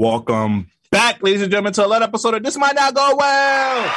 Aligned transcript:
Welcome 0.00 0.70
back, 0.90 1.22
ladies 1.22 1.42
and 1.42 1.50
gentlemen, 1.50 1.74
to 1.74 1.84
another 1.84 2.06
episode 2.06 2.32
of 2.32 2.42
This 2.42 2.56
Might 2.56 2.74
Not 2.74 2.94
Go 2.94 3.16
Well. 3.18 3.94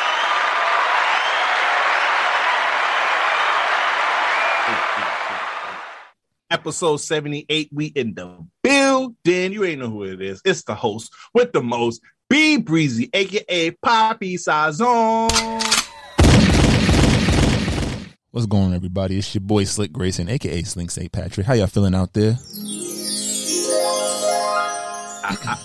Episode 6.52 6.98
78, 6.98 7.70
we 7.72 7.86
in 7.86 8.16
the 8.16 8.46
building. 8.62 9.54
You 9.54 9.64
ain't 9.64 9.80
know 9.80 9.90
who 9.90 10.04
it 10.04 10.22
is. 10.22 10.42
It's 10.44 10.64
the 10.64 10.76
host 10.76 11.14
with 11.34 11.54
the 11.54 11.64
most, 11.64 12.02
B 12.30 12.58
Breezy, 12.58 13.10
aka 13.14 13.72
Poppy 13.72 14.36
Sazon. 14.36 15.30
What's 18.32 18.48
going 18.48 18.64
on, 18.64 18.74
everybody? 18.74 19.20
It's 19.20 19.34
your 19.34 19.40
boy 19.40 19.64
Slick 19.64 19.94
Grayson, 19.94 20.28
aka 20.28 20.64
Slink 20.64 20.92
St. 20.92 21.10
Patrick. 21.14 21.46
How 21.46 21.54
y'all 21.54 21.68
feeling 21.68 21.96
out 21.96 22.12
there? 22.12 22.40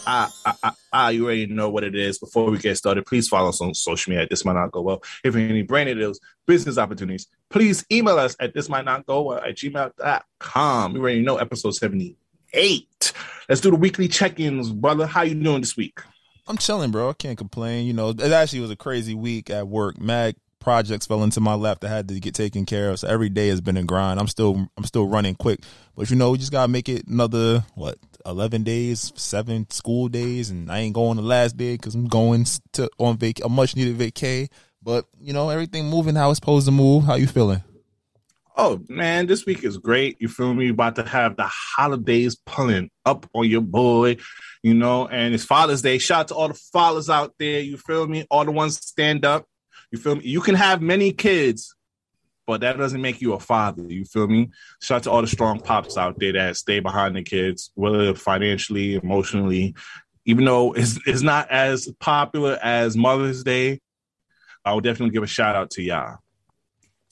Ah, 0.06 0.32
ah, 0.46 0.76
ah, 0.92 1.08
you 1.08 1.24
already 1.24 1.46
know 1.46 1.70
what 1.70 1.84
it 1.84 1.94
is. 1.94 2.18
Before 2.18 2.50
we 2.50 2.58
get 2.58 2.76
started, 2.76 3.06
please 3.06 3.28
follow 3.28 3.48
us 3.48 3.60
on 3.60 3.74
social 3.74 4.10
media. 4.10 4.26
This 4.28 4.44
might 4.44 4.54
not 4.54 4.72
go 4.72 4.80
well. 4.82 5.02
If 5.24 5.34
you 5.34 5.42
have 5.42 5.50
any 5.50 5.62
brand 5.62 5.88
deals, 5.98 6.20
business 6.46 6.78
opportunities, 6.78 7.26
please 7.50 7.84
email 7.90 8.18
us 8.18 8.36
at 8.40 8.54
this 8.54 8.68
might 8.68 8.84
not 8.84 9.06
go 9.06 9.22
well 9.22 9.38
at 9.38 9.56
gmail.com. 9.56 10.92
We 10.92 11.00
already 11.00 11.22
know 11.22 11.36
episode 11.36 11.74
78. 11.74 13.12
Let's 13.48 13.60
do 13.60 13.70
the 13.70 13.76
weekly 13.76 14.08
check-ins, 14.08 14.70
brother. 14.70 15.06
How 15.06 15.22
you 15.22 15.34
doing 15.34 15.60
this 15.60 15.76
week? 15.76 16.00
I'm 16.46 16.58
chilling, 16.58 16.90
bro. 16.90 17.10
I 17.10 17.12
can't 17.12 17.38
complain. 17.38 17.86
You 17.86 17.92
know, 17.92 18.10
it 18.10 18.20
actually 18.20 18.60
was 18.60 18.70
a 18.70 18.76
crazy 18.76 19.14
week 19.14 19.50
at 19.50 19.68
work. 19.68 20.00
Mag 20.00 20.36
projects 20.60 21.06
fell 21.06 21.22
into 21.22 21.40
my 21.40 21.54
lap 21.54 21.80
that 21.80 21.88
had 21.88 22.08
to 22.08 22.20
get 22.20 22.34
taken 22.34 22.66
care 22.66 22.90
of. 22.90 22.98
So 22.98 23.08
every 23.08 23.28
day 23.28 23.48
has 23.48 23.60
been 23.60 23.76
a 23.76 23.84
grind. 23.84 24.18
I'm 24.20 24.28
still 24.28 24.68
I'm 24.76 24.84
still 24.84 25.06
running 25.06 25.34
quick, 25.34 25.60
but 25.96 26.10
you 26.10 26.16
know 26.16 26.30
we 26.30 26.38
just 26.38 26.52
gotta 26.52 26.70
make 26.70 26.88
it 26.88 27.06
another 27.06 27.64
what 27.74 27.98
11 28.28 28.62
days, 28.62 29.12
seven 29.16 29.68
school 29.70 30.08
days, 30.08 30.50
and 30.50 30.70
I 30.70 30.80
ain't 30.80 30.94
going 30.94 31.16
the 31.16 31.22
last 31.22 31.56
day 31.56 31.74
because 31.74 31.94
I'm 31.94 32.06
going 32.06 32.46
to 32.74 32.90
on 32.98 33.16
vac 33.16 33.40
a 33.42 33.48
much 33.48 33.74
needed 33.74 33.96
vacay. 33.96 34.48
But 34.82 35.06
you 35.20 35.32
know, 35.32 35.48
everything 35.48 35.86
moving 35.86 36.14
how 36.14 36.30
it's 36.30 36.38
supposed 36.38 36.66
to 36.66 36.72
move. 36.72 37.04
How 37.04 37.14
you 37.14 37.26
feeling? 37.26 37.62
Oh 38.56 38.80
man, 38.88 39.26
this 39.26 39.46
week 39.46 39.64
is 39.64 39.78
great. 39.78 40.16
You 40.20 40.28
feel 40.28 40.52
me? 40.52 40.68
About 40.68 40.96
to 40.96 41.04
have 41.04 41.36
the 41.36 41.46
holidays 41.46 42.36
pulling 42.44 42.90
up 43.06 43.28
on 43.32 43.48
your 43.48 43.60
boy, 43.60 44.16
you 44.62 44.74
know, 44.74 45.06
and 45.08 45.34
it's 45.34 45.44
Father's 45.44 45.82
Day. 45.82 45.98
Shout 45.98 46.20
out 46.20 46.28
to 46.28 46.34
all 46.34 46.48
the 46.48 46.54
fathers 46.54 47.08
out 47.08 47.34
there. 47.38 47.60
You 47.60 47.76
feel 47.76 48.06
me? 48.06 48.26
All 48.30 48.44
the 48.44 48.52
ones 48.52 48.84
stand 48.84 49.24
up. 49.24 49.46
You 49.90 49.98
feel 49.98 50.16
me? 50.16 50.24
You 50.24 50.40
can 50.40 50.54
have 50.54 50.82
many 50.82 51.12
kids, 51.12 51.74
but 52.48 52.62
that 52.62 52.78
doesn't 52.78 53.02
make 53.02 53.20
you 53.20 53.34
a 53.34 53.38
father. 53.38 53.82
You 53.82 54.06
feel 54.06 54.26
me? 54.26 54.48
Shout 54.80 54.96
out 54.96 55.02
to 55.02 55.10
all 55.10 55.20
the 55.20 55.28
strong 55.28 55.60
pops 55.60 55.98
out 55.98 56.18
there 56.18 56.32
that 56.32 56.56
stay 56.56 56.80
behind 56.80 57.14
the 57.14 57.22
kids, 57.22 57.70
whether 57.74 58.14
financially, 58.14 58.94
emotionally. 58.94 59.74
Even 60.24 60.46
though 60.46 60.72
it's, 60.72 60.98
it's 61.06 61.20
not 61.20 61.50
as 61.50 61.88
popular 62.00 62.58
as 62.62 62.96
Mother's 62.96 63.44
Day, 63.44 63.80
I 64.64 64.72
would 64.72 64.82
definitely 64.82 65.12
give 65.12 65.22
a 65.22 65.26
shout 65.26 65.56
out 65.56 65.70
to 65.72 65.82
y'all. 65.82 66.16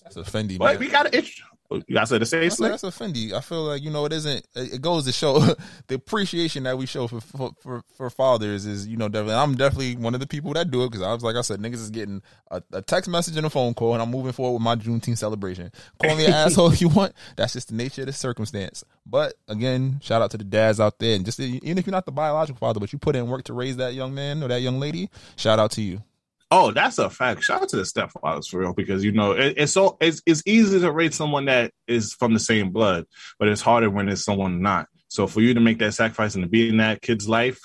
That's 0.03 0.17
a 0.17 0.23
Fendi. 0.23 0.57
But 0.57 0.73
man. 0.73 0.81
we 0.81 0.89
got 0.89 1.13
to 1.13 1.23
Oh, 1.71 1.83
you 1.87 1.95
got 1.95 2.07
to 2.09 2.27
say 2.27 2.39
that's, 2.41 2.57
that's 2.59 2.85
a 2.85 2.89
Fendi. 2.89 3.33
I 3.33 3.41
feel 3.41 3.65
like 3.65 3.83
you 3.83 3.91
know 3.91 4.05
it 4.05 4.13
isn't. 4.13 4.47
It 4.55 4.81
goes 4.81 5.05
to 5.07 5.13
show 5.13 5.39
the 5.89 5.95
appreciation 5.95 6.63
that 6.65 6.79
we 6.79 6.87
show 6.87 7.09
for 7.09 7.21
for 7.21 7.83
for, 7.97 8.11
fathers 8.11 8.67
is 8.67 8.87
you 8.87 8.97
know 8.97 9.09
definitely. 9.09 9.35
I'm 9.35 9.57
definitely 9.57 9.97
one 9.97 10.15
of 10.15 10.21
the 10.21 10.27
people 10.27 10.53
that 10.53 10.71
do 10.71 10.85
it 10.85 10.91
because 10.91 11.03
I 11.03 11.13
was 11.13 11.25
like 11.25 11.37
I 11.37 11.41
said, 11.41 11.61
niggas 11.61 11.75
is 11.75 11.91
getting 11.91 12.23
a, 12.51 12.63
a, 12.73 12.83
text 12.83 13.11
message 13.11 13.37
and 13.37 13.47
a 13.47 13.51
phone 13.51 13.75
call, 13.75 13.95
and 13.95 14.03
I'm 14.03 14.11
moving 14.11 14.33
forward 14.33 14.55
with 14.55 14.63
my 14.63 14.77
Juneteenth 14.77 15.19
celebration. 15.19 15.73
Call 16.01 16.15
me 16.17 16.27
an 16.27 16.33
asshole 16.35 16.73
if 16.73 16.81
you 16.81 16.89
want. 16.89 17.15
That's 17.37 17.55
just 17.55 17.69
the 17.69 17.75
nature 17.75 18.03
of 18.03 18.07
the 18.07 18.13
circumstance. 18.13 18.85
But 19.05 19.35
again, 19.49 19.99
shout 20.03 20.23
out 20.23 20.31
to 20.33 20.39
the 20.39 20.45
dads 20.45 20.79
out 20.79 20.99
there, 20.99 21.17
and 21.17 21.25
just 21.25 21.41
even 21.41 21.79
if 21.79 21.87
you're 21.87 21.93
not 21.93 22.07
the 22.07 22.13
biological 22.13 22.59
father, 22.59 22.79
but 22.79 22.93
you 22.93 22.99
put 22.99 23.17
in 23.17 23.27
work 23.27 23.45
to 23.45 23.53
raise 23.53 23.77
that 23.79 23.95
young 23.95 24.15
man 24.15 24.43
or 24.43 24.49
that 24.49 24.63
young 24.63 24.79
lady, 24.79 25.11
shout 25.37 25.59
out 25.59 25.73
to 25.73 25.83
you. 25.83 26.03
Oh, 26.51 26.71
that's 26.71 26.99
a 26.99 27.11
fact. 27.11 27.43
Shout 27.43 27.63
out 27.63 27.69
to 27.71 27.77
the 27.77 27.83
stepfathers 27.83 28.49
for 28.49 28.61
real, 28.61 28.73
because 28.73 29.03
you 29.03 29.13
know 29.13 29.33
it, 29.33 29.55
it's 29.57 29.73
so 29.73 29.97
it's 30.01 30.23
it's 30.27 30.43
easy 30.47 30.79
to 30.79 30.93
rate 30.93 31.13
someone 31.13 31.47
that 31.47 31.73
is 31.89 32.13
from 32.15 32.35
the 32.35 32.41
same 32.41 32.71
blood, 32.71 33.07
but 33.39 33.49
it's 33.49 33.61
harder 33.61 33.91
when 33.91 34.09
it's 34.09 34.25
someone 34.25 34.63
not. 34.63 34.87
So 35.09 35.27
for 35.27 35.41
you 35.41 35.55
to 35.55 35.61
make 35.61 35.79
that 35.79 35.95
sacrifice 35.95 36.35
and 36.35 36.45
to 36.45 36.49
be 36.49 36.69
in 36.69 36.77
that 36.77 37.03
kid's 37.03 37.29
life 37.29 37.59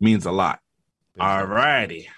means 0.00 0.24
a 0.24 0.32
lot. 0.32 0.60
All 1.20 1.44
righty. 1.44 2.08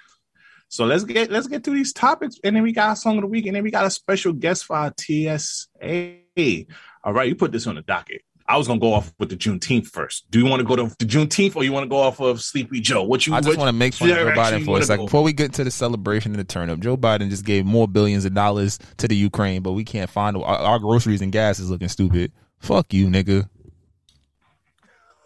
So 0.69 0.85
let's 0.85 1.05
get 1.05 1.31
let's 1.31 1.49
get 1.49 1.65
to 1.65 1.71
these 1.71 1.93
topics, 1.93 2.37
and 2.45 2.55
then 2.55 2.63
we 2.63 2.73
got 2.73 2.93
a 2.93 2.97
song 2.97 3.17
of 3.17 3.23
the 3.23 3.29
week, 3.29 3.47
and 3.47 3.57
then 3.57 3.65
we 3.65 3.71
got 3.71 3.87
a 3.87 3.91
special 3.91 4.33
guest 4.33 4.65
for 4.65 4.77
our 4.77 4.93
TSA. 4.99 6.67
All 7.05 7.13
right, 7.13 7.29
you 7.29 7.35
put 7.35 7.53
this 7.53 7.67
on 7.67 7.77
the 7.77 7.83
docket. 7.83 8.23
I 8.49 8.57
was 8.57 8.67
gonna 8.67 8.81
go 8.81 8.93
off 8.93 9.13
with 9.19 9.29
the 9.29 9.37
Juneteenth 9.37 9.89
first. 9.89 10.31
Do 10.31 10.39
you 10.39 10.47
want 10.47 10.61
to 10.61 10.65
go 10.65 10.77
to 10.77 10.95
the 10.99 11.05
Juneteenth 11.05 11.57
or 11.57 11.65
you 11.65 11.73
want 11.73 11.85
to 11.85 11.89
go 11.89 11.97
off 11.97 12.21
of 12.21 12.41
Sleepy 12.41 12.81
Joe? 12.81 13.03
What 13.03 13.27
you? 13.27 13.35
I 13.35 13.41
just 13.41 13.59
want 13.59 13.69
to 13.69 13.73
make 13.73 13.95
fun 13.95 14.11
of 14.11 14.17
Joe 14.17 14.33
Biden 14.33 14.65
for 14.65 14.79
a 14.79 14.83
second 14.83 15.07
before 15.07 15.23
we 15.23 15.33
get 15.33 15.53
to 15.55 15.65
the 15.65 15.71
celebration 15.71 16.33
and 16.33 16.39
the 16.39 16.45
turn 16.45 16.71
up. 16.71 16.81
Joe 16.81 16.97
Biden 16.97 17.31
just 17.31 17.45
gave 17.45 17.65
more 17.65 17.89
billions 17.89 18.25
of 18.25 18.35
dollars 18.35 18.79
to 18.99 19.09
the 19.09 19.17
Ukraine, 19.17 19.63
but 19.63 19.73
we 19.73 19.85
can't 19.85 20.11
find 20.11 20.37
our, 20.37 20.45
our 20.45 20.79
groceries 20.79 21.23
and 21.23 21.33
gas 21.33 21.59
is 21.59 21.71
looking 21.71 21.89
stupid. 21.89 22.33
Fuck 22.61 22.95
you, 22.95 23.09
nigga. 23.09 23.49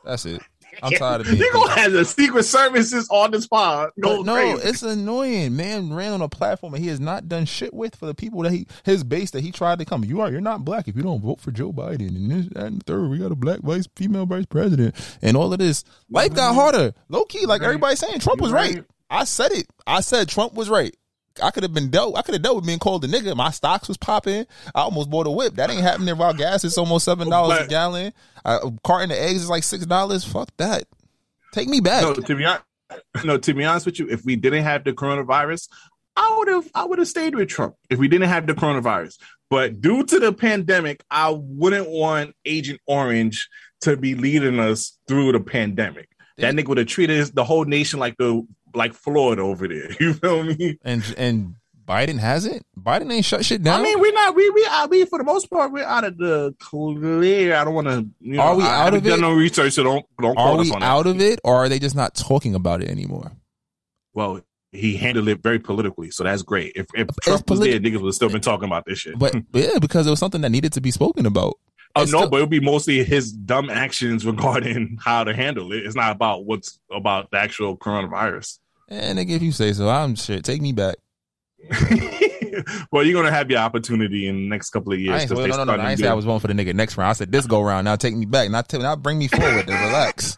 That's 0.04 0.25
it. 0.26 0.41
I'm 0.82 0.92
tired 0.92 1.22
of 1.22 1.26
being. 1.26 1.38
You're 1.38 1.53
gonna 1.53 1.72
have 1.72 1.92
the 1.92 2.04
Secret 2.04 2.44
Services 2.44 3.08
on 3.10 3.31
the 3.31 3.41
spot. 3.41 3.92
no, 3.97 4.22
crazy. 4.22 4.69
it's 4.69 4.82
annoying. 4.82 5.56
Man 5.56 5.92
ran 5.92 6.12
on 6.12 6.22
a 6.22 6.28
platform 6.28 6.75
and 6.75 6.82
he 6.82 6.88
has 6.88 7.00
not 7.00 7.28
done 7.28 7.44
shit 7.44 7.72
with 7.75 7.97
for 7.97 8.06
the 8.06 8.14
people 8.14 8.42
that 8.42 8.53
he 8.53 8.66
his 8.84 9.04
base 9.04 9.31
that 9.32 9.42
he 9.42 9.53
tried 9.53 9.78
to 9.78 9.84
come. 9.84 10.04
You 10.04 10.20
are 10.20 10.31
you're 10.31 10.41
not 10.41 10.64
black 10.64 10.88
if 10.88 10.97
you 10.97 11.03
don't 11.03 11.20
vote 11.20 11.41
for 11.41 11.50
Joe 11.50 11.72
Biden 11.72 12.08
and 12.08 12.31
this 12.31 12.47
that, 12.53 12.66
and 12.66 12.82
third. 12.84 13.10
We 13.10 13.19
got 13.19 13.32
a 13.32 13.36
black 13.36 13.60
vice 13.60 13.88
female 13.97 14.26
vice 14.26 14.47
president 14.47 14.94
and 15.22 15.36
all 15.36 15.53
of 15.53 15.58
this. 15.58 15.84
Life 16.08 16.34
got 16.34 16.50
mm-hmm. 16.50 16.60
harder. 16.60 16.94
Low 17.08 17.25
key, 17.25 17.47
like 17.47 17.62
everybody 17.62 17.97
saying 17.97 18.20
Trump 18.20 18.41
was 18.41 18.52
right. 18.52 18.84
I 19.10 19.25
said 19.25 19.52
it. 19.52 19.66
I 19.87 20.00
said 20.00 20.28
Trump 20.28 20.54
was 20.54 20.70
right. 20.70 20.94
I 21.43 21.51
could 21.51 21.63
have 21.63 21.73
been 21.73 21.91
dealt. 21.91 22.17
I 22.17 22.23
could 22.23 22.35
have 22.35 22.43
dealt 22.43 22.57
with 22.57 22.67
being 22.67 22.79
called 22.79 23.05
a 23.05 23.09
nigga. 23.09 23.37
My 23.37 23.51
stocks 23.51 23.89
was 23.89 23.97
popping. 23.97 24.47
I 24.75 24.81
almost 24.81 25.11
bought 25.11 25.27
a 25.27 25.31
whip. 25.31 25.55
That 25.55 25.71
ain't 25.71 25.83
happening 25.83 26.17
while 26.17 26.35
gas 26.35 26.65
is 26.65 26.77
almost 26.77 27.05
seven 27.05 27.29
oh, 27.29 27.31
dollars 27.31 27.67
a 27.67 27.69
gallon. 27.69 28.13
A 28.45 28.73
carton 28.85 29.11
of 29.11 29.17
eggs 29.17 29.43
is 29.43 29.51
like 29.51 29.63
six 29.63 29.87
dollars. 29.87 30.25
Fuck 30.25 30.51
that. 30.57 30.85
Take 31.53 31.69
me 31.69 31.81
back. 31.81 32.03
No, 32.03 32.15
to 32.15 32.35
be 32.35 32.45
honest, 32.45 32.65
no, 33.25 33.39
to 33.39 33.55
be 33.55 33.65
honest 33.65 33.87
with 33.87 33.99
you, 33.99 34.09
if 34.09 34.25
we 34.25 34.37
didn't 34.37 34.65
have 34.65 34.85
the 34.85 34.93
coronavirus, 34.93 35.69
I 36.17 36.35
would 36.39 36.49
have 36.49 36.71
I 36.75 36.85
would 36.85 36.99
have 36.99 37.09
stayed 37.09 37.35
with 37.35 37.49
Trump 37.49 37.77
if 37.89 37.99
we 37.99 38.09
didn't 38.09 38.29
have 38.29 38.47
the 38.47 38.55
coronavirus. 38.55 39.19
But 39.49 39.81
due 39.81 40.05
to 40.05 40.21
the 40.21 40.33
pandemic, 40.33 41.03
I 41.11 41.31
wouldn't 41.31 41.89
want 41.89 42.35
Agent 42.45 42.81
Orange 42.87 43.49
to 43.83 43.97
be 43.97 44.15
leading 44.15 44.61
us 44.61 44.97
through 45.09 45.33
the 45.33 45.41
pandemic. 45.41 46.09
That 46.41 46.55
nigga 46.55 46.69
would 46.69 46.79
have 46.79 46.87
treated 46.87 47.35
the 47.35 47.45
whole 47.45 47.65
nation 47.67 48.01
like 48.01 48.17
the 48.17 48.47
like 48.75 48.94
Florida 48.94 49.42
over 49.42 49.69
there. 49.69 49.91
You 50.00 50.14
feel 50.14 50.42
me? 50.44 50.78
And 50.82 51.03
and 51.16 51.54
Biden 51.86 52.19
hasn't. 52.19 52.64
Biden 52.78 53.12
ain't 53.12 53.25
shut 53.25 53.44
shit 53.44 53.62
down. 53.62 53.81
I 53.81 53.82
mean, 53.82 54.00
we're 54.00 54.12
not. 54.12 54.34
We 54.34 54.48
we 54.50 54.64
uh, 54.64 54.84
I 54.84 54.86
mean, 54.86 55.06
for 55.06 55.19
the 55.19 55.25
most 55.25 55.50
part, 55.50 55.72
we're 55.72 55.84
out 55.84 56.04
of 56.04 56.16
the 56.16 56.54
clear. 56.60 57.54
I 57.54 57.64
don't 57.64 57.75
want 57.75 57.88
to. 57.88 58.06
You 58.20 58.36
know, 58.36 58.42
are 58.42 58.56
we 58.56 58.62
I, 58.62 58.87
out 58.87 58.94
of 58.94 59.05
it? 59.05 59.11
Done 59.11 59.20
no 59.22 59.32
research, 59.32 59.72
so 59.75 59.82
don't 59.82 60.06
don't. 60.20 60.38
Are 60.38 60.56
we 60.56 60.72
out 60.72 61.06
of 61.06 61.20
it, 61.20 61.40
or 61.44 61.56
are 61.56 61.69
they 61.69 61.78
just 61.78 61.96
not 61.96 62.14
talking 62.14 62.55
about 62.55 62.82
it 62.82 62.88
anymore? 62.88 63.32
Well, 64.14 64.40
he 64.73 64.96
handled 64.96 65.28
it 65.28 65.43
very 65.43 65.58
politically, 65.58 66.11
so 66.11 66.25
that's 66.25 66.43
great. 66.43 66.73
If, 66.76 66.87
if 66.94 67.08
Trump 67.23 67.44
politi- 67.46 67.50
was 67.50 67.61
there, 67.61 67.81
niggas 67.81 68.00
would 68.00 68.14
still 68.14 68.28
been 68.28 68.40
talking 68.40 68.66
about 68.66 68.84
this 68.87 69.00
shit. 69.00 69.19
But 69.19 69.34
yeah, 69.52 69.78
because 69.81 70.06
it 70.06 70.11
was 70.11 70.19
something 70.19 70.40
that 70.43 70.50
needed 70.50 70.73
to 70.75 70.81
be 70.81 70.90
spoken 70.90 71.26
about. 71.26 71.55
Oh 71.96 72.02
it's 72.02 72.12
no, 72.12 72.19
still- 72.19 72.31
but 72.31 72.37
it 72.38 72.40
would 72.40 72.50
be 72.50 72.60
mostly 72.60 73.02
his 73.04 73.32
dumb 73.32 73.69
actions 73.70 74.25
regarding 74.25 74.98
how 75.04 75.25
to 75.25 75.34
handle 75.34 75.72
it. 75.72 75.84
It's 75.84 75.96
not 75.96 76.12
about 76.12 76.44
what's 76.44 76.78
about 76.90 77.31
the 77.31 77.38
actual 77.38 77.76
coronavirus. 77.76 78.58
And 78.88 79.19
nigga, 79.19 79.31
if 79.31 79.42
you 79.42 79.52
say 79.52 79.72
so, 79.72 79.88
I'm 79.88 80.14
shit. 80.14 80.44
Take 80.44 80.62
me 80.62 80.72
back. 80.72 80.96
well, 82.90 83.04
you're 83.04 83.20
gonna 83.20 83.34
have 83.34 83.50
your 83.50 83.60
opportunity 83.60 84.26
in 84.26 84.37
the 84.37 84.48
next 84.48 84.70
couple 84.70 84.92
of 84.92 84.98
years. 84.98 85.31
I 85.31 85.34
well, 85.34 85.46
no, 85.46 85.64
no, 85.64 85.76
no. 85.76 85.82
I 85.82 85.90
ain't 85.90 86.00
say 86.00 86.08
I 86.08 86.14
was 86.14 86.25
voting 86.25 86.40
for 86.40 86.48
the 86.48 86.54
nigga 86.54 86.75
next 86.75 86.96
round. 86.96 87.10
I 87.10 87.12
said 87.12 87.31
this 87.31 87.46
go 87.46 87.60
round. 87.62 87.84
Now 87.84 87.96
take 87.96 88.14
me 88.14 88.26
back. 88.26 88.50
Not 88.50 88.69
tell, 88.69 88.81
not 88.81 89.02
bring 89.02 89.19
me 89.19 89.28
forward. 89.28 89.69
relax. 89.69 90.37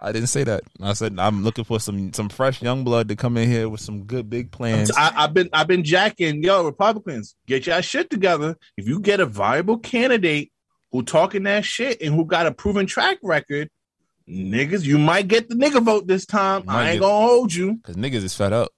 I 0.00 0.12
didn't 0.12 0.28
say 0.28 0.44
that. 0.44 0.62
I 0.80 0.92
said 0.92 1.18
I'm 1.18 1.42
looking 1.42 1.64
for 1.64 1.80
some 1.80 2.12
some 2.12 2.28
fresh 2.28 2.62
young 2.62 2.84
blood 2.84 3.08
to 3.08 3.16
come 3.16 3.36
in 3.36 3.48
here 3.48 3.68
with 3.68 3.80
some 3.80 4.04
good 4.04 4.30
big 4.30 4.52
plans. 4.52 4.92
I, 4.96 5.10
have 5.22 5.34
been 5.34 5.48
I've 5.52 5.66
been 5.66 5.82
jacking 5.82 6.42
yo 6.42 6.64
Republicans. 6.64 7.34
Get 7.46 7.66
your 7.66 7.82
shit 7.82 8.08
together. 8.08 8.56
If 8.76 8.86
you 8.86 9.00
get 9.00 9.18
a 9.20 9.26
viable 9.26 9.78
candidate 9.78 10.52
who 10.92 11.02
talking 11.02 11.42
that 11.44 11.64
shit 11.64 12.00
and 12.00 12.14
who 12.14 12.24
got 12.24 12.46
a 12.46 12.52
proven 12.52 12.86
track 12.86 13.18
record, 13.22 13.70
niggas, 14.28 14.84
you 14.84 14.98
might 14.98 15.26
get 15.26 15.48
the 15.48 15.56
nigga 15.56 15.82
vote 15.82 16.06
this 16.06 16.26
time. 16.26 16.64
I 16.68 16.90
ain't 16.90 16.94
get- 16.94 17.00
gonna 17.00 17.26
hold 17.26 17.52
you. 17.52 17.74
Because 17.74 17.96
niggas 17.96 18.22
is 18.24 18.34
fed 18.34 18.52
up. 18.52 18.70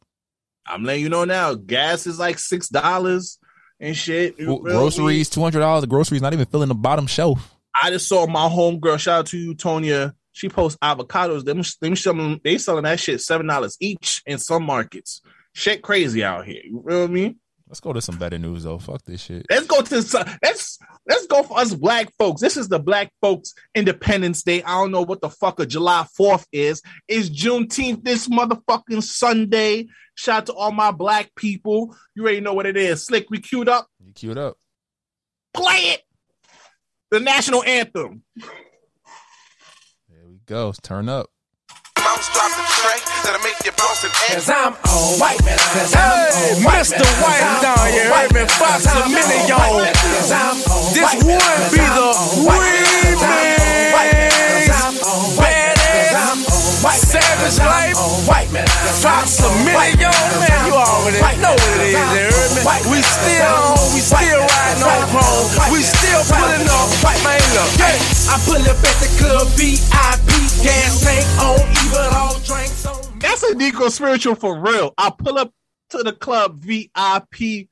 I'm 0.67 0.85
letting 0.85 1.03
you 1.03 1.09
know 1.11 1.25
now. 1.25 1.55
Gas 1.55 2.07
is 2.07 2.19
like 2.19 2.39
six 2.39 2.69
dollars 2.69 3.39
and 3.79 3.95
shit. 3.97 4.39
Gro- 4.39 4.59
groceries, 4.61 5.29
two 5.29 5.43
hundred 5.43 5.61
dollars. 5.61 5.85
Groceries 5.85 6.23
not 6.23 6.33
even 6.33 6.47
filling 6.47 6.69
the 6.69 6.75
bottom 6.75 7.07
shelf. 7.07 7.57
I 7.75 7.91
just 7.91 8.09
saw 8.09 8.27
my 8.27 8.49
homegirl. 8.49 8.99
Shout 8.99 9.19
out 9.21 9.27
to 9.27 9.39
you, 9.39 9.55
Tonya. 9.55 10.15
She 10.41 10.49
posts 10.49 10.79
avocados. 10.83 11.45
Them, 11.45 11.63
them 11.83 11.95
selling, 11.95 12.41
they 12.43 12.57
selling 12.57 12.85
that 12.85 12.99
shit 12.99 13.21
seven 13.21 13.47
dollars 13.47 13.77
each 13.79 14.23
in 14.25 14.39
some 14.39 14.63
markets. 14.63 15.21
Shit 15.53 15.83
crazy 15.83 16.25
out 16.25 16.47
here. 16.47 16.63
You 16.65 16.83
feel 16.89 17.09
me? 17.09 17.37
Let's 17.69 17.81
go 17.81 17.93
to 17.93 18.01
some 18.01 18.17
better 18.17 18.39
news 18.39 18.63
though. 18.63 18.79
Fuck 18.79 19.03
this 19.05 19.21
shit. 19.21 19.45
Let's 19.51 19.67
go 19.67 19.83
to 19.83 20.01
some- 20.01 20.27
let's 20.43 20.79
let's 21.07 21.27
go 21.27 21.43
for 21.43 21.59
us 21.59 21.75
black 21.75 22.11
folks. 22.19 22.41
This 22.41 22.57
is 22.57 22.69
the 22.69 22.79
Black 22.79 23.13
Folks 23.21 23.53
Independence 23.75 24.43
Day. 24.43 24.63
I 24.63 24.81
don't 24.81 24.93
know 24.93 25.03
what 25.03 25.21
the 25.21 25.29
fuck 25.29 25.61
a 25.61 25.67
July 25.67 26.07
Fourth 26.17 26.47
is. 26.53 26.81
It's 27.07 27.29
Juneteenth 27.29 28.03
this 28.03 28.27
motherfucking 28.27 29.03
Sunday. 29.03 29.89
Shout 30.15 30.39
out 30.39 30.47
to 30.47 30.55
all 30.55 30.73
my 30.73 30.91
black 30.91 31.35
people. 31.37 31.95
You 32.17 32.23
already 32.23 32.41
know 32.41 32.55
what 32.55 32.65
it 32.65 32.79
is. 32.79 33.05
Slick, 33.05 33.27
we 33.29 33.41
queued 33.41 33.69
up. 33.69 33.89
You 34.03 34.15
queued 34.15 34.39
up. 34.39 34.57
Play 35.53 35.81
it. 35.93 36.01
The 37.11 37.21
national 37.21 37.63
anthem. 37.63 38.23
There 40.51 40.59
go. 40.59 40.73
Turn 40.83 41.09
up. 41.09 41.31
Bounce, 41.95 42.27
drop 42.35 42.51
the 42.51 42.67
tray 42.83 42.99
that'll 43.23 43.39
make 43.47 43.55
you 43.65 43.71
bounce 43.71 44.03
and 44.03 44.13
Cause 44.35 44.51
I'm 44.51 44.75
on 44.75 45.21
white 45.21 45.39
man. 45.45 45.57
Cause 45.71 45.95
I'm 45.95 46.03
Hey, 46.03 46.59
on 46.59 46.65
white 46.65 46.87
Mr. 46.91 46.99
man. 46.99 47.23
White 47.23 47.39
Cause 47.39 47.55
I'm 47.55 47.63
down 47.63 47.79
on 47.79 47.93
here, 47.93 48.11
white 48.11 48.33
heard 48.35 48.43
me. 48.43 48.55
Fox 48.59 48.87
a 48.87 49.07
million, 49.07 49.43
on 49.43 49.47
y'all. 49.47 49.79
white 49.79 49.95
man. 49.95 49.95
Cause 49.95 50.33
I'm 50.35 50.57
on 50.67 50.91
This 50.91 51.07
would 51.23 51.71
be 51.71 51.79
I'm 51.79 51.95
the 51.95 52.03
on 52.03 52.51
white. 56.83 57.01
Savage 57.01 57.59
life. 57.61 57.97
white 58.27 58.51
man. 58.53 58.67
Cause 58.67 59.03
Fox 59.03 59.41
a 59.41 59.45
oh, 59.45 59.49
oh, 59.49 59.65
million, 59.65 59.77
white 59.77 59.99
yo, 60.01 60.11
Cause 60.11 60.41
man, 60.41 60.59
you 60.67 60.75
already 60.75 61.19
on 61.19 61.25
white 61.25 61.41
know 61.41 61.55
what 61.55 61.73
it 61.77 61.91
is, 61.91 61.97
Cause 61.97 62.07
I'm 62.07 62.17
you 62.17 62.29
heard 62.31 62.53
me? 62.57 62.61
white 62.65 62.87
We 62.89 62.99
still 63.01 63.41
Cause 63.41 63.57
I'm 63.57 63.77
on, 63.77 63.89
we 63.95 64.01
still 64.01 64.41
riding 64.41 64.83
Cause 64.83 64.91
on 64.91 65.11
chrome. 65.13 65.73
We 65.73 65.81
still 65.85 66.23
pulling 66.27 66.67
on 66.69 66.87
up. 66.87 67.05
white 67.05 67.23
Man, 67.25 67.41
look. 67.57 67.71
I 68.31 68.37
pull 68.47 68.63
up 68.63 68.79
at 68.79 68.97
the 69.03 69.11
club 69.19 69.47
VIP, 69.59 70.31
gas 70.63 71.03
tank 71.03 71.27
on, 71.43 71.59
even 71.85 72.07
all 72.15 72.39
drinks 72.41 72.87
on. 72.87 73.19
That's 73.19 73.43
a 73.43 73.55
Negro 73.55 73.91
spiritual 73.91 74.35
for 74.35 74.59
real. 74.59 74.95
I 74.97 75.11
pull 75.11 75.39
up 75.39 75.53
to 75.91 76.03
the 76.03 76.13
club 76.13 76.57
VIP. 76.57 77.69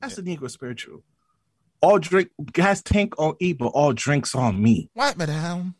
That's 0.00 0.18
a 0.18 0.22
Negro 0.22 0.50
spiritual. 0.50 1.02
All 1.80 1.98
drink 1.98 2.30
gas 2.52 2.82
tank 2.82 3.14
on 3.18 3.34
E, 3.40 3.52
but 3.52 3.68
all 3.68 3.92
drinks 3.92 4.34
on 4.34 4.62
me. 4.62 4.88
Wipe 4.94 5.16
me 5.16 5.26
down. 5.26 5.74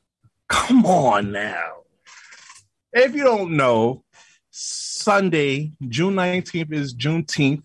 Come 0.53 0.85
on 0.85 1.33
now. 1.33 1.71
If 2.93 3.15
you 3.15 3.25
don't 3.25 3.57
know, 3.57 4.05
Sunday, 4.51 5.73
June 5.89 6.15
19th 6.15 6.73
is 6.73 6.95
Juneteenth, 6.95 7.63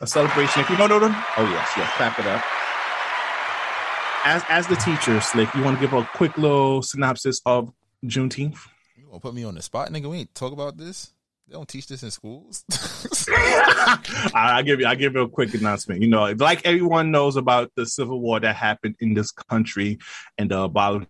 a 0.00 0.06
celebration. 0.06 0.62
If 0.62 0.70
you 0.70 0.78
don't 0.78 0.88
know 0.88 0.98
them, 0.98 1.12
oh 1.36 1.44
yes, 1.44 1.70
yes, 1.76 1.92
clap 1.96 2.18
it 2.18 2.26
up. 2.26 2.42
As 4.24 4.42
as 4.48 4.66
the 4.66 4.76
teacher, 4.76 5.20
Slick, 5.20 5.54
you 5.54 5.62
want 5.62 5.78
to 5.78 5.80
give 5.86 5.92
a 5.92 6.08
quick 6.14 6.38
little 6.38 6.80
synopsis 6.80 7.42
of 7.44 7.70
Juneteenth? 8.06 8.58
You 8.96 9.08
want 9.08 9.22
to 9.22 9.28
put 9.28 9.34
me 9.34 9.44
on 9.44 9.54
the 9.54 9.62
spot, 9.62 9.90
nigga? 9.90 10.10
We 10.10 10.18
ain't 10.18 10.34
talk 10.34 10.54
about 10.54 10.78
this. 10.78 11.12
They 11.46 11.52
don't 11.52 11.68
teach 11.68 11.86
this 11.86 12.02
in 12.02 12.10
schools. 12.10 12.64
I, 14.34 14.62
give 14.64 14.80
you 14.80 14.86
I 14.86 14.94
give 14.94 15.12
you 15.12 15.20
a 15.20 15.28
quick 15.28 15.52
announcement. 15.52 16.00
You 16.00 16.08
know, 16.08 16.32
like 16.32 16.64
everyone 16.64 17.10
knows 17.10 17.36
about 17.36 17.70
the 17.76 17.84
civil 17.84 18.20
war 18.20 18.40
that 18.40 18.56
happened 18.56 18.96
in 19.00 19.12
this 19.12 19.32
country 19.32 19.98
and 20.38 20.50
the 20.50 20.68
abol- 20.68 21.06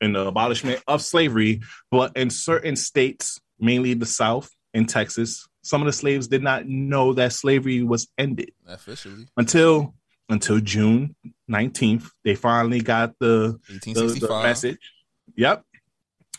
and 0.00 0.14
the 0.14 0.26
abolishment 0.26 0.82
of 0.86 1.02
slavery, 1.02 1.62
but 1.90 2.16
in 2.16 2.30
certain 2.30 2.76
states, 2.76 3.40
mainly 3.58 3.94
the 3.94 4.06
South 4.06 4.50
in 4.74 4.86
Texas, 4.86 5.46
some 5.62 5.82
of 5.82 5.86
the 5.86 5.92
slaves 5.92 6.28
did 6.28 6.42
not 6.42 6.66
know 6.66 7.12
that 7.14 7.32
slavery 7.32 7.82
was 7.82 8.08
ended 8.16 8.52
Officially, 8.66 9.26
until 9.36 9.94
until 10.28 10.60
June 10.60 11.14
19th. 11.50 12.08
They 12.24 12.34
finally 12.34 12.80
got 12.80 13.14
the 13.18 13.58
the, 13.68 14.18
the 14.20 14.40
message. 14.42 14.92
Yep. 15.36 15.64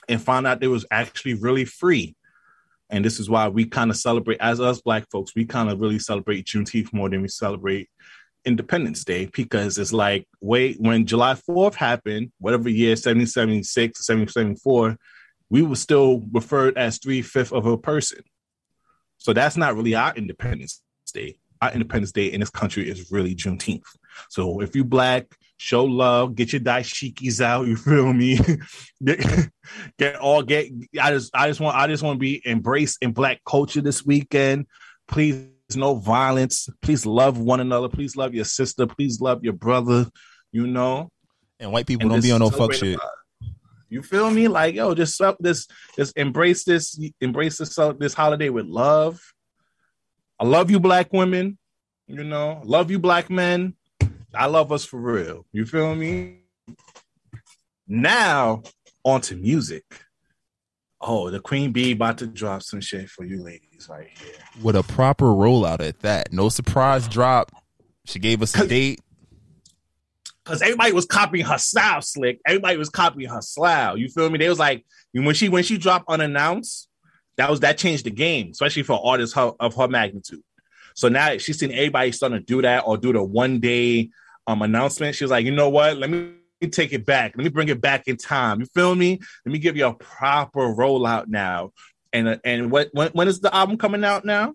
And 0.10 0.22
found 0.22 0.48
out 0.48 0.62
they 0.62 0.68
was 0.68 0.86
actually 0.90 1.34
really 1.34 1.66
free. 1.66 2.16
And 2.90 3.04
this 3.04 3.20
is 3.20 3.30
why 3.30 3.50
we 3.50 3.66
kind 3.66 3.92
of 3.92 3.98
celebrate, 3.98 4.40
as 4.40 4.62
us 4.62 4.82
black 4.82 5.10
folks, 5.12 5.34
we 5.36 5.46
kind 5.46 5.70
of 5.70 5.82
really 5.82 6.00
celebrate 6.00 6.46
Juneteenth 6.46 6.94
more 6.94 7.10
than 7.10 7.22
we 7.22 7.28
celebrate 7.28 7.90
Independence 8.48 9.04
Day 9.04 9.30
because 9.34 9.78
it's 9.78 9.94
like, 9.94 10.28
wait, 10.42 10.78
when 10.80 11.06
July 11.06 11.34
4th 11.34 11.76
happened, 11.76 12.32
whatever 12.40 12.70
year, 12.70 12.92
1776, 12.92 14.00
1774, 14.08 14.98
we 15.50 15.62
were 15.62 15.76
still 15.76 16.24
referred 16.32 16.78
as 16.78 16.98
three 16.98 17.22
fifths 17.22 17.52
of 17.52 17.66
a 17.66 17.78
person. 17.78 18.22
So 19.18 19.34
that's 19.34 19.58
not 19.58 19.76
really 19.76 19.96
our 19.96 20.16
Independence 20.16 20.82
Day. 21.14 21.40
Our 21.62 21.72
Independence 21.74 22.12
Day 22.12 22.28
in 22.28 22.40
this 22.40 22.50
country 22.50 22.90
is 22.90 23.12
really 23.12 23.36
Juneteenth. 23.36 23.84
So 24.30 24.62
if 24.62 24.76
you 24.76 24.84
black, 24.84 25.36
show 25.58 25.84
love, 25.84 26.36
get 26.36 26.54
your 26.54 26.62
dashikis 26.62 27.42
out. 27.42 27.68
You 27.68 27.76
feel 27.76 28.14
me? 28.14 28.40
get, 29.04 29.50
get 29.98 30.16
all 30.16 30.44
get. 30.44 30.68
I 31.02 31.12
just 31.12 31.36
I 31.36 31.48
just 31.48 31.60
want 31.60 31.76
I 31.76 31.88
just 31.88 32.04
want 32.04 32.16
to 32.16 32.20
be 32.20 32.42
embraced 32.46 33.00
in 33.02 33.12
black 33.12 33.42
culture 33.46 33.82
this 33.82 34.06
weekend. 34.06 34.68
Please 35.08 35.48
no 35.75 35.96
violence. 35.96 36.69
Please 36.81 37.06
love 37.06 37.38
one 37.38 37.60
another. 37.60 37.90
Please 37.90 38.16
love 38.16 38.34
your 38.34 38.46
sister. 38.46 38.88
Please 38.88 39.19
love 39.19 39.44
your 39.44 39.54
brother. 39.54 40.06
You 40.52 40.68
know. 40.68 41.10
And 41.60 41.72
white 41.72 41.88
people 41.88 42.04
And 42.04 42.12
don't 42.12 42.22
be 42.22 42.31
on 42.31 42.40
no 42.40 42.50
fuck 42.50 42.74
shit. 42.74 43.00
You 43.90 44.02
feel 44.02 44.30
me? 44.30 44.48
Like 44.48 44.75
yo, 44.75 44.94
just 44.94 45.19
up 45.22 45.38
this, 45.40 45.68
just 45.96 46.18
embrace 46.18 46.64
this, 46.64 47.00
embrace 47.22 47.58
this 47.58 47.78
uh, 47.78 47.94
this 47.94 48.14
holiday 48.14 48.50
with 48.50 48.66
love. 48.66 49.22
I 50.40 50.46
love 50.46 50.69
you, 50.69 50.80
black 50.80 51.12
women. 51.14 51.58
You 52.08 52.24
know, 52.24 52.62
love 52.63 52.92
you, 52.92 53.00
black 53.00 53.30
men. 53.30 53.75
I 54.34 54.46
love 54.46 54.72
us 54.72 54.86
for 54.86 55.00
real. 55.00 55.46
You 55.52 55.66
feel 55.66 55.96
me? 55.96 56.42
Now 57.88 58.63
on 59.04 59.22
to 59.22 59.36
music. 59.36 59.84
Oh, 61.00 61.30
the 61.30 61.40
Queen 61.40 61.72
Bee 61.72 61.94
about 61.94 62.18
to 62.20 62.28
drop 62.28 62.63
some 62.63 62.81
shit 62.81 63.10
for 63.10 63.24
you 63.24 63.42
ladies 63.44 63.67
right 63.89 64.09
here. 64.19 64.33
With 64.62 64.75
a 64.75 64.83
proper 64.83 65.25
rollout 65.25 65.81
at 65.81 66.00
that. 66.01 66.33
No 66.33 66.50
surprise 66.50 67.07
drop. 67.07 67.51
She 68.06 68.19
gave 68.19 68.41
us 68.41 68.57
a 68.57 68.68
date. 68.68 69.01
Cause 70.45 70.62
everybody 70.62 70.94
was 70.94 71.06
copying 71.06 71.45
her 71.45 71.57
style, 71.57 72.01
slick. 72.01 72.39
Everybody 72.48 72.77
was 72.77 72.89
copying 72.89 73.29
her 73.29 73.41
style. 73.41 73.98
You 73.98 74.07
feel 74.07 74.29
me? 74.29 74.38
They 74.38 74.48
was 74.48 74.60
like 74.60 74.86
when 75.13 75.36
she 75.36 75.50
when 75.50 75.63
she 75.63 75.77
dropped 75.77 76.10
unannounced, 76.10 76.88
that 77.36 77.50
was 77.50 77.60
that 77.60 77.77
changed 77.77 78.05
the 78.05 78.12
game, 78.12 78.51
especially 78.51 78.84
for 78.84 79.00
artists 79.05 79.36
her, 79.36 79.51
of 79.60 79.75
her 79.75 79.89
magnitude. 79.89 80.41
So 80.96 81.10
now 81.10 81.38
she's 81.38 81.60
seen 81.60 81.72
everybody 81.72 82.13
starting 82.13 82.39
to 82.39 82.43
do 82.43 82.62
that 82.62 82.84
or 82.86 82.98
do 82.98 83.12
the 83.12 83.24
one 83.24 83.60
day 83.60 84.10
um 84.48 84.62
announcement. 84.62 85.15
She 85.15 85.25
was 85.25 85.31
like, 85.31 85.46
you 85.46 85.51
know 85.51 85.69
what? 85.69 85.98
Let 85.98 86.10
me 86.10 86.34
take 86.72 86.93
it 86.93 87.05
back. 87.05 87.34
Let 87.36 87.43
me 87.43 87.50
bring 87.50 87.67
it 87.67 87.81
back 87.81 88.07
in 88.07 88.15
time. 88.15 88.62
You 88.62 88.67
feel 88.67 88.96
me? 88.96 89.19
Let 89.46 89.51
me 89.51 89.60
give 89.60 89.75
you 89.75 89.88
a 89.88 89.93
proper 89.93 90.62
rollout 90.62 91.27
now. 91.27 91.72
And 92.14 92.28
uh, 92.28 92.38
and 92.44 92.72
what 92.72 92.90
when, 92.94 93.10
when 93.12 93.28
is 93.28 93.40
the 93.40 93.54
album 93.54 93.78
coming 93.78 94.04
out 94.04 94.26
now? 94.26 94.54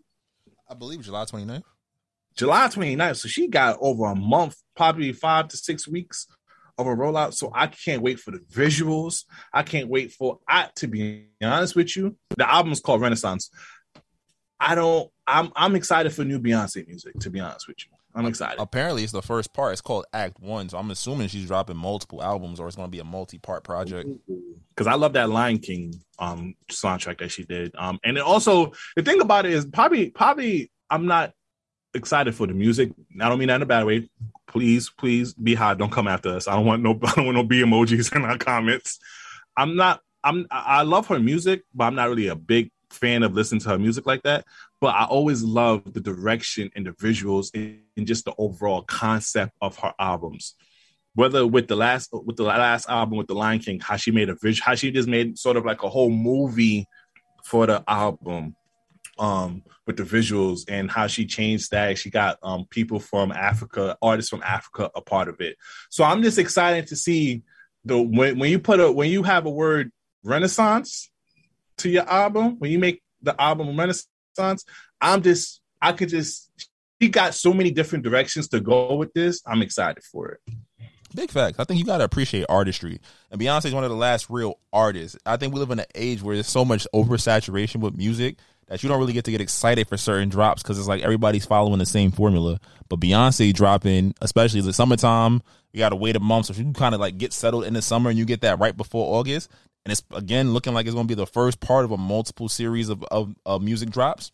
I 0.68 0.74
believe 0.74 1.02
July 1.02 1.24
29th. 1.24 1.62
July 2.36 2.68
29th. 2.68 3.16
So 3.16 3.28
she 3.28 3.48
got 3.48 3.78
over 3.80 4.06
a 4.06 4.14
month, 4.14 4.56
probably 4.74 5.12
five 5.12 5.48
to 5.48 5.56
six 5.56 5.86
weeks 5.86 6.26
of 6.78 6.86
a 6.86 6.90
rollout. 6.90 7.34
So 7.34 7.50
I 7.54 7.66
can't 7.66 8.02
wait 8.02 8.18
for 8.18 8.30
the 8.30 8.38
visuals. 8.38 9.24
I 9.52 9.62
can't 9.62 9.88
wait 9.88 10.12
for 10.12 10.38
I 10.48 10.68
to 10.76 10.86
be 10.86 11.28
honest 11.42 11.76
with 11.76 11.96
you. 11.96 12.16
The 12.36 12.50
album's 12.50 12.80
called 12.80 13.00
Renaissance. 13.00 13.50
I 14.58 14.74
don't 14.74 15.10
I'm 15.26 15.52
I'm 15.54 15.76
excited 15.76 16.12
for 16.12 16.24
new 16.24 16.38
Beyonce 16.38 16.86
music, 16.86 17.18
to 17.20 17.30
be 17.30 17.40
honest 17.40 17.68
with 17.68 17.78
you. 17.80 17.90
I'm 18.14 18.26
excited. 18.26 18.60
Apparently, 18.60 19.02
it's 19.04 19.12
the 19.12 19.22
first 19.22 19.52
part. 19.54 19.72
It's 19.72 19.80
called 19.80 20.04
Act 20.12 20.38
One, 20.40 20.68
so 20.68 20.78
I'm 20.78 20.90
assuming 20.90 21.28
she's 21.28 21.46
dropping 21.46 21.76
multiple 21.76 22.22
albums, 22.22 22.60
or 22.60 22.66
it's 22.66 22.76
going 22.76 22.88
to 22.88 22.92
be 22.92 22.98
a 22.98 23.04
multi-part 23.04 23.64
project. 23.64 24.08
because 24.70 24.86
I 24.86 24.94
love 24.94 25.14
that 25.14 25.30
Lion 25.30 25.58
King 25.58 25.94
um 26.18 26.54
soundtrack 26.70 27.18
that 27.18 27.30
she 27.30 27.44
did. 27.44 27.74
Um, 27.76 27.98
and 28.04 28.16
it 28.16 28.22
also 28.22 28.72
the 28.96 29.02
thing 29.02 29.20
about 29.20 29.46
it 29.46 29.52
is 29.52 29.64
probably 29.64 30.10
probably 30.10 30.70
I'm 30.90 31.06
not 31.06 31.32
excited 31.94 32.34
for 32.34 32.46
the 32.46 32.54
music. 32.54 32.92
I 33.20 33.28
don't 33.28 33.38
mean 33.38 33.48
that 33.48 33.56
in 33.56 33.62
a 33.62 33.66
bad 33.66 33.84
way. 33.86 34.08
Please, 34.46 34.90
please 34.90 35.32
be 35.34 35.54
hot. 35.54 35.78
Don't 35.78 35.92
come 35.92 36.08
after 36.08 36.30
us. 36.30 36.48
I 36.48 36.54
don't 36.54 36.66
want 36.66 36.82
no 36.82 36.90
I 37.02 37.14
don't 37.14 37.26
want 37.26 37.36
no 37.36 37.44
B 37.44 37.62
emojis 37.62 38.14
in 38.14 38.24
our 38.24 38.38
comments. 38.38 38.98
I'm 39.56 39.76
not. 39.76 40.00
I'm. 40.24 40.46
I 40.50 40.78
I 40.78 40.82
love 40.82 41.06
her 41.08 41.18
music, 41.18 41.62
but 41.74 41.84
I'm 41.84 41.94
not 41.94 42.08
really 42.08 42.28
a 42.28 42.36
big 42.36 42.70
fan 42.90 43.22
of 43.22 43.32
listening 43.32 43.60
to 43.62 43.70
her 43.70 43.78
music 43.78 44.06
like 44.06 44.22
that. 44.22 44.44
But 44.82 44.96
I 44.96 45.04
always 45.04 45.42
love 45.42 45.92
the 45.94 46.00
direction 46.00 46.70
and 46.76 46.84
the 46.84 46.90
visuals 46.90 47.50
and, 47.54 48.06
just 48.06 48.24
the 48.24 48.34
overall 48.36 48.82
concept 48.82 49.52
of 49.60 49.78
her 49.78 49.94
albums 49.98 50.56
whether 51.14 51.46
with 51.46 51.68
the 51.68 51.76
last 51.76 52.08
with 52.12 52.36
the 52.36 52.42
last 52.42 52.88
album 52.88 53.18
with 53.18 53.26
the 53.26 53.34
Lion 53.34 53.58
King, 53.58 53.80
how 53.80 53.96
she 53.96 54.10
made 54.10 54.28
a 54.30 54.34
vision, 54.34 54.62
how 54.64 54.74
she 54.74 54.90
just 54.90 55.08
made 55.08 55.38
sort 55.38 55.56
of 55.56 55.64
like 55.64 55.82
a 55.82 55.88
whole 55.88 56.10
movie 56.10 56.86
for 57.44 57.66
the 57.66 57.84
album, 57.86 58.56
um, 59.18 59.62
with 59.86 59.96
the 59.96 60.04
visuals 60.04 60.64
and 60.68 60.90
how 60.90 61.06
she 61.06 61.26
changed 61.26 61.70
that. 61.72 61.98
She 61.98 62.10
got 62.10 62.38
um 62.42 62.64
people 62.70 62.98
from 62.98 63.30
Africa, 63.30 63.96
artists 64.00 64.30
from 64.30 64.42
Africa, 64.42 64.90
a 64.94 65.02
part 65.02 65.28
of 65.28 65.40
it. 65.40 65.56
So 65.90 66.04
I'm 66.04 66.22
just 66.22 66.38
excited 66.38 66.86
to 66.88 66.96
see 66.96 67.42
the 67.84 68.00
when 68.00 68.38
when 68.38 68.50
you 68.50 68.58
put 68.58 68.80
a 68.80 68.90
when 68.90 69.10
you 69.10 69.22
have 69.22 69.44
a 69.44 69.50
word 69.50 69.92
renaissance 70.24 71.10
to 71.78 71.90
your 71.90 72.08
album, 72.08 72.58
when 72.58 72.70
you 72.70 72.78
make 72.78 73.02
the 73.20 73.38
album 73.40 73.78
renaissance, 73.78 74.08
I'm 75.00 75.22
just 75.22 75.60
I 75.80 75.92
could 75.92 76.08
just 76.08 76.50
he 77.00 77.08
got 77.08 77.34
so 77.34 77.52
many 77.52 77.70
different 77.72 78.04
directions 78.04 78.48
to 78.48 78.60
go 78.60 78.94
with 78.94 79.12
this. 79.12 79.42
I'm 79.46 79.62
excited 79.62 80.04
for 80.04 80.32
it. 80.32 80.54
Big 81.14 81.30
facts. 81.30 81.58
I 81.58 81.64
think 81.64 81.78
you 81.78 81.84
got 81.84 81.98
to 81.98 82.04
appreciate 82.04 82.46
artistry. 82.48 83.00
And 83.30 83.40
Beyonce 83.40 83.66
is 83.66 83.74
one 83.74 83.84
of 83.84 83.90
the 83.90 83.96
last 83.96 84.30
real 84.30 84.58
artists. 84.72 85.18
I 85.26 85.36
think 85.36 85.52
we 85.52 85.60
live 85.60 85.70
in 85.70 85.80
an 85.80 85.86
age 85.94 86.22
where 86.22 86.36
there's 86.36 86.46
so 86.46 86.64
much 86.64 86.86
oversaturation 86.94 87.80
with 87.80 87.96
music 87.96 88.38
that 88.68 88.82
you 88.82 88.88
don't 88.88 88.98
really 88.98 89.12
get 89.12 89.24
to 89.26 89.30
get 89.30 89.40
excited 89.40 89.88
for 89.88 89.96
certain 89.98 90.30
drops 90.30 90.62
because 90.62 90.78
it's 90.78 90.88
like 90.88 91.02
everybody's 91.02 91.44
following 91.44 91.78
the 91.78 91.86
same 91.86 92.12
formula. 92.12 92.58
But 92.88 93.00
Beyonce 93.00 93.52
dropping, 93.52 94.14
especially 94.22 94.62
the 94.62 94.72
summertime, 94.72 95.42
you 95.72 95.78
got 95.78 95.90
to 95.90 95.96
wait 95.96 96.16
a 96.16 96.20
month. 96.20 96.46
So 96.46 96.54
you 96.54 96.72
kind 96.72 96.94
of 96.94 97.00
like 97.00 97.18
get 97.18 97.32
settled 97.32 97.64
in 97.64 97.74
the 97.74 97.82
summer 97.82 98.08
and 98.08 98.18
you 98.18 98.24
get 98.24 98.40
that 98.42 98.58
right 98.58 98.76
before 98.76 99.18
August. 99.18 99.50
And 99.84 99.92
it's 99.92 100.02
again 100.12 100.52
looking 100.52 100.74
like 100.74 100.86
it's 100.86 100.94
going 100.94 101.06
to 101.06 101.14
be 101.14 101.20
the 101.20 101.26
first 101.26 101.60
part 101.60 101.84
of 101.84 101.90
a 101.90 101.96
multiple 101.96 102.48
series 102.48 102.88
of, 102.88 103.02
of, 103.10 103.34
of 103.44 103.62
music 103.62 103.90
drops. 103.90 104.30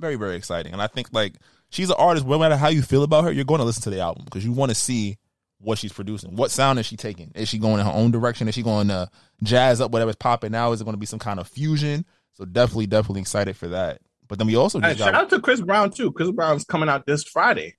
Very, 0.00 0.16
very 0.16 0.36
exciting. 0.36 0.72
And 0.72 0.82
I 0.82 0.88
think 0.88 1.08
like 1.12 1.34
she's 1.70 1.90
an 1.90 1.96
artist, 1.98 2.26
no 2.26 2.38
matter 2.38 2.56
how 2.56 2.68
you 2.68 2.82
feel 2.82 3.04
about 3.04 3.24
her, 3.24 3.32
you're 3.32 3.44
going 3.44 3.60
to 3.60 3.64
listen 3.64 3.82
to 3.84 3.90
the 3.90 4.00
album 4.00 4.24
because 4.24 4.44
you 4.44 4.52
want 4.52 4.70
to 4.70 4.74
see 4.74 5.18
what 5.58 5.78
she's 5.78 5.92
producing. 5.92 6.34
What 6.36 6.50
sound 6.50 6.78
is 6.80 6.86
she 6.86 6.96
taking? 6.96 7.30
Is 7.36 7.48
she 7.48 7.58
going 7.58 7.78
in 7.80 7.86
her 7.86 7.92
own 7.92 8.10
direction? 8.10 8.48
Is 8.48 8.54
she 8.56 8.62
going 8.62 8.88
to 8.88 9.08
jazz 9.42 9.80
up 9.80 9.92
whatever's 9.92 10.16
popping 10.16 10.50
now? 10.52 10.72
Is 10.72 10.80
it 10.80 10.84
going 10.84 10.94
to 10.94 11.00
be 11.00 11.06
some 11.06 11.20
kind 11.20 11.38
of 11.38 11.46
fusion? 11.46 12.04
So 12.32 12.44
definitely, 12.44 12.88
definitely 12.88 13.20
excited 13.20 13.56
for 13.56 13.68
that. 13.68 14.00
But 14.26 14.38
then 14.38 14.48
we 14.48 14.56
also 14.56 14.80
Hey, 14.80 14.96
shout 14.96 15.14
out 15.14 15.30
to 15.30 15.40
Chris 15.40 15.60
Brown 15.60 15.90
too. 15.90 16.10
Chris 16.10 16.32
Brown's 16.32 16.64
coming 16.64 16.88
out 16.88 17.06
this 17.06 17.22
Friday. 17.22 17.76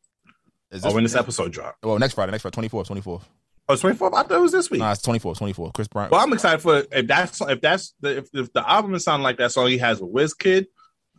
is 0.71 0.85
Oh, 0.85 0.93
when 0.93 1.03
this 1.03 1.15
episode 1.15 1.51
drop. 1.51 1.75
well 1.83 1.99
next 1.99 2.13
Friday, 2.13 2.31
next 2.31 2.43
Friday, 2.43 2.69
24th, 2.69 2.87
24th. 2.87 3.23
Oh, 3.67 3.73
24th? 3.73 4.13
I 4.13 4.23
thought 4.23 4.31
it 4.31 4.39
was 4.41 4.51
this 4.51 4.69
week. 4.69 4.79
Nah, 4.79 4.91
it's 4.91 5.01
24th, 5.01 5.37
24th. 5.39 5.73
Chris 5.73 5.87
Brown. 5.87 6.09
Well, 6.11 6.21
I'm 6.21 6.31
excited 6.33 6.61
for 6.61 6.83
if 6.91 7.07
that's 7.07 7.41
if 7.41 7.61
that's 7.61 7.93
the 7.99 8.17
if, 8.19 8.29
if 8.33 8.53
the 8.53 8.69
album 8.69 8.93
is 8.93 9.03
sounding 9.03 9.23
like 9.23 9.37
that 9.37 9.51
song 9.51 9.67
he 9.67 9.77
has 9.79 9.99
with 10.01 10.13
Wizkid. 10.13 10.67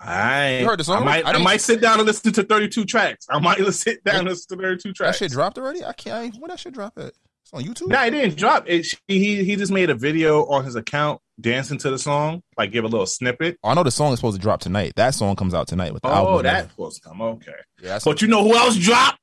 I 0.01 0.59
You 0.59 0.67
heard 0.67 0.79
the 0.79 0.85
song? 0.85 1.03
I 1.03 1.05
might 1.05 1.27
I 1.27 1.33
I, 1.33 1.39
might 1.39 1.61
sit 1.61 1.81
down 1.81 1.99
and 1.99 2.07
listen 2.07 2.33
to 2.35 2.43
32 2.43 2.85
tracks. 2.85 3.27
I 3.31 3.39
might 3.39 3.59
sit 3.73 4.05
down 4.05 4.21
and 4.21 4.29
listen 4.29 4.57
to 4.59 4.63
32 4.63 4.93
tracks. 4.93 5.19
that 5.19 5.25
shit 5.25 5.33
dropped 5.33 5.59
already? 5.59 5.85
I 5.85 5.93
can't. 5.93 6.35
I 6.35 6.39
When 6.39 6.49
that 6.51 6.61
shit 6.61 6.75
drop 6.75 6.93
at? 6.99 7.13
It's 7.43 7.53
on 7.53 7.63
YouTube. 7.63 7.89
No, 7.89 8.03
it 8.03 8.11
didn't 8.11 8.37
drop. 8.37 8.69
It 8.69 8.87
he 9.09 9.43
he 9.45 9.57
just 9.57 9.73
made 9.73 9.89
a 9.91 9.95
video 9.95 10.45
on 10.47 10.65
his 10.65 10.75
account 10.77 11.21
dancing 11.41 11.79
to 11.79 11.91
the 11.91 11.99
song, 11.99 12.43
like 12.59 12.73
give 12.73 12.85
a 12.85 12.89
little 12.89 13.07
snippet. 13.07 13.57
Oh, 13.65 13.71
I 13.71 13.75
know 13.75 13.83
the 13.85 13.91
song 13.91 14.13
is 14.13 14.19
supposed 14.19 14.37
to 14.37 14.43
drop 14.43 14.61
tonight. 14.61 14.93
That 14.97 15.15
song 15.15 15.35
comes 15.37 15.55
out 15.55 15.67
tonight 15.69 15.93
with 15.95 16.03
the 16.03 16.09
Oh, 16.09 16.13
album. 16.13 16.35
Oh, 16.35 16.43
that's 16.43 16.71
supposed 16.71 17.03
to 17.03 17.09
come. 17.09 17.21
Okay. 17.23 17.53
yeah. 17.83 17.99
But 18.05 18.21
you 18.21 18.29
know 18.29 18.43
who 18.43 18.55
else 18.55 18.77
dropped? 18.77 19.19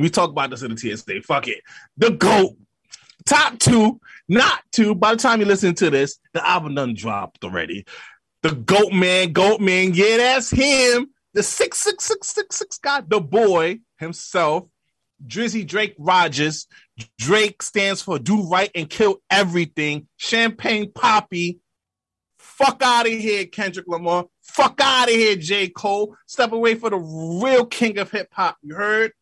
We 0.00 0.10
talk 0.10 0.30
about 0.30 0.50
this 0.50 0.62
in 0.62 0.74
the 0.74 0.76
TSA. 0.76 1.22
Fuck 1.22 1.48
it. 1.48 1.62
The 1.96 2.10
GOAT. 2.10 2.56
Top 3.26 3.58
two, 3.58 4.00
not 4.28 4.62
two. 4.72 4.94
By 4.94 5.12
the 5.12 5.20
time 5.20 5.40
you 5.40 5.46
listen 5.46 5.74
to 5.76 5.90
this, 5.90 6.18
the 6.32 6.46
album 6.46 6.74
done 6.74 6.94
dropped 6.94 7.44
already. 7.44 7.84
The 8.42 8.52
GOAT 8.52 8.92
man, 8.92 9.32
GOAT 9.32 9.60
man. 9.60 9.92
Yeah, 9.92 10.16
that's 10.16 10.50
him. 10.50 11.10
The 11.34 11.42
66666 11.42 12.78
guy, 12.78 13.02
the 13.06 13.20
boy 13.20 13.80
himself, 13.98 14.64
Drizzy 15.24 15.66
Drake 15.66 15.94
Rogers. 15.98 16.66
Drake 17.18 17.62
stands 17.62 18.02
for 18.02 18.18
do 18.18 18.48
right 18.48 18.70
and 18.74 18.90
kill 18.90 19.18
everything. 19.30 20.08
Champagne 20.16 20.90
Poppy. 20.92 21.60
Fuck 22.38 22.82
out 22.82 23.06
of 23.06 23.12
here, 23.12 23.46
Kendrick 23.46 23.86
Lamar. 23.86 24.26
Fuck 24.42 24.80
out 24.82 25.08
of 25.08 25.14
here, 25.14 25.36
J. 25.36 25.68
Cole. 25.68 26.16
Step 26.26 26.52
away 26.52 26.74
for 26.74 26.90
the 26.90 26.98
real 26.98 27.64
king 27.64 27.98
of 27.98 28.10
hip 28.10 28.28
hop. 28.32 28.56
You 28.62 28.74
heard? 28.74 29.12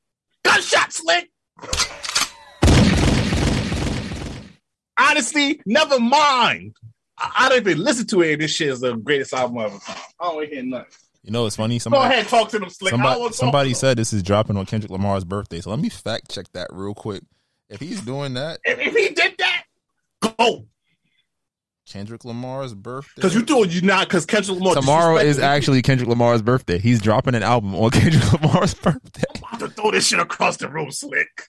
Gunshot 0.49 0.93
slick. 0.93 1.31
Honestly, 4.99 5.61
never 5.67 6.01
mind. 6.01 6.75
I, 7.19 7.33
I 7.41 7.49
don't 7.49 7.59
even 7.69 7.85
listen 7.85 8.07
to 8.09 8.23
it. 8.23 8.39
This 8.39 8.53
shit 8.53 8.69
is 8.69 8.81
the 8.81 8.97
greatest 8.97 9.33
album 9.35 9.59
of 9.59 9.73
all 9.73 9.79
time. 9.79 9.97
I 10.21 10.25
don't 10.25 10.37
want 10.37 10.49
hear 10.49 10.63
nothing. 10.63 10.87
you 11.23 11.31
know, 11.33 11.47
it's 11.47 11.57
funny. 11.57 11.77
Go 11.77 11.81
Somebody, 11.81 12.15
ahead, 12.15 12.29
talk 12.29 12.49
to 12.51 12.59
them, 12.59 12.71
slick. 12.71 12.91
Somebody, 12.91 13.33
somebody 13.33 13.69
them. 13.71 13.75
said 13.77 13.99
this 13.99 14.13
is 14.13 14.23
dropping 14.23 14.57
on 14.57 14.67
Kendrick 14.67 14.91
Lamar's 14.91 15.25
birthday. 15.25 15.61
So 15.61 15.71
let 15.71 15.79
me 15.81 15.89
fact 15.89 16.31
check 16.31 16.47
that 16.53 16.69
real 16.73 16.95
quick. 16.95 17.23
If 17.69 17.81
he's 17.81 18.01
doing 18.01 18.35
that, 18.35 18.61
if, 18.65 18.79
if 18.79 18.95
he 18.95 19.15
did 19.15 19.35
that, 19.39 19.65
go. 20.39 20.67
Kendrick 21.91 22.25
Lamar's 22.25 22.75
birthday. 22.75 23.13
Because 23.17 23.35
you 23.35 23.43
do 23.43 23.63
it, 23.63 23.71
you 23.71 23.81
not. 23.81 24.09
Because 24.09 24.27
Kendrick 24.27 24.59
Lamar 24.59 24.75
Tomorrow 24.75 25.17
is 25.17 25.39
actually 25.39 25.81
Kendrick 25.81 26.09
Lamar's 26.09 26.43
birthday. 26.43 26.79
He's 26.79 27.01
dropping 27.01 27.35
an 27.35 27.43
album 27.43 27.75
on 27.75 27.91
Kendrick 27.93 28.31
Lamar's 28.33 28.75
birthday. 28.75 29.23
about 29.39 29.61
to 29.61 29.69
throw 29.69 29.91
this 29.91 30.07
shit 30.09 30.19
across 30.19 30.59
the 30.59 30.69
room, 30.69 30.91
slick. 30.91 31.49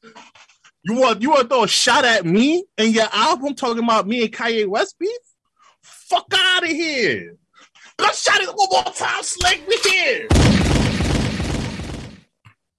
You 0.84 0.96
want 0.96 1.22
you 1.22 1.32
want 1.32 1.42
to 1.42 1.48
throw 1.50 1.64
a 1.66 1.68
shot 1.68 2.06
at 2.06 2.26
me 2.26 2.64
and 2.78 2.94
your 2.94 3.08
album 3.12 3.54
talking 3.54 3.84
about 3.84 4.08
me 4.08 4.24
and 4.24 4.32
Kanye 4.32 4.66
West 4.66 4.98
beef? 4.98 5.12
Fuck 5.82 6.34
out 6.34 6.64
of 6.64 6.70
here! 6.70 7.36
Let's 8.00 8.24
shot 8.24 8.40
it 8.40 8.48
one 8.48 8.68
more 8.72 8.94
time, 8.94 9.24
slick. 9.24 9.62
We 9.68 9.76
here. 9.92 10.28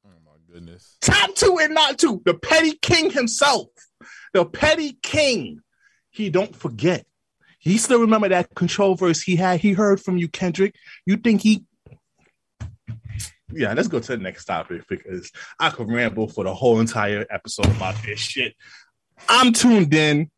Oh 0.07 0.17
my 0.25 0.33
goodness. 0.51 0.97
Top 1.03 1.35
two 1.35 1.59
and 1.61 1.75
not 1.75 1.99
two. 1.99 2.23
The 2.25 2.35
petty 2.35 2.73
king 2.81 3.11
himself. 3.11 3.67
The 4.33 4.47
petty 4.47 4.95
king. 5.03 5.61
He 6.09 6.31
don't 6.31 6.57
forget. 6.57 7.05
He 7.61 7.79
still 7.79 8.01
remember 8.01 8.29
that 8.31 8.55
control 8.55 8.95
verse 8.95 9.21
he 9.21 9.37
had. 9.37 9.61
He 9.61 9.73
heard 9.73 10.01
from 10.01 10.17
you, 10.17 10.29
Kendrick. 10.29 10.75
You 11.07 11.17
think 11.17 11.43
he 11.43 11.65
yeah, 13.53 13.73
let's 13.73 13.89
go 13.89 14.01
to 14.01 14.17
the 14.17 14.23
next 14.23 14.45
topic 14.45 14.83
because 14.89 15.31
I 15.59 15.71
could 15.71 15.89
ramble 15.89 16.29
for 16.29 16.45
the 16.45 16.55
whole 16.55 16.81
entire 16.81 17.27
episode 17.31 17.67
about 17.67 17.97
this 18.05 18.21
shit. 18.21 18.55
I'm 19.29 19.53
tuned 19.53 19.93
in. 19.93 20.31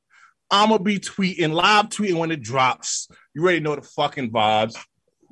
I'm 0.51 0.71
gonna 0.71 0.83
be 0.83 0.99
tweeting, 0.99 1.53
live 1.53 1.89
tweeting 1.89 2.19
when 2.19 2.31
it 2.31 2.43
drops. 2.43 3.09
You 3.35 3.43
already 3.43 3.61
know 3.61 3.77
the 3.77 3.83
fucking 3.83 4.31
vibes. 4.31 4.77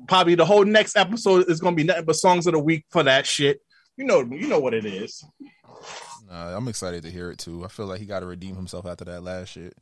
Probably 0.07 0.35
the 0.35 0.45
whole 0.45 0.65
next 0.65 0.95
episode 0.95 1.49
is 1.49 1.59
gonna 1.59 1.75
be 1.75 1.83
nothing 1.83 2.05
but 2.05 2.15
songs 2.15 2.47
of 2.47 2.53
the 2.53 2.59
week 2.59 2.85
for 2.89 3.03
that 3.03 3.25
shit. 3.25 3.61
You 3.97 4.05
know, 4.05 4.21
you 4.21 4.47
know 4.47 4.59
what 4.59 4.73
it 4.73 4.85
is. 4.85 5.23
Nah, 6.27 6.55
I'm 6.55 6.67
excited 6.67 7.03
to 7.03 7.11
hear 7.11 7.29
it 7.29 7.39
too. 7.39 7.65
I 7.65 7.67
feel 7.67 7.87
like 7.87 7.99
he 7.99 8.05
got 8.05 8.21
to 8.21 8.25
redeem 8.25 8.55
himself 8.55 8.85
after 8.85 9.05
that 9.05 9.21
last 9.21 9.49
shit. 9.49 9.75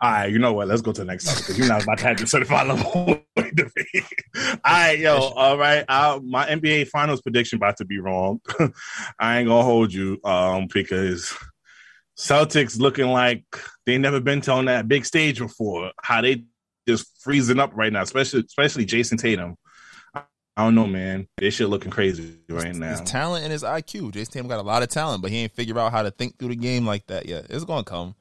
All 0.00 0.10
right, 0.10 0.30
you 0.30 0.38
know 0.38 0.52
what? 0.52 0.68
Let's 0.68 0.82
go 0.82 0.92
to 0.92 1.00
the 1.00 1.06
next 1.06 1.24
topic 1.24 1.42
because 1.46 1.58
you're 1.58 1.68
not 1.68 1.82
about 1.82 1.98
to 1.98 2.04
have 2.04 2.20
your 2.20 2.26
certified 2.26 2.68
level 2.68 3.22
debate. 3.36 4.06
All 4.36 4.58
right, 4.64 4.98
yo, 4.98 5.16
all 5.16 5.56
right. 5.56 5.84
Uh, 5.88 6.20
my 6.22 6.46
NBA 6.46 6.88
Finals 6.88 7.22
prediction 7.22 7.56
about 7.56 7.78
to 7.78 7.84
be 7.84 7.98
wrong. 7.98 8.40
I 9.18 9.38
ain't 9.38 9.48
gonna 9.48 9.62
hold 9.62 9.92
you, 9.92 10.20
um, 10.24 10.68
because 10.72 11.34
Celtics 12.18 12.78
looking 12.78 13.06
like 13.06 13.44
they 13.86 13.96
never 13.96 14.20
been 14.20 14.40
to 14.42 14.52
on 14.52 14.66
that 14.66 14.88
big 14.88 15.06
stage 15.06 15.38
before. 15.38 15.92
How 16.02 16.20
they 16.20 16.44
just 16.86 17.06
freezing 17.22 17.58
up 17.58 17.70
right 17.74 17.92
now, 17.92 18.02
especially 18.02 18.44
especially 18.46 18.84
Jayson 18.84 19.18
Tatum. 19.18 19.56
I 20.14 20.22
I 20.56 20.64
don't 20.64 20.74
know, 20.74 20.86
man. 20.86 21.28
They 21.38 21.50
shit 21.50 21.68
looking 21.68 21.90
crazy 21.90 22.36
right 22.48 22.74
now. 22.74 22.90
His 22.90 23.00
talent 23.02 23.44
and 23.44 23.52
his 23.52 23.62
IQ. 23.62 24.12
Jayson 24.12 24.32
Tatum 24.32 24.48
got 24.48 24.58
a 24.58 24.62
lot 24.62 24.82
of 24.82 24.90
talent, 24.90 25.22
but 25.22 25.30
he 25.30 25.38
ain't 25.38 25.52
figure 25.52 25.78
out 25.78 25.92
how 25.92 26.02
to 26.02 26.10
think 26.10 26.38
through 26.38 26.48
the 26.48 26.56
game 26.56 26.84
like 26.84 27.06
that 27.06 27.26
yet. 27.26 27.46
It's 27.48 27.64
gonna 27.64 27.84
come. 27.84 28.14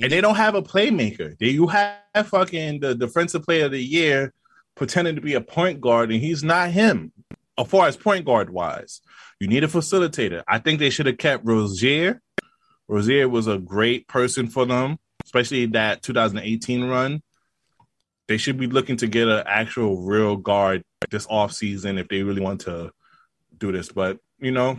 And 0.00 0.12
they 0.12 0.20
don't 0.20 0.36
have 0.36 0.54
a 0.54 0.62
playmaker. 0.62 1.36
They 1.38 1.48
you 1.48 1.66
have 1.66 1.98
fucking 2.26 2.80
the 2.80 2.94
defensive 2.94 3.42
player 3.42 3.66
of 3.66 3.72
the 3.72 3.82
year 3.82 4.32
pretending 4.76 5.16
to 5.16 5.20
be 5.20 5.34
a 5.34 5.40
point 5.40 5.80
guard, 5.80 6.10
and 6.10 6.20
he's 6.20 6.44
not 6.44 6.70
him. 6.70 7.12
As 7.58 7.66
far 7.66 7.88
as 7.88 7.96
point 7.96 8.24
guard 8.24 8.50
wise, 8.50 9.00
you 9.40 9.48
need 9.48 9.64
a 9.64 9.68
facilitator. 9.68 10.44
I 10.46 10.58
think 10.58 10.78
they 10.78 10.90
should 10.90 11.06
have 11.06 11.18
kept 11.18 11.44
Rozier. 11.44 12.20
Rozier 12.86 13.28
was 13.28 13.48
a 13.48 13.58
great 13.58 14.06
person 14.06 14.46
for 14.46 14.64
them, 14.64 14.98
especially 15.24 15.66
that 15.66 16.02
2018 16.02 16.84
run. 16.84 17.22
They 18.28 18.36
should 18.36 18.58
be 18.58 18.68
looking 18.68 18.96
to 18.98 19.08
get 19.08 19.26
an 19.26 19.42
actual 19.46 20.02
real 20.02 20.36
guard 20.36 20.84
this 21.10 21.26
offseason 21.26 21.98
if 21.98 22.08
they 22.08 22.22
really 22.22 22.40
want 22.40 22.62
to 22.62 22.92
do 23.56 23.72
this. 23.72 23.90
But 23.90 24.18
you 24.38 24.52
know, 24.52 24.78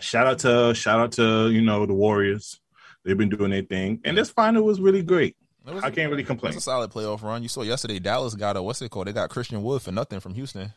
shout 0.00 0.26
out 0.26 0.38
to 0.40 0.74
shout 0.74 1.00
out 1.00 1.12
to 1.12 1.50
you 1.50 1.60
know 1.60 1.86
the 1.86 1.94
Warriors. 1.94 2.60
They've 3.04 3.16
been 3.16 3.28
doing 3.28 3.50
their 3.50 3.62
thing, 3.62 4.00
and 4.04 4.16
this 4.16 4.30
final 4.30 4.64
was 4.64 4.80
really 4.80 5.02
great. 5.02 5.36
Was, 5.64 5.84
I 5.84 5.90
can't 5.90 6.10
really 6.10 6.24
complain. 6.24 6.50
It's 6.50 6.58
a 6.58 6.62
solid 6.62 6.90
playoff 6.90 7.22
run. 7.22 7.42
You 7.42 7.48
saw 7.48 7.62
yesterday 7.62 7.98
Dallas 7.98 8.34
got 8.34 8.56
a 8.56 8.62
what's 8.62 8.80
it 8.80 8.90
called? 8.90 9.06
They 9.06 9.12
got 9.12 9.30
Christian 9.30 9.62
Wood 9.62 9.82
for 9.82 9.92
nothing 9.92 10.20
from 10.20 10.34
Houston. 10.34 10.72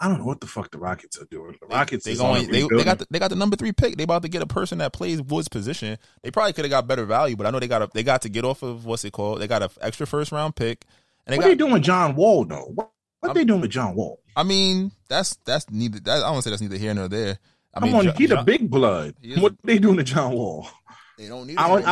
I 0.00 0.08
don't 0.08 0.18
know 0.18 0.26
what 0.26 0.40
the 0.40 0.46
fuck 0.46 0.70
the 0.70 0.78
Rockets 0.78 1.20
are 1.20 1.24
doing. 1.24 1.56
The 1.60 1.66
Rockets 1.66 2.04
they 2.04 2.12
is 2.12 2.20
going 2.20 2.48
they, 2.50 2.62
they 2.62 2.84
got 2.84 3.00
the, 3.00 3.06
they 3.10 3.18
got 3.18 3.30
the 3.30 3.36
number 3.36 3.56
three 3.56 3.72
pick. 3.72 3.96
They 3.96 4.04
about 4.04 4.22
to 4.22 4.28
get 4.28 4.42
a 4.42 4.46
person 4.46 4.78
that 4.78 4.92
plays 4.92 5.20
Wood's 5.20 5.48
position. 5.48 5.98
They 6.22 6.30
probably 6.30 6.52
could 6.52 6.64
have 6.64 6.70
got 6.70 6.86
better 6.86 7.04
value, 7.04 7.34
but 7.34 7.46
I 7.46 7.50
know 7.50 7.58
they 7.58 7.66
got 7.66 7.82
a, 7.82 7.90
they 7.92 8.04
got 8.04 8.22
to 8.22 8.28
get 8.28 8.44
off 8.44 8.62
of 8.62 8.84
what's 8.86 9.04
it 9.04 9.12
called? 9.12 9.40
They 9.40 9.48
got 9.48 9.62
an 9.62 9.70
extra 9.80 10.06
first 10.06 10.30
round 10.30 10.54
pick, 10.54 10.84
and 11.26 11.32
they 11.32 11.38
what 11.38 11.44
got 11.44 11.48
they 11.48 11.54
doing 11.56 11.72
with 11.72 11.82
John 11.82 12.14
Wall 12.14 12.44
though? 12.44 12.70
What, 12.74 12.92
what 13.20 13.34
they 13.34 13.44
doing 13.44 13.60
with 13.60 13.70
John 13.70 13.96
Wall? 13.96 14.20
I 14.36 14.44
mean, 14.44 14.92
that's 15.08 15.34
that's 15.44 15.68
neither. 15.68 15.98
That, 16.00 16.22
I 16.22 16.32
don't 16.32 16.42
say 16.42 16.50
that's 16.50 16.62
neither 16.62 16.78
here 16.78 16.94
nor 16.94 17.08
there. 17.08 17.38
I 17.78 17.80
Come 17.80 17.88
mean, 17.90 17.98
on, 17.98 18.04
Jo- 18.06 18.12
he 18.18 18.26
the 18.26 18.36
Jo- 18.36 18.42
big 18.44 18.68
blood. 18.70 19.14
What 19.38 19.52
a- 19.52 19.56
they 19.64 19.78
doing 19.78 19.96
to 19.96 20.04
John 20.04 20.32
Wall? 20.32 20.68
They 21.16 21.28
don't 21.28 21.46
need. 21.46 21.56
I, 21.56 21.68
don't- 21.68 21.86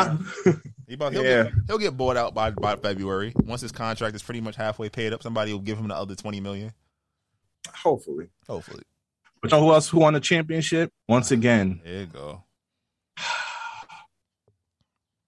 I. 0.47 0.53
He 0.89 0.95
about, 0.95 1.13
he'll, 1.15 1.25
Yeah. 1.25 1.43
get, 1.45 1.53
he'll 1.67 1.79
get 1.79 1.97
bought 1.97 2.17
out 2.17 2.33
by 2.33 2.51
by 2.53 2.77
February. 2.77 3.33
Once 3.45 3.61
his 3.61 3.73
contract 3.73 4.15
is 4.15 4.23
pretty 4.23 4.41
much 4.41 4.55
halfway 4.55 4.89
paid 4.89 5.13
up, 5.13 5.21
somebody 5.21 5.53
will 5.53 5.59
give 5.61 5.79
him 5.79 5.89
the 5.89 5.97
other 5.97 6.15
twenty 6.15 6.39
million. 6.41 6.73
hopefully. 7.83 8.29
Hopefully, 8.49 8.85
But 9.43 9.51
you 9.51 9.59
know 9.59 9.65
who 9.65 9.73
else 9.73 9.89
who 9.89 9.99
won 9.99 10.15
the 10.15 10.21
championship? 10.21 10.93
Once 11.09 11.33
again, 11.33 11.81
there 11.85 12.01
you 12.03 12.07
go. 12.07 12.45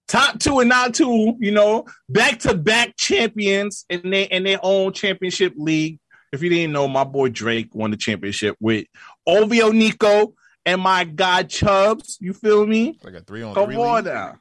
top 0.07 0.39
two 0.39 0.59
and 0.59 0.69
not 0.69 0.93
two, 0.93 1.35
you 1.39 1.51
know, 1.51 1.85
back 2.07 2.39
to 2.39 2.55
back 2.55 2.95
champions 2.97 3.85
in 3.89 4.09
their 4.09 4.27
in 4.31 4.43
their 4.43 4.59
own 4.63 4.93
championship 4.93 5.53
league. 5.57 5.99
If 6.31 6.41
you 6.43 6.49
didn't 6.49 6.71
know, 6.73 6.87
my 6.87 7.03
boy 7.03 7.29
Drake 7.29 7.73
won 7.73 7.91
the 7.91 7.97
championship 7.97 8.55
with 8.59 8.85
OVO 9.27 9.71
Niko 9.71 10.33
and 10.65 10.81
my 10.81 11.03
guy 11.03 11.43
Chubbs. 11.43 12.17
You 12.19 12.33
feel 12.33 12.65
me? 12.65 12.99
Like 13.03 13.13
a 13.15 13.21
three 13.21 13.43
on 13.43 13.53
Come 13.55 13.65
three. 13.67 13.75
on 13.75 13.95
league. 13.95 14.05
now. 14.05 14.37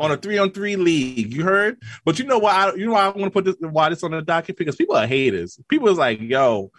On 0.00 0.12
a 0.12 0.16
three 0.16 0.38
on 0.38 0.52
three 0.52 0.76
league, 0.76 1.34
you 1.34 1.42
heard. 1.42 1.76
But 2.04 2.18
you 2.20 2.24
know 2.24 2.38
why? 2.38 2.52
I, 2.54 2.74
you 2.74 2.86
know 2.86 2.92
why 2.92 3.06
I 3.06 3.08
want 3.08 3.24
to 3.24 3.30
put 3.30 3.44
this 3.44 3.56
why 3.58 3.88
this 3.88 4.02
on 4.04 4.12
the 4.12 4.22
docket 4.22 4.56
because 4.56 4.76
people 4.76 4.94
are 4.96 5.06
haters. 5.06 5.58
People 5.68 5.88
is 5.88 5.98
like, 5.98 6.20
yo, 6.20 6.70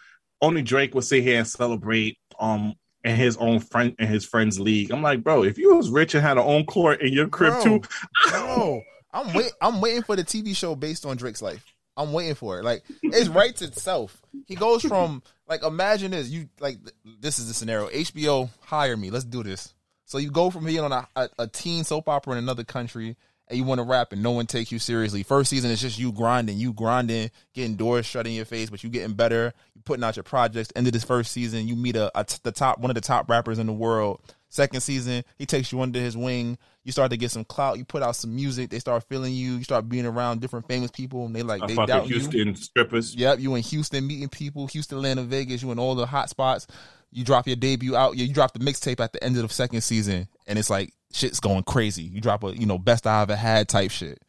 only 0.42 0.62
Drake 0.62 0.96
will 0.96 1.02
sit 1.02 1.24
here 1.24 1.38
and 1.40 1.48
celebrate 1.48 2.18
um 2.40 2.74
in 3.04 3.16
his 3.18 3.36
own 3.38 3.60
friend 3.60 3.94
in 4.00 4.08
his 4.08 4.26
friends 4.26 4.58
league. 4.60 4.92
I'm 4.92 5.02
like, 5.02 5.22
bro, 5.24 5.44
if 5.44 5.58
you 5.58 5.76
was 5.76 5.90
rich 5.90 6.16
and 6.16 6.24
had 6.24 6.38
an 6.38 6.44
own 6.46 6.66
court 6.66 7.02
in 7.02 7.12
your 7.12 7.28
crib 7.28 7.54
Bro. 7.54 7.64
too, 7.64 7.82
No, 8.32 8.82
I'm 9.14 9.34
wait. 9.34 9.52
I'm 9.62 9.82
waiting 9.82 10.04
for 10.04 10.16
the 10.16 10.24
TV 10.24 10.56
show 10.56 10.74
based 10.76 11.06
on 11.06 11.18
Drake's 11.18 11.42
life. 11.42 11.66
I'm 12.00 12.14
waiting 12.14 12.36
for 12.36 12.60
it. 12.60 12.64
Like 12.64 12.84
it 13.04 13.28
writes 13.30 13.62
itself. 13.62 14.22
He 14.46 14.56
goes 14.56 14.82
from 14.82 15.22
like 15.48 15.64
imagine 15.64 16.12
this. 16.12 16.30
You 16.30 16.48
like 16.60 16.78
this 17.20 17.40
is 17.40 17.50
the 17.50 17.54
scenario. 17.54 17.90
HBO 17.90 18.50
hire 18.62 18.96
me. 18.96 19.12
Let's 19.12 19.26
do 19.26 19.44
this. 19.44 19.74
So 20.06 20.18
you 20.18 20.32
go 20.32 20.50
from 20.50 20.66
being 20.66 20.80
on 20.80 20.92
a, 20.92 21.08
a, 21.16 21.30
a 21.40 21.48
teen 21.48 21.84
soap 21.84 22.08
opera 22.08 22.34
in 22.34 22.40
another 22.40 22.64
country 22.64 23.18
and 23.50 23.58
you 23.58 23.64
want 23.64 23.80
to 23.80 23.84
rap 23.84 24.14
and 24.14 24.24
no 24.24 24.32
one 24.32 24.46
takes 24.46 24.72
you 24.72 24.80
seriously. 24.80 25.24
First 25.24 25.50
season 25.50 25.72
is 25.72 25.82
just 25.82 26.00
you 26.00 26.12
grinding, 26.12 26.58
you 26.58 26.72
grinding, 26.72 27.32
getting 27.54 27.76
doors 27.76 28.06
shut 28.06 28.26
in 28.28 28.34
your 28.34 28.46
face, 28.46 28.70
but 28.70 28.84
you 28.84 28.90
getting 28.90 29.14
better. 29.14 29.54
You 29.76 29.82
putting 29.84 30.04
out 30.04 30.16
your 30.16 30.24
projects. 30.24 30.72
End 30.76 30.88
of 30.88 30.94
this 30.94 31.04
first 31.04 31.32
season, 31.32 31.68
you 31.68 31.76
meet 31.76 31.96
a, 31.96 32.18
a 32.18 32.24
t- 32.24 32.40
the 32.44 32.52
top 32.52 32.80
one 32.80 32.92
of 32.92 32.96
the 32.96 33.02
top 33.02 33.30
rappers 33.30 33.60
in 33.60 33.68
the 33.68 33.74
world. 33.74 34.22
Second 34.52 34.82
season, 34.82 35.24
he 35.38 35.46
takes 35.46 35.72
you 35.72 35.80
under 35.80 36.00
his 36.00 36.18
wing. 36.18 36.58
You 36.84 36.92
start 36.92 37.12
to 37.12 37.18
get 37.18 37.30
some 37.30 37.46
clout. 37.46 37.78
You 37.78 37.86
put 37.86 38.02
out 38.02 38.16
some 38.16 38.36
music. 38.36 38.72
They 38.72 38.80
start 38.80 39.04
feeling 39.08 39.32
you. 39.34 39.54
You 39.54 39.64
start 39.64 39.88
being 39.88 40.08
around 40.08 40.42
different 40.42 40.68
famous 40.68 40.90
people, 40.90 41.28
and 41.28 41.36
they 41.36 41.44
like 41.44 41.62
I 41.62 41.68
they 41.68 41.76
doubt 41.76 42.08
you. 42.08 42.56
Strippers. 42.56 43.16
Yep, 43.16 43.40
you 43.40 43.54
in 43.54 43.62
Houston 43.62 44.08
meeting 44.08 44.28
people, 44.28 44.66
Houston, 44.68 44.98
Atlanta, 44.98 45.22
Vegas. 45.22 45.62
You 45.62 45.72
in 45.72 45.78
all 45.78 45.94
the 45.94 46.08
hot 46.08 46.30
spots. 46.30 46.66
You 47.12 47.24
drop 47.24 47.46
your 47.46 47.58
debut 47.58 47.96
out. 47.96 48.18
You 48.18 48.34
drop 48.34 48.54
the 48.54 48.60
mixtape 48.60 49.00
at 49.00 49.14
the 49.14 49.24
end 49.24 49.38
of 49.38 49.48
the 49.48 49.54
second 49.54 49.82
season, 49.82 50.28
and 50.48 50.58
it's 50.58 50.70
like 50.70 50.94
shit's 51.14 51.40
going 51.40 51.64
crazy. 51.64 52.04
You 52.04 52.20
drop 52.20 52.44
a 52.44 52.58
you 52.58 52.66
know 52.66 52.80
best 52.80 53.06
I 53.06 53.22
ever 53.22 53.36
had 53.36 53.70
type 53.70 53.92
shit. 53.92 54.20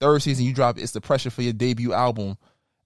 Third 0.00 0.22
season, 0.22 0.46
you 0.46 0.54
drop 0.54 0.78
it's 0.78 0.92
the 0.92 1.02
pressure 1.02 1.30
for 1.30 1.42
your 1.42 1.52
debut 1.52 1.92
album, 1.92 2.38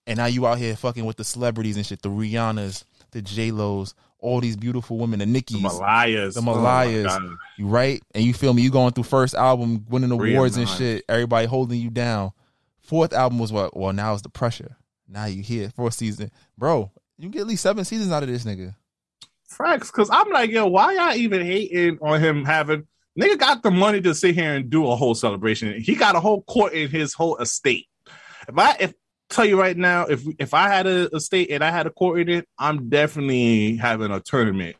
and 0.09 0.17
now 0.17 0.27
you 0.27 0.45
out 0.45 0.59
here 0.59 0.75
fucking 0.75 1.05
with 1.05 1.17
the 1.17 1.25
celebrities 1.25 1.77
and 1.77 1.87
shit, 1.87 2.03
the 2.03 2.09
Rihannas, 2.09 2.83
the 3.13 3.23
J 3.23 3.53
Lo's, 3.53 3.95
all 4.21 4.41
these 4.41 4.57
beautiful 4.57 4.99
women, 4.99 5.19
the 5.19 5.27
The 5.27 5.33
Malayas. 5.43 6.35
the 6.35 6.41
Oh 6.41 6.43
Malayas. 6.43 7.37
You 7.57 7.67
right, 7.67 8.03
and 8.15 8.25
you 8.25 8.35
feel 8.35 8.53
me? 8.53 8.63
You 8.63 8.71
going 8.71 8.93
through 8.93 9.05
first 9.05 9.35
album, 9.35 9.85
winning 9.89 10.11
awards 10.11 10.57
and 10.57 10.69
shit. 10.69 11.05
Everybody 11.09 11.47
holding 11.47 11.81
you 11.81 11.91
down. 11.91 12.33
Fourth 12.81 13.13
album 13.13 13.39
was 13.39 13.53
what? 13.53 13.77
Well, 13.77 13.93
now 13.93 14.13
it's 14.13 14.23
the 14.23 14.29
pressure. 14.29 14.77
Now 15.09 15.27
you 15.27 15.43
here 15.43 15.71
fourth 15.71 15.95
season, 15.95 16.31
bro. 16.57 16.91
You 17.19 17.25
can 17.25 17.31
get 17.33 17.41
at 17.43 17.47
least 17.49 17.63
seven 17.63 17.85
seasons 17.85 18.13
out 18.13 18.23
of 18.23 18.29
this 18.29 18.45
nigga. 18.45 18.75
Facts, 19.45 19.91
because 19.91 20.09
I'm 20.11 20.31
like, 20.31 20.51
yo, 20.51 20.67
why 20.69 20.95
y'all 20.95 21.15
even 21.15 21.45
hating 21.45 21.99
on 22.01 22.21
him 22.21 22.45
having 22.45 22.87
nigga 23.19 23.39
got 23.39 23.63
the 23.63 23.71
money 23.71 24.01
to 24.01 24.15
sit 24.15 24.35
here 24.35 24.55
and 24.55 24.71
do 24.71 24.89
a 24.89 24.97
whole 24.97 25.15
celebration. 25.15 25.81
He 25.81 25.95
got 25.95 26.15
a 26.17 26.21
whole 26.21 26.43
court 26.43 26.73
in 26.73 26.89
his 26.89 27.13
whole 27.13 27.37
estate. 27.39 27.87
If 28.49 28.57
I 28.57 28.77
if 28.81 28.95
tell 29.31 29.45
you 29.45 29.59
right 29.59 29.77
now, 29.77 30.07
if 30.07 30.25
if 30.39 30.53
I 30.53 30.69
had 30.69 30.87
a 30.87 31.21
state 31.21 31.51
and 31.51 31.65
I 31.65 31.71
had 31.71 31.87
a 31.87 31.91
court 31.91 32.21
in 32.21 32.29
it, 32.29 32.49
I'm 32.59 32.89
definitely 32.89 33.77
having 33.77 34.11
a 34.11 34.21
tournament. 34.21 34.77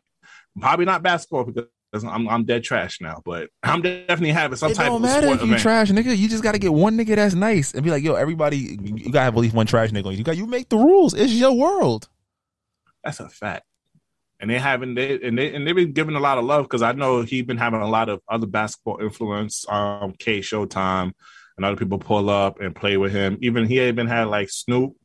Probably 0.61 0.85
not 0.85 1.03
basketball 1.03 1.45
because 1.45 2.05
I'm 2.05 2.29
I'm 2.29 2.45
dead 2.45 2.65
trash 2.65 3.01
now, 3.01 3.23
but 3.25 3.49
I'm 3.63 3.83
definitely 3.83 4.33
having 4.33 4.57
some 4.57 4.73
it 4.73 4.75
type 4.75 4.87
don't 4.87 4.97
of 4.97 5.03
matter 5.03 5.29
if 5.29 5.41
you 5.41 5.47
event. 5.47 5.63
trash, 5.63 5.91
nigga. 5.91 6.17
You 6.17 6.29
just 6.29 6.43
got 6.43 6.53
to 6.53 6.59
get 6.59 6.73
one 6.73 6.99
nigga 6.99 7.17
that's 7.17 7.35
nice 7.35 7.73
and 7.73 7.83
be 7.83 7.91
like, 7.91 8.03
yo, 8.03 8.15
everybody, 8.15 8.59
you 8.59 8.97
you 8.97 9.13
gotta 9.13 9.25
have 9.25 9.35
at 9.37 9.41
least 9.41 9.55
one 9.55 9.67
trash 9.67 9.91
nigga. 9.91 10.15
You 10.17 10.25
got 10.25 10.37
you 10.37 10.47
make 10.47 10.69
the 10.69 10.77
rules. 10.77 11.15
It's 11.15 11.33
your 11.33 11.53
world. 11.53 12.09
That's 13.05 13.21
a 13.21 13.29
fact. 13.29 13.65
And 14.41 14.51
they 14.51 14.59
haven't 14.59 14.95
they 14.95 15.21
and 15.21 15.39
they 15.39 15.55
and 15.55 15.67
they've 15.67 15.77
been 15.77 15.93
giving 15.93 16.17
a 16.17 16.21
lot 16.21 16.39
of 16.39 16.45
love 16.45 16.65
because 16.65 16.83
I 16.83 16.93
know 16.93 17.23
he's 17.23 17.45
been 17.45 17.59
having 17.59 17.81
a 17.81 17.89
lot 17.89 18.09
of 18.09 18.21
other 18.29 18.47
basketball 18.47 18.99
influence. 19.01 19.67
Um, 19.69 20.15
K 20.19 20.41
Showtime 20.41 21.13
and 21.61 21.67
other 21.67 21.77
people 21.77 21.99
pull 21.99 22.31
up 22.31 22.59
and 22.59 22.75
play 22.75 22.97
with 22.97 23.13
him. 23.13 23.37
Even 23.43 23.67
he 23.67 23.83
even 23.83 24.07
had 24.07 24.29
like 24.29 24.49
Snoop 24.49 24.97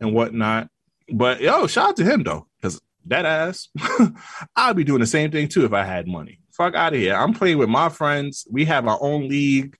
and 0.00 0.12
whatnot. 0.12 0.68
But 1.08 1.40
yo, 1.40 1.68
shout 1.68 1.90
out 1.90 1.96
to 1.98 2.04
him 2.04 2.24
though, 2.24 2.48
because 2.56 2.80
that 3.06 3.24
ass, 3.24 3.68
I'd 4.56 4.74
be 4.74 4.82
doing 4.82 4.98
the 4.98 5.06
same 5.06 5.30
thing 5.30 5.46
too 5.46 5.64
if 5.64 5.72
I 5.72 5.84
had 5.84 6.08
money. 6.08 6.40
Fuck 6.50 6.74
out 6.74 6.94
of 6.94 6.98
here. 6.98 7.14
I'm 7.14 7.32
playing 7.32 7.58
with 7.58 7.68
my 7.68 7.90
friends. 7.90 8.44
We 8.50 8.64
have 8.64 8.88
our 8.88 8.98
own 9.00 9.28
league. 9.28 9.76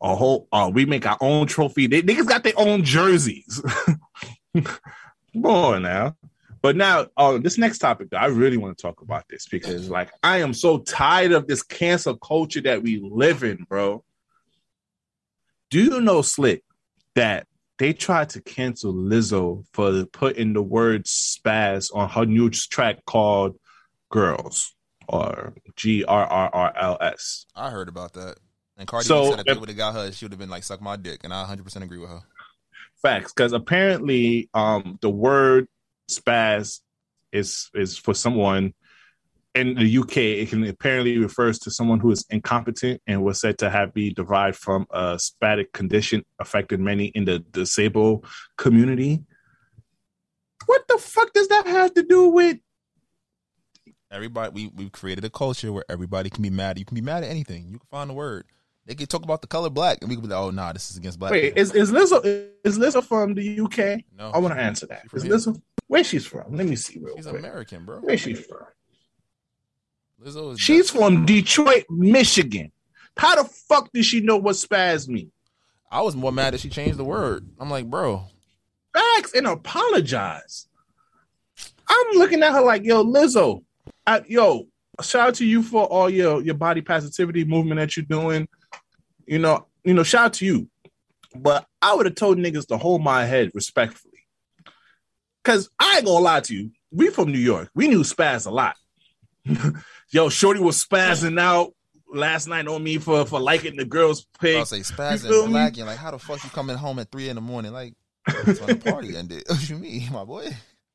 A 0.00 0.14
whole, 0.14 0.48
uh, 0.50 0.70
we 0.72 0.86
make 0.86 1.06
our 1.06 1.18
own 1.20 1.46
trophy. 1.46 1.86
They 1.86 2.00
niggas 2.00 2.26
got 2.26 2.42
their 2.42 2.52
own 2.56 2.82
jerseys. 2.82 3.62
On 5.44 5.82
now. 5.82 6.16
But 6.62 6.76
now, 6.76 7.06
uh, 7.18 7.36
this 7.38 7.58
next 7.58 7.78
topic, 7.78 8.10
though, 8.10 8.16
I 8.16 8.26
really 8.26 8.56
want 8.56 8.76
to 8.76 8.82
talk 8.82 9.02
about 9.02 9.24
this 9.28 9.46
because, 9.46 9.90
like, 9.90 10.10
I 10.22 10.38
am 10.38 10.54
so 10.54 10.78
tired 10.78 11.32
of 11.32 11.46
this 11.46 11.62
cancel 11.62 12.16
culture 12.16 12.62
that 12.62 12.82
we 12.82 12.98
live 12.98 13.42
in, 13.42 13.66
bro. 13.68 14.02
Do 15.70 15.82
you 15.82 16.00
know, 16.00 16.22
Slick, 16.22 16.62
that 17.14 17.46
they 17.78 17.92
tried 17.92 18.30
to 18.30 18.40
cancel 18.40 18.92
Lizzo 18.94 19.64
for 19.72 20.04
putting 20.06 20.52
the 20.52 20.62
word 20.62 21.04
spaz 21.04 21.94
on 21.94 22.08
her 22.08 22.24
new 22.24 22.50
track 22.50 23.04
called 23.04 23.58
Girls 24.10 24.74
or 25.08 25.54
G 25.74 26.04
R 26.04 26.24
R 26.24 26.50
R 26.52 26.72
L 26.76 26.98
S? 27.00 27.46
I 27.54 27.70
heard 27.70 27.88
about 27.88 28.12
that. 28.14 28.36
And 28.76 28.86
Cardi 28.86 29.06
So, 29.06 29.30
said 29.30 29.40
if 29.40 29.46
they 29.46 29.54
would 29.54 29.68
have 29.68 29.78
got 29.78 29.94
her, 29.94 30.12
she 30.12 30.24
would 30.24 30.32
have 30.32 30.38
been 30.38 30.50
like, 30.50 30.62
suck 30.62 30.80
my 30.80 30.96
dick. 30.96 31.22
And 31.24 31.32
I 31.32 31.44
100% 31.44 31.82
agree 31.82 31.98
with 31.98 32.10
her. 32.10 32.20
Facts, 33.02 33.32
because 33.32 33.52
apparently, 33.52 34.48
um, 34.54 34.98
the 35.00 35.10
word 35.10 35.66
spaz 36.10 36.80
is 37.32 37.70
is 37.74 37.98
for 37.98 38.14
someone 38.14 38.72
in 39.56 39.74
the 39.74 39.98
UK. 39.98 40.16
It 40.16 40.50
can 40.50 40.64
apparently 40.64 41.18
refers 41.18 41.58
to 41.60 41.70
someone 41.70 42.00
who 42.00 42.10
is 42.10 42.24
incompetent 42.30 43.00
and 43.06 43.24
was 43.24 43.40
said 43.40 43.58
to 43.58 43.70
have 43.70 43.94
be 43.94 44.12
derived 44.12 44.56
from 44.56 44.86
a 44.90 45.16
spastic 45.16 45.72
condition 45.72 46.24
affected 46.38 46.80
many 46.80 47.06
in 47.06 47.24
the 47.24 47.38
disabled 47.38 48.26
community. 48.56 49.24
What 50.66 50.86
the 50.88 50.98
fuck 50.98 51.32
does 51.32 51.48
that 51.48 51.66
have 51.66 51.94
to 51.94 52.02
do 52.02 52.28
with? 52.28 52.58
Everybody, 54.10 54.50
we 54.52 54.70
we've 54.74 54.92
created 54.92 55.24
a 55.24 55.30
culture 55.30 55.72
where 55.72 55.84
everybody 55.88 56.30
can 56.30 56.42
be 56.42 56.50
mad. 56.50 56.78
You 56.78 56.84
can 56.84 56.94
be 56.94 57.00
mad 57.00 57.24
at 57.24 57.30
anything. 57.30 57.66
You 57.68 57.78
can 57.78 57.88
find 57.90 58.10
a 58.10 58.14
word. 58.14 58.46
They 58.84 58.94
can 58.94 59.06
talk 59.06 59.24
about 59.24 59.40
the 59.40 59.48
color 59.48 59.68
black, 59.68 59.98
and 60.00 60.08
we 60.08 60.14
can 60.14 60.22
be 60.22 60.28
like, 60.28 60.38
"Oh, 60.38 60.50
nah, 60.50 60.72
this 60.72 60.90
is 60.90 60.96
against 60.96 61.18
black." 61.18 61.32
Wait, 61.32 61.54
people." 61.54 61.60
is 61.60 61.74
is 61.74 61.90
Lizzo 61.90 62.48
is 62.62 62.78
Lizzo 62.78 63.02
from 63.02 63.34
the 63.34 63.60
UK? 63.60 64.04
no, 64.16 64.30
I 64.30 64.38
want 64.38 64.54
to 64.54 64.60
answer 64.60 64.86
that. 64.86 65.02
Is. 65.12 65.24
Lizzo 65.24 65.60
where 65.88 66.04
she's 66.04 66.26
from? 66.26 66.56
Let 66.56 66.66
me 66.66 66.76
see 66.76 66.98
real 66.98 67.16
she's 67.16 67.26
quick. 67.26 67.38
American, 67.38 67.84
bro. 67.84 67.98
Where 68.00 68.16
she 68.16 68.34
from? 68.34 68.66
Lizzo 70.22 70.52
is. 70.52 70.60
She's 70.60 70.90
from 70.90 71.26
Detroit, 71.26 71.84
Michigan. 71.90 72.72
How 73.16 73.42
the 73.42 73.48
fuck 73.48 73.90
does 73.92 74.06
she 74.06 74.20
know 74.20 74.36
what 74.36 74.56
spaz 74.56 75.08
mean? 75.08 75.30
I 75.90 76.02
was 76.02 76.16
more 76.16 76.32
mad 76.32 76.54
that 76.54 76.60
she 76.60 76.68
changed 76.68 76.98
the 76.98 77.04
word. 77.04 77.48
I'm 77.58 77.70
like, 77.70 77.86
bro, 77.86 78.24
Facts 78.96 79.34
and 79.34 79.46
apologize. 79.46 80.68
I'm 81.88 82.18
looking 82.18 82.42
at 82.42 82.52
her 82.52 82.62
like, 82.62 82.84
yo, 82.84 83.04
Lizzo, 83.04 83.62
I, 84.06 84.22
yo, 84.26 84.68
shout 85.02 85.28
out 85.28 85.34
to 85.36 85.46
you 85.46 85.62
for 85.62 85.84
all 85.84 86.08
your 86.08 86.42
your 86.42 86.54
body 86.54 86.80
positivity 86.80 87.44
movement 87.44 87.78
that 87.78 87.96
you're 87.96 88.06
doing. 88.06 88.48
You 89.26 89.38
know, 89.38 89.66
you 89.84 89.92
know, 89.92 90.02
shout 90.02 90.26
out 90.26 90.32
to 90.34 90.46
you. 90.46 90.68
But 91.34 91.66
I 91.82 91.94
would 91.94 92.06
have 92.06 92.14
told 92.14 92.38
niggas 92.38 92.66
to 92.68 92.78
hold 92.78 93.02
my 93.02 93.24
head 93.26 93.50
respectfully. 93.54 94.12
Cause 95.44 95.68
I 95.78 95.96
ain't 95.96 96.06
gonna 96.06 96.24
lie 96.24 96.40
to 96.40 96.54
you. 96.54 96.70
We 96.90 97.10
from 97.10 97.30
New 97.30 97.38
York. 97.38 97.70
We 97.74 97.88
knew 97.88 98.00
spaz 98.00 98.46
a 98.46 98.50
lot. 98.50 98.76
yo, 100.10 100.28
Shorty 100.28 100.60
was 100.60 100.82
spazzing 100.84 101.40
out 101.40 101.72
last 102.12 102.46
night 102.46 102.66
on 102.66 102.82
me 102.82 102.98
for 102.98 103.26
for 103.26 103.40
liking 103.40 103.76
the 103.76 103.84
girl's 103.84 104.26
pic. 104.40 104.56
I'll 104.56 104.66
say 104.66 104.80
spaz 104.80 105.26
feel 105.26 105.44
and 105.44 105.52
me? 105.52 105.82
like, 105.84 105.98
how 105.98 106.10
the 106.10 106.18
fuck 106.18 106.42
you 106.44 106.50
coming 106.50 106.76
home 106.76 106.98
at 106.98 107.10
three 107.10 107.28
in 107.28 107.36
the 107.36 107.40
morning? 107.40 107.72
Like, 107.72 107.94
that's 108.26 108.60
when 108.60 108.78
the 108.78 108.90
party 108.90 109.16
ended. 109.16 109.44
What 109.48 109.68
you 109.68 109.76
mean, 109.76 110.12
my 110.12 110.24
boy? 110.24 110.48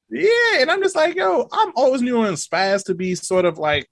Yeah, 0.10 0.60
and 0.60 0.70
I'm 0.70 0.82
just 0.82 0.96
like, 0.96 1.16
yo, 1.16 1.48
I'm 1.52 1.72
always 1.76 2.02
knew 2.02 2.24
in 2.26 2.34
spaz 2.34 2.86
to 2.86 2.96
be 2.96 3.16
sort 3.16 3.46
of 3.46 3.58
like, 3.58 3.88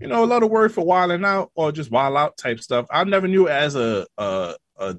you 0.00 0.08
know, 0.08 0.24
a 0.24 0.26
lot 0.26 0.42
of 0.42 0.50
word 0.50 0.72
for 0.72 0.84
wilding 0.84 1.24
out 1.24 1.52
or 1.54 1.70
just 1.70 1.90
wild 1.90 2.16
out 2.16 2.36
type 2.36 2.58
stuff. 2.60 2.86
I 2.90 3.04
never 3.04 3.28
knew 3.28 3.46
it 3.46 3.52
as 3.52 3.76
a 3.76 4.06
a, 4.18 4.54
a 4.78 4.96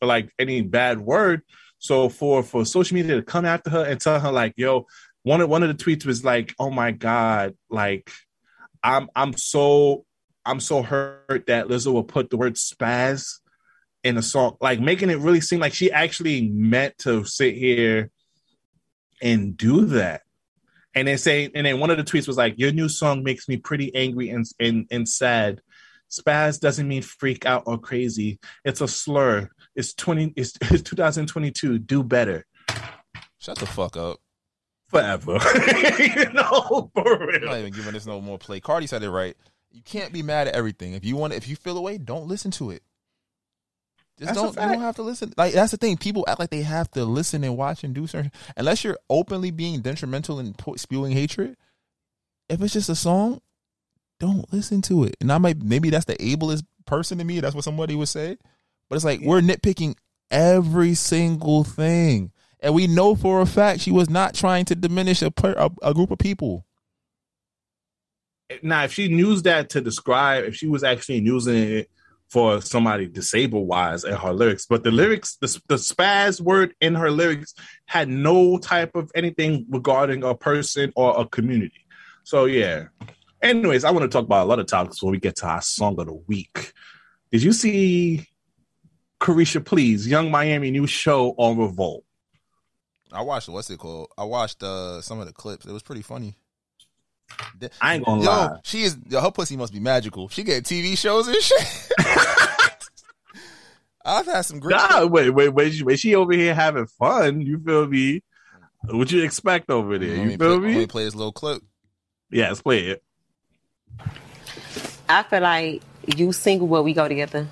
like 0.00 0.32
any 0.38 0.62
bad 0.62 1.00
word. 1.00 1.42
So 1.78 2.08
for 2.08 2.42
for 2.42 2.64
social 2.64 2.94
media 2.94 3.16
to 3.16 3.22
come 3.22 3.44
after 3.44 3.70
her 3.70 3.84
and 3.84 4.00
tell 4.00 4.18
her 4.18 4.32
like, 4.32 4.54
yo, 4.56 4.86
one 5.22 5.40
of 5.40 5.50
one 5.50 5.62
of 5.62 5.76
the 5.76 5.84
tweets 5.84 6.06
was 6.06 6.24
like, 6.24 6.54
oh 6.58 6.70
my 6.70 6.92
god, 6.92 7.54
like 7.68 8.10
I'm 8.86 9.08
I'm 9.16 9.36
so 9.36 10.04
I'm 10.44 10.60
so 10.60 10.82
hurt 10.82 11.46
that 11.48 11.66
Lizzo 11.66 11.92
will 11.92 12.04
put 12.04 12.30
the 12.30 12.36
word 12.36 12.54
spaz 12.54 13.40
in 14.04 14.16
a 14.16 14.22
song, 14.22 14.56
like 14.60 14.78
making 14.78 15.10
it 15.10 15.18
really 15.18 15.40
seem 15.40 15.58
like 15.58 15.74
she 15.74 15.90
actually 15.90 16.48
meant 16.48 16.96
to 16.98 17.24
sit 17.24 17.56
here 17.56 18.10
and 19.20 19.56
do 19.56 19.86
that. 19.86 20.22
And 20.94 21.08
then 21.08 21.18
say, 21.18 21.50
and 21.52 21.66
then 21.66 21.80
one 21.80 21.90
of 21.90 21.98
the 21.98 22.04
tweets 22.04 22.28
was 22.28 22.36
like, 22.36 22.54
"Your 22.58 22.72
new 22.72 22.88
song 22.88 23.24
makes 23.24 23.48
me 23.48 23.56
pretty 23.56 23.94
angry 23.94 24.30
and 24.30 24.46
and 24.60 24.86
and 24.90 25.08
sad 25.08 25.60
Spaz 26.10 26.60
doesn't 26.60 26.86
mean 26.86 27.02
freak 27.02 27.46
out 27.46 27.64
or 27.66 27.78
crazy. 27.78 28.38
It's 28.64 28.80
a 28.80 28.88
slur. 28.88 29.50
It's 29.74 29.94
twenty. 29.94 30.32
It's, 30.36 30.52
it's 30.62 30.82
2022. 30.82 31.80
Do 31.80 32.02
better. 32.02 32.46
Shut 33.38 33.58
the 33.58 33.66
fuck 33.66 33.96
up. 33.96 34.18
Forever. 34.88 35.32
you 35.98 36.32
know, 36.32 36.90
for 36.94 37.34
I'm 37.34 37.44
not 37.44 37.58
even 37.58 37.72
giving 37.72 37.92
this 37.92 38.06
no 38.06 38.20
more 38.20 38.38
play. 38.38 38.60
Cardi 38.60 38.86
said 38.86 39.02
it 39.02 39.10
right. 39.10 39.36
You 39.72 39.82
can't 39.82 40.12
be 40.12 40.22
mad 40.22 40.48
at 40.48 40.54
everything. 40.54 40.94
If 40.94 41.04
you 41.04 41.16
want, 41.16 41.32
if 41.32 41.48
you 41.48 41.56
feel 41.56 41.76
away, 41.76 41.98
don't 41.98 42.28
listen 42.28 42.50
to 42.52 42.70
it. 42.70 42.82
Just 44.18 44.34
That's 44.34 44.54
don't. 44.54 44.54
You 44.54 44.72
don't 44.72 44.80
have 44.80 44.96
to 44.96 45.02
listen. 45.02 45.34
Like 45.36 45.52
that's 45.52 45.72
the 45.72 45.76
thing. 45.76 45.98
People 45.98 46.24
act 46.26 46.40
like 46.40 46.50
they 46.50 46.62
have 46.62 46.90
to 46.92 47.04
listen 47.04 47.44
and 47.44 47.56
watch 47.56 47.84
and 47.84 47.94
do 47.94 48.06
certain. 48.06 48.32
Unless 48.56 48.82
you're 48.82 48.98
openly 49.10 49.50
being 49.50 49.80
detrimental 49.80 50.38
and 50.38 50.56
spewing 50.76 51.12
hatred. 51.12 51.56
If 52.48 52.62
it's 52.62 52.72
just 52.72 52.88
a 52.88 52.94
song, 52.94 53.40
don't 54.18 54.50
listen 54.52 54.80
to 54.82 55.04
it. 55.04 55.16
And 55.20 55.30
I 55.30 55.38
might 55.38 55.60
maybe 55.62 55.90
that's 55.90 56.06
the 56.06 56.22
ablest 56.22 56.64
person 56.86 57.18
to 57.18 57.24
me. 57.24 57.40
That's 57.40 57.54
what 57.54 57.64
somebody 57.64 57.94
would 57.94 58.08
say. 58.08 58.38
But 58.88 58.96
it's 58.96 59.04
like 59.04 59.20
we're 59.20 59.40
nitpicking 59.40 59.96
every 60.30 60.94
single 60.94 61.64
thing, 61.64 62.32
and 62.66 62.74
we 62.74 62.88
know 62.88 63.14
for 63.14 63.40
a 63.40 63.46
fact 63.46 63.80
she 63.80 63.92
was 63.92 64.10
not 64.10 64.34
trying 64.34 64.64
to 64.64 64.74
diminish 64.74 65.22
a 65.22 65.30
per, 65.30 65.52
a, 65.52 65.70
a 65.82 65.94
group 65.94 66.10
of 66.10 66.18
people. 66.18 66.66
Now, 68.60 68.82
if 68.82 68.92
she 68.92 69.04
used 69.04 69.44
that 69.44 69.70
to 69.70 69.80
describe, 69.80 70.42
if 70.42 70.56
she 70.56 70.66
was 70.66 70.82
actually 70.82 71.20
using 71.20 71.54
it 71.56 71.90
for 72.28 72.60
somebody 72.60 73.06
disabled 73.06 73.68
wise 73.68 74.02
in 74.02 74.14
her 74.14 74.32
lyrics, 74.32 74.66
but 74.66 74.82
the 74.82 74.90
lyrics, 74.90 75.36
the, 75.40 75.46
the 75.68 75.76
spaz 75.76 76.40
word 76.40 76.74
in 76.80 76.96
her 76.96 77.08
lyrics 77.08 77.54
had 77.84 78.08
no 78.08 78.58
type 78.58 78.96
of 78.96 79.12
anything 79.14 79.64
regarding 79.68 80.24
a 80.24 80.34
person 80.34 80.92
or 80.96 81.20
a 81.20 81.24
community. 81.24 81.86
So, 82.24 82.46
yeah. 82.46 82.86
Anyways, 83.42 83.84
I 83.84 83.92
want 83.92 84.02
to 84.02 84.08
talk 84.08 84.24
about 84.24 84.44
a 84.44 84.48
lot 84.48 84.58
of 84.58 84.66
topics 84.66 84.96
before 84.96 85.12
we 85.12 85.20
get 85.20 85.36
to 85.36 85.46
our 85.46 85.62
song 85.62 86.00
of 86.00 86.06
the 86.06 86.14
week. 86.14 86.72
Did 87.30 87.44
you 87.44 87.52
see 87.52 88.26
Caresha 89.20 89.64
Please, 89.64 90.08
Yung 90.08 90.32
Miami 90.32 90.72
new 90.72 90.88
show 90.88 91.32
on 91.38 91.58
Revolt? 91.58 92.02
I 93.12 93.22
watched 93.22 93.48
what's 93.48 93.70
it 93.70 93.78
called? 93.78 94.08
I 94.18 94.24
watched 94.24 94.62
uh, 94.62 95.00
some 95.00 95.20
of 95.20 95.26
the 95.26 95.32
clips. 95.32 95.64
It 95.66 95.72
was 95.72 95.82
pretty 95.82 96.02
funny. 96.02 96.34
I 97.80 97.96
ain't 97.96 98.04
gonna 98.04 98.22
Yo, 98.22 98.28
lie. 98.28 98.56
she 98.62 98.82
is 98.82 98.96
yo, 99.08 99.20
her 99.20 99.30
pussy 99.30 99.56
must 99.56 99.72
be 99.72 99.80
magical. 99.80 100.28
She 100.28 100.42
get 100.44 100.64
TV 100.64 100.96
shows 100.96 101.26
and 101.28 101.36
shit. 101.36 101.88
I've 104.04 104.26
had 104.26 104.42
some 104.42 104.60
great. 104.60 104.76
Nah, 104.76 105.06
wait, 105.06 105.30
wait, 105.30 105.48
wait. 105.48 105.72
She, 105.72 105.82
wait, 105.82 105.98
she 105.98 106.14
over 106.14 106.32
here 106.32 106.54
having 106.54 106.86
fun. 106.86 107.40
You 107.40 107.58
feel 107.58 107.88
me? 107.88 108.22
What 108.84 109.10
you 109.10 109.24
expect 109.24 109.68
over 109.70 109.98
there? 109.98 110.16
Let 110.16 110.30
You 110.30 110.38
feel 110.38 110.38
play, 110.38 110.58
me? 110.58 110.72
Let 110.74 110.78
me 110.80 110.86
play 110.86 111.04
this 111.04 111.14
little 111.16 111.32
clip. 111.32 111.60
Yeah, 112.30 112.48
let's 112.48 112.62
play 112.62 112.86
it. 112.90 113.02
I 115.08 115.22
feel 115.24 115.40
like 115.40 115.82
you 116.16 116.32
single, 116.32 116.68
but 116.68 116.84
we 116.84 116.92
go 116.92 117.08
together. 117.08 117.48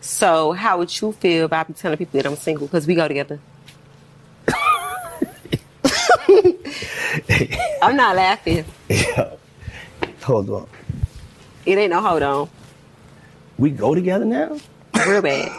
So 0.00 0.52
how 0.52 0.78
would 0.78 1.00
you 1.00 1.12
feel 1.12 1.44
about 1.44 1.68
me 1.68 1.74
telling 1.76 1.98
people 1.98 2.20
that 2.20 2.26
I'm 2.28 2.36
single 2.36 2.66
because 2.66 2.86
we 2.88 2.94
go 2.96 3.06
together? 3.06 3.38
I'm 7.82 7.96
not 7.96 8.16
laughing. 8.16 8.64
Yeah. 8.88 9.34
Hold 10.24 10.50
on. 10.50 10.68
It 11.66 11.78
ain't 11.78 11.90
no 11.90 12.00
hold 12.00 12.22
on. 12.22 12.48
We 13.58 13.70
go 13.70 13.94
together 13.94 14.24
now? 14.24 14.58
Real 15.06 15.22
bad. 15.22 15.50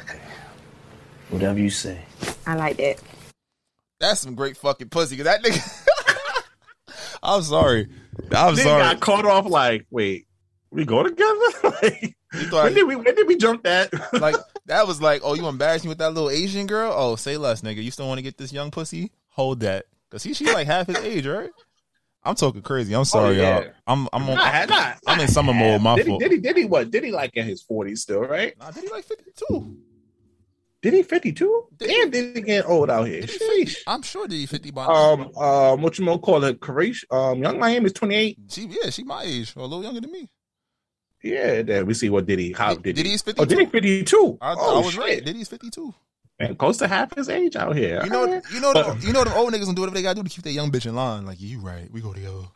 okay. 0.00 0.20
Whatever 1.30 1.58
you 1.58 1.70
say. 1.70 2.00
I 2.46 2.54
like 2.56 2.76
that. 2.78 3.00
That's 4.00 4.20
some 4.20 4.34
great 4.34 4.56
fucking 4.56 4.88
pussy. 4.88 5.16
Cause 5.16 5.24
that 5.24 5.42
nigga. 5.42 6.42
I'm 7.22 7.42
sorry. 7.42 7.88
I'm 8.34 8.54
Then 8.54 8.64
sorry. 8.64 8.82
got 8.82 9.00
caught 9.00 9.26
off 9.26 9.46
like, 9.46 9.86
wait, 9.90 10.26
we 10.70 10.84
go 10.84 11.02
together? 11.02 11.38
like, 11.64 12.16
thought- 12.48 12.64
when 12.64 12.74
did 12.74 12.86
we 12.86 12.96
when 12.96 13.14
did 13.14 13.26
we 13.26 13.36
jump 13.36 13.62
that? 13.64 13.92
like 14.20 14.36
that 14.66 14.86
was 14.86 15.00
like, 15.02 15.20
oh, 15.24 15.34
you 15.34 15.46
embarrassed 15.46 15.84
me 15.84 15.88
with 15.90 15.98
that 15.98 16.14
little 16.14 16.30
Asian 16.30 16.66
girl? 16.66 16.92
Oh, 16.94 17.16
say 17.16 17.36
less, 17.36 17.60
nigga. 17.62 17.82
You 17.82 17.90
still 17.90 18.06
want 18.08 18.18
to 18.18 18.22
get 18.22 18.38
this 18.38 18.52
young 18.52 18.70
pussy? 18.70 19.10
Hold 19.30 19.60
that, 19.60 19.86
cause 20.10 20.22
he 20.22 20.34
she's 20.34 20.52
like 20.52 20.66
half 20.66 20.86
his 20.86 20.96
age, 20.98 21.26
right? 21.26 21.50
I'm 22.22 22.34
talking 22.34 22.60
crazy. 22.62 22.94
I'm 22.94 23.04
sorry, 23.06 23.38
Oh, 23.38 23.42
yeah. 23.42 23.60
y'all. 23.60 23.70
I'm 23.86 24.08
I'm 24.12 24.28
on. 24.28 24.34
Nah, 24.36 24.64
nah, 24.66 24.92
I'm 25.06 25.20
in 25.20 25.28
summer 25.28 25.54
mode. 25.54 25.80
My 25.80 25.96
did 25.96 26.04
he, 26.06 26.10
fault. 26.10 26.20
did 26.20 26.32
he 26.32 26.38
did 26.38 26.56
he 26.56 26.64
what? 26.66 26.90
Did 26.90 27.04
he 27.04 27.12
like 27.12 27.34
in 27.34 27.46
his 27.46 27.62
forties 27.62 28.02
still, 28.02 28.20
right? 28.20 28.52
Nah, 28.58 28.70
did 28.72 28.84
he 28.84 28.90
like 28.90 29.04
52? 29.04 29.76
Did 30.82 30.94
he 30.94 31.02
fifty 31.02 31.32
two? 31.32 31.66
Did 31.76 31.88
Damn, 31.88 32.10
did 32.10 32.36
he 32.36 32.42
get 32.42 32.66
old 32.66 32.90
out 32.90 33.04
here? 33.06 33.20
Did 33.20 33.30
he 33.30 33.38
50? 33.38 33.64
Sheesh. 33.64 33.76
I'm 33.86 34.02
sure 34.02 34.26
did 34.26 34.36
he 34.36 34.46
50 34.46 34.70
by 34.70 34.86
now. 34.86 34.92
Um, 34.94 35.36
um, 35.36 35.82
what 35.82 35.98
you 35.98 36.04
gonna 36.06 36.18
call 36.18 36.42
it? 36.44 36.58
Caresha, 36.60 37.04
um, 37.10 37.42
Yung 37.42 37.58
Miami 37.58 37.86
is 37.86 37.92
twenty 37.92 38.14
eight. 38.16 38.38
She 38.48 38.62
yeah, 38.62 38.90
she 38.90 39.04
my 39.04 39.22
age 39.22 39.52
or 39.56 39.60
a 39.60 39.66
little 39.66 39.82
younger 39.84 40.00
than 40.00 40.10
me. 40.12 40.28
Yeah, 41.22 41.60
then 41.62 41.84
we 41.86 41.92
see 41.94 42.08
what 42.08 42.24
did 42.26 42.38
he? 42.38 42.52
How 42.52 42.72
Did- 42.74 42.82
did, 42.82 42.96
did 42.96 43.04
he? 43.06 43.12
he's 43.12 43.22
Oh, 43.38 43.44
did 43.44 43.58
he 43.58 43.64
52? 43.66 43.70
fifty 43.70 44.04
two? 44.04 44.38
I, 44.40 44.54
oh, 44.58 44.76
I 44.80 44.84
was 44.84 44.92
shit. 44.94 45.00
right. 45.00 45.24
Diddy's 45.24 45.48
52. 45.48 45.94
Man, 46.40 46.56
close 46.56 46.78
to 46.78 46.88
half 46.88 47.14
his 47.14 47.28
age 47.28 47.54
out 47.54 47.76
here. 47.76 48.00
You 48.02 48.10
know, 48.10 48.22
Alright. 48.22 48.42
you 48.50 48.60
know, 48.60 48.72
But- 48.72 48.98
the, 49.00 49.06
you 49.06 49.12
know, 49.12 49.24
them 49.24 49.34
old 49.34 49.52
niggas 49.52 49.64
gonna 49.64 49.74
do 49.74 49.82
whatever 49.82 49.94
they 49.94 50.02
gotta 50.02 50.16
do 50.16 50.22
to 50.22 50.30
keep 50.30 50.44
that 50.44 50.52
young 50.52 50.72
bitch 50.72 50.86
in 50.86 50.94
line. 50.94 51.26
Like 51.26 51.40
you 51.40 51.60
right, 51.60 51.90
we 51.92 52.00
go 52.00 52.14
together. 52.14 52.46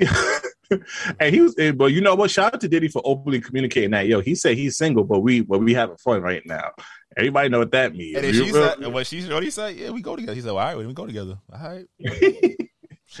and 1.20 1.34
he 1.34 1.40
was, 1.40 1.54
but 1.76 1.86
you 1.86 2.00
know 2.00 2.14
what? 2.14 2.30
Shout 2.30 2.54
out 2.54 2.60
to 2.60 2.68
Diddy 2.68 2.88
for 2.88 3.00
openly 3.04 3.40
communicating 3.40 3.90
that. 3.90 4.06
Yo, 4.06 4.20
he 4.20 4.34
said 4.34 4.56
he's 4.56 4.76
single, 4.76 5.04
but 5.04 5.20
we, 5.20 5.40
but 5.40 5.60
we 5.60 5.72
having 5.72 5.96
fun 5.96 6.20
right 6.20 6.42
now. 6.46 6.70
Everybody 7.16 7.48
know 7.48 7.60
what 7.60 7.72
that 7.72 7.94
means. 7.94 8.16
And 8.16 8.34
she 8.34 8.50
said, 8.50 8.86
what 8.92 9.06
she 9.06 9.20
he 9.20 9.50
said, 9.50 9.76
yeah, 9.76 9.90
we 9.90 10.02
go 10.02 10.14
together. 10.16 10.34
He 10.34 10.40
said, 10.40 10.52
well, 10.52 10.58
all 10.58 10.76
right, 10.76 10.86
we 10.86 10.92
go 10.92 11.06
together. 11.06 11.38
All 11.52 11.60
right, 11.60 11.86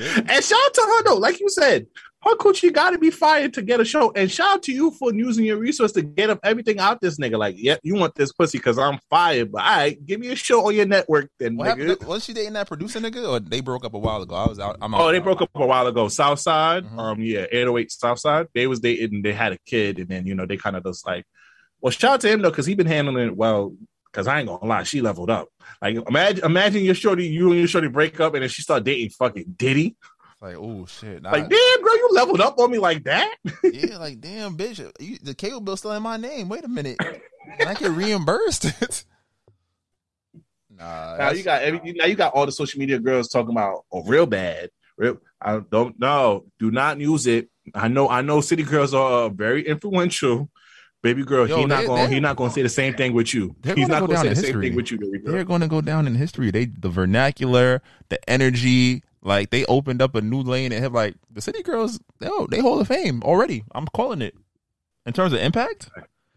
shit. 0.04 0.16
and 0.30 0.44
shout 0.44 0.58
out 0.64 0.74
to 0.74 0.80
her 0.80 1.02
though, 1.04 1.16
like 1.16 1.40
you 1.40 1.48
said, 1.48 1.86
her 2.24 2.34
coochie 2.34 2.72
got 2.72 2.90
to 2.90 2.98
be 2.98 3.10
fired 3.10 3.54
to 3.54 3.62
get 3.62 3.78
a 3.80 3.84
show. 3.84 4.10
And 4.16 4.28
shout 4.28 4.54
out 4.56 4.62
to 4.64 4.72
you 4.72 4.90
for 4.90 5.14
using 5.14 5.44
your 5.44 5.56
resource 5.58 5.92
to 5.92 6.02
get 6.02 6.30
up 6.30 6.40
everything 6.42 6.80
out 6.80 7.00
this 7.00 7.16
nigga. 7.16 7.38
Like, 7.38 7.54
yeah, 7.56 7.76
you 7.84 7.94
want 7.94 8.16
this 8.16 8.32
pussy 8.32 8.58
because 8.58 8.76
I'm 8.76 8.98
fired, 9.08 9.52
but 9.52 9.62
all 9.62 9.76
right, 9.76 10.04
give 10.04 10.18
me 10.18 10.28
a 10.30 10.34
show 10.36 10.66
on 10.66 10.74
your 10.74 10.86
network 10.86 11.30
then, 11.38 11.56
What 11.56 11.76
nigga. 11.78 11.90
happened? 11.90 12.08
Was 12.08 12.24
she 12.24 12.32
dating 12.32 12.54
that 12.54 12.66
producer 12.66 12.98
nigga, 12.98 13.28
or 13.28 13.38
they 13.38 13.60
broke 13.60 13.84
up 13.84 13.94
a 13.94 13.98
while 13.98 14.20
ago? 14.22 14.34
I 14.34 14.48
was 14.48 14.58
out. 14.58 14.78
I'm 14.82 14.94
out. 14.94 15.00
Oh, 15.00 15.12
they 15.12 15.20
broke 15.20 15.42
up 15.42 15.50
a 15.54 15.64
while 15.66 15.86
ago. 15.86 16.08
Southside, 16.08 16.84
Mhm. 16.86 16.98
um, 16.98 17.20
yeah, 17.20 17.46
808 17.52 17.92
Southside. 17.92 18.46
They 18.52 18.66
was 18.66 18.80
dating, 18.80 19.14
and 19.14 19.24
they 19.24 19.32
had 19.32 19.52
a 19.52 19.58
kid, 19.64 20.00
and 20.00 20.08
then 20.08 20.26
you 20.26 20.34
know 20.34 20.44
they 20.44 20.56
kind 20.56 20.74
of 20.74 20.82
just 20.84 21.06
like, 21.06 21.24
well, 21.80 21.92
shout 21.92 22.14
out 22.14 22.20
to 22.22 22.28
him 22.28 22.42
though, 22.42 22.50
because 22.50 22.66
he 22.66 22.74
been 22.74 22.86
handling 22.88 23.28
it 23.28 23.36
well. 23.36 23.74
Because 24.12 24.26
I 24.26 24.40
ain't 24.40 24.48
gonna 24.48 24.64
lie, 24.64 24.82
she 24.84 25.00
leveled 25.00 25.30
up. 25.30 25.48
Like 25.82 25.96
imagine, 26.08 26.44
imagine 26.44 26.84
your 26.84 26.94
shorty, 26.94 27.26
you 27.26 27.50
and 27.50 27.58
your 27.58 27.68
shorty 27.68 27.88
break 27.88 28.18
up, 28.20 28.34
and 28.34 28.42
then 28.42 28.48
she 28.48 28.62
start 28.62 28.84
dating 28.84 29.10
fucking 29.10 29.54
Diddy. 29.56 29.96
Like, 30.40 30.56
oh 30.56 30.86
shit. 30.86 31.22
Nah, 31.22 31.32
Like, 31.32 31.48
damn, 31.48 31.82
girl, 31.82 31.96
you 31.96 32.10
leveled 32.12 32.40
up 32.40 32.58
on 32.58 32.70
me 32.70 32.78
like 32.78 33.02
that. 33.04 33.36
yeah, 33.64 33.98
like 33.98 34.20
damn, 34.20 34.56
bitch. 34.56 34.78
You, 35.00 35.18
the 35.20 35.34
cable 35.34 35.60
bill 35.60 35.76
still 35.76 35.92
in 35.92 36.02
my 36.02 36.16
name. 36.16 36.48
Wait 36.48 36.64
a 36.64 36.68
minute, 36.68 36.96
and 37.58 37.68
I 37.68 37.74
get 37.74 37.90
reimbursed. 37.90 38.64
nah, 40.70 41.16
Now 41.16 41.30
you 41.32 41.42
got 41.42 41.62
every, 41.62 41.92
now 41.92 42.06
you 42.06 42.14
got 42.14 42.34
all 42.34 42.46
the 42.46 42.52
social 42.52 42.78
media 42.78 42.98
girls 43.00 43.28
talking 43.28 43.50
about 43.50 43.84
oh 43.92 44.04
real 44.04 44.26
bad. 44.26 44.70
Real, 44.96 45.18
I 45.40 45.58
don't 45.58 45.98
know. 45.98 46.44
Do 46.58 46.70
not 46.70 47.00
use 47.00 47.26
it. 47.26 47.48
I 47.74 47.88
know. 47.88 48.08
I 48.08 48.22
know. 48.22 48.40
City 48.40 48.62
girls 48.62 48.94
are 48.94 49.28
very 49.30 49.66
influential. 49.66 50.48
Baby 51.02 51.24
girl, 51.24 51.48
Yo, 51.48 51.58
he 51.58 51.64
not 51.66 51.86
going. 51.86 52.10
He 52.10 52.18
not 52.18 52.36
going 52.36 52.50
to 52.50 52.54
say 52.54 52.62
the 52.62 52.68
same 52.68 52.94
thing 52.94 53.12
with 53.12 53.32
you. 53.32 53.54
He's 53.62 53.74
gonna 53.74 53.86
not 53.86 54.00
go 54.00 54.06
going 54.08 54.18
to 54.20 54.24
down 54.26 54.34
say 54.34 54.40
the 54.40 54.46
same 54.52 54.60
thing 54.60 54.74
with 54.74 54.90
you, 54.90 54.98
baby 54.98 55.18
girl. 55.20 55.32
they're 55.32 55.44
going 55.44 55.60
to 55.60 55.68
go 55.68 55.80
down 55.80 56.06
in 56.08 56.16
history. 56.16 56.50
They 56.50 56.64
the 56.64 56.88
vernacular, 56.88 57.82
the 58.08 58.18
energy, 58.28 59.04
like 59.22 59.50
they 59.50 59.64
opened 59.66 60.02
up 60.02 60.16
a 60.16 60.20
new 60.20 60.42
lane 60.42 60.72
and 60.72 60.82
have 60.82 60.92
like 60.92 61.14
the 61.30 61.40
city 61.40 61.62
girls. 61.62 62.00
Oh, 62.22 62.48
they 62.50 62.58
hold 62.60 62.80
of 62.80 62.88
fame 62.88 63.22
already. 63.22 63.62
I'm 63.74 63.86
calling 63.86 64.22
it. 64.22 64.34
In 65.06 65.12
terms 65.12 65.32
of 65.32 65.38
impact, 65.40 65.88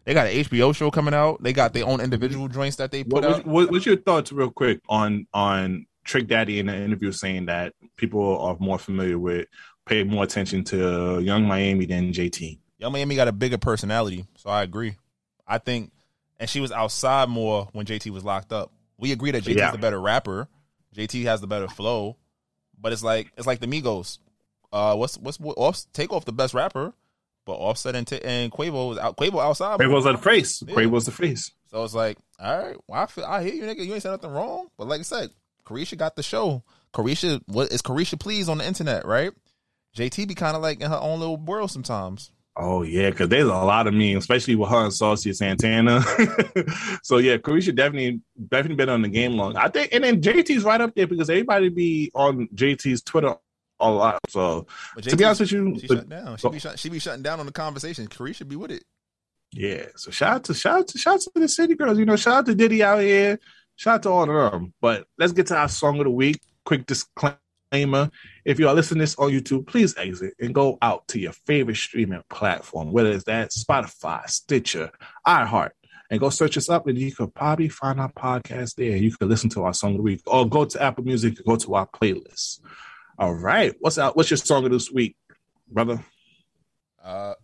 they 0.05 0.13
got 0.13 0.27
an 0.27 0.33
HBO 0.45 0.75
show 0.75 0.91
coming 0.91 1.13
out. 1.15 1.41
They 1.41 1.53
got 1.53 1.73
their 1.73 1.85
own 1.85 1.99
individual 1.99 2.47
joints 2.47 2.75
that 2.77 2.91
they 2.91 3.03
put 3.03 3.13
What, 3.13 3.23
out. 3.25 3.31
what, 3.31 3.47
what- 3.47 3.71
what's 3.71 3.85
your 3.87 3.97
thoughts, 3.97 4.31
real 4.31 4.51
quick, 4.51 4.79
on 4.87 5.25
on 5.33 5.87
Trick 6.05 6.27
Daddy 6.27 6.59
in 6.59 6.67
the 6.67 6.75
interview 6.75 7.11
saying 7.11 7.47
that 7.47 7.73
people 7.97 8.37
are 8.39 8.55
more 8.59 8.77
familiar 8.79 9.17
with, 9.17 9.47
pay 9.87 10.03
more 10.03 10.23
attention 10.23 10.63
to 10.65 11.19
Yung 11.19 11.45
Miami 11.45 11.85
than 11.87 12.11
JT? 12.13 12.59
Yung 12.81 12.91
Miami 12.91 13.15
got 13.15 13.27
a 13.27 13.31
bigger 13.31 13.57
personality, 13.57 14.25
so 14.37 14.49
I 14.49 14.63
agree. 14.63 14.95
I 15.47 15.59
think, 15.59 15.91
and 16.39 16.49
she 16.49 16.59
was 16.59 16.71
outside 16.71 17.29
more 17.29 17.69
when 17.73 17.85
JT 17.85 18.09
was 18.11 18.23
locked 18.25 18.51
up. 18.51 18.71
We 18.97 19.11
agree 19.11 19.31
that 19.31 19.43
JT's 19.43 19.55
Yeah. 19.57 19.71
the 19.71 19.77
better 19.77 19.99
rapper. 20.01 20.47
JT 20.95 21.23
has 21.23 21.41
the 21.41 21.47
better 21.47 21.67
flow, 21.67 22.17
but 22.79 22.91
it's 22.91 23.03
like 23.03 23.31
it's 23.37 23.47
like 23.47 23.59
the 23.59 23.67
Migos. 23.67 24.17
Uh, 24.73 24.95
what's 24.95 25.17
what's 25.17 25.39
what, 25.39 25.57
off, 25.57 25.81
Takeoff 25.93 26.25
the 26.25 26.33
best 26.33 26.53
rapper, 26.53 26.93
but 27.45 27.53
Offset 27.53 27.95
and, 27.95 28.07
T- 28.07 28.21
and 28.23 28.51
Quavo 28.51 28.89
was 28.89 28.97
out. 28.97 29.15
Quavo 29.17 29.41
outside. 29.43 29.79
Quavo's 29.79 30.03
the 30.05 30.17
face. 30.17 30.63
Yeah. 30.65 30.75
Quavo's 30.75 31.05
the 31.05 31.11
face. 31.11 31.51
So 31.69 31.83
it's 31.83 31.93
like, 31.93 32.17
all 32.39 32.57
right, 32.57 32.75
well, 32.87 33.01
I 33.01 33.05
feel, 33.05 33.25
I 33.25 33.43
hear 33.43 33.53
you, 33.53 33.63
nigga. 33.63 33.85
You 33.85 33.93
ain't 33.93 34.01
said 34.03 34.11
nothing 34.11 34.31
wrong. 34.31 34.67
But 34.77 34.87
like 34.87 34.99
I 34.99 35.03
said, 35.03 35.29
Caresha 35.65 35.97
got 35.97 36.15
the 36.15 36.23
show. 36.23 36.63
Caresha, 36.93 37.41
what 37.45 37.71
is 37.71 37.81
Caresha 37.81 38.19
please 38.19 38.49
on 38.49 38.57
the 38.57 38.67
internet, 38.67 39.05
right? 39.05 39.31
JT 39.95 40.27
be 40.27 40.35
kind 40.35 40.55
of 40.55 40.61
like 40.61 40.81
in 40.81 40.89
her 40.89 40.97
own 40.99 41.19
little 41.19 41.37
world 41.37 41.71
sometimes. 41.71 42.31
Oh 42.57 42.81
yeah, 42.81 43.09
because 43.09 43.29
there's 43.29 43.45
a 43.45 43.47
lot 43.47 43.87
of 43.87 43.93
memes, 43.93 44.17
especially 44.17 44.55
with 44.55 44.69
her 44.69 44.83
and 44.83 44.93
Saucy 44.93 45.31
Santana. 45.31 46.01
so 47.03 47.17
yeah, 47.17 47.37
Caresha 47.37 47.73
definitely 47.73 48.21
definitely 48.49 48.75
been 48.75 48.89
on 48.89 49.01
the 49.01 49.07
game 49.07 49.33
long. 49.33 49.55
I 49.55 49.69
think, 49.69 49.93
and 49.93 50.03
then 50.03 50.21
JT's 50.21 50.63
right 50.63 50.81
up 50.81 50.93
there 50.93 51.07
because 51.07 51.29
everybody 51.29 51.69
be 51.69 52.11
on 52.13 52.49
JT's 52.53 53.03
Twitter 53.03 53.35
a 53.79 53.89
lot. 53.89 54.19
So 54.29 54.67
to 55.01 55.15
be 55.15 55.23
honest 55.23 55.41
with 55.41 55.51
you, 55.53 55.79
she 55.79 55.87
the- 55.87 55.95
shut 55.95 56.09
down. 56.09 56.37
She 56.37 56.49
be 56.49 56.59
shut, 56.59 56.79
she 56.79 56.89
be 56.89 56.99
shutting 56.99 57.23
down 57.23 57.39
on 57.39 57.45
the 57.45 57.53
conversation. 57.53 58.07
Caresha 58.07 58.47
be 58.47 58.57
with 58.57 58.71
it. 58.71 58.83
Yeah. 59.53 59.85
So 59.95 60.11
shout 60.11 60.33
out 60.33 60.43
to 60.45 60.53
shout 60.53 60.79
out 60.79 60.87
to 60.89 60.97
shout 60.97 61.15
out 61.15 61.21
to 61.21 61.31
the 61.35 61.47
city 61.47 61.75
girls. 61.75 61.97
You 61.97 62.05
know, 62.05 62.17
shout 62.17 62.35
out 62.35 62.45
to 62.47 62.55
Diddy 62.55 62.83
out 62.83 62.99
here. 62.99 63.39
Shout 63.77 63.95
out 63.95 64.03
to 64.03 64.09
all 64.09 64.45
of 64.45 64.51
them. 64.51 64.73
But 64.81 65.07
let's 65.17 65.33
get 65.33 65.47
to 65.47 65.55
our 65.55 65.69
song 65.69 65.99
of 65.99 66.03
the 66.03 66.11
week. 66.11 66.41
Quick 66.65 66.85
disclaimer. 66.85 68.11
If 68.43 68.59
you 68.59 68.67
are 68.67 68.73
listening 68.73 68.99
to 68.99 69.03
this 69.03 69.15
on 69.17 69.31
YouTube, 69.31 69.67
please 69.67 69.95
exit 69.97 70.33
and 70.39 70.53
go 70.53 70.77
out 70.81 71.07
to 71.09 71.19
your 71.19 71.33
favorite 71.33 71.77
streaming 71.77 72.23
platform, 72.29 72.91
whether 72.91 73.11
it's 73.11 73.25
that 73.25 73.51
Spotify, 73.51 74.27
Stitcher, 74.29 74.91
iHeart, 75.27 75.71
and 76.09 76.19
go 76.19 76.29
search 76.29 76.57
us 76.57 76.69
up 76.69 76.87
and 76.87 76.97
you 76.97 77.11
could 77.13 77.33
probably 77.33 77.69
find 77.69 77.99
our 77.99 78.11
podcast 78.11 78.75
there. 78.75 78.97
You 78.97 79.15
could 79.15 79.29
listen 79.29 79.49
to 79.51 79.63
our 79.63 79.73
song 79.73 79.91
of 79.91 79.97
the 79.97 80.03
week 80.03 80.21
or 80.27 80.47
go 80.47 80.65
to 80.65 80.81
Apple 80.81 81.03
Music 81.03 81.37
go 81.45 81.55
to 81.55 81.75
our 81.75 81.87
playlist. 81.87 82.59
All 83.17 83.33
right. 83.33 83.73
What's 83.79 83.97
out? 83.97 84.17
What's 84.17 84.29
your 84.29 84.37
song 84.37 84.65
of 84.65 84.71
this 84.71 84.91
week, 84.91 85.15
brother? 85.69 86.03
Uh, 87.03 87.35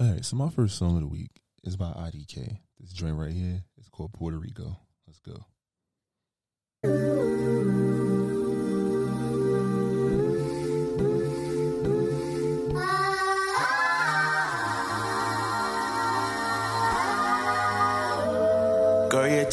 all 0.00 0.12
right. 0.12 0.24
So 0.24 0.36
my 0.36 0.48
first 0.48 0.78
song 0.78 0.94
of 0.96 1.02
the 1.02 1.08
week 1.08 1.42
is 1.64 1.76
by 1.76 1.86
IDK. 1.86 2.58
This 2.80 2.92
joint 2.92 3.16
right 3.16 3.32
here 3.32 3.64
is 3.78 3.88
called 3.88 4.12
Puerto 4.12 4.38
Rico. 4.38 4.78
Let's 5.06 5.20
go. 5.20 5.44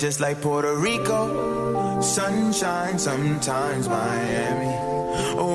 Just 0.01 0.19
like 0.19 0.41
Puerto 0.41 0.75
Rico. 0.75 1.99
Sunshine, 2.01 2.97
sometimes 2.97 3.89
Miami. 3.89 4.75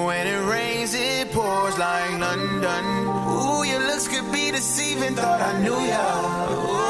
When 0.07 0.27
it 0.27 0.51
rains, 0.51 0.95
it 0.95 1.33
pours 1.33 1.79
like 1.79 2.19
London. 2.19 2.85
Ooh, 3.29 3.65
your 3.65 3.81
looks 3.81 4.09
could 4.09 4.31
be 4.33 4.51
deceiving. 4.51 5.15
Thought 5.15 5.41
I 5.41 5.63
knew 5.63 5.81
ya. 5.81 6.81
Ooh. 6.81 6.84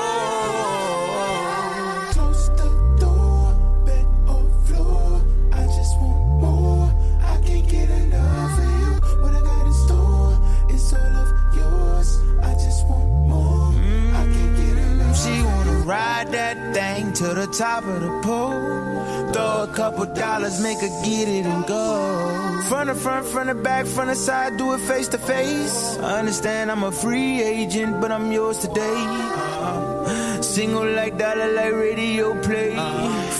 To 17.14 17.34
the 17.34 17.46
top 17.46 17.84
of 17.84 18.00
the 18.00 18.20
pole. 18.22 19.32
Throw 19.32 19.62
a 19.62 19.72
couple 19.74 20.06
dollars, 20.06 20.60
make 20.60 20.78
her 20.80 20.88
get 21.04 21.28
it 21.28 21.46
and 21.46 21.66
go. 21.66 22.60
Front 22.68 22.88
to 22.88 22.94
front, 22.94 23.26
front 23.26 23.48
to 23.48 23.54
back, 23.54 23.86
front 23.86 24.10
to 24.10 24.16
side, 24.16 24.56
do 24.56 24.72
it 24.74 24.80
face 24.80 25.08
to 25.08 25.18
face. 25.18 25.96
I 25.98 26.18
understand 26.18 26.70
I'm 26.70 26.82
a 26.82 26.92
free 26.92 27.42
agent, 27.42 28.00
but 28.00 28.10
I'm 28.10 28.32
yours 28.32 28.58
today. 28.58 28.94
Uh, 28.96 30.42
single 30.42 30.86
like 30.86 31.16
dollar, 31.18 31.52
like 31.52 31.72
radio 31.72 32.40
play. 32.42 32.74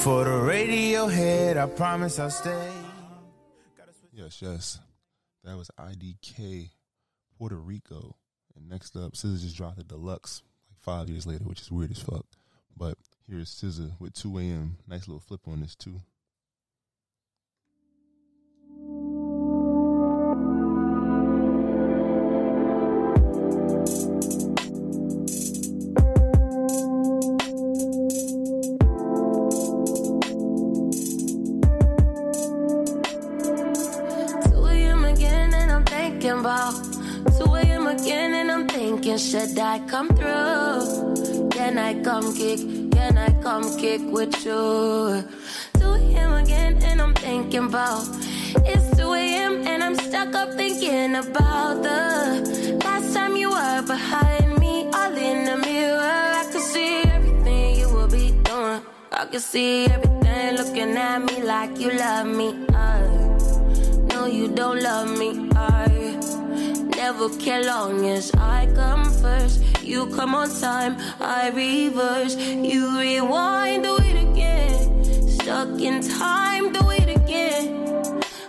For 0.02 0.24
the 0.24 0.36
radio 0.36 1.06
head, 1.06 1.56
I 1.56 1.66
promise 1.66 2.18
I'll 2.18 2.30
stay. 2.30 2.70
Yes, 4.12 4.40
yes. 4.40 4.78
That 5.42 5.56
was 5.56 5.70
IDK 5.78 6.70
Puerto 7.36 7.56
Rico. 7.56 8.16
And 8.56 8.68
next 8.68 8.96
up, 8.96 9.12
SZA 9.14 9.40
just 9.40 9.56
dropped 9.56 9.78
the 9.78 9.84
deluxe 9.84 10.42
like 10.70 10.78
five 10.80 11.08
years 11.08 11.26
later, 11.26 11.44
which 11.44 11.60
is 11.60 11.70
weird 11.70 11.90
as 11.90 11.98
fuck. 11.98 12.24
But 12.76 12.96
here's 13.28 13.54
SZA 13.54 13.92
with 14.00 14.14
2 14.14 14.38
a.m. 14.38 14.76
Nice 14.86 15.08
little 15.08 15.20
flip 15.20 15.40
on 15.46 15.60
this 15.60 15.74
too. 15.74 16.00
Two 34.50 34.66
a.m. 34.66 35.04
again 35.04 35.54
and 35.54 35.72
I'm 35.72 35.84
thinking 35.84 36.30
about 36.30 36.74
2 37.38 37.54
a.m. 37.54 37.86
again 37.86 38.34
and 38.34 38.50
I'm 38.50 38.68
thinking, 38.68 39.16
should 39.16 39.58
I 39.58 39.78
come 39.86 40.08
through? 40.08 41.48
Can 41.50 41.78
I 41.78 42.02
come 42.02 42.34
kick? 42.34 42.83
Come 43.44 43.76
kick 43.78 44.00
with 44.10 44.34
you? 44.46 45.22
2 45.78 45.84
a.m. 45.84 46.32
again 46.32 46.82
and 46.82 46.98
I'm 46.98 47.12
thinking 47.12 47.66
about 47.66 48.08
it's 48.64 48.96
2 48.96 49.12
a.m. 49.12 49.66
and 49.66 49.84
I'm 49.84 49.96
stuck 49.96 50.34
up 50.34 50.54
thinking 50.54 51.14
about 51.16 51.82
the 51.82 52.80
last 52.82 53.12
time 53.12 53.36
you 53.36 53.50
were 53.50 53.82
behind 53.82 54.58
me, 54.58 54.88
all 54.94 55.12
in 55.12 55.44
the 55.44 55.58
mirror. 55.58 56.00
I 56.00 56.48
could 56.50 56.62
see 56.62 57.02
everything 57.02 57.76
you 57.76 57.92
will 57.92 58.08
be 58.08 58.30
doing. 58.44 58.80
I 59.12 59.26
could 59.26 59.42
see 59.42 59.88
everything 59.88 60.56
looking 60.56 60.96
at 60.96 61.18
me 61.18 61.42
like 61.42 61.78
you 61.78 61.90
love 61.92 62.26
me. 62.26 62.66
I 62.72 63.02
no, 64.08 64.24
you 64.24 64.48
don't 64.48 64.82
love 64.82 65.18
me. 65.18 65.50
I 65.54 65.93
never 67.04 67.28
care 67.36 67.62
long 67.62 68.06
as 68.06 68.32
I 68.34 68.66
come 68.74 69.04
first. 69.22 69.60
You 69.82 70.06
come 70.16 70.34
on 70.34 70.48
time, 70.58 70.96
I 71.20 71.50
reverse. 71.50 72.34
You 72.70 72.98
rewind, 72.98 73.82
do 73.84 73.94
it 74.10 74.18
again. 74.26 75.04
Stuck 75.36 75.78
in 75.88 75.96
time, 76.00 76.72
do 76.72 76.82
it 77.00 77.08
again. 77.20 77.64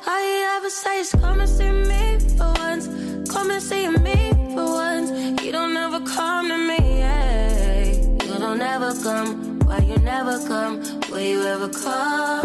You 0.07 0.43
ever 0.57 0.69
say 0.69 0.99
is 1.01 1.11
come 1.21 1.41
and 1.41 1.49
see 1.57 1.73
me 1.91 2.03
for 2.37 2.51
once. 2.65 2.85
Come 3.33 3.51
and 3.51 3.61
see 3.61 3.89
me 3.89 4.17
for 4.53 4.67
once. 4.85 5.09
You 5.43 5.51
don't 5.51 5.75
ever 5.75 5.99
come 6.15 6.47
to 6.47 6.57
me, 6.69 6.79
yeah. 6.99 7.91
You 8.27 8.35
don't 8.45 8.61
ever 8.61 8.91
come. 9.03 9.59
Why 9.67 9.79
you 9.79 9.97
never 10.13 10.35
come? 10.47 10.73
Will 11.09 11.27
you 11.33 11.41
ever 11.43 11.69
come? 11.69 12.44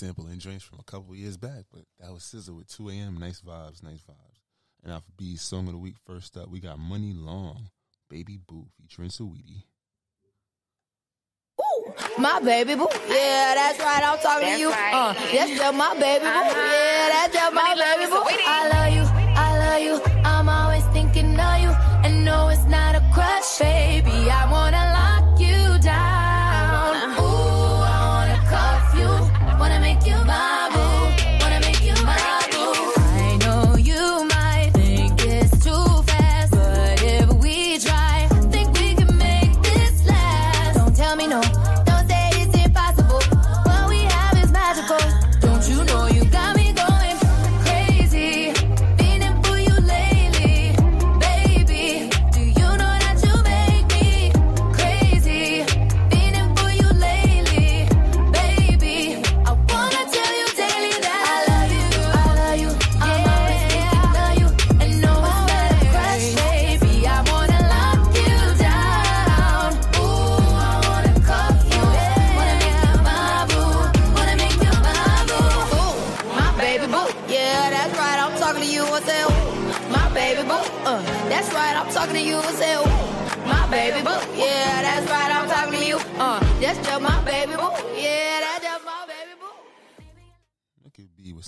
Sampling 0.00 0.38
joints 0.38 0.64
from 0.64 0.78
a 0.80 0.84
couple 0.84 1.14
years 1.14 1.36
back, 1.36 1.64
but 1.70 1.82
that 1.98 2.10
was 2.10 2.22
SZA 2.22 2.56
with 2.56 2.68
2 2.74 2.88
a.m. 2.88 3.18
Nice 3.18 3.42
vibes, 3.42 3.82
nice 3.82 4.00
vibes. 4.00 4.40
And 4.82 4.92
off 4.94 5.02
B 5.18 5.36
song 5.36 5.66
of 5.66 5.72
the 5.72 5.78
week, 5.78 5.96
first 6.06 6.36
up, 6.38 6.48
we 6.48 6.58
got 6.58 6.78
Muni 6.78 7.12
Long, 7.12 7.68
Baby 8.08 8.38
Boo 8.48 8.66
featuring 8.80 9.10
Saweetie. 9.10 9.64
Ooh, 11.60 11.92
my 12.18 12.40
baby 12.40 12.74
boo, 12.76 12.88
yeah, 13.08 13.52
that's 13.54 13.78
right. 13.78 14.02
I'm 14.02 14.18
talking 14.20 14.48
That's 14.48 14.56
to 14.56 14.60
you. 14.62 14.70
right. 14.70 14.94
Uh, 14.94 15.12
that's 15.12 15.50
just 15.58 15.74
my 15.76 15.92
baby 16.00 16.24
boo, 16.24 16.30
Uh-huh. 16.30 16.72
yeah, 16.72 17.08
that's 17.12 17.34
just 17.34 17.52
my 17.52 17.62
Money 17.62 17.80
baby 17.80 18.10
boo. 18.10 18.22
sweetie. 18.24 18.42
I 18.46 18.68
love 18.72 18.92
you, 18.96 19.04
I 19.36 19.48
love 19.58 19.82
you. 19.82 20.22
I'm 20.24 20.48
always 20.48 20.84
thinking 20.96 21.38
of 21.38 21.60
you, 21.60 21.70
and 22.08 22.24
no, 22.24 22.48
it's 22.48 22.64
not 22.64 22.94
a 22.94 23.02
crush, 23.12 23.58
baby. 23.58 24.30
I 24.30 24.50
wanna 24.50 24.80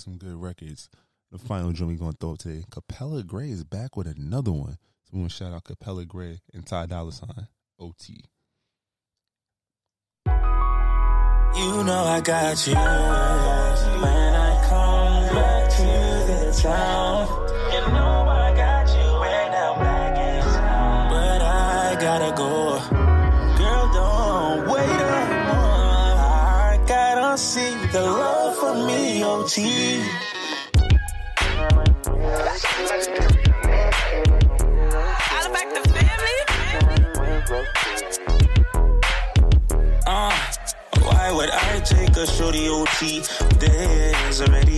some 0.03 0.17
good 0.17 0.35
records. 0.41 0.89
The 1.31 1.39
final 1.39 1.71
drum 1.71 1.89
we're 1.89 1.97
gonna 1.97 2.11
throw 2.19 2.33
up 2.33 2.37
today. 2.39 2.65
Capella 2.69 3.23
Grey 3.23 3.49
is 3.49 3.63
back 3.63 3.95
with 3.95 4.07
another 4.07 4.51
one. 4.51 4.77
So 5.05 5.11
we 5.13 5.19
want 5.19 5.31
to 5.31 5.37
shout 5.37 5.53
out 5.53 5.63
Capella 5.63 6.05
Grey 6.05 6.41
and 6.53 6.65
Ty 6.65 6.87
Dolla 6.87 7.11
Sign. 7.11 7.47
OT. 7.79 8.25
You 11.55 11.83
know 11.83 12.03
I 12.03 12.21
got 12.21 12.67
you 12.67 12.73
when 12.73 14.33
I 14.35 14.65
come 14.69 15.35
back 15.35 15.69
to 15.69 15.83
the 15.83 16.61
town. 16.61 17.27
You 17.73 17.81
know 17.93 18.27
I 18.27 18.53
got 18.55 18.87
you 18.89 19.19
when 19.21 19.53
I'm 19.53 19.79
back 19.79 20.17
in 20.17 20.41
town. 20.53 21.09
But 21.09 21.41
I 21.41 21.97
gotta 21.99 22.31
go. 22.35 22.79
Girl, 23.57 23.87
don't 23.93 24.67
wait 24.71 24.89
up. 24.89 25.29
I 26.75 26.79
gotta 26.87 27.37
see 27.37 27.75
the 27.91 28.01
love 28.01 28.55
for 28.57 28.75
me, 28.87 29.12
Uh, 40.05 40.31
why 41.01 41.31
would 41.35 41.49
I 41.49 41.79
take 41.81 42.15
a 42.15 42.25
shorty 42.25 42.69
OT? 42.69 43.23
Already 44.41 44.77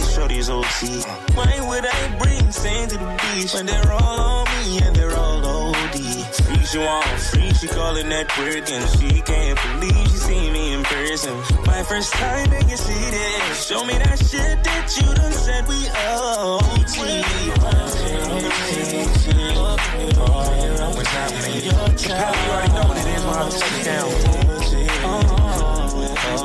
OT. 0.49 1.01
Why 1.33 1.59
would 1.67 1.85
I 1.85 2.17
bring 2.19 2.51
sand 2.51 2.91
to 2.91 2.97
the 2.97 3.17
beach 3.21 3.53
when 3.53 3.65
they're 3.65 3.91
all 3.91 4.19
on 4.19 4.45
me 4.45 4.79
and 4.79 4.95
they're 4.95 5.15
all 5.15 5.45
OD? 5.45 5.64
She 6.75 6.79
want 6.79 7.05
free, 7.05 7.53
she 7.53 7.67
calling 7.67 8.09
that 8.09 8.27
work 8.37 8.69
and 8.69 8.83
she 8.99 9.21
can't 9.21 9.57
believe 9.79 10.07
she 10.09 10.17
see 10.17 10.51
me 10.51 10.73
in 10.73 10.83
person. 10.83 11.33
My 11.65 11.81
first 11.83 12.11
time 12.11 12.51
in 12.51 12.67
your 12.67 12.77
city. 12.77 13.53
Show 13.53 13.85
me 13.85 13.93
that 13.93 14.19
shit 14.19 14.61
that 14.61 14.91
you 14.97 15.15
done 15.15 15.31
said 15.31 15.65
we 15.69 15.87
OT. 15.87 17.15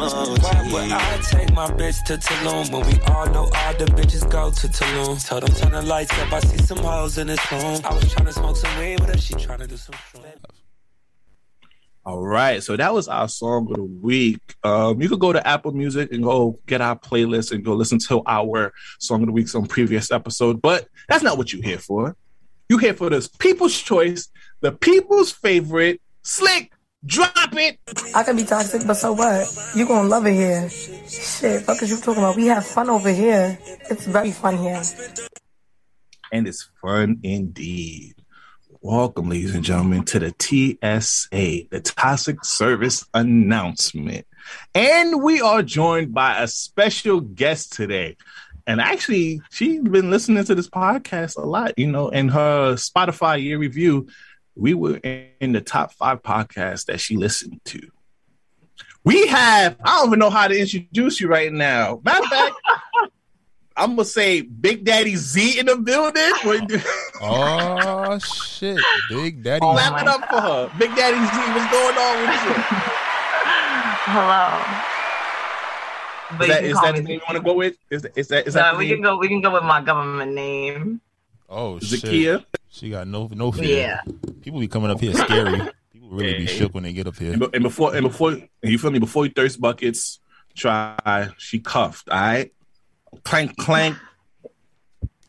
Why 0.00 0.70
would 0.72 0.92
I 0.92 1.18
take 1.18 1.52
my 1.52 1.68
bitch 1.72 2.02
to 2.06 2.16
Tulum 2.16 2.72
when 2.72 2.86
we 2.86 2.98
all 3.12 3.26
know 3.26 3.50
all 3.54 3.74
the 3.74 3.84
bitches 3.84 4.28
go 4.30 4.50
to 4.50 4.66
Tulum? 4.66 5.28
Told 5.28 5.42
them 5.42 5.54
turn 5.54 5.72
the 5.72 5.82
lights 5.82 6.18
up, 6.18 6.32
I 6.32 6.40
see 6.40 6.56
some 6.56 6.78
hoes 6.78 7.18
in 7.18 7.26
this 7.26 7.52
room. 7.52 7.82
I 7.84 7.92
was 7.92 8.10
trying 8.10 8.24
to 8.24 8.32
smoke 8.32 8.56
some 8.56 8.78
weed 8.78 9.00
her, 9.00 9.18
she 9.18 9.34
trying 9.34 9.58
to 9.58 9.66
do 9.66 9.76
some 9.76 9.94
shrooms. 9.94 10.24
All 12.06 12.26
right, 12.26 12.62
so 12.62 12.78
that 12.78 12.94
was 12.94 13.08
our 13.08 13.28
song 13.28 13.66
of 13.70 13.76
the 13.76 13.82
week. 13.82 14.40
Um, 14.64 15.02
you 15.02 15.08
could 15.10 15.20
go 15.20 15.34
to 15.34 15.46
Apple 15.46 15.72
Music 15.72 16.10
and 16.12 16.22
go 16.22 16.58
get 16.66 16.80
our 16.80 16.98
playlist 16.98 17.52
and 17.52 17.62
go 17.62 17.74
listen 17.74 17.98
to 18.08 18.22
our 18.24 18.72
song 18.98 19.20
of 19.20 19.26
the 19.26 19.32
weeks 19.32 19.54
on 19.54 19.66
previous 19.66 20.10
episode. 20.10 20.62
But 20.62 20.88
that's 21.10 21.22
not 21.22 21.36
what 21.36 21.52
you're 21.52 21.62
here 21.62 21.78
for. 21.78 22.16
You're 22.70 22.80
here 22.80 22.94
for 22.94 23.10
this 23.10 23.28
people's 23.28 23.78
choice, 23.78 24.30
the 24.60 24.72
people's 24.72 25.30
favorite, 25.30 26.00
slick. 26.22 26.72
Drop 27.04 27.32
it. 27.54 27.78
I 28.14 28.22
can 28.24 28.36
be 28.36 28.44
toxic, 28.44 28.86
but 28.86 28.92
so 28.94 29.14
what? 29.14 29.48
You 29.74 29.86
gonna 29.86 30.06
love 30.06 30.26
it 30.26 30.34
here. 30.34 30.68
Shit, 30.68 31.62
fuck 31.62 31.82
is 31.82 31.90
you 31.90 31.96
talking 31.96 32.22
about? 32.22 32.36
We 32.36 32.46
have 32.46 32.66
fun 32.66 32.90
over 32.90 33.10
here. 33.10 33.58
It's 33.88 34.04
very 34.04 34.32
fun 34.32 34.58
here. 34.58 34.82
And 36.30 36.46
it's 36.46 36.68
fun 36.82 37.20
indeed. 37.22 38.16
Welcome, 38.82 39.30
ladies 39.30 39.54
and 39.54 39.64
gentlemen, 39.64 40.04
to 40.06 40.18
the 40.18 40.34
TSA, 40.38 41.68
the 41.70 41.80
Toxic 41.80 42.44
Service 42.44 43.06
Announcement. 43.14 44.26
And 44.74 45.22
we 45.22 45.40
are 45.40 45.62
joined 45.62 46.12
by 46.12 46.42
a 46.42 46.48
special 46.48 47.20
guest 47.20 47.72
today. 47.72 48.18
And 48.66 48.78
actually, 48.78 49.40
she's 49.50 49.80
been 49.80 50.10
listening 50.10 50.44
to 50.44 50.54
this 50.54 50.68
podcast 50.68 51.38
a 51.38 51.46
lot, 51.46 51.78
you 51.78 51.90
know, 51.90 52.10
in 52.10 52.28
her 52.28 52.74
Spotify 52.74 53.42
year 53.42 53.56
review. 53.56 54.08
We 54.60 54.74
were 54.74 54.96
in 54.96 55.52
the 55.52 55.62
top 55.62 55.92
five 55.94 56.22
podcasts 56.22 56.84
that 56.84 57.00
she 57.00 57.16
listened 57.16 57.60
to. 57.64 57.80
We 59.04 59.26
have, 59.28 59.76
I 59.82 59.96
don't 59.96 60.08
even 60.08 60.18
know 60.18 60.28
how 60.28 60.46
to 60.48 60.58
introduce 60.58 61.18
you 61.18 61.28
right 61.28 61.50
now. 61.50 62.02
Matter 62.04 62.22
of 62.22 62.26
fact, 62.26 62.54
I'm 63.76 63.96
gonna 63.96 64.04
say 64.04 64.42
Big 64.42 64.84
Daddy 64.84 65.16
Z 65.16 65.58
in 65.58 65.64
the 65.64 65.76
building. 65.78 66.30
Oh 67.22 68.18
shit, 68.18 68.78
Big 69.08 69.42
Daddy. 69.42 69.60
Clap 69.60 70.02
it 70.02 70.08
up 70.08 70.28
for 70.28 70.40
her. 70.42 70.70
Big 70.78 70.94
Daddy 70.94 71.16
Z, 71.16 71.52
what's 71.54 71.72
going 71.72 71.96
on 71.96 72.20
with 72.20 72.44
you? 72.44 72.54
Hello. 74.12 74.60
Is 76.42 76.48
that, 76.48 76.62
you 76.62 76.68
is 76.68 76.74
call 76.74 76.82
that 76.84 76.94
the 76.96 77.02
name 77.02 77.14
you 77.14 77.20
want 77.26 77.36
to 77.38 77.42
go 77.42 77.54
with? 77.54 77.76
Is, 77.88 78.06
is 78.14 78.28
that 78.28 78.46
is 78.46 78.54
No, 78.54 78.60
that 78.62 78.76
we 78.76 78.88
name? 78.88 78.96
can 78.96 79.02
go. 79.02 79.16
We 79.16 79.28
can 79.28 79.40
go 79.40 79.52
with 79.54 79.62
my 79.64 79.80
government 79.80 80.34
name. 80.34 81.00
Oh 81.48 81.78
shit. 81.78 82.02
Zakia? 82.02 82.44
She 82.70 82.90
got 82.90 83.06
no 83.06 83.28
no 83.33 83.52
fear. 83.52 84.00
Yeah. 84.06 84.12
People 84.40 84.61
be 84.61 84.68
coming 84.68 84.90
up 84.90 85.00
here 85.00 85.12
scary. 85.12 85.61
People 85.92 86.09
really 86.11 86.38
be 86.38 86.46
shook 86.46 86.72
when 86.72 86.85
they 86.85 86.92
get 86.92 87.06
up 87.06 87.16
here. 87.16 87.33
And, 87.33 87.42
and 87.52 87.62
before 87.62 87.94
and 87.94 88.04
before 88.04 88.38
you 88.62 88.78
feel 88.78 88.90
me 88.90 88.98
before 88.98 89.26
you 89.26 89.33
thirst 89.33 89.61
buckets 89.61 90.20
try 90.56 91.28
she 91.38 91.59
cuffed 91.61 92.09
all 92.09 92.18
right 92.18 92.52
clank 93.22 93.56
clank 93.56 93.96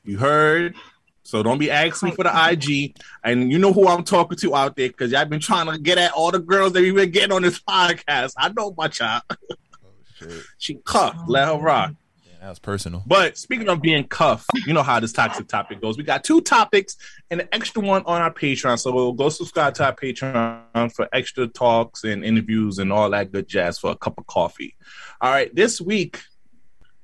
you 0.03 0.17
heard 0.17 0.75
so 1.23 1.43
don't 1.43 1.59
be 1.59 1.69
asking 1.69 2.09
me 2.09 2.15
for 2.15 2.23
the 2.23 2.49
ig 2.51 2.95
and 3.23 3.51
you 3.51 3.59
know 3.59 3.71
who 3.71 3.87
i'm 3.87 4.03
talking 4.03 4.37
to 4.37 4.55
out 4.55 4.75
there 4.75 4.87
because 4.87 5.11
y'all 5.11 5.25
been 5.25 5.39
trying 5.39 5.71
to 5.71 5.77
get 5.77 5.97
at 5.97 6.11
all 6.13 6.31
the 6.31 6.39
girls 6.39 6.73
that 6.73 6.81
we 6.81 6.91
been 6.91 7.11
getting 7.11 7.31
on 7.31 7.43
this 7.43 7.59
podcast 7.59 8.33
i 8.37 8.49
know 8.49 8.73
my 8.77 8.87
child 8.87 9.21
Oh, 9.29 9.89
shit. 10.15 10.43
she 10.57 10.75
cuffed 10.85 11.27
let 11.27 11.47
her 11.47 11.57
rock 11.57 11.93
That 12.41 12.49
was 12.49 12.57
personal. 12.57 13.03
but 13.05 13.37
speaking 13.37 13.69
of 13.69 13.83
being 13.83 14.03
cuffed, 14.07 14.49
you 14.65 14.73
know 14.73 14.81
how 14.81 14.99
this 14.99 15.13
toxic 15.13 15.47
topic 15.47 15.79
goes. 15.79 15.95
We 15.95 16.03
got 16.03 16.23
two 16.23 16.41
topics 16.41 16.97
and 17.29 17.39
an 17.39 17.47
extra 17.51 17.83
one 17.83 18.01
on 18.07 18.19
our 18.19 18.33
Patreon. 18.33 18.79
So 18.79 18.91
we'll 18.91 19.13
go 19.13 19.29
subscribe 19.29 19.75
to 19.75 19.85
our 19.85 19.95
Patreon 19.95 20.91
for 20.91 21.07
extra 21.13 21.45
talks 21.45 22.03
and 22.03 22.25
interviews 22.25 22.79
and 22.79 22.91
all 22.91 23.11
that 23.11 23.31
good 23.31 23.47
jazz 23.47 23.77
for 23.77 23.91
a 23.91 23.95
cup 23.95 24.17
of 24.17 24.25
coffee. 24.25 24.75
All 25.21 25.29
right, 25.29 25.53
this 25.53 25.79
week 25.79 26.19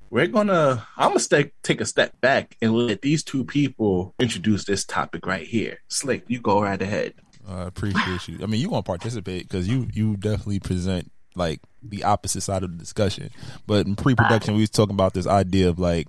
we're 0.09 0.25
gonna 0.25 0.87
I'm 0.97 1.09
gonna 1.09 1.19
stay, 1.19 1.51
take 1.61 1.81
a 1.81 1.85
step 1.85 2.19
back 2.19 2.57
and 2.59 2.73
let 2.73 3.03
these 3.03 3.23
two 3.23 3.43
people 3.43 4.15
introduce 4.19 4.65
this 4.65 4.85
topic 4.85 5.27
right 5.27 5.45
here. 5.45 5.77
Slick, 5.87 6.23
you 6.27 6.41
go 6.41 6.63
right 6.63 6.81
ahead. 6.81 7.13
I 7.47 7.61
appreciate 7.65 8.27
you. 8.27 8.39
I 8.41 8.47
mean, 8.47 8.59
you 8.59 8.69
want 8.69 8.85
to 8.85 8.89
participate 8.89 9.43
because 9.43 9.67
you 9.67 9.87
you 9.93 10.17
definitely 10.17 10.61
present 10.61 11.11
like 11.37 11.61
the 11.81 12.03
opposite 12.03 12.41
side 12.41 12.63
of 12.63 12.71
the 12.71 12.77
discussion. 12.77 13.29
But 13.65 13.85
in 13.87 13.95
pre-production, 13.95 14.55
we 14.55 14.61
was 14.61 14.69
talking 14.69 14.95
about 14.95 15.13
this 15.13 15.27
idea 15.27 15.69
of 15.69 15.79
like, 15.79 16.07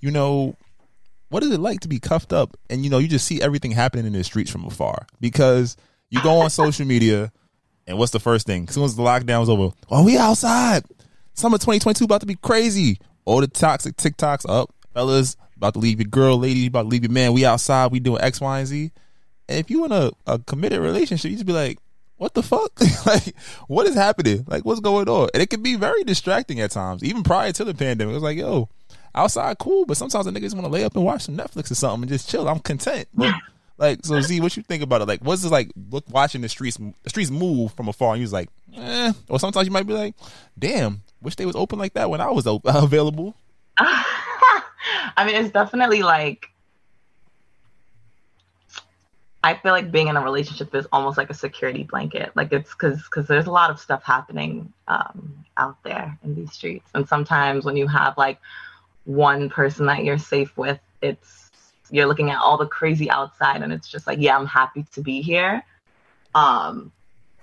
you 0.00 0.10
know, 0.10 0.56
what 1.28 1.42
is 1.42 1.50
it 1.50 1.60
like 1.60 1.80
to 1.80 1.88
be 1.88 1.98
cuffed 1.98 2.32
up 2.32 2.56
and 2.70 2.84
you 2.84 2.90
know 2.90 2.98
you 2.98 3.08
just 3.08 3.26
see 3.26 3.40
everything 3.42 3.72
happening 3.72 4.06
in 4.06 4.12
the 4.12 4.22
streets 4.22 4.50
from 4.50 4.64
afar 4.64 5.06
because 5.20 5.76
you 6.10 6.22
go 6.22 6.40
on 6.40 6.50
social 6.50 6.86
media 6.86 7.32
and 7.86 7.98
what's 7.98 8.12
the 8.12 8.20
first 8.20 8.46
thing? 8.46 8.66
As 8.68 8.74
soon 8.74 8.84
as 8.84 8.96
the 8.96 9.02
lockdown's 9.02 9.48
over, 9.48 9.74
oh, 9.90 10.04
we 10.04 10.16
outside. 10.16 10.84
Summer 11.34 11.58
2022 11.58 12.04
about 12.04 12.20
to 12.20 12.26
be 12.26 12.36
crazy. 12.36 12.98
All 13.24 13.40
the 13.40 13.48
toxic 13.48 13.96
TikToks 13.96 14.48
up, 14.48 14.72
fellas 14.92 15.36
about 15.56 15.74
to 15.74 15.80
leave 15.80 15.98
your 15.98 16.08
girl, 16.08 16.38
lady 16.38 16.66
about 16.66 16.82
to 16.82 16.88
leave 16.88 17.02
your 17.02 17.12
man. 17.12 17.32
We 17.32 17.44
outside. 17.44 17.90
We 17.90 18.00
doing 18.00 18.22
X, 18.22 18.40
Y, 18.40 18.58
and 18.58 18.68
Z. 18.68 18.92
And 19.48 19.58
if 19.58 19.70
you 19.70 19.84
in 19.84 19.92
a, 19.92 20.10
a 20.26 20.38
committed 20.38 20.80
relationship, 20.80 21.30
you 21.30 21.36
just 21.36 21.46
be 21.46 21.52
like, 21.52 21.78
what 22.24 22.32
the 22.32 22.42
fuck? 22.42 22.80
like, 23.06 23.36
what 23.68 23.86
is 23.86 23.94
happening? 23.94 24.44
Like, 24.46 24.64
what's 24.64 24.80
going 24.80 25.10
on? 25.10 25.28
And 25.34 25.42
it 25.42 25.50
can 25.50 25.62
be 25.62 25.76
very 25.76 26.04
distracting 26.04 26.58
at 26.58 26.70
times, 26.70 27.04
even 27.04 27.22
prior 27.22 27.52
to 27.52 27.64
the 27.64 27.74
pandemic. 27.74 28.12
It 28.12 28.14
was 28.14 28.22
like, 28.22 28.38
yo, 28.38 28.70
outside 29.14 29.58
cool, 29.58 29.84
but 29.84 29.98
sometimes 29.98 30.24
the 30.24 30.32
niggas 30.32 30.54
want 30.54 30.64
to 30.64 30.70
lay 30.70 30.84
up 30.84 30.96
and 30.96 31.04
watch 31.04 31.24
some 31.24 31.36
Netflix 31.36 31.70
or 31.70 31.74
something 31.74 32.04
and 32.04 32.08
just 32.10 32.30
chill. 32.30 32.48
I'm 32.48 32.60
content. 32.60 33.08
But 33.12 33.34
like, 33.76 34.06
so 34.06 34.18
Z, 34.22 34.40
what 34.40 34.56
you 34.56 34.62
think 34.62 34.82
about 34.82 35.02
it? 35.02 35.08
Like, 35.08 35.20
what's 35.20 35.44
it 35.44 35.50
like 35.50 35.70
look 35.90 36.04
watching 36.08 36.40
the 36.40 36.48
streets 36.48 36.78
the 36.78 37.10
streets 37.10 37.30
move 37.30 37.74
from 37.74 37.88
afar 37.88 38.14
and 38.14 38.20
you 38.20 38.24
was 38.24 38.32
like, 38.32 38.48
eh. 38.74 39.12
Or 39.28 39.38
sometimes 39.38 39.66
you 39.66 39.72
might 39.72 39.86
be 39.86 39.92
like, 39.92 40.14
damn, 40.58 41.02
wish 41.20 41.36
they 41.36 41.44
was 41.44 41.56
open 41.56 41.78
like 41.78 41.92
that 41.92 42.08
when 42.08 42.22
I 42.22 42.30
was 42.30 42.46
available. 42.64 43.36
I 43.76 45.26
mean, 45.26 45.34
it's 45.34 45.52
definitely 45.52 46.02
like 46.02 46.48
I 49.44 49.52
feel 49.52 49.72
like 49.72 49.92
being 49.92 50.08
in 50.08 50.16
a 50.16 50.22
relationship 50.22 50.74
is 50.74 50.86
almost 50.90 51.18
like 51.18 51.28
a 51.28 51.34
security 51.34 51.82
blanket. 51.82 52.32
Like 52.34 52.50
it's 52.50 52.70
because 52.70 53.02
because 53.02 53.26
there's 53.26 53.44
a 53.44 53.50
lot 53.50 53.70
of 53.70 53.78
stuff 53.78 54.02
happening 54.02 54.72
um, 54.88 55.44
out 55.58 55.76
there 55.82 56.18
in 56.24 56.34
these 56.34 56.50
streets, 56.50 56.88
and 56.94 57.06
sometimes 57.06 57.66
when 57.66 57.76
you 57.76 57.86
have 57.86 58.16
like 58.16 58.38
one 59.04 59.50
person 59.50 59.84
that 59.84 60.02
you're 60.02 60.16
safe 60.16 60.56
with, 60.56 60.80
it's 61.02 61.50
you're 61.90 62.06
looking 62.06 62.30
at 62.30 62.38
all 62.38 62.56
the 62.56 62.66
crazy 62.66 63.10
outside, 63.10 63.60
and 63.60 63.70
it's 63.70 63.86
just 63.86 64.06
like, 64.06 64.18
yeah, 64.18 64.34
I'm 64.34 64.46
happy 64.46 64.86
to 64.94 65.02
be 65.02 65.20
here. 65.20 65.62
Um, 66.34 66.90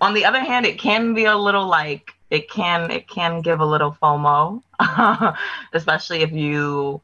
on 0.01 0.15
the 0.15 0.25
other 0.25 0.39
hand, 0.39 0.65
it 0.65 0.79
can 0.79 1.13
be 1.13 1.25
a 1.25 1.37
little 1.37 1.67
like 1.67 2.15
it 2.31 2.49
can 2.49 2.89
it 2.89 3.07
can 3.07 3.41
give 3.41 3.59
a 3.59 3.65
little 3.65 3.95
FOMO, 4.01 4.63
especially 5.73 6.23
if 6.23 6.31
you 6.31 6.99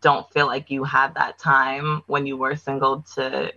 don't 0.00 0.28
feel 0.32 0.48
like 0.48 0.68
you 0.68 0.82
had 0.82 1.14
that 1.14 1.38
time 1.38 2.02
when 2.08 2.26
you 2.26 2.36
were 2.36 2.56
single 2.56 3.02
to 3.14 3.52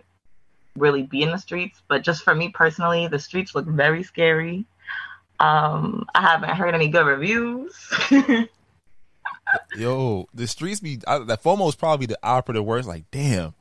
really 0.76 1.02
be 1.02 1.22
in 1.22 1.30
the 1.30 1.38
streets. 1.38 1.82
But 1.88 2.02
just 2.02 2.22
for 2.22 2.34
me 2.34 2.48
personally, 2.50 3.06
the 3.08 3.18
streets 3.18 3.54
look 3.54 3.66
very 3.66 4.02
scary. 4.02 4.64
Um, 5.38 6.06
I 6.14 6.22
haven't 6.22 6.50
heard 6.50 6.74
any 6.74 6.88
good 6.88 7.06
reviews. 7.06 7.74
Yo, 9.76 10.28
the 10.34 10.46
streets 10.46 10.80
be 10.80 11.00
I, 11.06 11.18
that 11.20 11.42
FOMO 11.42 11.68
is 11.68 11.74
probably 11.76 12.06
the 12.06 12.18
operative 12.22 12.64
word. 12.64 12.78
It's 12.78 12.88
like, 12.88 13.04
damn, 13.10 13.54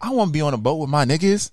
I 0.00 0.10
want 0.10 0.28
to 0.28 0.32
be 0.32 0.40
on 0.40 0.54
a 0.54 0.58
boat 0.58 0.76
with 0.76 0.88
my 0.88 1.04
niggas, 1.04 1.50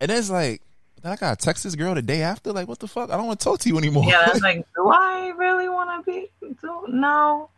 and 0.00 0.10
then 0.10 0.18
it's 0.18 0.30
like, 0.30 0.62
then 1.02 1.12
I 1.12 1.16
got 1.16 1.38
to 1.38 1.44
text 1.44 1.64
this 1.64 1.74
girl 1.76 1.94
the 1.94 2.02
day 2.02 2.22
after. 2.22 2.52
Like, 2.52 2.68
what 2.68 2.78
the 2.78 2.88
fuck? 2.88 3.10
I 3.10 3.16
don't 3.16 3.26
want 3.26 3.40
to 3.40 3.44
talk 3.44 3.60
to 3.60 3.68
you 3.68 3.78
anymore. 3.78 4.04
Yeah, 4.04 4.24
that's 4.26 4.40
like, 4.42 4.66
do 4.74 4.88
I 4.88 5.32
really 5.36 5.68
want 5.68 6.04
to 6.04 6.10
be? 6.10 6.28
Do, 6.60 6.84
no. 6.88 7.50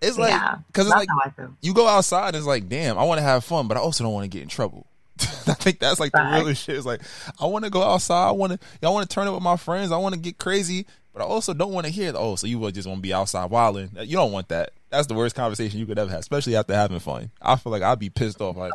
It's 0.00 0.16
like 0.16 0.30
Yeah, 0.30 0.56
because 0.68 0.86
it's 0.86 0.94
like 0.94 1.08
how 1.08 1.20
I 1.24 1.30
feel. 1.30 1.54
you 1.60 1.74
go 1.74 1.86
outside 1.86 2.28
and 2.28 2.36
it's 2.36 2.46
like, 2.46 2.68
damn, 2.68 2.96
I 2.96 3.04
want 3.04 3.18
to 3.18 3.22
have 3.22 3.44
fun, 3.44 3.68
but 3.68 3.76
I 3.76 3.80
also 3.80 4.04
don't 4.04 4.14
want 4.14 4.24
to 4.24 4.28
get 4.28 4.42
in 4.42 4.48
trouble. 4.48 4.86
I 5.48 5.54
think 5.54 5.78
that's 5.78 6.00
like 6.00 6.12
the 6.12 6.18
Facts. 6.18 6.34
realest 6.36 6.64
shit. 6.64 6.76
It's 6.76 6.86
like 6.86 7.02
I 7.40 7.46
want 7.46 7.64
to 7.64 7.70
go 7.70 7.82
outside. 7.82 8.28
I 8.28 8.30
want 8.32 8.52
to. 8.52 8.58
y'all 8.82 8.94
want 8.94 9.08
to 9.08 9.14
turn 9.14 9.26
it 9.26 9.32
with 9.32 9.42
my 9.42 9.56
friends. 9.56 9.92
I 9.92 9.96
want 9.96 10.14
to 10.14 10.20
get 10.20 10.38
crazy, 10.38 10.86
but 11.12 11.22
I 11.22 11.24
also 11.26 11.52
don't 11.54 11.72
want 11.72 11.86
to 11.86 11.92
hear. 11.92 12.12
Oh, 12.14 12.36
so 12.36 12.46
you 12.46 12.58
would 12.58 12.74
just 12.74 12.86
want 12.88 12.98
to 12.98 13.02
be 13.02 13.12
outside 13.12 13.50
wilding? 13.50 13.90
You 14.00 14.16
don't 14.16 14.32
want 14.32 14.48
that. 14.48 14.70
That's 14.90 15.06
the 15.06 15.14
worst 15.14 15.36
conversation 15.36 15.78
you 15.78 15.86
could 15.86 15.98
ever 15.98 16.10
have, 16.10 16.20
especially 16.20 16.56
after 16.56 16.74
having 16.74 16.98
fun. 16.98 17.30
I 17.40 17.56
feel 17.56 17.70
like 17.70 17.82
I'd 17.82 17.98
be 17.98 18.10
pissed 18.10 18.40
off. 18.40 18.56
Like 18.56 18.72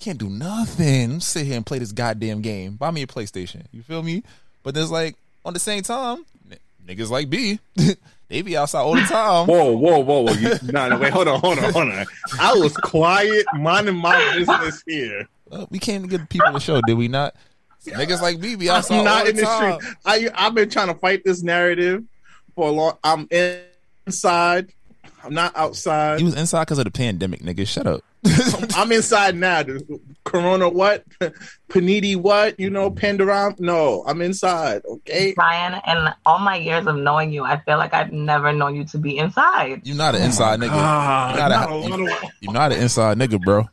can't 0.00 0.18
do 0.18 0.28
nothing. 0.28 1.12
I'm 1.12 1.20
sit 1.20 1.46
here 1.46 1.56
and 1.56 1.64
play 1.64 1.78
this 1.78 1.92
goddamn 1.92 2.42
game. 2.42 2.74
Buy 2.76 2.90
me 2.90 3.02
a 3.02 3.06
PlayStation. 3.06 3.62
You 3.72 3.82
feel 3.82 4.02
me? 4.02 4.22
But 4.62 4.74
there's 4.74 4.90
like 4.90 5.16
on 5.44 5.54
the 5.54 5.60
same 5.60 5.82
time, 5.82 6.24
n- 6.50 6.58
niggas 6.86 7.10
like 7.10 7.30
B, 7.30 7.58
they 8.28 8.42
be 8.42 8.56
outside 8.56 8.80
all 8.80 8.94
the 8.94 9.02
time. 9.02 9.46
Whoa, 9.46 9.72
whoa, 9.72 9.98
whoa, 10.00 10.20
whoa! 10.22 10.32
You, 10.32 10.54
no, 10.72 10.88
no, 10.88 10.98
wait, 10.98 11.12
hold 11.12 11.28
on, 11.28 11.40
hold 11.40 11.58
on, 11.58 11.72
hold 11.72 11.88
on. 11.90 12.06
I 12.40 12.52
was 12.54 12.76
quiet, 12.76 13.46
minding 13.54 13.96
my 13.96 14.34
business 14.34 14.82
here. 14.86 15.28
Uh, 15.50 15.66
we 15.70 15.78
came 15.78 16.02
to 16.02 16.08
give 16.08 16.28
people 16.28 16.52
the 16.52 16.60
show, 16.60 16.80
did 16.86 16.94
we 16.94 17.08
not? 17.08 17.34
Niggas 17.86 18.22
like 18.22 18.38
me 18.38 18.56
be 18.56 18.70
outside 18.70 18.98
I'm 18.98 19.04
not 19.04 19.18
all 19.18 19.24
the 19.24 19.30
in 19.30 19.36
the 19.36 19.42
time. 19.42 19.80
street. 19.80 19.96
I, 20.06 20.28
I've 20.34 20.54
been 20.54 20.70
trying 20.70 20.88
to 20.88 20.94
fight 20.94 21.22
this 21.24 21.42
narrative 21.42 22.02
for 22.54 22.68
a 22.68 22.70
long. 22.70 22.96
I'm 23.04 23.28
inside. 24.06 24.72
I'm 25.22 25.34
not 25.34 25.52
outside. 25.56 26.20
You 26.20 26.26
was 26.26 26.34
inside 26.34 26.62
because 26.64 26.78
of 26.78 26.84
the 26.84 26.90
pandemic, 26.90 27.40
nigga. 27.42 27.66
Shut 27.66 27.86
up. 27.86 28.02
I'm 28.76 28.90
inside 28.92 29.36
now. 29.36 29.62
The 29.62 30.00
Corona 30.24 30.68
what? 30.68 31.04
Panini 31.68 32.16
what? 32.16 32.58
You 32.58 32.70
know, 32.70 32.90
Pandoram? 32.90 33.58
No, 33.60 34.02
I'm 34.06 34.22
inside. 34.22 34.82
Okay. 34.86 35.34
Ryan, 35.36 35.80
and 35.86 36.14
all 36.24 36.38
my 36.38 36.56
years 36.56 36.86
of 36.86 36.96
knowing 36.96 37.32
you, 37.32 37.44
I 37.44 37.58
feel 37.60 37.76
like 37.78 37.92
I've 37.92 38.12
never 38.12 38.52
known 38.52 38.76
you 38.76 38.84
to 38.86 38.98
be 38.98 39.18
inside. 39.18 39.82
You're 39.86 39.96
not 39.96 40.14
an 40.14 40.22
inside 40.22 40.60
nigga. 40.60 40.68
God, 40.70 41.34
you 41.34 41.38
not 41.40 41.50
not 41.50 41.70
a, 41.70 41.72
a 41.74 41.98
you, 41.98 42.12
of- 42.12 42.22
you 42.40 42.52
not 42.52 42.72
an 42.72 42.80
inside 42.80 43.18
nigga, 43.18 43.42
bro. 43.42 43.68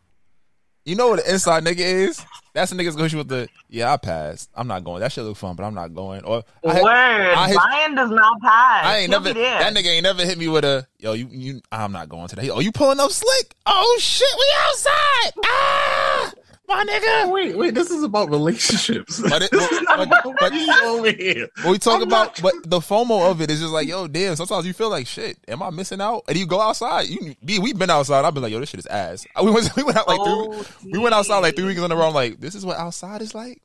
You 0.86 0.96
know 0.96 1.10
what 1.10 1.20
an 1.26 1.32
inside 1.34 1.64
nigga 1.64 1.80
is? 1.80 2.26
That's 2.54 2.72
the 2.72 2.78
niggas 2.78 2.98
go 2.98 3.18
with 3.18 3.30
the 3.30 3.48
yeah. 3.70 3.94
I 3.94 3.98
passed. 3.98 4.50
I'm 4.54 4.68
not 4.68 4.84
going. 4.84 5.00
That 5.00 5.12
shit 5.12 5.24
look 5.24 5.38
fun, 5.38 5.56
but 5.56 5.64
I'm 5.64 5.74
not 5.74 5.94
going. 5.94 6.24
Or 6.26 6.44
I 6.68 6.74
hit- 6.74 6.84
Word. 6.84 6.92
I 6.92 7.48
hit- 7.48 7.96
does 7.96 8.10
not 8.10 8.42
pass. 8.42 8.86
I 8.86 8.98
ain't 8.98 9.12
He'll 9.12 9.22
never. 9.22 9.34
That 9.40 9.74
nigga 9.74 9.86
ain't 9.88 10.04
never 10.04 10.26
hit 10.26 10.38
me 10.38 10.48
with 10.50 10.66
a 10.66 10.86
yo. 11.00 11.14
You 11.14 11.28
you. 11.32 11.62
I'm 11.72 11.94
not 11.94 12.10
going 12.10 12.28
today. 12.28 12.50
Oh, 12.50 12.60
you 12.60 12.72
pulling 12.74 13.00
up 13.00 13.12
slick? 13.12 13.56
Oh 13.66 13.98
shit, 14.02 14.28
we 14.38 14.46
outside. 14.68 15.32
Ah, 15.46 16.32
my 16.76 16.86
nigga. 16.86 17.32
Wait, 17.32 17.58
wait. 17.58 17.74
This 17.74 17.90
is 17.92 18.04
about 18.04 18.30
relationships. 18.30 19.20
But 19.22 19.44
it, 19.44 19.52
this 19.52 19.72
is 19.72 19.82
not 19.84 19.98
but- 19.98 20.08
about 20.08 20.36
but- 20.40 20.54
me 20.54 20.70
over 20.84 21.12
here. 21.12 21.48
When 21.64 21.72
we 21.74 21.78
talk 21.80 21.98
I'm 21.98 22.04
about, 22.04 22.42
not- 22.42 22.54
but 22.64 22.70
the 22.70 22.80
FOMO 22.80 23.30
of 23.32 23.42
it 23.42 23.50
is 23.52 23.60
just 23.60 23.72
like, 23.74 23.88
yo, 23.88 24.08
damn. 24.08 24.36
Sometimes 24.36 24.66
you 24.66 24.74
feel 24.74 24.90
like, 24.90 25.08
shit, 25.08 25.38
am 25.48 25.62
I 25.64 25.70
missing 25.70 26.02
out? 26.02 26.24
And 26.28 26.38
you 26.38 26.46
go 26.46 26.60
outside. 26.62 27.08
You, 27.08 27.36
B, 27.44 27.60
we've 27.60 27.78
been 27.78 27.90
outside. 27.90 28.26
I've 28.26 28.34
been 28.34 28.44
like, 28.44 28.52
yo, 28.52 28.60
this 28.60 28.70
shit 28.70 28.80
is 28.80 28.88
ass. 28.88 29.26
We 29.44 29.52
went, 29.52 29.76
we 29.76 29.84
went 29.84 29.98
out 29.98 30.08
like 30.08 30.20
Oh, 30.22 30.62
three. 30.64 30.92
We 30.94 31.00
went 31.00 31.14
outside 31.16 31.40
like 31.40 31.56
three 31.56 31.66
weeks 31.66 31.80
in 31.82 31.92
a 31.92 31.96
row. 31.96 32.08
I'm 32.08 32.14
like, 32.14 32.40
this 32.40 32.56
is 32.56 32.66
what 32.66 32.78
outside 32.78 33.22
is 33.22 33.34
like. 33.36 33.62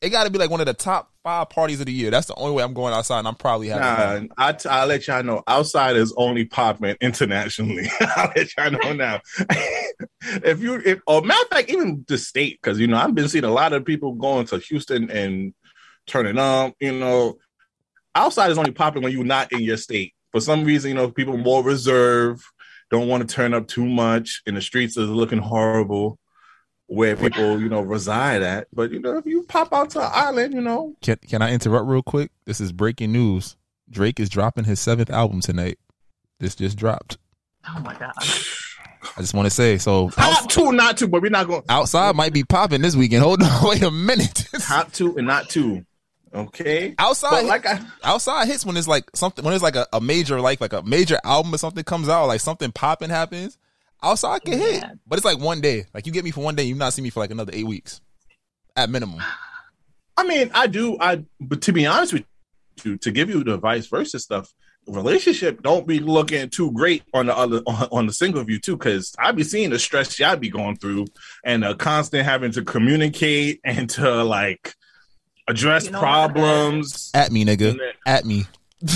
It 0.00 0.10
got 0.10 0.24
to 0.24 0.30
be 0.30 0.38
like 0.38 0.50
one 0.50 0.60
of 0.60 0.66
the 0.66 0.74
top 0.74 1.10
five 1.24 1.50
parties 1.50 1.80
of 1.80 1.86
the 1.86 1.92
year. 1.92 2.12
That's 2.12 2.28
the 2.28 2.34
only 2.36 2.54
way 2.54 2.62
I'm 2.62 2.72
going 2.72 2.94
outside, 2.94 3.18
and 3.18 3.26
I'm 3.26 3.34
probably 3.34 3.68
having. 3.68 4.28
Nah, 4.28 4.34
I 4.36 4.52
t- 4.52 4.68
I'll 4.68 4.86
let 4.86 5.06
y'all 5.08 5.24
know. 5.24 5.42
Outside 5.48 5.96
is 5.96 6.14
only 6.16 6.44
popping 6.44 6.96
internationally. 7.00 7.90
I'll 8.00 8.32
let 8.36 8.56
y'all 8.56 8.70
know 8.70 8.92
now. 8.92 9.20
if 10.22 10.60
you, 10.60 10.80
if, 10.84 11.00
or 11.06 11.22
matter 11.22 11.42
of 11.42 11.48
fact, 11.48 11.70
even 11.70 12.04
the 12.06 12.16
state, 12.16 12.60
because 12.62 12.78
you 12.78 12.86
know 12.86 12.96
I've 12.96 13.14
been 13.14 13.28
seeing 13.28 13.44
a 13.44 13.50
lot 13.50 13.72
of 13.72 13.84
people 13.84 14.12
going 14.12 14.46
to 14.46 14.58
Houston 14.58 15.10
and 15.10 15.52
turning 16.06 16.38
up. 16.38 16.74
You 16.78 16.92
know, 16.92 17.38
outside 18.14 18.52
is 18.52 18.58
only 18.58 18.70
popping 18.70 19.02
when 19.02 19.12
you're 19.12 19.24
not 19.24 19.52
in 19.52 19.60
your 19.60 19.76
state. 19.78 20.14
For 20.30 20.40
some 20.40 20.64
reason, 20.64 20.90
you 20.90 20.94
know, 20.94 21.10
people 21.10 21.36
more 21.36 21.64
reserved, 21.64 22.44
don't 22.90 23.08
want 23.08 23.28
to 23.28 23.34
turn 23.34 23.52
up 23.52 23.66
too 23.66 23.84
much, 23.84 24.42
and 24.46 24.56
the 24.56 24.62
streets 24.62 24.96
is 24.96 25.08
looking 25.08 25.38
horrible. 25.38 26.20
Where 26.90 27.16
people, 27.16 27.60
you 27.60 27.68
know, 27.68 27.82
reside 27.82 28.42
at, 28.42 28.68
but 28.72 28.90
you 28.90 28.98
know, 28.98 29.18
if 29.18 29.26
you 29.26 29.42
pop 29.42 29.74
out 29.74 29.90
to 29.90 30.00
an 30.00 30.10
island, 30.10 30.54
you 30.54 30.62
know, 30.62 30.94
Can 31.02 31.18
Can 31.28 31.42
I 31.42 31.52
interrupt 31.52 31.86
real 31.86 32.02
quick? 32.02 32.30
This 32.46 32.60
is 32.60 32.72
breaking 32.72 33.12
news. 33.12 33.56
Drake 33.90 34.18
is 34.18 34.28
dropping 34.30 34.64
his 34.64 34.80
seventh 34.80 35.10
album 35.10 35.40
tonight. 35.40 35.78
This 36.40 36.54
just 36.54 36.78
dropped. 36.78 37.18
Oh 37.68 37.80
my 37.80 37.94
god. 37.94 38.12
I 38.18 39.20
just 39.20 39.34
want 39.34 39.46
to 39.46 39.50
say 39.50 39.78
so. 39.78 40.10
top 40.10 40.48
two, 40.48 40.72
not 40.72 40.96
two, 40.96 41.08
but 41.08 41.22
we're 41.22 41.30
not 41.30 41.46
going. 41.46 41.62
Outside 41.68 42.16
might 42.16 42.32
be 42.32 42.44
popping 42.44 42.82
this 42.82 42.96
weekend. 42.96 43.22
Hold 43.22 43.42
on, 43.42 43.64
wait 43.68 43.82
a 43.82 43.90
minute. 43.90 44.48
top 44.60 44.92
two 44.92 45.16
and 45.16 45.26
not 45.26 45.48
two. 45.48 45.84
Okay. 46.34 46.94
outside 46.98 47.30
But 47.30 47.44
like 47.46 47.66
I 47.66 47.80
outside 48.04 48.46
hits 48.48 48.64
when 48.64 48.76
it's 48.76 48.88
like 48.88 49.04
something 49.14 49.44
when 49.44 49.54
it's 49.54 49.62
like 49.62 49.76
a, 49.76 49.86
a 49.92 50.00
major 50.00 50.40
like 50.40 50.60
like 50.60 50.74
a 50.74 50.82
major 50.82 51.18
album 51.24 51.54
or 51.54 51.58
something 51.58 51.82
comes 51.84 52.08
out 52.08 52.26
like 52.26 52.40
something 52.40 52.70
popping 52.70 53.08
happens 53.08 53.56
outside 54.02 54.34
I 54.34 54.38
can 54.38 54.58
hit. 54.58 54.84
But 55.06 55.18
it's 55.18 55.24
like 55.24 55.38
one 55.38 55.60
day. 55.60 55.86
Like 55.94 56.06
you 56.06 56.12
get 56.12 56.24
me 56.24 56.30
for 56.30 56.42
one 56.42 56.54
day 56.54 56.64
you 56.64 56.74
not 56.74 56.92
see 56.92 57.02
me 57.02 57.10
for 57.10 57.20
like 57.20 57.30
another 57.30 57.52
eight 57.54 57.66
weeks. 57.66 58.00
At 58.76 58.90
minimum. 58.90 59.20
I 60.16 60.24
mean, 60.24 60.50
I 60.54 60.66
do 60.66 60.96
I 61.00 61.24
but 61.40 61.62
to 61.62 61.72
be 61.72 61.86
honest 61.86 62.12
with 62.12 62.24
you, 62.84 62.96
to 62.98 63.10
give 63.10 63.28
you 63.28 63.42
the 63.42 63.56
vice 63.56 63.86
versa 63.86 64.18
stuff, 64.20 64.52
relationship 64.86 65.62
don't 65.62 65.86
be 65.86 65.98
looking 65.98 66.48
too 66.48 66.72
great 66.72 67.02
on 67.12 67.26
the 67.26 67.36
other 67.36 67.58
on, 67.66 67.88
on 67.90 68.06
the 68.06 68.12
single 68.12 68.42
view 68.44 68.58
too, 68.60 68.76
because 68.76 69.14
I 69.18 69.32
be 69.32 69.42
seeing 69.44 69.70
the 69.70 69.78
stress 69.78 70.18
y'all 70.18 70.36
be 70.36 70.48
going 70.48 70.76
through 70.76 71.06
and 71.44 71.62
the 71.62 71.74
constant 71.74 72.24
having 72.24 72.52
to 72.52 72.62
communicate 72.62 73.60
and 73.64 73.90
to 73.90 74.22
like 74.24 74.74
address 75.48 75.86
You 75.86 75.92
know 75.92 76.00
problems. 76.00 77.10
at 77.14 77.32
me 77.32 77.44
nigga. 77.44 77.76
At 78.06 78.24
me. 78.24 78.44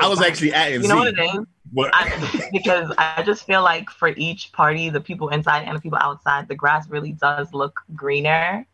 I 0.00 0.06
was 0.08 0.22
actually 0.22 0.54
at 0.54 0.72
You 0.72 0.88
know 0.88 0.96
what 0.96 1.08
it 1.08 1.18
is? 1.18 1.40
What? 1.72 1.90
I, 1.92 2.48
because 2.52 2.92
I 2.98 3.22
just 3.24 3.44
feel 3.44 3.62
like 3.62 3.90
for 3.90 4.08
each 4.08 4.52
party, 4.52 4.88
the 4.88 5.00
people 5.00 5.28
inside 5.28 5.64
and 5.64 5.76
the 5.76 5.80
people 5.80 5.98
outside, 6.00 6.48
the 6.48 6.54
grass 6.54 6.88
really 6.88 7.12
does 7.12 7.52
look 7.52 7.82
greener 7.94 8.66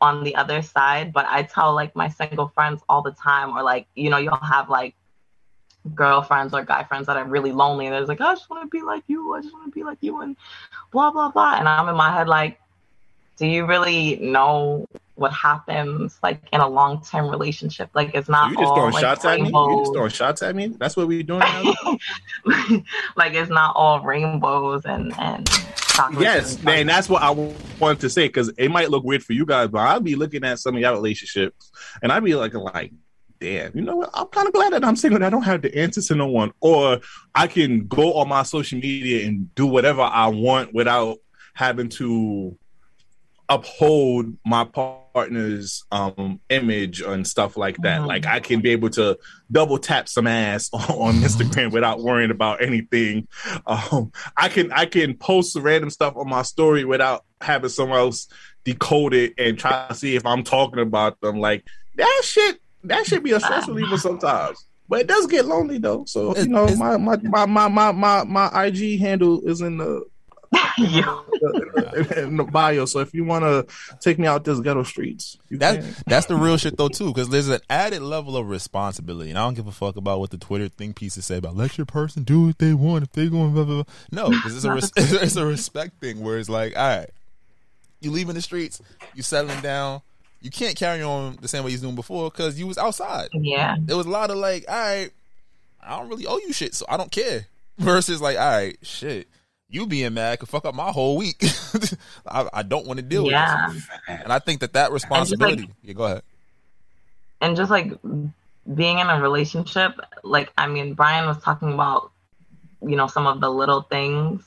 on 0.00 0.24
the 0.24 0.34
other 0.36 0.60
side. 0.60 1.12
But 1.12 1.26
I 1.28 1.44
tell 1.44 1.74
like 1.74 1.96
my 1.96 2.08
single 2.08 2.48
friends 2.48 2.82
all 2.88 3.02
the 3.02 3.12
time, 3.12 3.56
or 3.56 3.62
like, 3.62 3.86
you 3.94 4.10
know, 4.10 4.18
you'll 4.18 4.36
have 4.36 4.68
like 4.68 4.94
girlfriends 5.94 6.54
or 6.54 6.62
guy 6.64 6.82
friends 6.84 7.06
that 7.06 7.16
are 7.16 7.24
really 7.24 7.52
lonely 7.52 7.86
and 7.86 7.94
they're 7.94 8.06
like, 8.06 8.20
I 8.20 8.34
just 8.34 8.48
want 8.48 8.62
to 8.62 8.68
be 8.68 8.82
like 8.82 9.04
you, 9.06 9.34
I 9.34 9.42
just 9.42 9.52
want 9.52 9.66
to 9.66 9.70
be 9.70 9.84
like 9.84 9.98
you, 10.00 10.20
and 10.20 10.36
blah, 10.92 11.10
blah, 11.10 11.30
blah. 11.30 11.56
And 11.58 11.68
I'm 11.68 11.88
in 11.88 11.96
my 11.96 12.10
head 12.10 12.28
like, 12.28 12.58
do 13.36 13.46
you 13.46 13.66
really 13.66 14.16
know 14.16 14.86
what 15.16 15.32
happens 15.32 16.18
like 16.22 16.40
in 16.52 16.60
a 16.60 16.68
long 16.68 17.02
term 17.02 17.28
relationship? 17.28 17.90
Like, 17.94 18.14
it's 18.14 18.28
not 18.28 18.50
you 18.50 18.56
just 18.56 18.68
all, 18.68 18.76
throwing 18.76 18.92
like, 18.92 19.00
shots 19.00 19.24
at 19.24 19.40
me? 19.40 19.48
You 19.48 19.80
just 19.80 19.92
throwing 19.92 20.10
shots 20.10 20.42
at 20.42 20.56
me? 20.56 20.68
That's 20.78 20.96
what 20.96 21.08
we're 21.08 21.22
doing 21.22 21.40
now? 21.40 21.74
like 23.16 23.34
it's 23.34 23.50
not 23.50 23.74
all 23.76 24.00
rainbows 24.00 24.84
and 24.84 25.12
and 25.18 25.48
Yes, 26.18 26.56
and 26.56 26.64
man, 26.64 26.86
that's 26.86 27.08
what 27.08 27.22
I 27.22 27.30
wanted 27.78 28.00
to 28.00 28.10
say 28.10 28.26
because 28.26 28.48
it 28.58 28.68
might 28.70 28.90
look 28.90 29.04
weird 29.04 29.22
for 29.22 29.32
you 29.32 29.46
guys, 29.46 29.68
but 29.68 29.78
I'll 29.78 30.00
be 30.00 30.16
looking 30.16 30.42
at 30.42 30.58
some 30.58 30.74
of 30.74 30.80
y'all 30.80 30.94
relationships 30.94 31.70
and 32.02 32.10
I'd 32.10 32.24
be 32.24 32.34
like, 32.34 32.52
like, 32.54 32.92
damn, 33.38 33.70
you 33.76 33.82
know 33.82 33.96
what? 33.96 34.10
I'm 34.12 34.26
kind 34.28 34.48
of 34.48 34.54
glad 34.54 34.72
that 34.72 34.84
I'm 34.84 34.96
single. 34.96 35.16
and 35.16 35.24
I 35.24 35.30
don't 35.30 35.42
have 35.42 35.62
to 35.62 35.78
answer 35.78 36.02
to 36.02 36.14
no 36.16 36.26
one, 36.26 36.52
or 36.60 37.00
I 37.34 37.46
can 37.46 37.86
go 37.86 38.14
on 38.14 38.28
my 38.28 38.42
social 38.42 38.80
media 38.80 39.26
and 39.26 39.54
do 39.54 39.66
whatever 39.66 40.02
I 40.02 40.26
want 40.28 40.74
without 40.74 41.18
having 41.54 41.88
to 41.90 42.58
uphold 43.48 44.36
my 44.44 44.64
partner's 44.64 45.84
um 45.92 46.40
image 46.48 47.00
and 47.02 47.26
stuff 47.26 47.56
like 47.56 47.76
that. 47.78 48.00
Mhm. 48.00 48.06
Like 48.06 48.26
I 48.26 48.40
can 48.40 48.60
be 48.60 48.70
able 48.70 48.90
to 48.90 49.18
double 49.52 49.78
tap 49.78 50.08
some 50.08 50.26
ass 50.26 50.70
on 50.72 51.14
Instagram 51.16 51.72
without 51.72 52.00
worrying 52.00 52.30
about 52.30 52.62
anything. 52.62 53.28
Um 53.66 54.12
I 54.36 54.48
can 54.48 54.72
I 54.72 54.86
can 54.86 55.16
post 55.16 55.56
random 55.56 55.90
stuff 55.90 56.16
on 56.16 56.28
my 56.28 56.42
story 56.42 56.84
without 56.84 57.24
having 57.40 57.70
someone 57.70 57.98
else 57.98 58.28
decode 58.64 59.12
it 59.12 59.34
and 59.36 59.58
try 59.58 59.86
to 59.88 59.94
see 59.94 60.16
if 60.16 60.24
I'm 60.24 60.42
talking 60.42 60.80
about 60.80 61.20
them. 61.20 61.38
Like 61.38 61.66
that 61.96 62.22
shit 62.24 62.60
that 62.84 63.06
should 63.06 63.22
be 63.22 63.32
a 63.32 63.40
stress 63.40 63.68
reliever 63.68 63.98
sometimes. 63.98 64.64
But 64.88 65.00
it 65.00 65.06
does 65.06 65.26
get 65.26 65.46
lonely 65.46 65.78
though. 65.78 66.04
So 66.06 66.36
you 66.36 66.48
know 66.48 66.66
my, 66.76 66.96
my 66.96 67.16
my 67.16 67.46
my 67.46 67.68
my 67.68 67.92
my 67.92 68.24
my 68.24 68.64
IG 68.64 69.00
handle 69.00 69.40
is 69.48 69.60
in 69.60 69.78
the 69.78 70.04
Yeah. 70.78 71.20
in 72.16 72.36
the 72.36 72.44
bio. 72.50 72.84
So 72.84 72.98
if 73.00 73.14
you 73.14 73.24
want 73.24 73.44
to 73.44 73.66
take 74.00 74.18
me 74.18 74.26
out 74.26 74.44
this 74.44 74.58
ghetto 74.60 74.82
streets, 74.82 75.36
you 75.48 75.58
That 75.58 75.80
can. 75.80 75.94
that's 76.06 76.26
the 76.26 76.34
real 76.36 76.56
shit 76.56 76.76
though 76.76 76.88
too, 76.88 77.08
because 77.12 77.28
there's 77.28 77.48
an 77.48 77.60
added 77.70 78.02
level 78.02 78.36
of 78.36 78.48
responsibility, 78.48 79.30
and 79.30 79.38
I 79.38 79.42
don't 79.44 79.54
give 79.54 79.66
a 79.66 79.72
fuck 79.72 79.96
about 79.96 80.20
what 80.20 80.30
the 80.30 80.38
Twitter 80.38 80.68
thing 80.68 80.92
pieces 80.92 81.24
say 81.26 81.36
about 81.36 81.56
let 81.56 81.78
your 81.78 81.84
person 81.86 82.22
do 82.24 82.46
what 82.46 82.58
they 82.58 82.74
want 82.74 83.04
if 83.04 83.12
they 83.12 83.28
going 83.28 83.52
blah 83.54 83.64
blah. 83.64 83.82
blah. 83.84 83.92
No, 84.10 84.30
because 84.30 84.56
it's 84.56 84.64
a 84.64 84.72
res- 84.72 84.92
it's 84.96 85.36
a 85.36 85.46
respect 85.46 86.00
thing 86.00 86.20
where 86.20 86.38
it's 86.38 86.48
like, 86.48 86.76
all 86.76 86.98
right, 86.98 87.10
you 88.00 88.10
leaving 88.10 88.34
the 88.34 88.42
streets, 88.42 88.80
you 89.14 89.22
settling 89.22 89.60
down, 89.60 90.00
you 90.40 90.50
can't 90.50 90.76
carry 90.76 91.02
on 91.02 91.38
the 91.40 91.48
same 91.48 91.64
way 91.64 91.70
you 91.70 91.74
was 91.74 91.82
doing 91.82 91.94
before 91.94 92.30
because 92.30 92.58
you 92.58 92.66
was 92.66 92.78
outside. 92.78 93.28
yeah. 93.32 93.76
There 93.80 93.96
was 93.96 94.06
a 94.06 94.10
lot 94.10 94.30
of 94.30 94.36
like, 94.38 94.64
all 94.68 94.74
right, 94.74 95.10
I 95.82 95.98
don't 95.98 96.08
really 96.08 96.26
owe 96.26 96.38
you 96.38 96.52
shit, 96.52 96.74
so 96.74 96.84
I 96.88 96.96
don't 96.96 97.10
care. 97.12 97.46
versus 97.78 98.20
like, 98.20 98.36
all 98.38 98.50
right, 98.50 98.76
shit, 98.82 99.26
you 99.74 99.86
being 99.86 100.14
mad 100.14 100.38
could 100.40 100.48
fuck 100.48 100.64
up 100.64 100.74
my 100.74 100.90
whole 100.90 101.16
week. 101.16 101.42
I, 102.26 102.48
I 102.52 102.62
don't 102.62 102.86
want 102.86 102.98
to 102.98 103.04
deal 103.04 103.30
Yeah. 103.30 103.66
with 103.68 103.74
this. 103.76 103.88
And 104.08 104.32
I 104.32 104.38
think 104.38 104.60
that 104.60 104.72
that 104.74 104.92
responsibility. 104.92 105.68
yeah, 105.82 105.92
go 105.94 106.04
ahead. 106.04 106.22
and 107.40 107.56
just 107.56 107.70
like 107.70 107.92
being 108.74 108.98
in 108.98 109.08
a 109.08 109.20
relationship 109.20 109.92
like 110.22 110.50
i 110.56 110.66
mean 110.66 110.94
brian 110.94 111.26
was 111.26 111.36
talking 111.42 111.70
about 111.74 112.10
you 112.80 112.96
know 112.96 113.06
some 113.06 113.26
of 113.26 113.38
the 113.42 113.50
little 113.50 113.82
things 113.82 114.42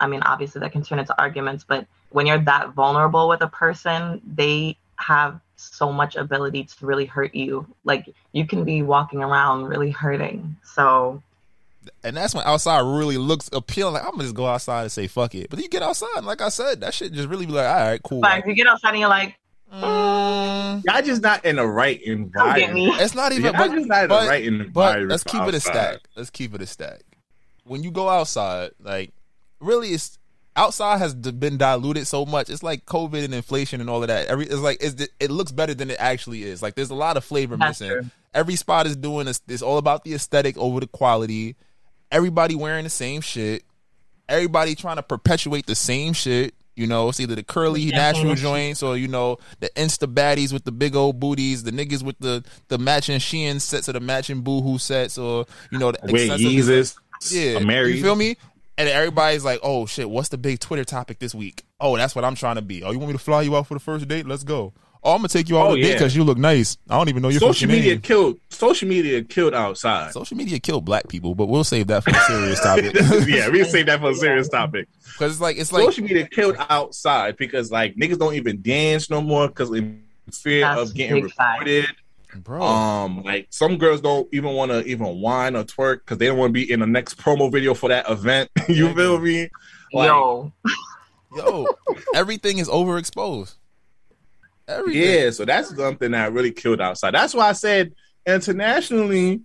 i 0.00 0.08
mean 0.08 0.20
obviously 0.22 0.58
that 0.60 0.72
can 0.72 0.82
turn 0.82 0.98
into 0.98 1.16
arguments 1.20 1.62
but 1.62 1.86
when 2.10 2.26
you're 2.26 2.38
that 2.38 2.70
vulnerable 2.70 3.28
with 3.28 3.40
a 3.42 3.46
person 3.48 4.20
they 4.26 4.76
have 4.96 5.38
so 5.56 5.92
much 5.92 6.16
ability 6.16 6.64
to 6.64 6.84
really 6.84 7.04
hurt 7.06 7.32
you 7.32 7.64
like 7.84 8.08
you 8.32 8.44
can 8.44 8.64
be 8.64 8.82
walking 8.82 9.22
around 9.22 9.66
really 9.66 9.90
hurting 9.92 10.56
so 10.64 11.22
And 12.02 12.16
that's 12.16 12.34
when 12.34 12.44
outside 12.46 12.80
really 12.80 13.16
looks 13.18 13.48
appealing. 13.52 13.94
Like 13.94 14.04
I'm 14.04 14.12
gonna 14.12 14.24
just 14.24 14.34
go 14.34 14.46
outside 14.46 14.82
and 14.82 14.92
say 14.92 15.06
fuck 15.06 15.34
it. 15.34 15.50
But 15.50 15.60
you 15.60 15.68
get 15.68 15.82
outside, 15.82 16.08
and 16.16 16.26
like 16.26 16.40
I 16.40 16.48
said, 16.48 16.80
that 16.82 16.94
shit 16.94 17.12
just 17.12 17.28
really 17.28 17.46
be 17.46 17.52
like, 17.52 17.66
all 17.66 17.74
right, 17.74 18.02
cool. 18.02 18.20
but 18.20 18.38
if 18.38 18.46
you 18.46 18.54
get 18.54 18.66
outside 18.66 18.90
and 18.90 19.00
you're 19.00 19.08
like 19.08 19.38
mm. 19.72 20.82
Y'all 20.86 21.02
just 21.02 21.22
not 21.22 21.44
in 21.44 21.56
the 21.56 21.66
right 21.66 22.00
environment. 22.02 23.00
It's 23.00 23.14
not 23.14 23.32
even. 23.32 23.44
Y'all 23.44 23.52
But, 23.52 23.70
just 23.74 23.86
not 23.86 24.02
in 24.04 24.08
but- 24.08 24.22
the 24.22 24.28
right 24.28 24.44
environment. 24.44 24.72
but 24.72 25.02
let's 25.02 25.22
for 25.22 25.28
keep 25.30 25.42
it 25.48 25.54
a 25.54 25.60
stack. 25.60 25.98
Let's 26.16 26.30
keep 26.30 26.54
it 26.54 26.62
a 26.62 26.66
stack. 26.66 27.00
When 27.64 27.82
you 27.82 27.90
go 27.90 28.08
outside, 28.08 28.70
like 28.80 29.12
really, 29.60 29.88
it's 29.88 30.18
outside 30.56 30.98
has 30.98 31.14
been 31.14 31.56
diluted 31.56 32.06
so 32.06 32.24
much. 32.26 32.50
It's 32.50 32.62
like 32.62 32.84
COVID 32.86 33.24
and 33.24 33.34
inflation 33.34 33.80
and 33.80 33.88
all 33.90 34.02
of 34.02 34.08
that. 34.08 34.26
Every 34.26 34.44
it's 34.46 34.54
like 34.60 34.78
it's, 34.80 35.06
it 35.18 35.30
looks 35.30 35.50
better 35.52 35.74
than 35.74 35.90
it 35.90 35.96
actually 35.98 36.44
is. 36.44 36.62
Like 36.62 36.74
there's 36.74 36.90
a 36.90 36.94
lot 36.94 37.16
of 37.16 37.24
flavor 37.24 37.56
That's 37.56 37.80
missing. 37.80 37.96
true. 38.00 38.10
Every 38.34 38.56
spot 38.56 38.86
is 38.86 38.96
doing 38.96 39.26
this. 39.26 39.40
It's 39.48 39.62
all 39.62 39.78
about 39.78 40.04
the 40.04 40.14
aesthetic 40.14 40.58
over 40.58 40.80
the 40.80 40.86
quality. 40.88 41.56
Everybody 42.14 42.54
wearing 42.54 42.84
the 42.84 42.90
same 42.90 43.20
shit. 43.20 43.64
Everybody 44.28 44.74
trying 44.74 44.96
to 44.96 45.02
perpetuate 45.02 45.66
the 45.66 45.74
same 45.74 46.12
shit. 46.12 46.54
You 46.76 46.86
know, 46.86 47.08
it's 47.08 47.20
either 47.20 47.34
the 47.34 47.42
curly 47.42 47.82
Yeah, 47.82 47.96
natural 47.96 48.34
joints 48.36 48.82
or 48.82 48.96
you 48.96 49.06
know 49.08 49.38
the 49.60 49.68
insta 49.76 50.12
baddies 50.12 50.52
with 50.52 50.64
the 50.64 50.72
big 50.72 50.96
old 50.96 51.20
booties, 51.20 51.62
the 51.64 51.70
niggas 51.72 52.02
with 52.02 52.18
the 52.20 52.44
the 52.68 52.78
matching 52.78 53.18
Shein 53.18 53.60
sets 53.60 53.88
or 53.88 53.92
the 53.92 54.00
matching 54.00 54.40
Boohoo 54.42 54.78
sets, 54.78 55.18
or 55.18 55.46
you 55.70 55.78
know 55.78 55.92
the 55.92 55.98
Wear 56.12 56.22
excessive- 56.22 56.46
yeah, 57.30 57.58
I'm. 57.58 57.66
You 57.96 58.02
feel 58.02 58.16
me? 58.16 58.36
And 58.76 58.88
everybody's 58.88 59.44
like, 59.44 59.60
"Oh 59.62 59.86
shit, 59.86 60.08
what's 60.10 60.30
the 60.30 60.38
big 60.38 60.58
Twitter 60.58 60.84
topic 60.84 61.20
this 61.20 61.32
week?" 61.34 61.62
Oh, 61.80 61.96
that's 61.96 62.14
what 62.16 62.24
I'm 62.24 62.34
trying 62.34 62.56
to 62.56 62.62
be. 62.62 62.82
Oh, 62.82 62.90
you 62.90 62.98
want 62.98 63.10
me 63.12 63.18
to 63.18 63.22
fly 63.22 63.42
you 63.42 63.56
out 63.56 63.66
for 63.68 63.74
the 63.74 63.80
first 63.80 64.08
date? 64.08 64.26
Let's 64.26 64.42
go. 64.42 64.72
Oh, 65.06 65.12
I'm 65.12 65.18
gonna 65.18 65.28
take 65.28 65.50
you 65.50 65.58
out 65.58 65.66
Oh, 65.66 65.72
on 65.72 65.78
a 65.78 65.82
date 65.82 65.88
yeah. 65.88 65.92
because 65.96 66.16
you 66.16 66.24
look 66.24 66.38
nice. 66.38 66.78
I 66.88 66.96
don't 66.96 67.10
even 67.10 67.20
know 67.22 67.28
your 67.28 67.40
Social 67.40 67.68
media 67.68 67.92
name. 67.92 68.00
killed. 68.00 68.38
Social 68.48 68.88
media 68.88 69.22
killed 69.22 69.52
outside. 69.52 70.12
Social 70.12 70.36
media 70.36 70.58
killed 70.58 70.84
black 70.86 71.08
people, 71.08 71.34
but 71.34 71.46
we'll 71.46 71.62
save 71.64 71.88
that 71.88 72.04
for 72.04 72.10
a 72.10 72.20
serious 72.20 72.60
topic. 72.60 72.94
yeah, 73.28 73.50
we 73.50 73.64
save 73.64 73.84
that 73.86 74.00
for 74.00 74.10
a 74.10 74.14
serious 74.14 74.48
topic. 74.48 74.88
because 75.12 75.32
it's 75.32 75.40
like 75.42 75.58
it's 75.58 75.72
like 75.72 75.84
Social 75.84 76.04
media 76.04 76.26
killed 76.26 76.56
outside 76.70 77.36
because 77.36 77.70
like 77.70 77.96
niggas 77.96 78.18
don't 78.18 78.34
even 78.34 78.62
dance 78.62 79.10
no 79.10 79.20
more 79.20 79.48
because 79.48 79.70
in 79.72 80.02
fear 80.32 80.62
That's 80.62 80.90
of 80.90 80.96
getting 80.96 81.22
big 81.24 81.32
fact. 81.34 81.60
reported. 81.64 81.96
bro. 82.42 82.62
Um, 82.62 83.22
like 83.24 83.46
some 83.50 83.76
girls 83.76 84.00
don't 84.00 84.26
even 84.32 84.54
want 84.54 84.70
to 84.70 84.82
even 84.86 85.20
whine 85.20 85.54
or 85.54 85.64
twerk 85.64 85.96
because 85.98 86.16
they 86.16 86.26
don't 86.28 86.38
want 86.38 86.48
to 86.48 86.54
be 86.54 86.72
in 86.72 86.80
the 86.80 86.86
next 86.86 87.18
promo 87.18 87.52
video 87.52 87.74
for 87.74 87.90
that 87.90 88.08
event. 88.08 88.48
you 88.68 88.94
feel 88.94 89.18
me? 89.18 89.50
Like, 89.92 90.06
yo 90.08 90.50
yo, 91.36 91.66
everything 92.14 92.56
is 92.56 92.68
overexposed. 92.68 93.56
Everything. 94.66 95.02
Yeah, 95.02 95.30
so 95.30 95.44
that's 95.44 95.74
something 95.74 96.12
that 96.12 96.32
really 96.32 96.52
killed 96.52 96.80
outside. 96.80 97.14
That's 97.14 97.34
why 97.34 97.48
I 97.48 97.52
said 97.52 97.92
internationally, 98.26 99.42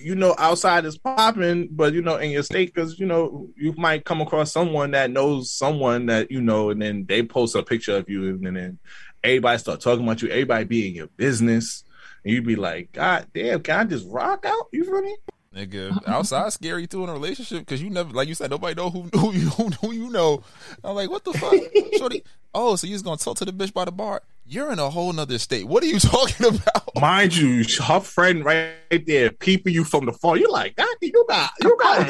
you 0.00 0.14
know, 0.14 0.34
outside 0.38 0.84
is 0.84 0.96
popping, 0.96 1.68
but 1.70 1.92
you 1.92 2.02
know, 2.02 2.16
in 2.16 2.30
your 2.30 2.42
state, 2.42 2.72
because 2.72 2.98
you 2.98 3.06
know, 3.06 3.48
you 3.56 3.74
might 3.76 4.04
come 4.04 4.20
across 4.20 4.52
someone 4.52 4.92
that 4.92 5.10
knows 5.10 5.50
someone 5.50 6.06
that 6.06 6.30
you 6.30 6.40
know, 6.40 6.70
and 6.70 6.80
then 6.80 7.04
they 7.06 7.22
post 7.22 7.56
a 7.56 7.62
picture 7.62 7.96
of 7.96 8.08
you, 8.08 8.28
and 8.28 8.56
then 8.56 8.78
everybody 9.22 9.58
start 9.58 9.80
talking 9.80 10.04
about 10.04 10.22
you. 10.22 10.28
Everybody 10.28 10.64
be 10.64 10.88
in 10.88 10.94
your 10.94 11.08
business, 11.08 11.84
and 12.24 12.32
you'd 12.32 12.46
be 12.46 12.56
like, 12.56 12.92
God 12.92 13.26
damn, 13.34 13.60
can 13.62 13.80
I 13.80 13.84
just 13.84 14.06
rock 14.08 14.44
out? 14.46 14.68
You 14.72 14.84
feel 14.84 15.02
me? 15.02 15.16
Nigga, 15.54 15.96
outside 16.08 16.52
scary 16.52 16.86
too 16.86 17.04
in 17.04 17.10
a 17.10 17.12
relationship 17.12 17.60
because 17.60 17.80
you 17.80 17.88
never, 17.88 18.10
like 18.10 18.28
you 18.28 18.34
said, 18.34 18.50
nobody 18.50 18.74
know 18.74 18.90
who 18.90 19.02
who 19.18 19.32
you 19.32 19.48
who, 19.50 19.68
who 19.70 19.92
you 19.92 20.10
know. 20.10 20.42
I'm 20.82 20.94
like, 20.94 21.10
what 21.10 21.24
the 21.24 21.32
fuck, 21.32 21.54
shorty? 21.98 22.22
Oh, 22.56 22.76
so 22.76 22.86
you 22.86 22.92
just 22.92 23.04
gonna 23.04 23.16
talk 23.16 23.36
to 23.38 23.44
the 23.44 23.52
bitch 23.52 23.72
by 23.72 23.84
the 23.84 23.90
bar? 23.90 24.22
You're 24.46 24.72
in 24.72 24.78
a 24.78 24.90
whole 24.90 25.12
nother 25.12 25.38
state. 25.38 25.66
What 25.66 25.82
are 25.82 25.86
you 25.86 25.98
talking 26.00 26.46
about? 26.46 26.94
Mind 27.00 27.34
you, 27.34 27.64
her 27.82 28.00
friend 28.00 28.44
right 28.44 28.74
there 29.06 29.30
peeping 29.30 29.72
you 29.72 29.84
from 29.84 30.04
the 30.04 30.12
phone. 30.12 30.38
You're 30.38 30.50
like, 30.50 30.76
God, 30.76 30.88
you 31.00 31.24
got, 31.28 31.50
you 31.62 31.76
got. 31.80 32.06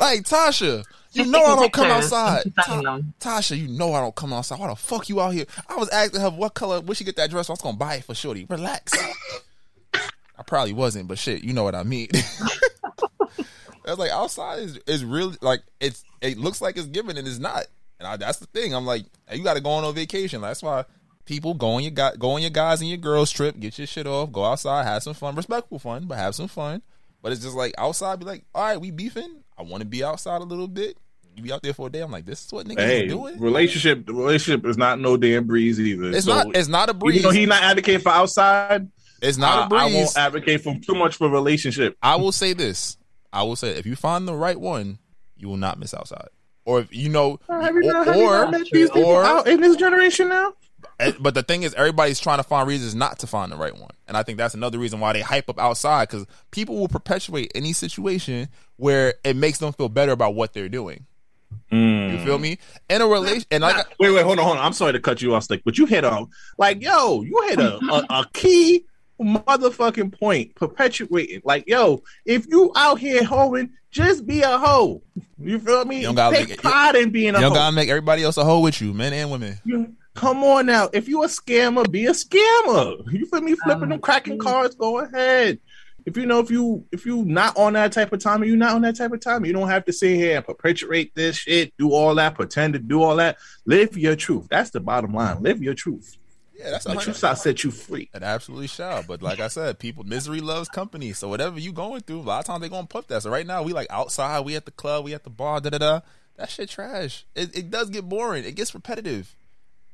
Like 0.00 0.22
Tasha, 0.22 0.84
you 1.12 1.26
know 1.26 1.44
I 1.44 1.56
don't 1.56 1.72
come 1.72 1.86
outside. 1.86 2.46
and 2.46 2.54
sending 2.64 2.84
them. 2.84 3.14
Tasha, 3.20 3.56
you 3.56 3.68
know 3.68 3.94
I 3.94 4.00
don't 4.00 4.14
come 4.14 4.32
outside. 4.32 4.58
Why 4.58 4.68
the 4.68 4.76
fuck 4.76 5.08
you 5.08 5.20
out 5.20 5.32
here? 5.32 5.46
I 5.68 5.76
was 5.76 5.88
asking 5.90 6.20
her 6.20 6.30
what 6.30 6.54
color, 6.54 6.80
where 6.80 6.94
she 6.94 7.04
get 7.04 7.16
that 7.16 7.30
dress. 7.30 7.48
I 7.48 7.52
was 7.52 7.60
gonna 7.60 7.76
buy 7.76 7.96
it 7.96 8.04
for 8.04 8.14
Shorty. 8.14 8.46
Relax. 8.48 8.92
I 9.94 10.42
probably 10.46 10.72
wasn't, 10.72 11.06
but 11.06 11.18
shit, 11.18 11.44
you 11.44 11.52
know 11.52 11.64
what 11.64 11.74
I 11.74 11.82
mean. 11.84 12.08
I 13.86 13.90
was 13.94 13.98
like, 13.98 14.10
outside 14.10 14.60
is, 14.60 14.78
is 14.86 15.04
really 15.04 15.36
like 15.40 15.62
it's. 15.80 16.04
It 16.20 16.36
looks 16.36 16.60
like 16.60 16.76
it's 16.76 16.86
given 16.86 17.16
and 17.16 17.26
it's 17.26 17.38
not. 17.38 17.66
And 17.98 18.06
I, 18.06 18.16
that's 18.16 18.38
the 18.38 18.46
thing. 18.46 18.74
I'm 18.74 18.86
like, 18.86 19.04
hey, 19.28 19.36
you 19.36 19.44
got 19.44 19.54
to 19.54 19.60
go 19.60 19.70
on 19.70 19.84
a 19.84 19.92
vacation. 19.92 20.40
That's 20.40 20.62
why 20.62 20.84
people 21.30 21.54
go 21.54 21.68
on 21.68 21.82
your 21.82 21.92
guy, 21.92 22.12
go 22.18 22.32
on 22.32 22.40
your 22.42 22.50
guys 22.50 22.80
and 22.80 22.88
your 22.90 22.98
girls 22.98 23.30
trip, 23.30 23.58
get 23.60 23.78
your 23.78 23.86
shit 23.86 24.06
off, 24.06 24.32
go 24.32 24.44
outside, 24.44 24.84
have 24.84 25.02
some 25.02 25.14
fun, 25.14 25.34
respectful 25.36 25.78
fun, 25.78 26.06
but 26.06 26.18
have 26.18 26.34
some 26.34 26.48
fun. 26.48 26.82
But 27.22 27.30
it's 27.32 27.40
just 27.42 27.54
like 27.54 27.72
outside, 27.78 28.18
be 28.18 28.24
like, 28.26 28.44
all 28.54 28.64
right, 28.64 28.80
we 28.80 28.90
beefing. 28.90 29.42
I 29.56 29.62
want 29.62 29.82
to 29.82 29.86
be 29.86 30.02
outside 30.02 30.40
a 30.40 30.44
little 30.44 30.66
bit. 30.68 30.96
You 31.36 31.42
be 31.44 31.52
out 31.52 31.62
there 31.62 31.72
for 31.72 31.86
a 31.86 31.90
day. 31.90 32.00
I'm 32.00 32.10
like, 32.10 32.26
this 32.26 32.44
is 32.44 32.52
what 32.52 32.66
niggas 32.66 32.80
Hey, 32.80 33.06
doing. 33.06 33.38
relationship, 33.38 34.04
the 34.06 34.12
relationship 34.12 34.66
is 34.66 34.76
not 34.76 34.98
no 34.98 35.16
damn 35.16 35.46
breeze 35.46 35.78
either. 35.78 36.10
It's 36.10 36.24
So, 36.26 36.34
not. 36.34 36.56
It's 36.56 36.66
not 36.68 36.88
a 36.88 36.94
breeze. 36.94 37.18
Even 37.20 37.22
though 37.30 37.38
he 37.38 37.46
not 37.46 37.62
advocating 37.62 38.00
for 38.00 38.08
outside, 38.10 38.88
it's 39.22 39.38
not 39.38 39.70
a 39.70 39.74
I- 39.74 39.78
I 39.84 39.88
breeze. 39.88 39.94
won't 39.96 40.16
advocate 40.18 40.62
for 40.62 40.74
too 40.84 40.94
much 40.94 41.14
for 41.16 41.28
relationship. 41.28 41.96
I 42.02 42.16
will 42.16 42.32
say 42.32 42.52
this. 42.54 42.96
I 43.32 43.44
will 43.44 43.54
say 43.56 43.70
if 43.70 43.86
you 43.86 43.94
find 43.94 44.26
the 44.26 44.34
right 44.34 44.58
one, 44.58 44.98
you 45.36 45.48
will 45.48 45.56
not 45.58 45.78
miss 45.78 45.94
outside. 45.94 46.28
Or 46.64 46.80
if 46.80 46.92
you 46.94 47.08
know, 47.08 47.38
Have 47.48 47.74
you 47.74 47.80
not- 47.82 48.06
have 48.06 48.16
you 48.16 48.22
or 48.26 48.38
not 48.46 48.50
met 48.50 48.66
these 48.72 48.90
people 48.90 49.04
or, 49.04 49.24
out 49.24 49.46
in 49.46 49.60
this 49.60 49.76
generation 49.76 50.28
now? 50.28 50.52
But 51.20 51.34
the 51.34 51.42
thing 51.42 51.62
is, 51.62 51.74
everybody's 51.74 52.20
trying 52.20 52.38
to 52.38 52.42
find 52.42 52.68
reasons 52.68 52.94
not 52.94 53.18
to 53.20 53.26
find 53.26 53.50
the 53.50 53.56
right 53.56 53.76
one, 53.76 53.90
and 54.08 54.16
I 54.16 54.22
think 54.22 54.38
that's 54.38 54.54
another 54.54 54.78
reason 54.78 55.00
why 55.00 55.12
they 55.12 55.20
hype 55.20 55.48
up 55.48 55.58
outside 55.58 56.08
because 56.08 56.26
people 56.50 56.78
will 56.78 56.88
perpetuate 56.88 57.52
any 57.54 57.72
situation 57.72 58.48
where 58.76 59.14
it 59.24 59.36
makes 59.36 59.58
them 59.58 59.72
feel 59.72 59.88
better 59.88 60.12
about 60.12 60.34
what 60.34 60.52
they're 60.52 60.68
doing. 60.68 61.06
You 61.70 62.18
feel 62.24 62.38
mm. 62.38 62.42
me? 62.42 62.58
In 62.88 63.00
a 63.00 63.06
relation, 63.06 63.44
and 63.50 63.62
like 63.62 63.86
Wait, 63.98 64.10
wait, 64.10 64.24
hold 64.24 64.38
on, 64.38 64.44
hold 64.44 64.56
on. 64.56 64.64
I'm 64.64 64.72
sorry 64.72 64.92
to 64.92 65.00
cut 65.00 65.22
you 65.22 65.34
off, 65.34 65.44
Slick, 65.44 65.62
but 65.64 65.78
you 65.78 65.86
hit 65.86 66.04
a 66.04 66.26
like, 66.58 66.82
yo, 66.82 67.22
you 67.22 67.40
hit 67.48 67.60
a, 67.60 67.76
a, 67.76 68.06
a 68.10 68.26
key 68.32 68.84
motherfucking 69.20 70.18
point, 70.18 70.54
perpetuating. 70.54 71.42
Like, 71.44 71.68
yo, 71.68 72.02
if 72.24 72.46
you 72.48 72.72
out 72.74 72.98
here 72.98 73.24
hoeing, 73.24 73.70
just 73.90 74.26
be 74.26 74.42
a 74.42 74.58
hoe. 74.58 75.02
You 75.38 75.58
feel 75.58 75.84
me? 75.84 75.98
You 75.98 76.06
don't 76.06 76.14
gotta 76.14 76.36
Take 76.36 76.48
make 76.50 76.62
pride 76.62 76.96
in 76.96 77.10
being 77.10 77.34
you 77.34 77.38
a 77.38 77.40
don't 77.40 77.50
hoe. 77.52 77.56
gotta 77.56 77.74
make 77.74 77.88
everybody 77.88 78.22
else 78.22 78.36
a 78.36 78.44
hoe 78.44 78.60
with 78.60 78.80
you, 78.80 78.92
men 78.92 79.12
and 79.12 79.30
women. 79.30 79.58
You- 79.64 79.94
Come 80.14 80.42
on 80.42 80.66
now. 80.66 80.88
If 80.92 81.08
you 81.08 81.22
a 81.22 81.26
scammer, 81.26 81.90
be 81.90 82.06
a 82.06 82.10
scammer. 82.10 83.10
You 83.12 83.26
feel 83.26 83.40
me? 83.40 83.54
Flipping 83.54 83.88
them 83.88 83.92
um, 83.92 84.00
cracking 84.00 84.38
cards, 84.38 84.74
go 84.74 84.98
ahead. 84.98 85.60
If 86.06 86.16
you 86.16 86.26
know 86.26 86.40
if 86.40 86.50
you 86.50 86.86
if 86.92 87.04
you 87.06 87.24
not 87.24 87.56
on 87.56 87.74
that 87.74 87.92
type 87.92 88.12
of 88.12 88.20
time, 88.20 88.42
you're 88.42 88.56
not 88.56 88.74
on 88.74 88.82
that 88.82 88.96
type 88.96 89.12
of 89.12 89.20
time. 89.20 89.44
You 89.44 89.52
don't 89.52 89.68
have 89.68 89.84
to 89.84 89.92
sit 89.92 90.16
here 90.16 90.36
and 90.36 90.44
perpetuate 90.44 91.14
this 91.14 91.36
shit, 91.36 91.76
do 91.76 91.92
all 91.92 92.14
that, 92.16 92.34
pretend 92.34 92.72
to 92.72 92.78
do 92.78 93.02
all 93.02 93.16
that. 93.16 93.38
Live 93.66 93.96
your 93.96 94.16
truth. 94.16 94.46
That's 94.50 94.70
the 94.70 94.80
bottom 94.80 95.14
line. 95.14 95.42
Live 95.42 95.62
your 95.62 95.74
truth. 95.74 96.16
Yeah, 96.54 96.70
that's 96.70 96.84
the 96.84 96.92
a 96.92 96.96
truth 96.96 97.18
shall 97.18 97.36
set 97.36 97.64
you 97.64 97.70
free. 97.70 98.10
It 98.12 98.22
absolutely 98.22 98.66
shall. 98.66 99.02
But 99.02 99.22
like 99.22 99.40
I 99.40 99.48
said, 99.48 99.78
people 99.78 100.04
misery 100.04 100.40
loves 100.40 100.68
company. 100.68 101.12
So 101.12 101.28
whatever 101.28 101.58
you 101.58 101.72
going 101.72 102.00
through, 102.02 102.20
a 102.20 102.22
lot 102.22 102.40
of 102.40 102.44
times 102.44 102.60
they 102.62 102.68
gonna 102.68 102.86
pump 102.86 103.08
that. 103.08 103.22
So 103.22 103.30
right 103.30 103.46
now 103.46 103.62
we 103.62 103.72
like 103.72 103.86
outside, 103.90 104.40
we 104.40 104.56
at 104.56 104.64
the 104.64 104.70
club, 104.70 105.04
we 105.04 105.14
at 105.14 105.24
the 105.24 105.30
bar, 105.30 105.60
da 105.60 105.70
da 105.70 105.78
da. 105.78 106.00
That 106.36 106.50
shit 106.50 106.70
trash. 106.70 107.24
It, 107.34 107.56
it 107.56 107.70
does 107.70 107.90
get 107.90 108.08
boring. 108.08 108.44
It 108.44 108.56
gets 108.56 108.74
repetitive. 108.74 109.34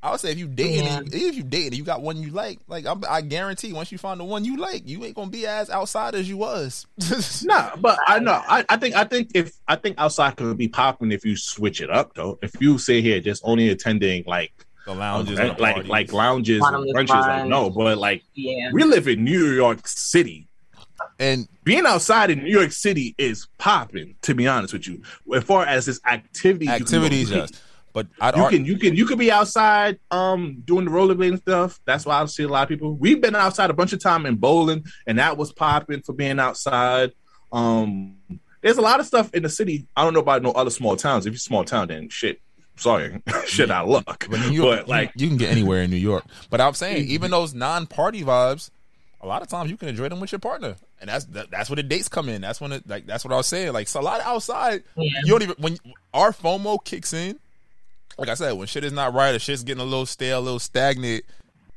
I 0.03 0.11
would 0.13 0.21
say 0.21 0.31
if 0.31 0.39
you 0.39 0.47
dating, 0.47 0.85
Yeah. 0.85 1.01
if 1.11 1.35
you 1.35 1.43
dating, 1.43 1.69
and 1.69 1.79
you 1.79 1.85
got 1.85 2.01
one 2.03 2.17
you 2.23 2.31
like. 2.31 2.59
Like 2.69 2.87
I'm, 2.87 3.03
I 3.09 3.23
guarantee, 3.23 3.73
once 3.73 3.91
you 3.91 3.99
find 3.99 4.21
the 4.21 4.25
one 4.25 4.45
you 4.45 4.57
like, 4.57 4.87
you 4.89 5.05
ain't 5.05 5.17
gonna 5.17 5.31
be 5.31 5.47
as 5.47 5.69
outside 5.71 6.15
as 6.15 6.29
you 6.29 6.37
was. 6.37 6.87
No, 7.45 7.71
but 7.79 7.99
I 8.07 8.19
know. 8.21 8.41
I, 8.47 8.65
I 8.69 8.77
think 8.77 8.95
I 8.95 9.05
think 9.05 9.31
if 9.35 9.53
I 9.67 9.77
think 9.77 9.97
outside 9.99 10.37
could 10.37 10.57
be 10.59 10.69
popping 10.69 11.11
if 11.13 11.25
you 11.25 11.37
switch 11.37 11.81
it 11.81 11.91
up 11.91 12.15
though. 12.15 12.39
If 12.43 12.61
you 12.61 12.79
sit 12.79 13.03
here 13.03 13.21
just 13.21 13.43
only 13.45 13.69
attending 13.71 14.25
like 14.27 14.53
the 14.85 14.95
lounges, 14.95 15.39
like 15.39 15.49
and 15.49 15.57
the 15.59 15.63
like, 15.63 15.87
like 15.89 16.13
lounges 16.13 16.57
and 16.57 16.61
Bottomless 16.63 16.93
brunches, 16.93 17.27
like 17.27 17.47
no, 17.49 17.71
but 17.71 17.99
like 17.99 18.23
Yeah. 18.35 18.71
we 18.73 18.85
live 18.85 19.09
in 19.09 19.25
New 19.25 19.47
York 19.53 19.89
City. 19.89 20.47
and 21.19 21.49
being 21.65 21.85
outside 21.87 22.31
in 22.31 22.45
New 22.45 22.51
York 22.51 22.71
City 22.73 23.15
is 23.19 23.49
popping. 23.59 24.15
To 24.23 24.35
be 24.35 24.47
honest 24.47 24.73
with 24.73 24.87
you, 24.87 25.03
as 25.35 25.43
far 25.45 25.65
as 25.67 25.87
this 25.87 26.01
activity, 26.07 26.69
activities, 26.69 27.31
you, 27.31 27.37
can 27.37 27.47
go- 27.47 27.49
yes. 27.51 27.63
But 27.97 28.09
I'd 28.21 28.37
you 28.37 28.43
ar- 28.43 28.51
can 28.51 28.67
you 28.67 28.77
can 28.77 28.95
you 28.95 29.07
could 29.07 29.19
be 29.19 29.33
outside 29.33 29.99
um 30.11 30.63
doing 30.67 30.85
the 30.85 30.91
rollerblading 30.91 31.39
stuff. 31.39 31.81
That's 31.87 32.05
why 32.05 32.21
I 32.21 32.27
see 32.27 32.43
a 32.43 32.49
lot 32.49 32.65
of 32.65 32.69
people. 32.69 32.93
We've 32.93 33.23
been 33.23 33.35
outside 33.35 33.71
a 33.71 33.73
bunch 33.73 33.95
of 33.95 34.03
time 34.03 34.27
in 34.27 34.35
bowling, 34.37 34.85
and 35.07 35.19
that 35.19 35.39
was 35.39 35.51
popping 35.51 36.03
for 36.03 36.13
being 36.13 36.39
outside. 36.39 37.13
Um, 37.53 38.17
there's 38.61 38.77
a 38.77 38.83
lot 38.83 39.01
of 39.01 39.07
stuff 39.07 39.33
in 39.33 39.43
the 39.45 39.49
city. 39.49 39.87
I 39.97 40.05
don't 40.05 40.13
know 40.13 40.21
about 40.21 40.43
no 40.43 40.51
other 40.53 40.69
small 40.69 40.95
towns. 40.97 41.25
If 41.25 41.33
you're 41.33 41.39
small 41.39 41.65
town, 41.65 41.89
then 41.89 42.11
shit. 42.11 42.39
Sorry, 42.77 43.23
shit 43.47 43.71
out 43.71 43.85
of 43.85 43.91
luck. 43.91 44.27
But, 44.29 44.53
you, 44.53 44.61
But 44.61 44.89
like, 44.89 45.13
you 45.17 45.29
can 45.29 45.39
get 45.39 45.51
anywhere 45.51 45.81
in 45.81 45.91
New 45.91 45.97
York. 45.97 46.25
But 46.51 46.61
I'm 46.61 46.75
saying, 46.75 47.07
even 47.09 47.31
those 47.31 47.55
non-party 47.55 48.25
vibes, 48.25 48.69
a 49.23 49.27
lot 49.27 49.41
of 49.41 49.49
times 49.49 49.71
you 49.71 49.79
can 49.79 49.89
enjoy 49.89 50.11
them 50.11 50.21
with 50.21 50.33
your 50.33 50.39
partner, 50.41 50.77
and 51.01 51.09
that's 51.09 51.25
that, 51.27 51.51
that's 51.51 51.71
where 51.71 51.77
the 51.77 51.83
dates 51.83 52.09
come 52.11 52.29
in. 52.29 52.43
That's 52.43 52.61
when 52.61 52.73
it 52.73 52.87
like 52.87 53.07
that's 53.07 53.25
what 53.25 53.33
I 53.33 53.39
was 53.39 53.47
saying. 53.47 53.73
Like 53.73 53.89
so 53.89 54.01
a 54.01 54.03
lot 54.03 54.21
outside, 54.21 54.83
Yeah. 54.97 55.21
you 55.25 55.29
don't 55.31 55.43
even 55.45 55.57
when 55.59 55.79
our 56.13 56.33
FOMO 56.33 56.85
kicks 56.85 57.15
in. 57.15 57.39
Like 58.19 58.29
I 58.29 58.35
said, 58.35 58.53
when 58.53 58.67
shit 58.67 58.85
is 58.85 58.93
not 58.93 59.13
right 59.15 59.35
or 59.35 59.39
shit's 59.39 59.63
getting 59.63 59.83
a 59.83 59.85
little 59.85 60.07
stale, 60.07 60.39
a 60.39 60.41
little 60.41 60.59
stagnant, 60.59 61.25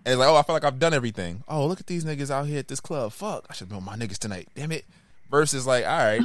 and 0.05 0.13
it's 0.13 0.17
like, 0.19 0.29
oh, 0.29 0.35
I 0.35 0.43
feel 0.43 0.55
like 0.55 0.63
I've 0.63 0.79
done 0.79 0.93
everything. 0.93 1.43
Oh, 1.47 1.65
look 1.67 1.79
at 1.81 1.87
these 1.87 2.05
niggas 2.05 2.31
out 2.31 2.47
here 2.47 2.59
at 2.59 2.67
this 2.67 2.79
club. 2.79 3.11
Fuck, 3.11 3.45
I 3.49 3.53
should 3.53 3.69
be 3.69 3.79
my 3.79 3.95
niggas 3.95 4.17
tonight. 4.17 4.47
Damn 4.55 4.71
it. 4.71 4.85
Versus 5.29 5.67
like, 5.67 5.85
all 5.85 5.97
right, 5.97 6.21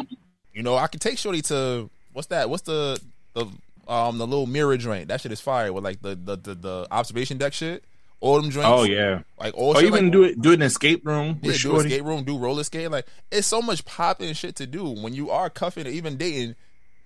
you 0.52 0.62
know, 0.62 0.76
I 0.76 0.86
can 0.86 1.00
take 1.00 1.18
Shorty 1.18 1.42
to 1.42 1.90
what's 2.12 2.28
that? 2.28 2.48
What's 2.48 2.62
the 2.62 2.98
the 3.34 3.46
um 3.88 4.18
the 4.18 4.26
little 4.26 4.46
mirror 4.46 4.76
joint? 4.76 5.08
That 5.08 5.20
shit 5.20 5.32
is 5.32 5.40
fire 5.40 5.72
with 5.72 5.84
like 5.84 6.00
the 6.00 6.14
the 6.14 6.36
the, 6.36 6.54
the 6.54 6.86
observation 6.90 7.36
deck 7.36 7.52
shit. 7.52 7.84
All 8.20 8.40
them 8.40 8.50
joints. 8.50 8.68
oh 8.70 8.84
yeah, 8.84 9.20
Like 9.38 9.52
all 9.54 9.72
or 9.72 9.80
shit 9.80 9.84
even 9.84 10.04
like, 10.04 10.12
do 10.12 10.22
it 10.22 10.40
do 10.40 10.52
it 10.52 10.54
in 10.54 10.62
an 10.62 10.66
escape 10.66 11.04
room 11.06 11.38
yeah, 11.42 11.52
do 11.60 11.76
escape 11.76 12.04
room, 12.04 12.24
do 12.24 12.38
roller 12.38 12.64
skate. 12.64 12.90
Like 12.90 13.06
it's 13.30 13.46
so 13.46 13.60
much 13.60 13.84
popping 13.84 14.32
shit 14.32 14.56
to 14.56 14.66
do 14.66 14.88
when 14.88 15.12
you 15.12 15.30
are 15.30 15.50
cuffing 15.50 15.86
or 15.86 15.90
even 15.90 16.16
dating. 16.16 16.54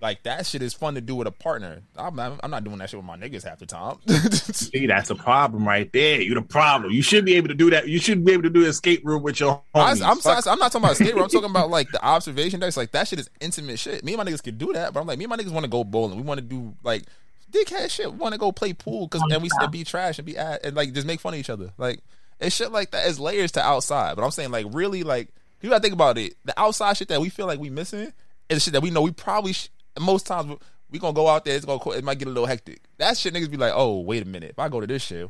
Like 0.01 0.23
that 0.23 0.45
shit 0.45 0.61
is 0.61 0.73
fun 0.73 0.95
to 0.95 1.01
do 1.01 1.13
with 1.13 1.27
a 1.27 1.31
partner. 1.31 1.81
I'm 1.97 2.15
not, 2.15 2.39
I'm 2.41 2.49
not 2.49 2.63
doing 2.63 2.77
that 2.77 2.89
shit 2.89 2.97
with 2.97 3.05
my 3.05 3.17
niggas 3.17 3.43
half 3.43 3.59
the 3.59 3.65
time. 3.65 3.97
See, 4.07 4.87
that's 4.87 5.09
a 5.09 5.15
problem 5.15 5.67
right 5.67 5.91
there. 5.91 6.21
You 6.21 6.35
the 6.35 6.41
problem. 6.41 6.93
You 6.93 7.01
should 7.01 7.25
be 7.25 7.35
able 7.35 7.49
to 7.49 7.53
do 7.53 7.69
that. 7.71 7.89
You 7.89 7.99
should 7.99 8.23
be 8.23 8.31
able 8.31 8.43
to 8.43 8.49
do 8.49 8.63
an 8.63 8.69
escape 8.69 9.05
room 9.05 9.23
with 9.23 9.41
your 9.41 9.61
I, 9.75 9.93
homies. 9.93 10.01
I'm, 10.01 10.21
sorry, 10.21 10.41
I'm 10.45 10.57
not 10.57 10.71
talking 10.71 10.85
about 10.85 10.95
skate 10.95 11.13
room. 11.13 11.23
I'm 11.23 11.29
talking 11.29 11.49
about 11.49 11.69
like 11.69 11.89
the 11.91 12.03
observation 12.03 12.61
decks. 12.61 12.77
Like 12.77 12.91
that 12.91 13.09
shit 13.09 13.19
is 13.19 13.29
intimate 13.41 13.77
shit. 13.77 14.05
Me 14.05 14.13
and 14.13 14.23
my 14.23 14.31
niggas 14.31 14.41
could 14.41 14.57
do 14.57 14.71
that, 14.71 14.93
but 14.93 15.01
I'm 15.01 15.07
like, 15.07 15.17
me 15.17 15.25
and 15.25 15.29
my 15.29 15.37
niggas 15.37 15.51
want 15.51 15.65
to 15.65 15.69
go 15.69 15.83
bowling. 15.83 16.15
We 16.15 16.23
want 16.23 16.39
to 16.39 16.45
do 16.45 16.75
like 16.81 17.03
dickhead 17.51 17.91
shit. 17.91 18.09
We 18.09 18.17
want 18.17 18.33
to 18.33 18.39
go 18.39 18.53
play 18.53 18.71
pool 18.71 19.07
because 19.07 19.21
and 19.29 19.43
we 19.43 19.49
and 19.59 19.71
be 19.71 19.83
trash 19.83 20.17
and 20.17 20.25
be 20.25 20.37
at, 20.37 20.65
and 20.65 20.77
like 20.77 20.93
just 20.93 21.07
make 21.07 21.19
fun 21.19 21.33
of 21.33 21.39
each 21.41 21.49
other. 21.49 21.71
Like 21.77 21.99
it's 22.39 22.55
shit 22.55 22.71
like 22.71 22.91
that. 22.91 23.05
It's 23.05 23.19
layers 23.19 23.51
to 23.53 23.61
outside. 23.61 24.15
But 24.15 24.23
I'm 24.23 24.31
saying 24.31 24.51
like 24.51 24.67
really 24.71 25.03
like 25.03 25.27
you 25.61 25.69
gotta 25.69 25.81
think 25.81 25.93
about 25.93 26.17
it. 26.17 26.35
The 26.45 26.57
outside 26.57 26.95
shit 26.95 27.09
that 27.09 27.19
we 27.19 27.27
feel 27.27 27.47
like 27.47 27.59
we 27.59 27.69
missing 27.69 28.13
is 28.47 28.63
shit 28.63 28.73
that 28.73 28.81
we 28.81 28.91
know 28.91 29.01
we 29.01 29.11
probably 29.11 29.53
sh- 29.53 29.69
most 29.99 30.25
times 30.25 30.57
we 30.91 30.99
gonna 30.99 31.13
go 31.13 31.27
out 31.27 31.45
there. 31.45 31.55
It's 31.55 31.65
gonna 31.65 31.91
it 31.91 32.03
might 32.03 32.17
get 32.17 32.27
a 32.27 32.31
little 32.31 32.45
hectic. 32.45 32.81
That 32.97 33.17
shit 33.17 33.33
niggas 33.33 33.51
be 33.51 33.57
like, 33.57 33.73
oh 33.75 33.99
wait 33.99 34.23
a 34.23 34.27
minute. 34.27 34.51
If 34.51 34.59
I 34.59 34.69
go 34.69 34.79
to 34.79 34.87
this 34.87 35.03
shit, 35.03 35.29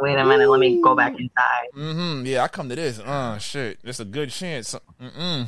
Wait 0.00 0.18
a 0.18 0.24
minute, 0.24 0.48
let 0.48 0.60
me 0.60 0.80
go 0.82 0.94
back 0.94 1.12
inside. 1.12 1.68
Mm-hmm. 1.76 2.26
Yeah, 2.26 2.42
I 2.42 2.48
come 2.48 2.68
to 2.68 2.74
this. 2.74 2.98
Uh 2.98 3.38
shit. 3.38 3.78
It's 3.84 4.00
a 4.00 4.04
good 4.04 4.30
chance. 4.30 4.74
Mm-mm. 5.00 5.46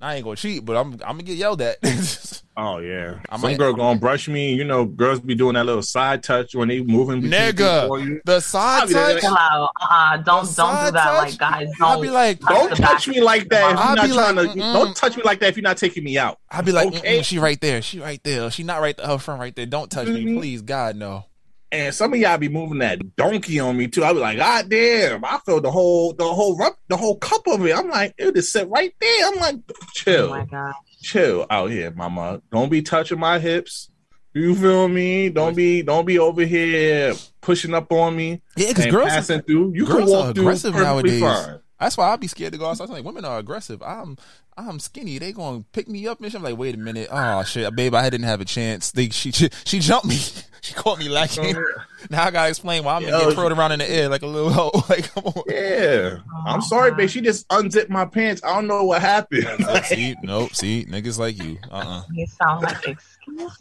I 0.00 0.14
ain't 0.16 0.24
gonna 0.24 0.36
cheat, 0.36 0.64
but 0.64 0.76
I'm 0.76 0.92
I'm 0.92 0.98
gonna 1.16 1.22
get 1.24 1.36
yelled 1.36 1.60
at. 1.60 1.78
oh 2.56 2.78
yeah, 2.78 3.18
I 3.28 3.34
some 3.36 3.50
might- 3.50 3.58
girl 3.58 3.72
gonna 3.72 3.98
brush 3.98 4.28
me. 4.28 4.54
You 4.54 4.62
know, 4.64 4.84
girls 4.84 5.18
be 5.20 5.34
doing 5.34 5.54
that 5.54 5.66
little 5.66 5.82
side 5.82 6.22
touch 6.22 6.54
when 6.54 6.68
they 6.68 6.80
moving. 6.80 7.20
between 7.20 7.32
you. 7.32 7.52
Nigga, 7.52 8.20
the 8.24 8.38
side 8.40 8.82
I'll 8.82 8.86
like, 8.86 9.20
touch. 9.20 9.20
Chill. 9.22 9.70
Uh, 9.90 10.16
don't 10.18 10.54
don't 10.56 10.84
do 10.86 10.90
that, 10.92 10.92
touch? 10.92 11.30
like 11.30 11.38
guys. 11.38 11.68
I'll 11.80 11.94
Don't 11.94 12.02
be 12.02 12.10
like, 12.10 12.38
Don't 12.40 12.70
the 12.70 12.76
touch 12.76 13.08
me 13.08 13.20
like 13.20 13.48
that. 13.48 13.72
If 13.72 13.78
I'll 13.78 13.86
you're 13.88 13.96
not 13.96 14.06
be 14.06 14.12
trying 14.12 14.36
like, 14.36 14.52
to, 14.52 14.58
don't 14.58 14.96
touch 14.96 15.16
me 15.16 15.22
like 15.24 15.40
that 15.40 15.48
if 15.48 15.56
you're 15.56 15.62
not 15.62 15.78
taking 15.78 16.04
me 16.04 16.16
out. 16.16 16.38
I'd 16.50 16.64
be 16.64 16.70
like, 16.72 16.88
Okay. 16.94 17.22
She 17.22 17.38
right 17.40 17.60
there. 17.60 17.82
She 17.82 17.98
right 17.98 18.22
there. 18.22 18.50
She 18.52 18.62
not 18.62 18.80
right 18.80 18.96
there. 18.96 19.06
Her 19.06 19.18
friend 19.18 19.40
right 19.40 19.54
there. 19.56 19.66
Don't 19.66 19.90
touch 19.90 20.06
me, 20.06 20.24
Mhm. 20.24 20.38
please. 20.38 20.62
God 20.62 20.94
no. 20.94 21.24
And 21.70 21.94
some 21.94 22.14
of 22.14 22.18
y'all 22.18 22.38
be 22.38 22.48
moving 22.48 22.78
that 22.78 23.16
donkey 23.16 23.60
on 23.60 23.76
me 23.76 23.88
too. 23.88 24.02
I 24.04 24.12
be 24.14 24.18
like, 24.20 24.38
God 24.38 24.68
damn! 24.70 25.24
I 25.24 25.38
feel 25.44 25.60
the 25.60 25.70
whole, 25.70 26.14
the 26.14 26.24
whole, 26.26 26.56
rup- 26.56 26.78
the 26.88 26.96
whole 26.96 27.16
cup 27.18 27.46
of 27.46 27.64
it. 27.66 27.76
I'm 27.76 27.88
like, 27.90 28.14
it 28.16 28.34
just 28.34 28.52
sit 28.52 28.68
right 28.68 28.94
there. 29.00 29.26
I'm 29.28 29.36
like, 29.36 29.56
Oh 29.70 29.74
chill, 29.92 30.30
my 30.30 30.44
god. 30.46 30.72
chill 31.02 31.46
out 31.50 31.70
here, 31.70 31.90
mama. 31.90 32.40
Don't 32.50 32.70
be 32.70 32.80
touching 32.80 33.18
my 33.18 33.38
hips. 33.38 33.90
You 34.34 34.54
feel 34.54 34.88
me? 34.88 35.30
Don't 35.30 35.56
be, 35.56 35.82
don't 35.82 36.04
be 36.06 36.18
over 36.18 36.44
here 36.44 37.14
pushing 37.40 37.74
up 37.74 37.90
on 37.92 38.14
me. 38.16 38.40
Yeah, 38.56 38.68
because 38.68 38.84
and 38.84 38.92
girls, 38.94 39.08
passing 39.08 39.42
through. 39.42 39.72
You 39.74 39.84
can 39.84 39.96
girls 39.96 40.10
are 40.10 40.14
walk 40.26 40.34
through 40.34 40.44
aggressive 40.44 40.72
perfectly 40.74 41.20
nowadays. 41.20 41.46
fine. 41.46 41.60
That's 41.80 41.96
why 41.96 42.10
I'd 42.12 42.20
be 42.20 42.26
scared 42.26 42.52
to 42.52 42.58
go 42.58 42.66
outside. 42.66 42.84
I'm 42.88 42.90
like, 42.90 43.04
women 43.04 43.24
are 43.24 43.38
aggressive. 43.38 43.82
I'm 43.82 44.16
I'm 44.56 44.80
skinny. 44.80 45.18
They 45.18 45.30
gonna 45.32 45.64
pick 45.72 45.88
me 45.88 46.08
up 46.08 46.20
and 46.20 46.26
shit. 46.30 46.38
I'm 46.38 46.42
like, 46.44 46.58
wait 46.58 46.74
a 46.74 46.78
minute. 46.78 47.08
Oh 47.10 47.44
shit, 47.44 47.74
babe, 47.76 47.94
I 47.94 48.10
didn't 48.10 48.26
have 48.26 48.40
a 48.40 48.44
chance. 48.44 48.90
They, 48.90 49.08
she 49.10 49.30
she 49.30 49.78
jumped 49.78 50.06
me. 50.06 50.16
she 50.60 50.74
caught 50.74 50.98
me 50.98 51.08
lacking. 51.08 51.54
now 52.10 52.24
I 52.24 52.30
gotta 52.32 52.48
explain 52.48 52.82
why 52.82 52.96
I'm 52.96 53.02
gonna 53.02 53.16
Yo, 53.18 53.26
get 53.28 53.34
twirled 53.34 53.52
around 53.52 53.70
in 53.72 53.78
the 53.78 53.88
air 53.88 54.08
like 54.08 54.22
a 54.22 54.26
little 54.26 54.50
hoe. 54.50 54.70
Like, 54.88 55.12
come 55.14 55.24
on. 55.26 55.42
Yeah, 55.46 56.18
I'm 56.46 56.62
sorry, 56.62 56.92
babe. 56.94 57.08
She 57.10 57.20
just 57.20 57.46
unzipped 57.50 57.90
my 57.90 58.04
pants. 58.06 58.42
I 58.42 58.54
don't 58.54 58.66
know 58.66 58.82
what 58.84 59.00
happened. 59.00 59.46
see, 59.84 60.16
nope. 60.22 60.54
See, 60.54 60.84
niggas 60.86 61.18
like 61.18 61.40
you. 61.40 61.58
Uh 61.70 61.74
uh 61.76 62.02
You 62.12 62.26
sound 62.26 62.62
like 62.62 62.88
excuses. 62.88 63.60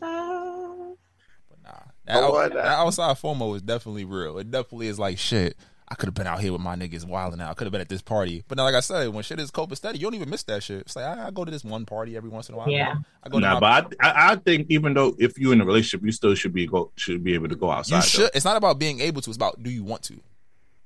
That, 2.05 2.15
Oh, 2.15 2.25
out- 2.27 2.31
what? 2.31 2.53
that 2.53 2.65
outside 2.65 3.17
FOMO 3.17 3.55
is 3.57 3.61
definitely 3.61 4.05
real. 4.05 4.37
It 4.39 4.49
definitely 4.49 4.87
is 4.87 4.97
like 4.97 5.17
shit. 5.17 5.57
I 5.89 5.95
could 5.95 6.07
have 6.07 6.13
been 6.15 6.27
out 6.27 6.41
here 6.41 6.51
with 6.51 6.59
my 6.61 6.75
niggas 6.75 7.05
wilding 7.05 7.39
out. 7.39 7.49
I 7.49 7.53
could 7.53 7.65
have 7.65 7.71
been 7.71 7.79
at 7.79 7.87
this 7.87 8.01
party. 8.01 8.43
But 8.49 8.57
now, 8.57 8.65
like 8.65 8.75
I 8.75 8.81
said, 8.81 9.07
when 9.09 9.23
shit 9.23 9.39
is 9.39 9.51
copacetic, 9.51 9.95
you 9.95 10.01
don't 10.01 10.15
even 10.15 10.29
miss 10.29 10.43
that 10.43 10.61
shit. 10.61 10.81
It's 10.81 10.95
like 10.97 11.05
I, 11.05 11.27
I 11.27 11.31
go 11.31 11.45
to 11.45 11.51
this 11.51 11.63
one 11.63 11.85
party 11.85 12.17
every 12.17 12.29
once 12.29 12.49
in 12.49 12.55
a 12.55 12.57
while. 12.57 12.69
Yeah. 12.69 12.95
I 13.23 13.29
go 13.29 13.39
to 13.39 13.45
Nah, 13.45 13.59
my, 13.59 13.81
but 13.81 13.95
I, 14.01 14.09
I, 14.09 14.31
I 14.31 14.35
think 14.35 14.67
even 14.69 14.93
though 14.93 15.15
if 15.17 15.37
you're 15.37 15.53
in 15.53 15.61
a 15.61 15.65
relationship, 15.65 16.05
you 16.05 16.11
still 16.11 16.35
should 16.35 16.53
be 16.53 16.67
go 16.67 16.91
should 16.97 17.23
be 17.23 17.33
able 17.35 17.47
to 17.47 17.55
go 17.55 17.71
outside. 17.71 17.95
you 17.95 18.01
though. 18.01 18.07
should. 18.07 18.31
It's 18.35 18.43
not 18.43 18.57
about 18.57 18.79
being 18.79 18.99
able 18.99 19.21
to. 19.21 19.29
It's 19.29 19.37
about 19.37 19.63
do 19.63 19.69
you 19.69 19.83
want 19.85 20.03
to. 20.03 20.19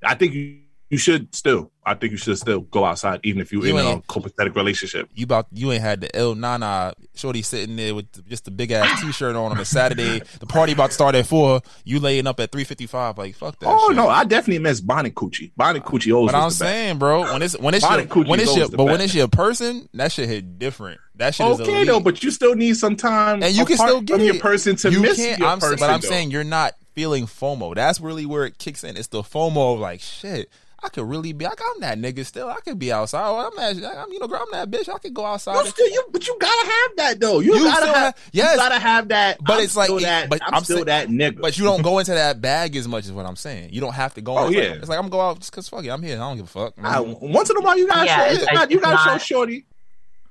I 0.04 0.14
think 0.14 0.34
you, 0.34 0.60
you 0.92 0.98
should 0.98 1.34
still. 1.34 1.72
I 1.84 1.96
think 1.96 2.12
you 2.12 2.18
should 2.18 2.38
still 2.38 2.60
go 2.60 2.86
outside, 2.86 3.22
even 3.24 3.42
if 3.42 3.52
you're 3.52 3.66
You 3.66 3.78
in 3.78 3.86
a 3.86 4.02
copacetic 4.02 4.56
relationship. 4.56 5.10
You 5.16 5.24
about 5.24 5.48
you 5.52 5.72
ain't 5.72 5.82
had 5.82 6.02
the 6.02 6.16
oh, 6.16 6.32
L 6.32 6.36
Nana 6.36 6.94
shorty 7.16 7.42
sitting 7.42 7.78
there 7.78 7.96
with 7.96 8.12
the, 8.12 8.22
just 8.24 8.48
a 8.50 8.52
big 8.52 8.72
ass 8.72 9.02
t 9.02 9.12
shirt 9.14 9.36
on 9.36 9.52
on 9.54 9.58
a 9.58 9.66
Saturday. 9.66 10.22
the 10.40 10.46
party 10.46 10.74
about 10.74 10.88
to 10.88 10.94
start 10.94 11.16
at 11.16 11.26
four. 11.26 11.62
You 11.86 12.00
laying 12.00 12.28
up 12.28 12.40
at 12.42 12.52
three 12.52 12.66
fifty 12.66 12.86
five. 12.88 13.18
Like 13.18 13.36
fuck 13.36 13.58
that. 13.60 13.68
Oh 13.70 13.90
shit. 13.90 13.96
no, 13.96 14.10
I 14.10 14.26
definitely 14.26 14.60
miss 14.60 14.82
Bonnie 14.82 15.12
Coochie. 15.12 15.54
Bonnie 15.56 15.80
Coochie 15.80 16.14
always. 16.14 16.34
But 16.34 16.38
I'm 16.38 16.50
the 16.50 16.56
saying, 16.56 17.00
bro, 17.00 17.22
when 17.22 17.42
it's 17.42 17.58
when 17.58 17.74
it's 17.74 17.86
Bonnie 17.86 18.08
your, 18.14 18.26
when 18.26 18.40
it's 18.42 18.56
your 18.56 18.68
the 18.68 18.78
but 18.78 18.86
when 18.86 19.02
it's 19.02 19.16
your 19.16 19.30
person, 19.30 19.88
that 19.94 20.12
shit 20.12 20.28
hit 20.28 20.60
different. 20.60 21.00
That 21.16 21.34
shit 21.34 21.48
is 21.48 21.62
Okay 21.62 21.86
though, 21.86 22.02
but 22.02 22.22
you 22.22 22.32
still 22.32 22.56
need 22.56 22.76
some 22.76 22.98
time, 22.98 23.42
and 23.42 23.56
you 23.56 23.66
can 23.66 23.78
still 23.78 24.02
get 24.02 24.18
from 24.18 24.26
your 24.26 24.40
person 24.40 24.76
to 24.76 24.92
you 24.92 25.00
miss 25.00 25.18
can't, 25.18 25.40
your 25.40 25.48
I'm, 25.48 25.60
person. 25.60 25.78
But 25.80 25.90
I'm 25.90 26.02
though. 26.02 26.10
saying 26.10 26.32
you're 26.32 26.44
not 26.44 26.76
feeling 26.94 27.26
FOMO. 27.26 27.76
That's 27.76 28.00
really 28.00 28.26
where 28.26 28.46
it 28.46 28.58
kicks 28.58 28.84
in. 28.84 28.98
It's 28.98 29.08
the 29.08 29.22
FOMO 29.22 29.76
of 29.76 29.80
like 29.80 30.02
shit. 30.02 30.50
I 30.84 30.90
could 30.90 31.08
really 31.08 31.32
be 31.34 31.46
like 31.46 31.60
I'm 31.62 31.82
that 31.82 31.98
nigga 32.00 32.26
still. 32.26 32.50
I 32.50 32.56
could 32.62 32.80
be 32.80 32.92
outside. 32.92 33.24
Oh, 33.24 33.38
I'm 33.38 33.56
that. 33.82 33.98
I'm 34.00 34.12
you 34.12 34.20
know, 34.20 34.28
girl, 34.28 34.42
I'm 34.42 34.52
that 34.52 34.72
bitch. 34.72 34.90
I 34.94 34.98
could 34.98 35.14
go 35.14 35.26
outside. 35.26 35.54
No, 35.54 35.64
still 35.66 35.88
you, 35.90 36.04
but 36.12 36.28
you 36.28 36.36
gotta 36.40 36.68
have 36.72 36.96
that 36.98 37.20
though. 37.20 37.40
You, 37.40 37.56
You 37.56 37.64
gotta 37.66 37.86
have, 37.86 37.96
have- 37.96 38.16
yes. 38.32 38.54
you 38.54 38.58
gotta 38.60 38.80
have 38.80 39.08
that. 39.10 39.38
But 39.44 39.54
I'm 39.58 39.64
it's 39.64 39.76
like, 39.76 39.86
still 39.88 40.00
that, 40.00 40.30
but 40.30 40.42
I'm, 40.44 40.56
I'm 40.56 40.64
still 40.64 40.78
saying- 40.78 40.86
that 40.88 41.08
nigga. 41.10 41.40
But 41.42 41.58
you 41.58 41.66
don't 41.66 41.82
go 41.84 42.00
into 42.00 42.12
that 42.14 42.42
bag 42.42 42.76
as 42.76 42.88
much 42.88 43.06
as 43.06 43.12
what 43.12 43.26
I'm 43.26 43.36
saying. 43.36 43.70
You 43.74 43.82
don't 43.82 43.94
have 43.94 44.14
to 44.16 44.22
go. 44.22 44.38
Oh, 44.38 44.50
yeah. 44.50 44.70
like, 44.72 44.80
it's 44.80 44.90
like 44.90 44.98
I'm 44.98 45.04
gonna 45.04 45.12
go 45.12 45.22
out 45.22 45.40
just 45.40 45.52
cause 45.52 45.70
fuck 45.70 45.86
it. 45.86 45.90
I'm 45.90 46.02
here. 46.02 46.16
I 46.16 46.20
don't 46.20 46.38
give 46.38 46.46
a 46.46 46.50
fuck. 46.50 46.74
I, 46.82 47.00
once 47.00 47.50
in 47.50 47.58
a 47.58 47.62
while, 47.62 47.78
you 47.78 47.88
gotta 47.88 48.06
Yeah, 48.06 48.18
show. 48.18 48.32
it's- 48.34 48.42
you 48.52 48.58
gotta, 48.58 48.74
you 48.74 48.80
gotta 48.80 48.98
show 48.98 49.12
not- 49.12 49.22
shorty. 49.22 49.66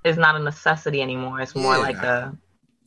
It's 0.04 0.18
not 0.18 0.34
a 0.34 0.38
necessity 0.40 1.00
anymore. 1.02 1.40
It's 1.40 1.54
more 1.54 1.74
Yeah. 1.74 1.78
like 1.82 1.96
a 1.98 2.36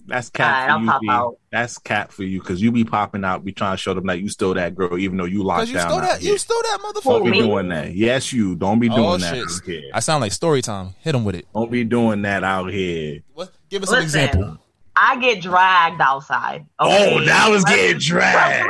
That's 0.05 0.29
Alright, 0.37 0.53
cat 0.53 0.69
I'll 0.69 0.77
for 0.79 0.83
you. 0.83 0.89
pop 0.89 1.01
B. 1.01 1.07
out. 1.09 1.37
That's 1.51 1.77
cat 1.77 2.11
for 2.11 2.23
you 2.23 2.39
because 2.39 2.61
you 2.61 2.71
be 2.71 2.83
popping 2.83 3.23
out, 3.23 3.45
be 3.45 3.53
trying 3.53 3.73
to 3.73 3.77
show 3.77 3.93
them 3.93 4.05
that 4.07 4.19
you 4.19 4.27
still 4.29 4.53
that 4.53 4.75
girl, 4.75 4.97
even 4.97 5.17
though 5.17 5.23
you 5.25 5.43
locked 5.43 5.67
you 5.69 5.75
down. 5.75 5.87
stole 5.89 6.01
that. 6.01 6.21
You 6.21 6.37
stole 6.37 6.61
that 6.61 6.79
motherfucker. 6.81 7.03
Don't 7.23 7.31
be 7.31 7.39
doing 7.39 7.69
that. 7.69 7.93
Yes, 7.95 8.33
you. 8.33 8.55
Don't 8.55 8.79
be 8.79 8.89
doing 8.89 8.99
Oh 9.01 9.17
that 9.17 9.61
shit! 9.65 9.85
I 9.93 9.99
sound 10.01 10.21
like 10.21 10.31
story 10.33 10.61
time. 10.61 10.93
Hit 10.99 11.15
him 11.15 11.23
with 11.23 11.35
it. 11.35 11.47
Don't 11.53 11.71
be 11.71 11.83
doing 11.85 12.21
that 12.23 12.43
out 12.43 12.71
here. 12.71 13.21
What? 13.33 13.51
Give 13.69 13.81
us 13.83 13.91
an 13.91 14.01
example. 14.03 14.57
I 14.95 15.19
get 15.19 15.41
dragged 15.41 15.99
outside. 16.01 16.65
okay? 16.79 17.15
Oh, 17.15 17.23
now 17.23 17.53
it's 17.53 17.63
getting 17.63 17.97
dragged. 17.99 18.69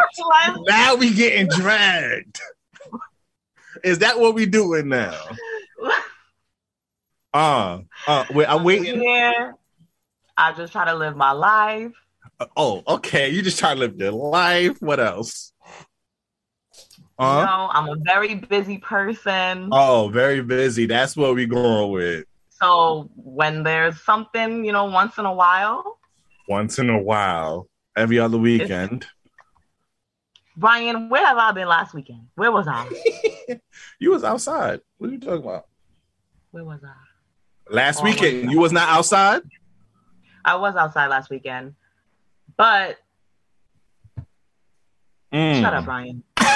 now 0.68 0.96
we 0.96 1.14
getting 1.14 1.48
dragged. 1.48 2.40
Is 3.84 4.00
that 4.00 4.20
what 4.20 4.34
we 4.36 4.46
doing 4.46 4.88
now? 4.90 5.20
Uh, 7.34 7.80
uh, 8.06 8.26
wait, 8.32 8.46
I'm 8.48 8.64
waiting. 8.64 9.00
Here, 9.02 9.56
I 10.38 10.54
just 10.54 10.72
try 10.74 10.86
to 10.86 10.96
live 10.96 11.16
my 11.16 11.32
life. 11.32 11.92
Oh, 12.58 12.84
okay. 12.88 13.30
You 13.30 13.42
just 13.42 13.60
try 13.60 13.74
to 13.74 13.80
live 13.80 13.96
your 13.98 14.12
life. 14.12 14.82
What 14.82 15.00
else? 15.00 15.52
You 17.20 17.26
Uh, 17.26 17.46
know, 17.46 17.70
I'm 17.72 17.88
a 17.90 17.96
very 18.04 18.36
busy 18.36 18.80
person. 18.80 19.70
oh, 19.72 20.10
very 20.10 20.42
busy. 20.42 20.88
That's 20.88 21.16
what 21.16 21.36
we 21.36 21.46
going 21.46 21.92
with. 21.92 22.26
So 22.50 23.10
when 23.16 23.64
there's 23.64 24.02
something, 24.02 24.66
you 24.66 24.72
know, 24.72 24.86
once 24.86 25.18
in 25.18 25.26
a 25.26 25.34
while, 25.34 26.00
Once 26.50 26.80
in 26.80 26.90
a 26.90 26.98
while, 27.02 27.68
every 27.96 28.20
other 28.20 28.38
weekend. 28.38 29.06
Brian, 30.58 31.10
where 31.10 31.26
have 31.26 31.38
I 31.38 31.52
been 31.52 31.68
last 31.68 31.94
weekend? 31.94 32.28
Where 32.36 32.52
was 32.52 32.68
I? 32.68 32.88
You 34.00 34.12
was 34.12 34.24
outside. 34.24 34.82
What 34.98 35.10
are 35.10 35.14
you 35.14 35.20
talking 35.20 35.44
about? 35.44 35.66
Where 36.52 36.64
was 36.66 36.82
I? 36.84 37.74
Last 37.74 38.02
Oh, 38.02 38.04
weekend, 38.04 38.52
you 38.52 38.60
was 38.60 38.72
not 38.72 38.90
outside. 38.90 39.42
I 40.46 40.56
was 40.56 40.76
outside 40.76 41.08
last 41.08 41.30
weekend, 41.30 41.76
but 42.58 42.98
Mm. 45.34 45.62
shut 45.62 45.74
up, 45.74 45.86
Brian. 45.86 46.24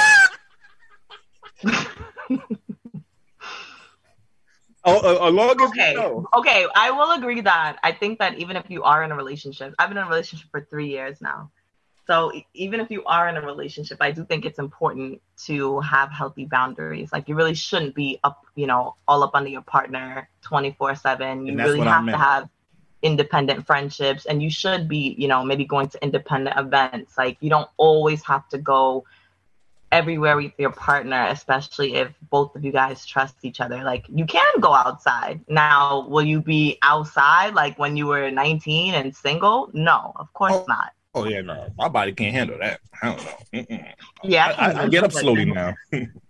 Oh, 4.88 5.00
uh, 5.00 5.28
as 5.28 5.34
long 5.34 5.50
as 5.62 5.70
okay. 5.70 5.98
Okay, 6.34 6.66
I 6.74 6.92
will 6.92 7.12
agree 7.12 7.42
that 7.42 7.78
I 7.84 7.92
think 7.92 8.20
that 8.20 8.38
even 8.38 8.56
if 8.56 8.70
you 8.70 8.84
are 8.84 9.04
in 9.04 9.12
a 9.12 9.16
relationship, 9.16 9.74
I've 9.78 9.90
been 9.90 9.98
in 9.98 10.06
a 10.06 10.10
relationship 10.10 10.50
for 10.50 10.66
three 10.70 10.88
years 10.88 11.20
now. 11.20 11.52
So 12.06 12.32
even 12.54 12.80
if 12.80 12.90
you 12.90 13.04
are 13.04 13.28
in 13.28 13.36
a 13.36 13.42
relationship, 13.42 13.98
I 14.00 14.12
do 14.12 14.24
think 14.24 14.46
it's 14.46 14.60
important 14.60 15.22
to 15.48 15.82
have 15.82 16.10
healthy 16.10 16.46
boundaries. 16.46 17.12
Like 17.12 17.28
you 17.28 17.36
really 17.36 17.54
shouldn't 17.54 17.96
be 17.96 18.18
up, 18.24 18.46
you 18.56 18.66
know, 18.66 18.96
all 19.10 19.24
up 19.24 19.32
under 19.34 19.50
your 19.50 19.62
partner 19.64 20.30
24 20.44 20.96
seven. 20.96 21.46
You 21.46 21.58
really 21.58 21.82
have 21.82 22.06
to 22.06 22.18
have 22.18 22.50
independent 23.02 23.66
friendships 23.66 24.26
and 24.26 24.42
you 24.42 24.50
should 24.50 24.88
be, 24.88 25.16
you 25.18 25.28
know, 25.28 25.44
maybe 25.44 25.66
going 25.66 25.88
to 25.90 26.04
independent 26.04 26.58
events. 26.58 27.18
Like 27.18 27.38
you 27.40 27.50
don't 27.50 27.70
always 27.78 28.24
have 28.24 28.48
to 28.50 28.58
go 28.58 29.06
everywhere 29.92 30.36
with 30.36 30.52
your 30.58 30.72
partner, 30.72 31.28
especially 31.30 31.96
if 31.96 32.12
both 32.30 32.56
of 32.56 32.66
you 32.66 32.72
guys 32.72 33.06
trust 33.06 33.36
each 33.44 33.62
other. 33.62 33.84
Like 33.84 34.06
you 34.10 34.26
can 34.26 34.60
go 34.60 34.74
outside. 34.74 35.42
Now, 35.48 36.08
will 36.08 36.26
you 36.26 36.42
be 36.42 36.78
outside 36.82 37.54
like 37.54 37.78
when 37.80 37.96
you 37.96 38.08
were 38.08 38.30
19 38.32 38.94
and 38.94 39.16
single? 39.16 39.70
No, 39.74 40.14
of 40.16 40.32
course 40.34 40.54
oh. 40.56 40.66
not. 40.68 40.92
Oh 41.14 41.26
yeah, 41.26 41.42
no, 41.42 41.68
my 41.78 41.88
body 41.88 42.12
can't 42.12 42.36
handle 42.36 42.60
that. 42.60 42.80
I 43.02 43.08
don't 43.08 43.18
know. 43.18 43.38
Mm-mm. 43.54 43.94
Yeah, 44.24 44.54
I, 44.58 44.72
I, 44.72 44.84
I 44.84 44.88
get 44.88 45.04
up 45.04 45.12
slowly 45.12 45.46
now. 45.46 45.74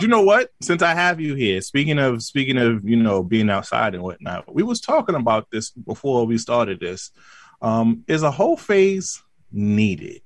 you 0.00 0.08
know 0.08 0.22
what? 0.22 0.50
Since 0.60 0.82
I 0.82 0.94
have 0.94 1.20
you 1.20 1.34
here, 1.34 1.60
speaking 1.60 1.98
of 1.98 2.22
speaking 2.22 2.58
of 2.58 2.88
you 2.88 2.96
know 2.96 3.22
being 3.22 3.50
outside 3.50 3.94
and 3.94 4.02
whatnot, 4.02 4.52
we 4.54 4.62
was 4.62 4.80
talking 4.80 5.14
about 5.14 5.48
this 5.50 5.70
before 5.70 6.26
we 6.26 6.38
started 6.38 6.80
this. 6.80 7.10
Um, 7.60 8.04
is 8.06 8.22
a 8.22 8.30
hoe 8.30 8.56
phase 8.56 9.22
needed? 9.50 10.22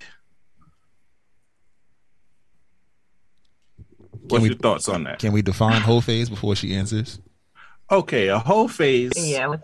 What's 4.28 4.42
we- 4.42 4.48
your 4.50 4.58
thoughts 4.58 4.88
on 4.88 5.04
that? 5.04 5.18
Can 5.18 5.32
we 5.32 5.42
define 5.42 5.80
hoe 5.80 6.00
phase 6.00 6.28
before 6.28 6.54
she 6.56 6.74
answers? 6.74 7.20
Okay, 7.90 8.28
a 8.28 8.38
hoe 8.38 8.68
phase 8.68 9.12
Yeah, 9.16 9.46
let's- 9.48 9.62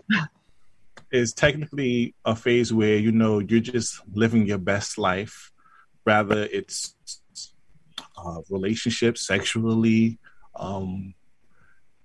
is 1.11 1.33
technically 1.33 2.15
a 2.25 2.37
phase 2.37 2.73
where 2.73 2.99
you 2.99 3.13
know 3.13 3.39
you're 3.39 3.61
just 3.61 4.01
living 4.13 4.47
your 4.47 4.59
best 4.59 4.99
life, 4.99 5.51
rather 6.05 6.43
it's 6.45 6.95
uh, 8.25 8.41
relationships, 8.51 9.27
sexually, 9.27 10.19
um, 10.57 11.15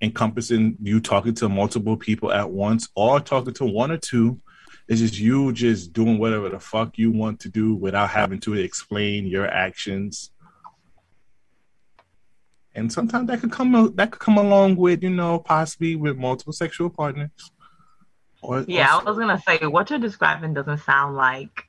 encompassing 0.01 0.78
you 0.82 0.99
talking 0.99 1.34
to 1.36 1.49
multiple 1.49 1.97
people 1.97 2.32
at 2.32 2.49
once, 2.49 2.89
or 2.95 3.20
talking 3.20 3.53
to 3.55 3.66
one 3.66 3.91
or 3.91 3.97
two. 3.97 4.39
It's 4.88 4.99
just 4.99 5.18
you 5.18 5.53
just 5.53 5.93
doing 5.93 6.20
whatever 6.20 6.49
the 6.49 6.59
fuck 6.59 6.97
you 6.97 7.11
want 7.11 7.39
to 7.41 7.49
do 7.49 7.74
without 7.74 8.09
having 8.09 8.39
to 8.41 8.53
explain 8.55 9.26
your 9.26 9.47
actions. 9.47 10.32
And 12.76 12.91
sometimes 12.91 13.28
that 13.28 13.39
could 13.39 13.51
come 13.51 13.93
that 13.95 14.11
could 14.11 14.20
come 14.20 14.38
along 14.38 14.76
with 14.76 15.03
you 15.03 15.09
know 15.09 15.39
possibly 15.39 15.95
with 15.95 16.18
multiple 16.18 16.53
sexual 16.53 16.89
partners. 16.89 17.30
Or, 18.41 18.66
yeah, 18.68 18.97
or 18.97 19.01
I 19.01 19.03
was 19.05 19.18
gonna 19.18 19.41
say 19.47 19.66
what 19.66 19.89
you're 19.89 19.99
describing 19.99 20.53
doesn't 20.53 20.80
sound 20.80 21.16
like 21.16 21.66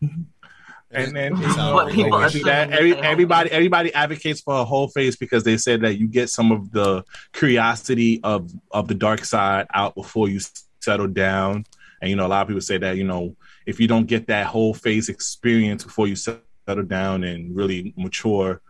and 0.90 1.14
then 1.14 1.36
sounds 1.52 1.72
what 1.72 1.92
people 1.92 2.22
assume. 2.22 2.44
that. 2.44 2.70
every, 2.70 2.90
they 2.90 2.96
say 2.96 3.02
whole 3.02 3.12
everybody 3.12 3.50
everybody 3.50 3.94
advocates 3.94 4.40
for 4.40 4.60
a 4.60 4.64
hoe 4.64 4.86
phase 4.88 5.16
because 5.16 5.44
they 5.44 5.56
said 5.56 5.82
that 5.82 5.98
you 5.98 6.06
get 6.06 6.30
some 6.30 6.52
of 6.52 6.70
the 6.72 7.04
curiosity 7.32 8.20
of 8.22 8.50
of 8.70 8.88
the 8.88 8.94
dark 8.94 9.24
side 9.24 9.66
out 9.74 9.94
before 9.94 10.28
you 10.28 10.40
settle 10.80 11.08
down. 11.08 11.64
And 12.00 12.10
you 12.10 12.16
know 12.16 12.26
a 12.26 12.28
lot 12.28 12.42
of 12.42 12.48
people 12.48 12.60
say 12.60 12.78
that 12.78 12.96
you 12.96 13.04
know 13.04 13.36
if 13.66 13.80
you 13.80 13.88
don't 13.88 14.06
get 14.06 14.26
that 14.28 14.46
hoe 14.46 14.72
phase 14.72 15.08
experience 15.08 15.84
before 15.84 16.06
you 16.06 16.16
settle 16.16 16.84
down 16.86 17.24
and 17.24 17.54
really 17.54 17.94
mature 17.96 18.60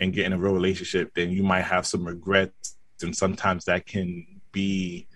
and 0.00 0.12
get 0.12 0.26
in 0.26 0.32
a 0.32 0.38
real 0.38 0.54
relationship 0.54 1.12
then 1.14 1.30
you 1.30 1.42
might 1.42 1.62
have 1.62 1.86
some 1.86 2.04
regrets. 2.04 2.76
And 3.02 3.16
sometimes 3.16 3.64
that 3.64 3.86
can 3.86 4.26
be 4.52 5.06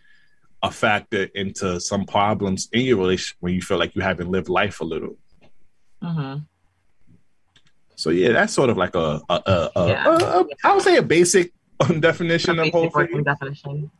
a 0.63 0.71
factor 0.71 1.25
into 1.35 1.79
some 1.79 2.07
problems 2.07 2.71
in 2.73 2.83
your 2.83 2.97
relationship 2.97 3.37
when 3.41 3.53
you 3.53 3.61
feel 3.61 3.77
like 3.77 3.95
you 3.95 4.01
haven't 4.01 4.31
lived 4.31 4.49
life 4.49 4.81
a 4.81 4.85
little 4.85 5.19
Mhm. 6.05 6.47
so 7.97 8.11
yeah, 8.11 8.33
that's 8.33 8.53
sort 8.53 8.71
of 8.71 8.77
like 8.77 8.95
a, 8.95 9.21
a, 9.31 9.35
a, 9.47 9.71
a, 9.77 9.89
Yeah. 9.89 10.05
a- 10.41 10.45
I 10.65 10.75
would 10.75 10.83
say 10.83 10.97
a 10.97 11.03
basic 11.03 11.53
definition 12.01 12.59
A 12.59 12.63
of 12.67 12.73
whole 12.73 12.91
basic 12.91 13.25
definition. 13.25 13.91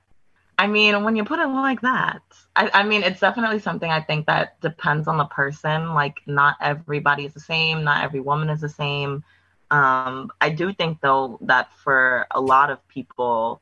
I 0.59 0.67
mean, 0.69 1.03
when 1.03 1.17
you 1.17 1.25
put 1.25 1.41
it 1.41 1.47
like 1.49 1.81
that, 1.81 2.23
I, 2.55 2.71
I 2.73 2.83
mean, 2.85 3.03
it's 3.03 3.19
definitely 3.21 3.59
something 3.59 3.91
I 3.91 4.01
think 4.01 4.27
that 4.27 4.61
depends 4.61 5.09
on 5.09 5.17
the 5.19 5.25
person. 5.25 5.95
Like, 5.95 6.19
not 6.27 6.57
everybody 6.61 7.25
is 7.27 7.35
the 7.35 7.41
same. 7.41 7.83
Not 7.83 8.05
every 8.05 8.21
woman 8.21 8.49
is 8.51 8.61
the 8.61 8.69
same. 8.69 9.25
Um, 9.73 10.31
I 10.41 10.51
do 10.51 10.73
think 10.73 11.01
though 11.01 11.39
that 11.43 11.73
for 11.83 12.27
a 12.31 12.41
lot 12.41 12.71
of 12.71 12.87
people, 12.89 13.61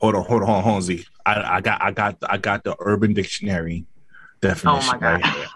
Hold 0.00 0.14
on, 0.14 0.24
hold 0.24 0.42
on, 0.44 0.80
Z. 0.82 1.04
I, 1.26 1.56
I 1.56 1.60
got, 1.60 1.82
I 1.82 1.90
got, 1.90 2.16
I 2.28 2.38
got 2.38 2.62
the 2.62 2.76
Urban 2.78 3.12
Dictionary 3.14 3.84
definition. 4.40 4.68
Oh 4.90 4.92
my 4.92 4.98
God. 4.98 5.24
right 5.24 5.26
here. 5.34 5.46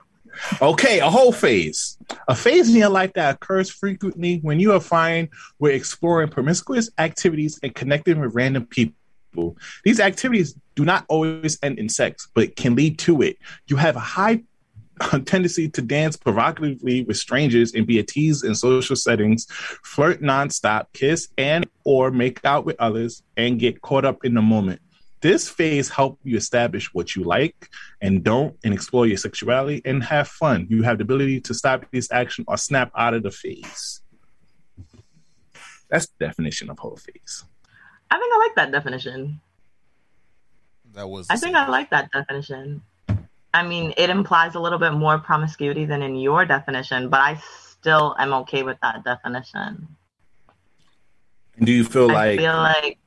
Okay, 0.60 1.00
a 1.00 1.08
hoe 1.08 1.32
phase. 1.32 1.98
A 2.28 2.34
phase 2.34 2.68
in 2.68 2.76
your 2.76 2.88
life 2.88 3.12
that 3.14 3.34
occurs 3.34 3.70
frequently 3.70 4.38
when 4.42 4.60
you 4.60 4.72
are 4.72 4.80
fine 4.80 5.28
with 5.58 5.74
exploring 5.74 6.28
promiscuous 6.28 6.90
activities 6.98 7.58
and 7.62 7.74
connecting 7.74 8.20
with 8.20 8.34
random 8.34 8.66
people. 8.66 9.56
These 9.84 10.00
activities 10.00 10.54
do 10.74 10.84
not 10.84 11.04
always 11.08 11.58
end 11.62 11.78
in 11.78 11.88
sex, 11.88 12.28
but 12.34 12.56
can 12.56 12.74
lead 12.74 12.98
to 13.00 13.22
it. 13.22 13.38
You 13.66 13.76
have 13.76 13.96
a 13.96 14.00
high 14.00 14.42
tendency 15.24 15.68
to 15.68 15.82
dance 15.82 16.16
provocatively 16.16 17.04
with 17.04 17.16
strangers 17.16 17.74
and 17.74 17.86
be 17.86 17.98
a 17.98 18.02
tease 18.02 18.42
in 18.42 18.54
social 18.54 18.96
settings, 18.96 19.46
flirt 19.82 20.22
nonstop, 20.22 20.86
kiss 20.92 21.28
and 21.38 21.66
or 21.84 22.10
make 22.10 22.44
out 22.44 22.64
with 22.64 22.76
others, 22.78 23.22
and 23.36 23.58
get 23.58 23.80
caught 23.82 24.04
up 24.04 24.24
in 24.24 24.34
the 24.34 24.42
moment. 24.42 24.80
This 25.22 25.48
phase 25.48 25.88
help 25.88 26.18
you 26.24 26.36
establish 26.36 26.92
what 26.92 27.14
you 27.14 27.22
like 27.22 27.70
and 28.00 28.24
don't 28.24 28.56
and 28.64 28.74
explore 28.74 29.06
your 29.06 29.16
sexuality 29.16 29.80
and 29.84 30.02
have 30.02 30.26
fun. 30.26 30.66
You 30.68 30.82
have 30.82 30.98
the 30.98 31.04
ability 31.04 31.40
to 31.42 31.54
stop 31.54 31.86
this 31.92 32.10
action 32.10 32.44
or 32.48 32.56
snap 32.56 32.90
out 32.96 33.14
of 33.14 33.22
the 33.22 33.30
phase. 33.30 34.02
That's 35.88 36.06
the 36.06 36.26
definition 36.26 36.70
of 36.70 36.78
hoe 36.80 36.96
phase. 36.96 37.44
I 38.10 38.18
think 38.18 38.34
I 38.34 38.38
like 38.38 38.54
that 38.56 38.72
definition. 38.72 39.40
That 40.92 41.08
was. 41.08 41.28
I 41.30 41.36
think 41.36 41.54
I 41.54 41.68
like 41.68 41.90
that 41.90 42.10
definition. 42.10 42.82
I 43.54 43.62
mean, 43.62 43.94
it 43.96 44.10
implies 44.10 44.56
a 44.56 44.60
little 44.60 44.78
bit 44.78 44.92
more 44.92 45.18
promiscuity 45.18 45.84
than 45.84 46.02
in 46.02 46.16
your 46.16 46.44
definition, 46.44 47.10
but 47.10 47.20
I 47.20 47.40
still 47.60 48.16
am 48.18 48.32
okay 48.34 48.64
with 48.64 48.78
that 48.82 49.04
definition. 49.04 49.86
Do 51.62 51.70
you 51.70 51.84
feel 51.84 52.10
I 52.10 52.14
like 52.14 52.38
feel 52.40 52.56
like 52.56 52.98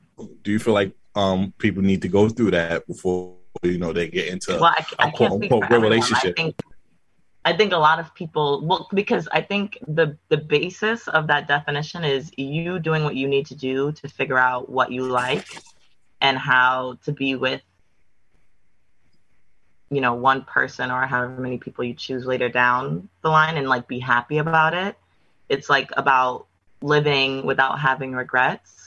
do 0.42 0.50
you 0.50 0.58
feel 0.58 0.72
like 0.72 0.92
um 1.16 1.52
people 1.58 1.82
need 1.82 2.02
to 2.02 2.08
go 2.08 2.28
through 2.28 2.52
that 2.52 2.86
before 2.86 3.36
you 3.62 3.78
know 3.78 3.92
they 3.92 4.08
get 4.08 4.28
into 4.28 4.52
well, 4.52 4.74
I, 4.76 4.84
I 4.98 5.08
a 5.08 5.12
quote 5.12 5.32
unquote 5.32 5.70
real 5.70 5.80
relationship? 5.80 6.34
I 6.38 6.42
think 6.42 6.62
I 7.44 7.56
think 7.56 7.72
a 7.72 7.78
lot 7.78 7.98
of 7.98 8.14
people 8.14 8.66
well 8.66 8.88
because 8.92 9.28
I 9.32 9.40
think 9.40 9.78
the 9.86 10.16
the 10.28 10.36
basis 10.36 11.08
of 11.08 11.28
that 11.28 11.48
definition 11.48 12.04
is 12.04 12.30
you 12.36 12.78
doing 12.78 13.04
what 13.04 13.16
you 13.16 13.28
need 13.28 13.46
to 13.46 13.54
do 13.54 13.92
to 13.92 14.08
figure 14.08 14.38
out 14.38 14.68
what 14.68 14.92
you 14.92 15.04
like 15.04 15.46
and 16.20 16.36
how 16.36 16.98
to 17.04 17.12
be 17.12 17.34
with 17.34 17.62
you 19.90 20.00
know 20.00 20.14
one 20.14 20.42
person 20.42 20.90
or 20.90 21.06
however 21.06 21.40
many 21.40 21.58
people 21.58 21.84
you 21.84 21.94
choose 21.94 22.26
later 22.26 22.48
down 22.48 23.08
the 23.22 23.28
line 23.28 23.56
and 23.56 23.68
like 23.68 23.88
be 23.88 23.98
happy 23.98 24.38
about 24.38 24.74
it. 24.74 24.96
It's 25.48 25.70
like 25.70 25.90
about 25.96 26.46
living 26.82 27.46
without 27.46 27.78
having 27.78 28.12
regrets. 28.12 28.85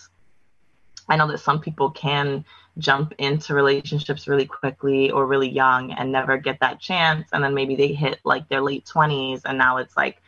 I 1.09 1.15
know 1.15 1.27
that 1.27 1.39
some 1.39 1.59
people 1.59 1.89
can 1.89 2.45
jump 2.77 3.13
into 3.17 3.53
relationships 3.53 4.27
really 4.27 4.45
quickly 4.45 5.11
or 5.11 5.25
really 5.25 5.49
young 5.49 5.91
and 5.91 6.11
never 6.11 6.37
get 6.37 6.59
that 6.61 6.79
chance 6.79 7.27
and 7.33 7.43
then 7.43 7.53
maybe 7.53 7.75
they 7.75 7.93
hit 7.93 8.19
like 8.23 8.47
their 8.47 8.61
late 8.61 8.85
20s 8.85 9.41
and 9.45 9.57
now 9.57 9.77
it's 9.77 9.97
like 9.97 10.21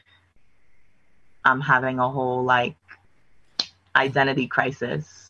I'm 1.46 1.62
having 1.62 2.00
a 2.00 2.10
whole 2.10 2.44
like 2.44 2.76
identity 3.96 4.48
crisis. 4.48 5.30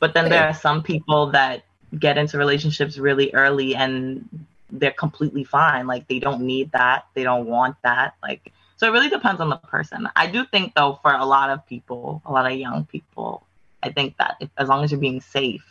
But 0.00 0.12
then 0.12 0.28
there 0.28 0.46
are 0.46 0.54
some 0.54 0.82
people 0.82 1.28
that 1.28 1.64
get 1.98 2.18
into 2.18 2.36
relationships 2.36 2.98
really 2.98 3.32
early 3.32 3.74
and 3.74 4.28
they're 4.70 4.90
completely 4.90 5.44
fine. 5.44 5.86
Like 5.86 6.08
they 6.08 6.18
don't 6.18 6.42
need 6.42 6.72
that. 6.72 7.06
They 7.14 7.22
don't 7.22 7.46
want 7.46 7.76
that. 7.82 8.14
Like 8.22 8.52
so 8.76 8.86
it 8.86 8.90
really 8.90 9.08
depends 9.08 9.40
on 9.40 9.48
the 9.48 9.56
person. 9.56 10.08
I 10.16 10.26
do 10.26 10.44
think 10.44 10.74
though 10.74 10.98
for 11.00 11.12
a 11.12 11.24
lot 11.24 11.50
of 11.50 11.66
people, 11.66 12.20
a 12.26 12.32
lot 12.32 12.50
of 12.50 12.58
young 12.58 12.84
people, 12.84 13.45
I 13.82 13.90
think 13.90 14.16
that 14.18 14.36
if, 14.40 14.50
as 14.56 14.68
long 14.68 14.84
as 14.84 14.90
you're 14.90 15.00
being 15.00 15.20
safe 15.20 15.64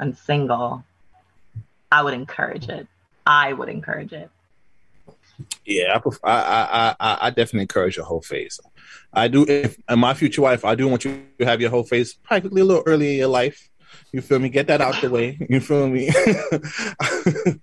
and 0.00 0.16
single, 0.16 0.84
I 1.90 2.02
would 2.02 2.14
encourage 2.14 2.68
it. 2.68 2.86
I 3.26 3.52
would 3.52 3.68
encourage 3.68 4.12
it. 4.12 4.30
Yeah, 5.64 5.96
I, 5.96 5.98
pref- 5.98 6.20
I, 6.24 6.30
I, 6.30 6.96
I, 6.98 7.18
I 7.26 7.30
definitely 7.30 7.62
encourage 7.62 7.96
your 7.96 8.06
hoe 8.06 8.20
phase. 8.20 8.58
I 9.12 9.28
do. 9.28 9.44
If 9.46 9.76
my 9.88 10.14
future 10.14 10.42
wife, 10.42 10.64
I 10.64 10.74
do 10.74 10.88
want 10.88 11.04
you 11.04 11.24
to 11.38 11.44
have 11.44 11.60
your 11.60 11.70
hoe 11.70 11.82
phase, 11.82 12.14
practically 12.14 12.62
a 12.62 12.64
little 12.64 12.82
early 12.86 13.12
in 13.12 13.18
your 13.18 13.28
life. 13.28 13.68
You 14.12 14.20
feel 14.22 14.38
me? 14.38 14.48
Get 14.48 14.68
that 14.68 14.80
out 14.80 15.00
the 15.00 15.10
way. 15.10 15.38
You 15.48 15.60
feel 15.60 15.88
me? 15.88 16.10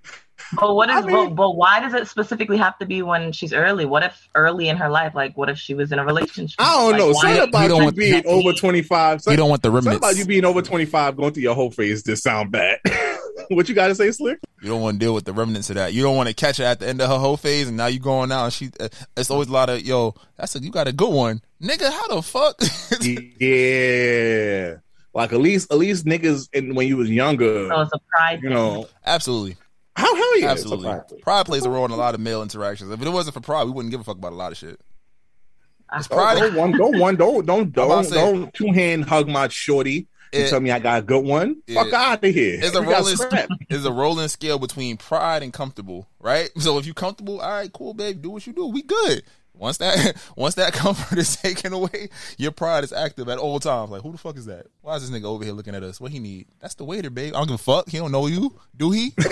But 0.53 0.75
what 0.75 0.89
is 0.89 0.95
I 0.97 1.01
mean- 1.01 1.29
but, 1.29 1.35
but 1.35 1.51
why 1.55 1.79
does 1.79 1.93
it 1.93 2.07
specifically 2.07 2.57
have 2.57 2.77
to 2.79 2.85
be 2.85 3.01
when 3.01 3.31
she's 3.31 3.53
early? 3.53 3.85
What 3.85 4.03
if 4.03 4.29
early 4.35 4.69
in 4.69 4.77
her 4.77 4.89
life? 4.89 5.13
Like 5.15 5.35
what 5.37 5.49
if 5.49 5.57
she 5.57 5.73
was 5.73 5.91
in 5.91 5.99
a 5.99 6.05
relationship? 6.05 6.55
I 6.59 6.71
don't 6.73 6.91
Like, 6.91 6.99
know. 6.99 7.07
why- 7.07 7.13
Something 7.21 7.37
You 7.37 7.43
about 7.43 7.67
don't 7.67 7.77
you 7.77 7.83
want- 7.85 7.95
being 7.97 8.23
over 8.27 8.53
25. 8.53 9.21
You 9.27 9.35
don't 9.37 9.49
want 9.49 9.61
the 9.61 9.67
Something 9.67 9.75
remnants. 9.85 9.97
about 9.97 10.15
you 10.17 10.25
being 10.25 10.45
over 10.45 10.61
25 10.61 11.15
going 11.17 11.33
through 11.33 11.43
your 11.43 11.55
hoe 11.55 11.69
phase 11.69 12.03
just 12.03 12.23
sound 12.23 12.51
bad. 12.51 12.79
what 13.49 13.67
you 13.69 13.75
got 13.75 13.87
to 13.87 13.95
say, 13.95 14.11
Slick? 14.11 14.39
You 14.61 14.69
don't 14.69 14.81
want 14.81 14.95
to 14.99 15.05
deal 15.05 15.13
with 15.13 15.25
the 15.25 15.33
remnants 15.33 15.69
of 15.69 15.75
that. 15.75 15.93
You 15.93 16.03
don't 16.03 16.15
want 16.15 16.29
to 16.29 16.35
catch 16.35 16.57
her 16.57 16.63
at 16.63 16.79
the 16.79 16.87
end 16.87 17.01
of 17.01 17.09
her 17.09 17.17
hoe 17.17 17.35
phase, 17.35 17.67
and 17.67 17.75
now 17.75 17.87
you 17.87 17.99
going 17.99 18.31
out 18.31 18.45
and 18.45 18.53
she. 18.53 18.69
Uh, 18.79 18.87
it's 19.17 19.29
always 19.29 19.49
a 19.49 19.51
lot 19.51 19.69
of 19.69 19.81
yo. 19.81 20.15
That's 20.37 20.55
a 20.55 20.59
you 20.59 20.71
got 20.71 20.87
a 20.87 20.93
good 20.93 21.11
one, 21.11 21.41
nigga. 21.61 21.91
How 21.91 22.07
the 22.07 22.21
fuck? 22.21 22.61
yeah. 23.39 24.75
Like 25.13 25.31
at 25.31 25.39
least, 25.39 25.71
at 25.71 25.77
least 25.77 26.05
niggas, 26.05 26.49
in, 26.53 26.73
when 26.73 26.87
you 26.87 26.97
was 26.97 27.09
younger, 27.09 27.67
So 27.67 27.81
it's 27.81 27.91
a 27.93 27.99
pride. 28.09 28.39
you 28.41 28.49
know, 28.49 28.87
Absolutely, 29.05 29.57
how 29.95 30.15
hell 30.15 30.39
yeah, 30.39 30.51
it's 30.53 30.61
absolutely. 30.61 30.85
pride. 30.89 31.21
Pride 31.21 31.45
plays 31.45 31.65
a 31.65 31.69
role 31.69 31.85
in 31.85 31.91
a 31.91 31.95
lot 31.95 32.15
of 32.15 32.19
male 32.19 32.41
interactions. 32.41 32.91
If 32.91 33.01
it 33.01 33.09
wasn't 33.09 33.33
for 33.35 33.41
pride, 33.41 33.65
we 33.65 33.71
wouldn't 33.71 33.91
give 33.91 34.01
a 34.01 34.03
fuck 34.03 34.17
about 34.17 34.33
a 34.33 34.35
lot 34.35 34.51
of 34.51 34.57
shit. 34.57 34.79
It's 35.95 36.07
Don't, 36.07 36.17
pride. 36.17 36.39
don't 36.39 36.55
one, 36.55 36.71
don't 36.71 36.99
one, 36.99 37.15
don't 37.15 37.45
don't 37.45 37.71
don't 37.71 38.03
to 38.05 38.09
don't 38.13 38.53
two 38.53 38.71
hand 38.71 39.05
hug 39.05 39.27
my 39.27 39.47
shorty 39.49 40.07
and 40.31 40.43
It- 40.43 40.49
tell 40.49 40.59
me 40.59 40.71
I 40.71 40.79
got 40.79 40.99
a 40.99 41.01
good 41.03 41.23
one. 41.23 41.57
it- 41.67 41.75
Fuck 41.75 41.93
out 41.93 42.23
of 42.23 42.33
here. 42.33 42.59
It's 42.63 42.75
a 42.75 42.81
rolling, 42.81 43.15
it's 43.69 43.85
a 43.85 43.91
rolling 43.91 44.27
scale 44.29 44.57
between 44.57 44.97
pride 44.97 45.43
and 45.43 45.53
comfortable, 45.53 46.07
right? 46.19 46.49
So 46.57 46.79
if 46.79 46.87
you 46.87 46.95
comfortable, 46.95 47.41
all 47.41 47.49
right, 47.51 47.71
cool, 47.71 47.93
babe, 47.93 48.21
do 48.23 48.31
what 48.31 48.47
you 48.47 48.53
do. 48.53 48.65
We 48.65 48.81
good. 48.81 49.21
Once 49.55 49.77
that 49.77 50.15
once 50.35 50.55
that 50.55 50.73
comfort 50.83 51.17
is 51.17 51.35
taken 51.37 51.73
away, 51.73 52.09
your 52.37 52.51
pride 52.51 52.83
is 52.83 52.91
active 52.93 53.29
at 53.29 53.37
all 53.37 53.59
times. 53.59 53.91
Like, 53.91 54.01
who 54.01 54.11
the 54.11 54.17
fuck 54.17 54.37
is 54.37 54.45
that? 54.47 54.65
Why 54.81 54.95
is 54.95 55.09
this 55.09 55.17
nigga 55.21 55.25
over 55.25 55.43
here 55.43 55.53
looking 55.53 55.75
at 55.75 55.83
us? 55.83 56.01
What 56.01 56.11
he 56.11 56.19
need? 56.19 56.47
That's 56.59 56.75
the 56.75 56.83
waiter, 56.85 57.09
babe. 57.09 57.33
I 57.33 57.37
don't 57.37 57.47
give 57.47 57.55
a 57.55 57.57
fuck. 57.59 57.87
He 57.89 57.97
don't 57.99 58.11
know 58.11 58.27
you, 58.27 58.59
do 58.75 58.91
he? 58.91 59.13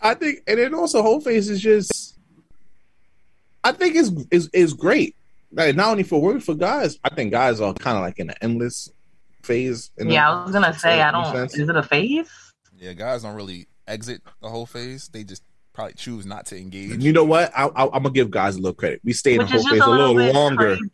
I 0.00 0.14
think, 0.14 0.40
and 0.46 0.58
then 0.58 0.74
also 0.74 1.02
hoe 1.02 1.20
phase 1.20 1.48
is 1.48 1.60
just. 1.60 2.18
I 3.64 3.72
think 3.72 3.96
is 3.96 4.12
is 4.30 4.48
is 4.52 4.74
great. 4.74 5.16
Like 5.52 5.74
not 5.74 5.88
only 5.90 6.02
for 6.02 6.20
women, 6.22 6.40
for 6.40 6.54
guys. 6.54 6.98
I 7.02 7.08
think 7.08 7.32
guys 7.32 7.60
are 7.60 7.72
kind 7.74 7.96
of 7.96 8.02
like 8.02 8.18
in 8.18 8.30
an 8.30 8.36
endless 8.42 8.90
phase. 9.42 9.90
in 9.98 10.10
Yeah, 10.10 10.28
a 10.28 10.32
I 10.32 10.44
was 10.44 10.52
gonna 10.52 10.78
say 10.78 11.00
I 11.00 11.10
don't. 11.10 11.32
sense. 11.34 11.56
Is 11.56 11.68
it 11.68 11.76
a 11.76 11.82
phase? 11.82 12.28
yeah, 12.78 12.92
guys 12.92 13.22
don't 13.22 13.34
really 13.34 13.66
exit 13.88 14.20
the 14.42 14.48
hoe 14.50 14.66
phase. 14.66 15.08
They 15.08 15.24
just 15.24 15.42
probably 15.76 15.94
choose 15.94 16.26
not 16.26 16.46
to 16.46 16.58
engage. 16.58 17.02
You 17.04 17.12
know 17.12 17.22
what? 17.24 17.52
I, 17.56 17.66
I, 17.66 17.84
I'm 17.84 18.02
gonna 18.02 18.10
give 18.10 18.30
guys 18.32 18.56
a 18.56 18.58
little 18.58 18.74
credit. 18.74 19.00
We 19.04 19.12
stay 19.12 19.32
in 19.34 19.38
the 19.38 19.44
Which 19.44 19.50
whole 19.52 19.58
is 19.60 19.64
just 19.64 19.74
phase 19.74 19.82
a 19.82 19.86
a 19.86 19.90
little 19.90 20.14
little 20.14 20.32
longer. 20.32 20.76
crazy. 20.76 20.90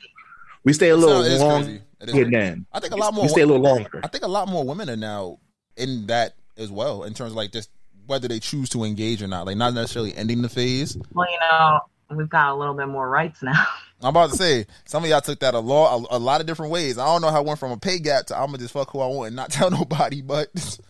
We 0.64 0.72
stay 0.74 0.88
a 0.90 0.96
little 0.96 1.18
not- 1.22 1.26
it 1.26 1.32
is 1.32 1.40
longer 1.40 1.64
crazy. 1.66 1.82
It 2.00 2.08
is 2.08 2.14
here 2.14 2.24
crazy. 2.24 2.36
then. 2.36 2.66
I 2.72 2.80
think 2.80 2.92
a 2.92 2.96
lot 2.96 3.14
more. 3.14 3.22
We 3.24 3.28
stay 3.28 3.40
a 3.42 3.46
little 3.46 3.62
longer. 3.62 4.00
I 4.04 4.08
think 4.08 4.24
a 4.24 4.28
lot 4.28 4.48
more 4.48 4.64
women 4.64 4.90
are 4.90 4.96
now 4.96 5.38
in 5.76 6.06
that 6.08 6.34
as 6.58 6.70
well, 6.70 7.04
in 7.04 7.14
terms 7.14 7.30
of 7.32 7.36
like 7.36 7.52
just 7.52 7.70
whether 8.06 8.26
they 8.28 8.40
choose 8.40 8.68
to 8.70 8.82
engage 8.84 9.22
or 9.22 9.28
not. 9.28 9.46
Like 9.46 9.56
not 9.56 9.72
necessarily 9.72 10.14
ending 10.14 10.42
the 10.42 10.48
phase. 10.48 10.98
Well, 11.14 11.26
you 11.30 11.38
know, 11.40 11.80
we've 12.16 12.28
got 12.28 12.50
a 12.50 12.54
little 12.56 12.74
bit 12.74 12.88
more 12.88 13.08
rights 13.08 13.42
now. 13.42 13.64
I'm 14.02 14.08
about 14.08 14.30
to 14.30 14.36
say 14.36 14.66
some 14.84 15.04
of 15.04 15.08
y'all 15.10 15.20
took 15.20 15.38
that 15.40 15.54
a 15.54 15.60
lot, 15.60 16.06
a, 16.10 16.16
a 16.16 16.18
lot 16.18 16.40
of 16.40 16.46
different 16.48 16.72
ways. 16.72 16.98
I 16.98 17.06
don't 17.06 17.22
know 17.22 17.30
how 17.30 17.40
it 17.40 17.46
went 17.46 17.60
from 17.60 17.70
a 17.70 17.76
pay 17.76 18.00
gap 18.00 18.26
to 18.26 18.36
I'm 18.36 18.46
gonna 18.46 18.58
just 18.58 18.72
fuck 18.74 18.90
who 18.90 18.98
I 18.98 19.06
want 19.06 19.28
and 19.28 19.36
not 19.36 19.50
tell 19.52 19.70
nobody. 19.70 20.22
But 20.22 20.48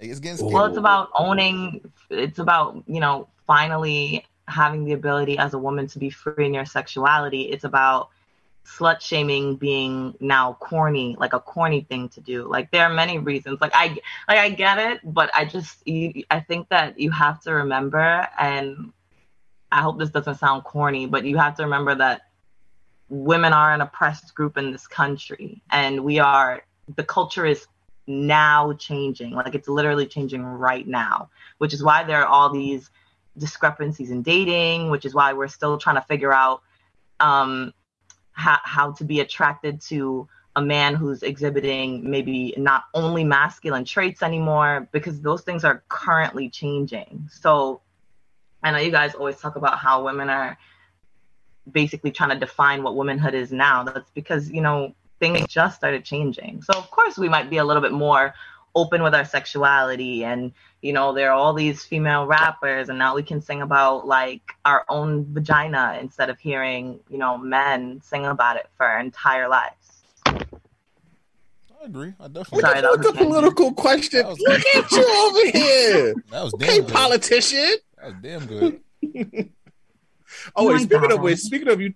it's 0.00 0.20
getting 0.20 0.36
scary. 0.36 0.52
Well, 0.52 0.66
it's 0.66 0.76
about 0.76 1.08
owning. 1.18 1.80
It's 2.14 2.38
about 2.38 2.82
you 2.86 3.00
know 3.00 3.28
finally 3.46 4.24
having 4.46 4.84
the 4.84 4.92
ability 4.92 5.38
as 5.38 5.54
a 5.54 5.58
woman 5.58 5.86
to 5.88 5.98
be 5.98 6.10
free 6.10 6.46
in 6.46 6.54
your 6.54 6.66
sexuality. 6.66 7.42
It's 7.42 7.64
about 7.64 8.10
slut 8.64 9.00
shaming 9.00 9.56
being 9.56 10.14
now 10.20 10.54
corny, 10.54 11.16
like 11.18 11.32
a 11.32 11.40
corny 11.40 11.82
thing 11.82 12.08
to 12.10 12.20
do. 12.20 12.48
Like 12.48 12.70
there 12.70 12.84
are 12.84 12.92
many 12.92 13.18
reasons. 13.18 13.60
Like 13.60 13.72
I, 13.74 13.88
like 14.28 14.38
I 14.38 14.48
get 14.50 14.78
it, 14.78 15.00
but 15.04 15.30
I 15.34 15.44
just, 15.44 15.86
you, 15.86 16.24
I 16.30 16.40
think 16.40 16.68
that 16.70 16.98
you 16.98 17.10
have 17.10 17.40
to 17.42 17.52
remember, 17.52 18.26
and 18.38 18.92
I 19.70 19.82
hope 19.82 19.98
this 19.98 20.10
doesn't 20.10 20.36
sound 20.36 20.64
corny, 20.64 21.06
but 21.06 21.24
you 21.24 21.36
have 21.36 21.56
to 21.56 21.64
remember 21.64 21.94
that 21.96 22.22
women 23.08 23.52
are 23.52 23.74
an 23.74 23.80
oppressed 23.80 24.34
group 24.34 24.56
in 24.56 24.72
this 24.72 24.86
country, 24.86 25.62
and 25.70 26.04
we 26.04 26.18
are. 26.18 26.62
The 26.96 27.04
culture 27.04 27.46
is 27.46 27.66
now 28.06 28.72
changing. 28.74 29.32
Like 29.32 29.54
it's 29.54 29.68
literally 29.68 30.06
changing 30.06 30.42
right 30.44 30.86
now, 30.86 31.30
which 31.58 31.74
is 31.74 31.82
why 31.82 32.04
there 32.04 32.20
are 32.22 32.26
all 32.26 32.50
these 32.50 32.90
discrepancies 33.38 34.10
in 34.10 34.22
dating, 34.22 34.90
which 34.90 35.04
is 35.04 35.14
why 35.14 35.32
we're 35.32 35.48
still 35.48 35.78
trying 35.78 35.96
to 35.96 36.02
figure 36.02 36.32
out 36.32 36.62
um, 37.20 37.72
how, 38.32 38.58
how 38.62 38.92
to 38.92 39.04
be 39.04 39.20
attracted 39.20 39.80
to 39.80 40.28
a 40.56 40.62
man 40.62 40.94
who's 40.94 41.22
exhibiting 41.22 42.08
maybe 42.08 42.54
not 42.56 42.84
only 42.94 43.24
masculine 43.24 43.84
traits 43.84 44.22
anymore, 44.22 44.88
because 44.92 45.20
those 45.20 45.42
things 45.42 45.64
are 45.64 45.82
currently 45.88 46.48
changing. 46.48 47.28
So 47.30 47.80
I 48.62 48.70
know 48.70 48.78
you 48.78 48.92
guys 48.92 49.14
always 49.14 49.38
talk 49.38 49.56
about 49.56 49.78
how 49.78 50.04
women 50.04 50.30
are 50.30 50.56
basically 51.70 52.12
trying 52.12 52.30
to 52.30 52.38
define 52.38 52.82
what 52.82 52.94
womanhood 52.94 53.34
is 53.34 53.50
now. 53.50 53.82
That's 53.82 54.10
because, 54.10 54.50
you 54.50 54.60
know, 54.60 54.94
things 55.20 55.46
just 55.48 55.76
started 55.76 56.04
changing. 56.04 56.62
So 56.62 56.72
of 56.78 56.90
course 56.90 57.16
we 57.18 57.28
might 57.28 57.48
be 57.50 57.58
a 57.58 57.64
little 57.64 57.82
bit 57.82 57.92
more 57.92 58.34
open 58.74 59.02
with 59.02 59.14
our 59.14 59.24
sexuality 59.24 60.24
and 60.24 60.50
you 60.82 60.92
know 60.92 61.12
there 61.14 61.30
are 61.30 61.34
all 61.34 61.54
these 61.54 61.84
female 61.84 62.26
rappers 62.26 62.88
and 62.88 62.98
now 62.98 63.14
we 63.14 63.22
can 63.22 63.40
sing 63.40 63.62
about 63.62 64.04
like 64.06 64.42
our 64.64 64.84
own 64.88 65.24
vagina 65.32 65.96
instead 66.00 66.28
of 66.28 66.38
hearing 66.40 66.98
you 67.08 67.16
know 67.16 67.38
men 67.38 68.00
sing 68.02 68.26
about 68.26 68.56
it 68.56 68.68
for 68.76 68.84
our 68.84 68.98
entire 68.98 69.48
lives 69.48 70.02
I 70.26 71.86
agree. 71.86 72.14
I 72.18 72.28
definitely. 72.28 72.60
Sorry, 72.62 72.80
that 72.80 72.90
Look 72.90 72.98
was 72.98 73.06
a 73.06 73.10
a 73.10 73.12
tangent. 73.12 73.28
political 73.30 73.72
question. 73.74 74.20
That 74.22 74.28
was- 74.28 74.40
Look 74.40 74.62
at 74.74 74.90
you 74.92 75.06
over 75.26 75.58
here. 75.58 76.14
That 76.30 76.42
was 76.44 76.54
Okay, 76.54 76.66
damn 76.66 76.84
good. 76.86 76.94
politician. 76.94 77.74
That 77.98 78.04
was 78.06 78.14
damn 78.22 78.46
good. 78.46 78.80
Oh, 80.56 80.64
Oh 80.64 80.66
wait, 80.68 80.72
my 80.74 80.78
speaking 80.80 81.12
of 81.12 81.20
which, 81.20 81.38
speaking 81.38 81.68
of 81.68 81.80
you, 81.80 81.94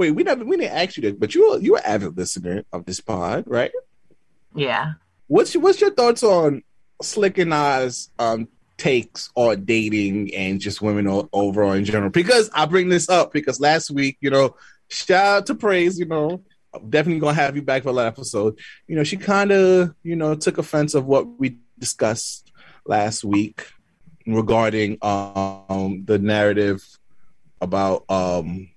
wait, 0.00 0.12
we 0.12 0.22
never 0.22 0.44
we 0.44 0.56
didn't 0.56 0.74
ask 0.76 0.96
you 0.96 1.02
that, 1.02 1.20
but 1.20 1.34
you 1.34 1.58
you're 1.60 1.76
an 1.76 1.84
avid 1.84 2.16
listener 2.16 2.64
of 2.72 2.86
this 2.86 3.00
pod, 3.00 3.44
right? 3.46 3.70
yeah 4.54 4.94
What's 5.28 5.54
your, 5.54 5.62
what's 5.62 5.80
your 5.80 5.92
thoughts 5.92 6.24
on 6.24 6.64
Slick 7.02 7.38
and 7.38 7.54
I's 7.54 8.08
um 8.18 8.48
takes 8.78 9.30
on 9.36 9.64
dating 9.64 10.34
and 10.34 10.58
just 10.58 10.80
women 10.82 11.06
o- 11.06 11.28
overall 11.32 11.72
in 11.72 11.84
general? 11.84 12.10
Because 12.10 12.50
I 12.52 12.64
bring 12.64 12.88
this 12.88 13.08
up 13.08 13.32
because 13.32 13.60
last 13.60 13.90
week, 13.90 14.16
you 14.20 14.30
know, 14.30 14.56
shout 14.88 15.26
out 15.26 15.46
to 15.46 15.54
praise, 15.54 15.98
you 16.00 16.06
know, 16.06 16.42
I'm 16.74 16.88
definitely 16.88 17.20
gonna 17.20 17.34
have 17.34 17.54
you 17.54 17.62
back 17.62 17.82
for 17.84 17.92
that 17.92 18.06
episode. 18.06 18.58
You 18.88 18.96
know, 18.96 19.04
she 19.04 19.18
kind 19.18 19.52
of 19.52 19.94
you 20.02 20.16
know 20.16 20.34
took 20.34 20.58
offense 20.58 20.94
of 20.94 21.04
what 21.06 21.38
we 21.38 21.58
discussed 21.78 22.50
last 22.86 23.22
week 23.22 23.66
regarding 24.26 24.98
um 25.02 26.04
the 26.06 26.18
narrative 26.18 26.82
about 27.60 28.04
um 28.08 28.70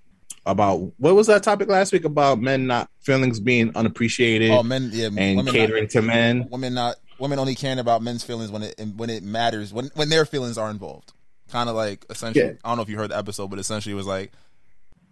about 0.46 0.92
what 0.98 1.14
was 1.14 1.26
that 1.28 1.42
topic 1.42 1.68
last 1.68 1.92
week 1.92 2.04
about 2.04 2.38
men 2.38 2.66
not 2.66 2.90
feelings 3.00 3.40
being 3.40 3.74
unappreciated 3.74 4.50
Oh, 4.50 4.62
men, 4.62 4.90
yeah, 4.92 5.06
and 5.16 5.36
women 5.38 5.52
catering 5.52 5.84
not, 5.84 5.90
to 5.92 6.02
men. 6.02 6.48
women 6.50 6.74
not 6.74 6.96
women 7.18 7.38
only 7.38 7.54
caring 7.54 7.78
about 7.78 8.02
men's 8.02 8.22
feelings 8.24 8.50
when 8.50 8.62
it 8.62 8.74
when 8.96 9.08
it 9.10 9.22
matters 9.22 9.72
when 9.72 9.90
when 9.94 10.08
their 10.08 10.24
feelings 10.26 10.58
are 10.58 10.70
involved. 10.70 11.12
Kind 11.50 11.68
of 11.68 11.76
like 11.76 12.04
essentially, 12.10 12.44
Yeah. 12.44 12.52
I 12.64 12.68
don't 12.68 12.76
know 12.76 12.82
if 12.82 12.88
you 12.88 12.96
heard 12.96 13.10
the 13.10 13.16
episode, 13.18 13.48
but 13.48 13.58
essentially 13.58 13.92
it 13.92 13.96
was 13.96 14.06
like 14.06 14.32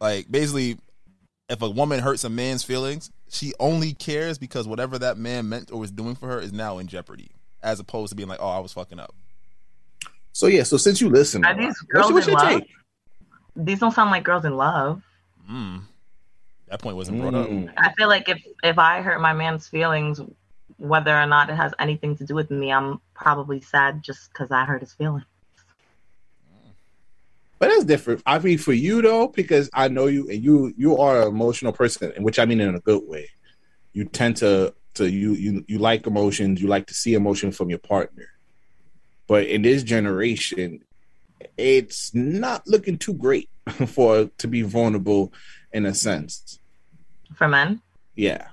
like 0.01 0.30
basically 0.30 0.78
if 1.49 1.61
a 1.62 1.68
woman 1.70 2.01
hurts 2.01 2.24
a 2.24 2.30
man's 2.30 2.62
feelings, 2.62 3.11
she 3.30 3.53
only 3.61 3.93
cares 3.93 4.39
because 4.39 4.66
whatever 4.66 4.99
that 4.99 5.16
man 5.18 5.49
meant 5.49 5.70
or 5.70 5.78
was 5.80 5.91
doing 5.91 6.14
for 6.14 6.28
her 6.28 6.41
is 6.41 6.53
now 6.53 6.78
in 6.78 6.87
jeopardy, 6.87 7.30
as 7.62 7.78
opposed 7.80 8.11
to 8.11 8.16
being 8.16 8.28
like, 8.28 8.39
oh, 8.41 8.49
I 8.49 8.59
was 8.59 8.72
fucking 8.72 8.99
up. 8.99 9.14
So 10.33 10.47
yeah, 10.47 10.62
so 10.62 10.76
since 10.78 11.01
you 11.01 11.11
listen, 11.11 11.45
Are 11.45 11.55
these 11.55 11.78
girls 11.80 12.11
what's, 12.12 12.26
what's 12.26 12.26
in 12.26 12.33
your 12.33 12.41
love? 12.41 12.61
take? 12.61 12.70
these 13.55 13.78
don't 13.80 13.93
sound 13.93 14.11
like 14.11 14.24
girls 14.24 14.45
in 14.47 14.57
love 14.57 15.03
Mm. 15.51 15.82
That 16.68 16.80
point 16.80 16.97
wasn't 16.97 17.20
brought 17.20 17.34
up. 17.34 17.49
Mm. 17.49 17.70
i 17.76 17.93
feel 17.93 18.09
like 18.09 18.30
if 18.30 18.43
if 18.62 18.78
i 18.78 19.03
hurt 19.03 19.20
my 19.20 19.34
man's 19.34 19.68
feelings 19.68 20.22
whether 20.78 21.14
or 21.14 21.26
not 21.26 21.51
it 21.51 21.55
has 21.55 21.74
anything 21.78 22.16
to 22.16 22.24
do 22.24 22.34
with 22.34 22.51
me 22.51 22.72
i'm 22.72 22.99
probably 23.12 23.61
sad 23.61 24.03
just 24.03 24.32
because 24.32 24.51
i 24.51 24.64
hurt 24.64 24.80
his 24.80 24.95
feelings 24.95 25.24
But 27.62 27.68
that's 27.68 27.84
different. 27.84 28.22
I 28.26 28.40
mean, 28.40 28.59
for 28.59 28.72
you 28.72 29.03
though, 29.03 29.28
because 29.28 29.70
I 29.72 29.86
know 29.86 30.07
you 30.07 30.28
and 30.28 30.43
you 30.43 30.74
you 30.76 30.97
are 30.99 31.22
an 31.22 31.28
emotional 31.28 31.72
person, 31.72 32.11
which 32.20 32.40
I 32.40 32.45
mean 32.45 32.61
in 32.61 32.74
a 32.74 32.80
good 32.80 33.03
way. 33.07 33.28
You 33.93 34.05
tend 34.05 34.36
to 34.38 34.74
to 34.95 35.09
you 35.09 35.34
you 35.34 35.64
you 35.68 35.78
like 35.78 36.09
emotions. 36.09 36.61
You 36.61 36.66
like 36.66 36.88
to 36.88 36.95
see 36.95 37.14
emotion 37.14 37.53
from 37.53 37.70
your 37.70 37.78
partner. 37.78 38.26
But 39.28 39.47
in 39.47 39.62
this 39.62 39.84
generation, 39.84 40.82
it's 41.57 42.14
not 42.14 42.66
looking 42.66 42.99
too 42.99 43.14
great 43.14 43.49
for 43.86 44.26
to 44.38 44.49
be 44.49 44.62
vulnerable 44.62 45.32
in 45.72 45.86
a 45.86 45.95
sense. 45.95 46.59
for 47.34 47.49
men 47.49 47.80
Yeah. 48.14 48.49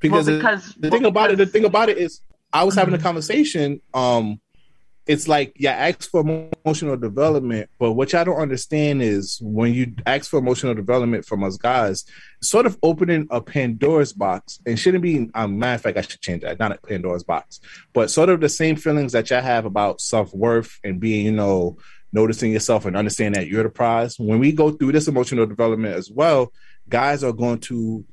Because, 0.00 0.26
Well, 0.26 0.36
the- 0.36 0.42
because- 0.42 0.74
the, 0.74 0.90
thing 0.90 1.02
well, 1.02 1.10
about 1.10 1.30
it, 1.30 1.36
the 1.36 1.46
thing 1.46 1.64
about 1.64 1.88
it 1.88 1.98
is, 1.98 2.20
I 2.52 2.64
was 2.64 2.74
having 2.74 2.94
a 2.94 2.98
Mhm. 2.98 3.02
conversation 3.02 3.80
um 3.94 4.40
it's 5.06 5.28
like 5.28 5.52
yeah, 5.56 5.72
ask 5.72 6.10
for 6.10 6.20
emotional 6.64 6.96
development, 6.96 7.68
but 7.78 7.92
what 7.92 8.12
y'all 8.12 8.24
don't 8.24 8.40
understand 8.40 9.02
is 9.02 9.38
when 9.42 9.74
you 9.74 9.94
ask 10.06 10.30
for 10.30 10.38
emotional 10.38 10.74
development 10.74 11.26
from 11.26 11.44
us 11.44 11.56
guys, 11.56 12.04
sort 12.42 12.64
of 12.64 12.78
opening 12.82 13.26
a 13.30 13.40
Pandora's 13.40 14.12
box 14.12 14.60
and 14.66 14.78
shouldn't 14.78 15.02
be. 15.02 15.28
Um, 15.34 15.58
matter 15.58 15.74
of 15.74 15.80
fact, 15.82 15.98
I 15.98 16.00
should 16.00 16.20
change 16.20 16.42
that. 16.42 16.58
Not 16.58 16.72
a 16.72 16.78
Pandora's 16.78 17.24
box, 17.24 17.60
but 17.92 18.10
sort 18.10 18.30
of 18.30 18.40
the 18.40 18.48
same 18.48 18.76
feelings 18.76 19.12
that 19.12 19.28
y'all 19.28 19.42
have 19.42 19.66
about 19.66 20.00
self 20.00 20.32
worth 20.32 20.78
and 20.82 21.00
being, 21.00 21.26
you 21.26 21.32
know, 21.32 21.76
noticing 22.12 22.52
yourself 22.52 22.86
and 22.86 22.96
understanding 22.96 23.40
that 23.40 23.48
you're 23.48 23.64
the 23.64 23.68
prize. 23.68 24.18
When 24.18 24.38
we 24.38 24.52
go 24.52 24.70
through 24.70 24.92
this 24.92 25.08
emotional 25.08 25.46
development 25.46 25.96
as 25.96 26.10
well, 26.10 26.52
guys 26.88 27.22
are 27.22 27.32
going 27.32 27.58
to 27.60 28.04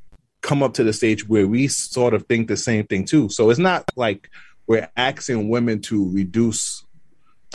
come 0.42 0.64
up 0.64 0.74
to 0.74 0.84
the 0.84 0.92
stage 0.92 1.28
where 1.28 1.48
we 1.48 1.68
sort 1.68 2.14
of 2.14 2.26
think 2.26 2.48
the 2.48 2.58
same 2.58 2.86
thing 2.88 3.06
too. 3.06 3.30
So 3.30 3.50
it's 3.50 3.60
not 3.60 3.86
like 3.96 4.30
we're 4.72 4.90
asking 4.96 5.50
women 5.50 5.82
to 5.82 6.10
reduce 6.12 6.86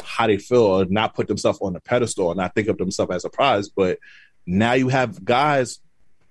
how 0.05 0.27
they 0.27 0.37
feel 0.37 0.65
or 0.65 0.85
not 0.85 1.15
put 1.15 1.27
themselves 1.27 1.59
on 1.63 1.75
a 1.75 1.81
pedestal 1.81 2.31
and 2.31 2.37
not 2.37 2.55
think 2.55 2.69
of 2.69 2.77
themselves 2.77 3.11
as 3.11 3.25
a 3.25 3.31
prize. 3.31 3.71
But 3.71 3.99
now 4.45 4.75
you 4.75 4.89
have 4.89 5.25
guys 5.25 5.81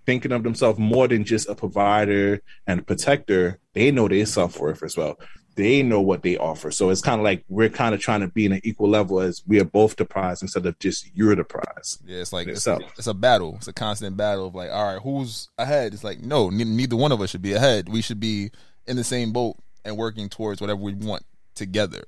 thinking 0.05 0.31
of 0.31 0.43
themselves 0.43 0.77
more 0.77 1.07
than 1.07 1.23
just 1.23 1.49
a 1.49 1.55
provider 1.55 2.39
and 2.67 2.81
a 2.81 2.83
protector. 2.83 3.59
They 3.73 3.89
know 3.89 4.07
their 4.07 4.27
self 4.27 4.59
worth 4.59 4.83
as 4.83 4.95
well. 4.95 5.19
They 5.55 5.81
know 5.81 6.01
what 6.01 6.21
they 6.21 6.37
offer. 6.37 6.69
So 6.69 6.91
it's 6.91 7.01
kind 7.01 7.19
of 7.19 7.23
like 7.23 7.43
we're 7.49 7.69
kind 7.69 7.95
of 7.95 7.99
trying 7.99 8.21
to 8.21 8.27
be 8.27 8.45
in 8.45 8.51
an 8.51 8.61
equal 8.63 8.89
level 8.89 9.21
as 9.21 9.41
we 9.47 9.59
are 9.59 9.65
both 9.65 9.95
the 9.95 10.05
prize 10.05 10.43
instead 10.43 10.67
of 10.67 10.77
just 10.77 11.09
you're 11.15 11.35
the 11.35 11.45
prize. 11.45 11.97
Yeah, 12.05 12.19
it's 12.19 12.31
like 12.31 12.47
it's, 12.47 12.67
it's 12.67 13.07
a 13.07 13.13
battle. 13.15 13.55
It's 13.55 13.67
a 13.67 13.73
constant 13.73 14.17
battle 14.17 14.45
of 14.45 14.53
like, 14.53 14.69
all 14.69 14.85
right, 14.85 15.01
who's 15.01 15.49
ahead? 15.57 15.95
It's 15.95 16.03
like, 16.03 16.19
no, 16.19 16.51
ne- 16.51 16.63
neither 16.63 16.95
one 16.95 17.11
of 17.11 17.21
us 17.21 17.31
should 17.31 17.41
be 17.41 17.53
ahead. 17.53 17.89
We 17.89 18.03
should 18.03 18.19
be 18.19 18.51
in 18.85 18.97
the 18.97 19.03
same 19.03 19.31
boat 19.31 19.57
and 19.85 19.95
working 19.97 20.27
towards 20.29 20.59
whatever 20.59 20.81
we 20.81 20.93
want 20.93 21.23
together. 21.53 22.03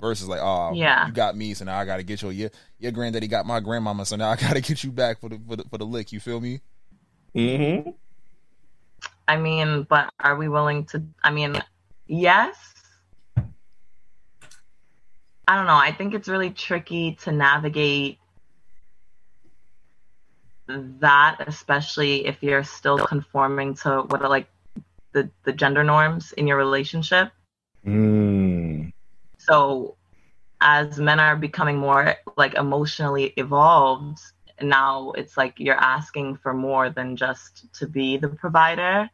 Versus 0.00 0.28
like, 0.28 0.40
oh, 0.42 0.72
Yeah. 0.74 1.06
you 1.06 1.12
got 1.12 1.36
me, 1.36 1.54
so 1.54 1.64
now 1.64 1.78
I 1.78 1.84
got 1.84 1.96
to 1.98 2.02
get 2.02 2.20
your 2.20 2.32
your 2.32 2.50
your 2.78 2.92
granddaddy 2.92 3.28
got 3.28 3.46
my 3.46 3.60
grandmama, 3.60 4.04
so 4.04 4.16
now 4.16 4.30
I 4.30 4.36
got 4.40 4.54
to 4.54 4.60
get 4.60 4.82
you 4.84 4.90
back 4.90 5.20
for 5.20 5.28
the 5.28 5.40
for 5.48 5.56
the, 5.56 5.64
for 5.70 5.78
the 5.78 5.86
lick. 5.86 6.12
You 6.12 6.20
feel 6.20 6.40
me? 6.40 6.60
Mm-hmm. 7.34 7.90
I 9.28 9.36
mean, 9.36 9.86
but 9.88 10.12
are 10.20 10.36
we 10.36 10.48
willing 10.48 10.84
to? 10.86 11.02
I 11.22 11.30
mean, 11.30 11.62
yes. 12.06 12.56
I 15.48 15.54
don't 15.56 15.66
know. 15.66 15.76
I 15.76 15.92
think 15.92 16.12
it's 16.12 16.28
really 16.28 16.50
tricky 16.50 17.14
to 17.22 17.32
navigate 17.32 18.18
that, 20.66 21.36
especially 21.46 22.26
if 22.26 22.42
you're 22.42 22.64
still 22.64 22.98
conforming 22.98 23.74
to 23.76 24.02
what 24.08 24.22
are 24.22 24.28
like 24.28 24.48
the, 25.16 25.30
the 25.44 25.52
gender 25.52 25.82
norms 25.82 26.32
in 26.32 26.46
your 26.46 26.58
relationship. 26.58 27.30
Mm. 27.86 28.92
So 29.38 29.96
as 30.60 30.98
men 30.98 31.18
are 31.18 31.36
becoming 31.36 31.78
more 31.78 32.16
like 32.36 32.54
emotionally 32.54 33.32
evolved, 33.38 34.18
now 34.60 35.12
it's 35.12 35.38
like 35.38 35.54
you're 35.56 35.82
asking 35.96 36.36
for 36.36 36.52
more 36.52 36.90
than 36.90 37.16
just 37.16 37.72
to 37.78 37.86
be 37.86 38.18
the 38.18 38.28
provider. 38.28 39.08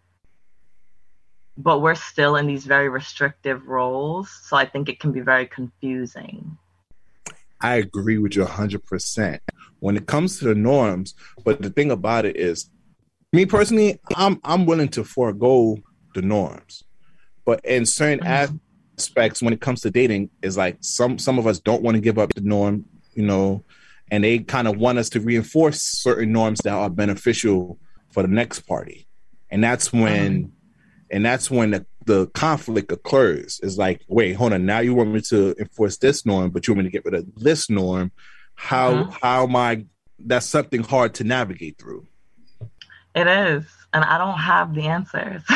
But 1.56 1.82
we're 1.82 1.94
still 1.94 2.34
in 2.34 2.48
these 2.48 2.64
very 2.64 2.88
restrictive 2.88 3.68
roles. 3.68 4.28
So 4.42 4.56
I 4.56 4.64
think 4.64 4.88
it 4.88 4.98
can 4.98 5.12
be 5.12 5.20
very 5.20 5.46
confusing. 5.46 6.58
I 7.60 7.76
agree 7.76 8.18
with 8.18 8.34
you 8.34 8.44
100% 8.44 9.38
when 9.78 9.96
it 9.96 10.06
comes 10.06 10.40
to 10.40 10.46
the 10.46 10.56
norms. 10.56 11.14
But 11.44 11.62
the 11.62 11.70
thing 11.70 11.92
about 11.92 12.24
it 12.24 12.36
is, 12.36 12.68
me 13.32 13.46
personally, 13.46 13.98
I'm 14.14 14.38
I'm 14.44 14.66
willing 14.66 14.88
to 14.90 15.04
forego 15.04 15.78
the 16.14 16.22
norms. 16.22 16.84
But 17.44 17.64
in 17.64 17.86
certain 17.86 18.24
aspects, 18.24 19.42
when 19.42 19.52
it 19.52 19.60
comes 19.60 19.80
to 19.82 19.90
dating, 19.90 20.30
is 20.42 20.56
like 20.56 20.78
some 20.80 21.18
some 21.18 21.38
of 21.38 21.46
us 21.46 21.58
don't 21.58 21.82
want 21.82 21.96
to 21.96 22.00
give 22.00 22.18
up 22.18 22.34
the 22.34 22.40
norm, 22.40 22.84
you 23.14 23.24
know, 23.24 23.64
and 24.10 24.22
they 24.22 24.38
kind 24.38 24.68
of 24.68 24.76
want 24.76 24.98
us 24.98 25.08
to 25.10 25.20
reinforce 25.20 25.82
certain 25.82 26.32
norms 26.32 26.60
that 26.60 26.72
are 26.72 26.90
beneficial 26.90 27.78
for 28.10 28.22
the 28.22 28.28
next 28.28 28.60
party, 28.60 29.06
and 29.50 29.64
that's 29.64 29.92
when, 29.92 30.52
and 31.10 31.24
that's 31.24 31.50
when 31.50 31.70
the 31.72 31.86
the 32.04 32.26
conflict 32.28 32.92
occurs. 32.92 33.60
Is 33.62 33.78
like, 33.78 34.02
wait, 34.08 34.34
hold 34.34 34.52
on, 34.52 34.66
now 34.66 34.80
you 34.80 34.94
want 34.94 35.10
me 35.12 35.20
to 35.22 35.54
enforce 35.58 35.96
this 35.98 36.26
norm, 36.26 36.50
but 36.50 36.66
you 36.66 36.74
want 36.74 36.84
me 36.84 36.90
to 36.90 36.92
get 36.92 37.04
rid 37.04 37.14
of 37.14 37.34
this 37.36 37.70
norm. 37.70 38.12
How 38.54 39.04
Mhm. 39.04 39.18
how 39.20 39.44
am 39.44 39.56
I? 39.56 39.86
That's 40.18 40.46
something 40.46 40.82
hard 40.82 41.14
to 41.14 41.24
navigate 41.24 41.78
through. 41.78 42.06
It 43.14 43.26
is. 43.26 43.64
And 43.94 44.04
I 44.04 44.18
don't 44.18 44.38
have 44.38 44.74
the 44.74 44.82
answers. 44.82 45.42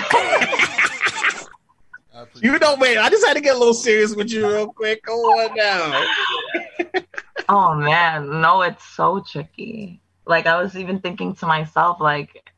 You 2.40 2.58
know, 2.58 2.76
wait. 2.76 2.98
I 2.98 3.08
just 3.08 3.26
had 3.26 3.34
to 3.34 3.40
get 3.40 3.56
a 3.56 3.58
little 3.58 3.74
serious 3.74 4.14
with 4.14 4.30
you 4.30 4.48
real 4.48 4.72
quick. 4.72 5.02
Come 5.02 5.14
on 5.14 5.54
now. 5.54 7.02
oh 7.48 7.74
man, 7.74 8.40
no, 8.40 8.62
it's 8.62 8.84
so 8.84 9.20
tricky. 9.20 10.00
Like 10.26 10.46
I 10.46 10.60
was 10.60 10.76
even 10.76 11.00
thinking 11.00 11.34
to 11.36 11.46
myself, 11.46 12.00
like 12.00 12.50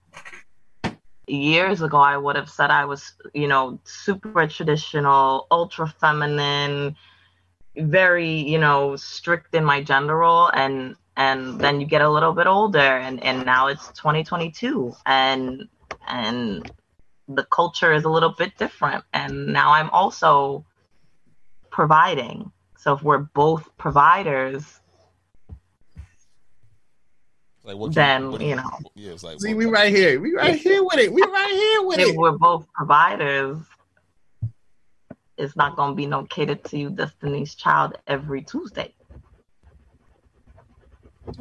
years 1.26 1.82
ago, 1.82 1.98
I 1.98 2.16
would 2.16 2.36
have 2.36 2.48
said 2.48 2.70
I 2.70 2.84
was, 2.84 3.12
you 3.34 3.48
know, 3.48 3.78
super 3.84 4.46
traditional, 4.46 5.46
ultra 5.50 5.86
feminine, 6.00 6.96
very, 7.76 8.30
you 8.30 8.58
know, 8.58 8.96
strict 8.96 9.54
in 9.54 9.64
my 9.64 9.82
gender 9.82 10.16
role, 10.16 10.48
and 10.48 10.96
and 11.18 11.60
then 11.60 11.80
you 11.80 11.86
get 11.86 12.00
a 12.00 12.08
little 12.08 12.32
bit 12.32 12.46
older, 12.46 12.78
and 12.78 13.22
and 13.22 13.44
now 13.44 13.66
it's 13.66 13.88
2022, 13.88 14.94
and 15.04 15.68
and 16.06 16.70
the 17.26 17.44
culture 17.44 17.92
is 17.92 18.04
a 18.04 18.08
little 18.08 18.30
bit 18.38 18.56
different, 18.56 19.04
and 19.12 19.48
now 19.48 19.72
I'm 19.72 19.90
also 19.90 20.64
providing. 21.70 22.50
So 22.78 22.94
if 22.94 23.02
we're 23.02 23.18
both 23.18 23.68
providers, 23.76 24.80
Like 27.64 27.76
what? 27.76 27.92
Then, 27.92 28.30
what- 28.30 28.40
you 28.40 28.54
know. 28.56 28.78
yeah, 28.94 29.10
it's 29.12 29.24
like 29.24 29.40
See, 29.40 29.52
we 29.54 29.66
right 29.66 29.92
here. 29.94 30.20
We 30.20 30.32
right 30.34 30.54
here 30.56 30.82
with 30.84 30.98
it. 30.98 31.12
We 31.12 31.20
right 31.20 31.50
here 31.52 31.82
with 31.86 31.98
if 31.98 32.08
it. 32.10 32.16
we're 32.16 32.38
both 32.38 32.66
providers, 32.72 33.58
it's 35.36 35.56
not 35.56 35.76
gonna 35.76 35.94
be 35.94 36.06
no 36.06 36.24
catered 36.24 36.64
to 36.66 36.78
you 36.78 36.90
Destiny's 36.90 37.54
Child 37.56 37.98
every 38.06 38.42
Tuesday. 38.42 38.94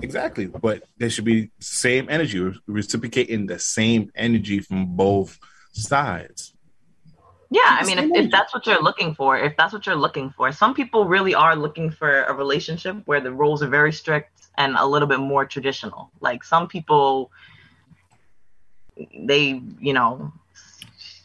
Exactly. 0.02 0.48
But 0.48 0.84
there 0.98 1.10
should 1.10 1.26
be 1.26 1.52
same 1.60 2.08
energy, 2.10 2.40
re- 2.40 2.60
reciprocating 2.68 3.46
the 3.48 3.60
same 3.60 4.12
energy 4.16 4.60
from 4.60 4.96
both 4.96 5.40
sides. 5.74 6.54
Yeah, 7.50 7.62
I 7.66 7.86
mean, 7.86 7.98
if, 7.98 8.26
if 8.26 8.32
that's 8.32 8.54
what 8.54 8.68
you're 8.68 8.82
looking 8.82 9.16
for, 9.16 9.38
if 9.38 9.56
that's 9.56 9.72
what 9.72 9.86
you're 9.86 9.96
looking 9.96 10.32
for, 10.32 10.52
some 10.52 10.74
people 10.74 11.06
really 11.06 11.34
are 11.34 11.56
looking 11.56 11.90
for 11.92 12.24
a 12.24 12.34
relationship 12.34 12.98
where 13.06 13.22
the 13.22 13.32
roles 13.32 13.64
are 13.64 13.70
very 13.70 13.94
strict 13.94 14.50
and 14.58 14.76
a 14.78 14.86
little 14.86 15.08
bit 15.08 15.20
more 15.20 15.46
traditional. 15.46 16.12
Like 16.20 16.44
some 16.44 16.68
people, 16.68 17.32
they, 19.18 19.62
you 19.80 19.94
know, 19.94 20.34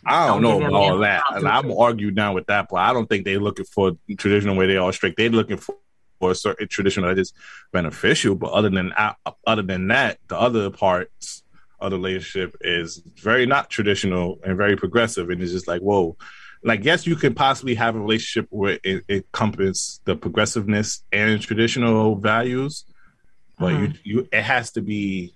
I 0.05 0.27
don't, 0.27 0.43
Don't 0.43 0.61
know 0.61 0.67
about 0.67 0.75
all 0.75 0.99
that. 0.99 1.23
answer. 1.31 1.47
And 1.47 1.49
I'm 1.49 1.73
argue 1.73 2.11
down 2.11 2.35
with 2.35 2.47
that, 2.47 2.67
but 2.69 2.77
I 2.77 2.93
don't 2.93 3.09
think 3.09 3.25
they're 3.25 3.41
looking 3.41 3.65
for 3.65 3.97
traditional 4.19 4.57
where 4.57 4.67
they 4.67 4.77
are 4.77 4.93
strict. 4.93 5.17
They're 5.17 5.29
looking 5.31 5.57
for, 5.59 5.77
for 6.23 6.31
a 6.31 6.35
certain 6.37 6.69
traditional 6.69 7.09
that 7.09 7.19
is 7.19 7.33
beneficial. 7.73 8.37
But 8.37 8.53
other 8.53 8.71
than 8.71 8.93
that, 8.97 9.17
other 9.45 9.63
than 9.63 9.89
that, 9.89 10.19
the 10.29 10.39
other 10.39 10.71
parts 10.71 11.43
of 11.81 11.91
the 11.91 11.97
relationship 11.97 12.57
is 12.61 13.03
very 13.17 13.45
not 13.45 13.71
traditional 13.71 14.39
and 14.45 14.57
very 14.57 14.77
progressive. 14.77 15.31
And 15.31 15.43
it's 15.43 15.51
just 15.51 15.67
like, 15.67 15.81
whoa. 15.81 16.17
Like, 16.63 16.85
yes, 16.85 17.09
you 17.09 17.17
can 17.17 17.35
possibly 17.35 17.75
have 17.75 17.97
a 17.97 17.99
relationship 17.99 18.47
where 18.51 18.79
it, 18.85 19.03
it 19.09 19.27
encompasses 19.35 20.01
the 20.05 20.15
progressiveness 20.15 21.03
and 21.11 21.43
traditional 21.43 22.15
values, 22.15 22.85
but 23.59 23.73
you, 23.73 23.85
uh-huh. 23.87 23.93
you, 24.05 24.29
it 24.33 24.43
has 24.43 24.71
to 24.73 24.81
be, 24.81 25.35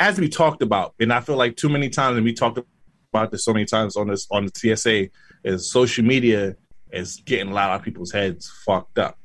has 0.00 0.16
to 0.16 0.22
be 0.22 0.28
talked 0.28 0.60
about. 0.60 0.94
And 0.98 1.12
I 1.12 1.20
feel 1.20 1.36
like 1.36 1.56
too 1.56 1.68
many 1.68 1.88
times, 1.88 2.16
and 2.16 2.24
we 2.24 2.32
talked 2.32 2.58
about 3.12 3.30
this 3.30 3.44
so 3.44 3.52
many 3.52 3.64
times 3.64 3.96
on 3.96 4.08
this 4.08 4.26
on 4.32 4.46
the 4.46 4.76
TSA, 4.76 5.10
is 5.44 5.70
social 5.70 6.04
media 6.04 6.56
is 6.92 7.22
getting 7.24 7.50
a 7.50 7.54
lot 7.54 7.70
of 7.70 7.82
people's 7.82 8.12
heads 8.12 8.50
fucked 8.64 8.98
up. 8.98 9.18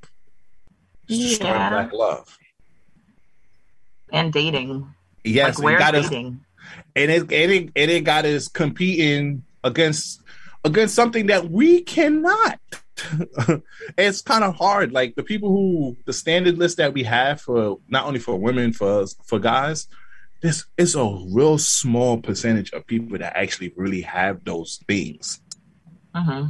It's 1.08 1.20
destroying 1.20 1.70
black 1.70 1.94
love. 1.94 2.38
and 4.12 4.32
dating. 4.34 4.94
Yes, 5.24 5.60
like 5.60 5.80
got 5.80 5.96
us, 5.96 6.10
dating? 6.10 6.46
and 6.96 7.12
it 7.12 7.22
and 7.22 7.52
it, 7.52 7.72
and 7.76 7.92
it 7.92 8.04
got 8.04 8.26
us 8.26 8.48
competing 8.48 9.44
against 9.64 10.22
against 10.64 10.96
something 10.96 11.28
that 11.28 11.50
we 11.50 11.82
cannot. 11.82 12.60
it's 13.98 14.22
kind 14.22 14.44
of 14.44 14.56
hard. 14.56 14.92
Like 14.92 15.16
the 15.16 15.24
people 15.24 15.50
who 15.50 15.98
the 16.06 16.14
standard 16.14 16.58
list 16.58 16.78
that 16.78 16.94
we 16.94 17.04
have 17.04 17.42
for 17.42 17.80
not 17.88 18.06
only 18.06 18.20
for 18.20 18.38
women 18.38 18.72
for 18.74 19.06
for 19.26 19.40
guys, 19.40 19.88
this 20.42 20.66
is 20.78 20.96
a 20.96 21.04
real 21.30 21.58
small 21.58 22.18
percentage 22.20 22.72
of 22.72 22.86
people 22.88 23.18
that 23.18 23.36
actually 23.36 23.74
really 23.76 24.02
have 24.02 24.44
those 24.44 24.80
things. 24.88 25.42
hmm 26.16 26.48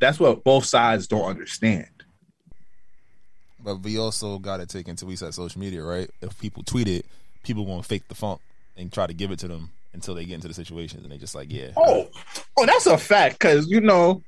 That's 0.00 0.18
what 0.18 0.42
both 0.44 0.64
sides 0.64 1.06
don't 1.06 1.28
understand. 1.28 1.88
But 3.64 3.76
we 3.76 3.98
also 3.98 4.38
got 4.38 4.58
to 4.58 4.66
take 4.66 4.88
into 4.88 5.06
we 5.06 5.16
said 5.16 5.32
social 5.32 5.60
media, 5.60 5.82
right? 5.82 6.10
If 6.20 6.38
people 6.38 6.62
tweet 6.62 6.86
it, 6.86 7.06
people 7.42 7.64
gonna 7.64 7.82
fake 7.82 8.06
the 8.08 8.14
funk 8.14 8.40
and 8.76 8.92
try 8.92 9.06
to 9.06 9.14
give 9.14 9.30
it 9.30 9.38
to 9.40 9.48
them 9.48 9.70
until 9.94 10.14
they 10.14 10.24
get 10.24 10.34
into 10.34 10.48
the 10.48 10.54
situations, 10.54 11.02
and 11.02 11.10
they 11.10 11.16
just 11.16 11.34
like, 11.34 11.50
yeah, 11.50 11.70
Oh, 11.76 12.08
oh, 12.56 12.66
that's 12.66 12.86
a 12.86 12.98
fact. 12.98 13.38
Because 13.38 13.68
you 13.68 13.80
know, 13.80 14.22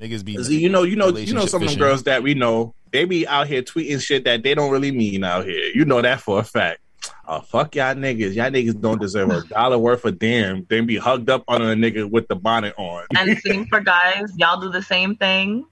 Niggas 0.00 0.24
be 0.24 0.32
you 0.32 0.68
know, 0.68 0.82
you 0.82 0.96
know, 0.96 1.08
you 1.16 1.32
know, 1.32 1.46
some 1.46 1.62
of 1.62 1.68
them 1.68 1.78
girls 1.78 2.02
that 2.04 2.22
we 2.22 2.34
know, 2.34 2.74
they 2.90 3.04
be 3.04 3.26
out 3.26 3.46
here 3.46 3.62
tweeting 3.62 4.02
shit 4.02 4.24
that 4.24 4.42
they 4.42 4.54
don't 4.54 4.70
really 4.72 4.90
mean 4.90 5.22
out 5.22 5.44
here. 5.44 5.70
You 5.74 5.84
know 5.84 6.02
that 6.02 6.20
for 6.20 6.40
a 6.40 6.44
fact. 6.44 6.80
Oh 7.28 7.40
fuck 7.40 7.76
y'all 7.76 7.94
niggas! 7.94 8.34
Y'all 8.34 8.50
niggas 8.50 8.80
don't 8.80 9.00
deserve 9.00 9.30
a 9.30 9.42
dollar 9.42 9.78
worth 9.78 10.04
of 10.04 10.18
damn. 10.18 10.64
Then 10.68 10.86
be 10.86 10.96
hugged 10.96 11.30
up 11.30 11.44
on 11.46 11.62
a 11.62 11.74
nigga 11.74 12.10
with 12.10 12.26
the 12.28 12.34
bonnet 12.36 12.74
on. 12.78 13.04
And 13.16 13.38
same 13.38 13.66
for 13.66 13.80
guys. 13.80 14.32
Y'all 14.36 14.60
do 14.60 14.70
the 14.70 14.82
same 14.82 15.14
thing. 15.16 15.66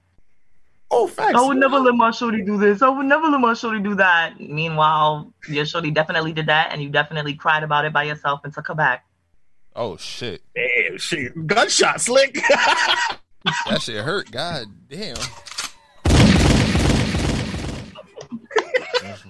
Oh, 0.93 1.07
facts. 1.07 1.35
I 1.35 1.47
would 1.47 1.57
never 1.57 1.79
let 1.79 1.95
my 1.95 2.11
shorty 2.11 2.43
do 2.43 2.57
this. 2.57 2.81
I 2.81 2.89
would 2.89 3.05
never 3.05 3.27
let 3.27 3.39
my 3.39 3.53
shorty 3.53 3.79
do 3.79 3.95
that. 3.95 4.39
Meanwhile, 4.39 5.33
your 5.47 5.65
shorty 5.65 5.89
definitely 5.89 6.33
did 6.33 6.47
that, 6.47 6.71
and 6.71 6.83
you 6.83 6.89
definitely 6.89 7.33
cried 7.33 7.63
about 7.63 7.85
it 7.85 7.93
by 7.93 8.03
yourself 8.03 8.41
and 8.43 8.53
took 8.53 8.67
her 8.67 8.75
back. 8.75 9.05
Oh 9.73 9.95
shit! 9.95 10.41
Damn, 10.53 10.97
shit, 10.97 11.47
gunshot 11.47 12.01
slick. 12.01 12.37
That 13.67 13.81
shit 13.81 14.03
hurt. 14.03 14.31
God 14.31 14.67
damn. 14.87 15.15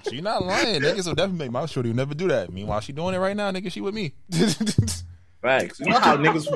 she 0.10 0.22
not 0.22 0.46
lying. 0.46 0.82
Niggas 0.82 1.08
will 1.08 1.16
definitely 1.16 1.46
make 1.46 1.52
my 1.52 1.66
shorty 1.66 1.90
will 1.90 1.96
never 1.96 2.14
do 2.14 2.28
that. 2.28 2.52
Meanwhile, 2.52 2.82
she 2.82 2.92
doing 2.92 3.16
it 3.16 3.20
right 3.20 3.38
now. 3.38 3.52
Nigga, 3.52 3.72
she 3.72 3.82
with 3.82 3.94
me. 3.94 4.14
Facts. 5.42 5.80
You 5.80 5.88
know 5.88 6.00
how 6.00 6.18
niggas. 6.18 6.48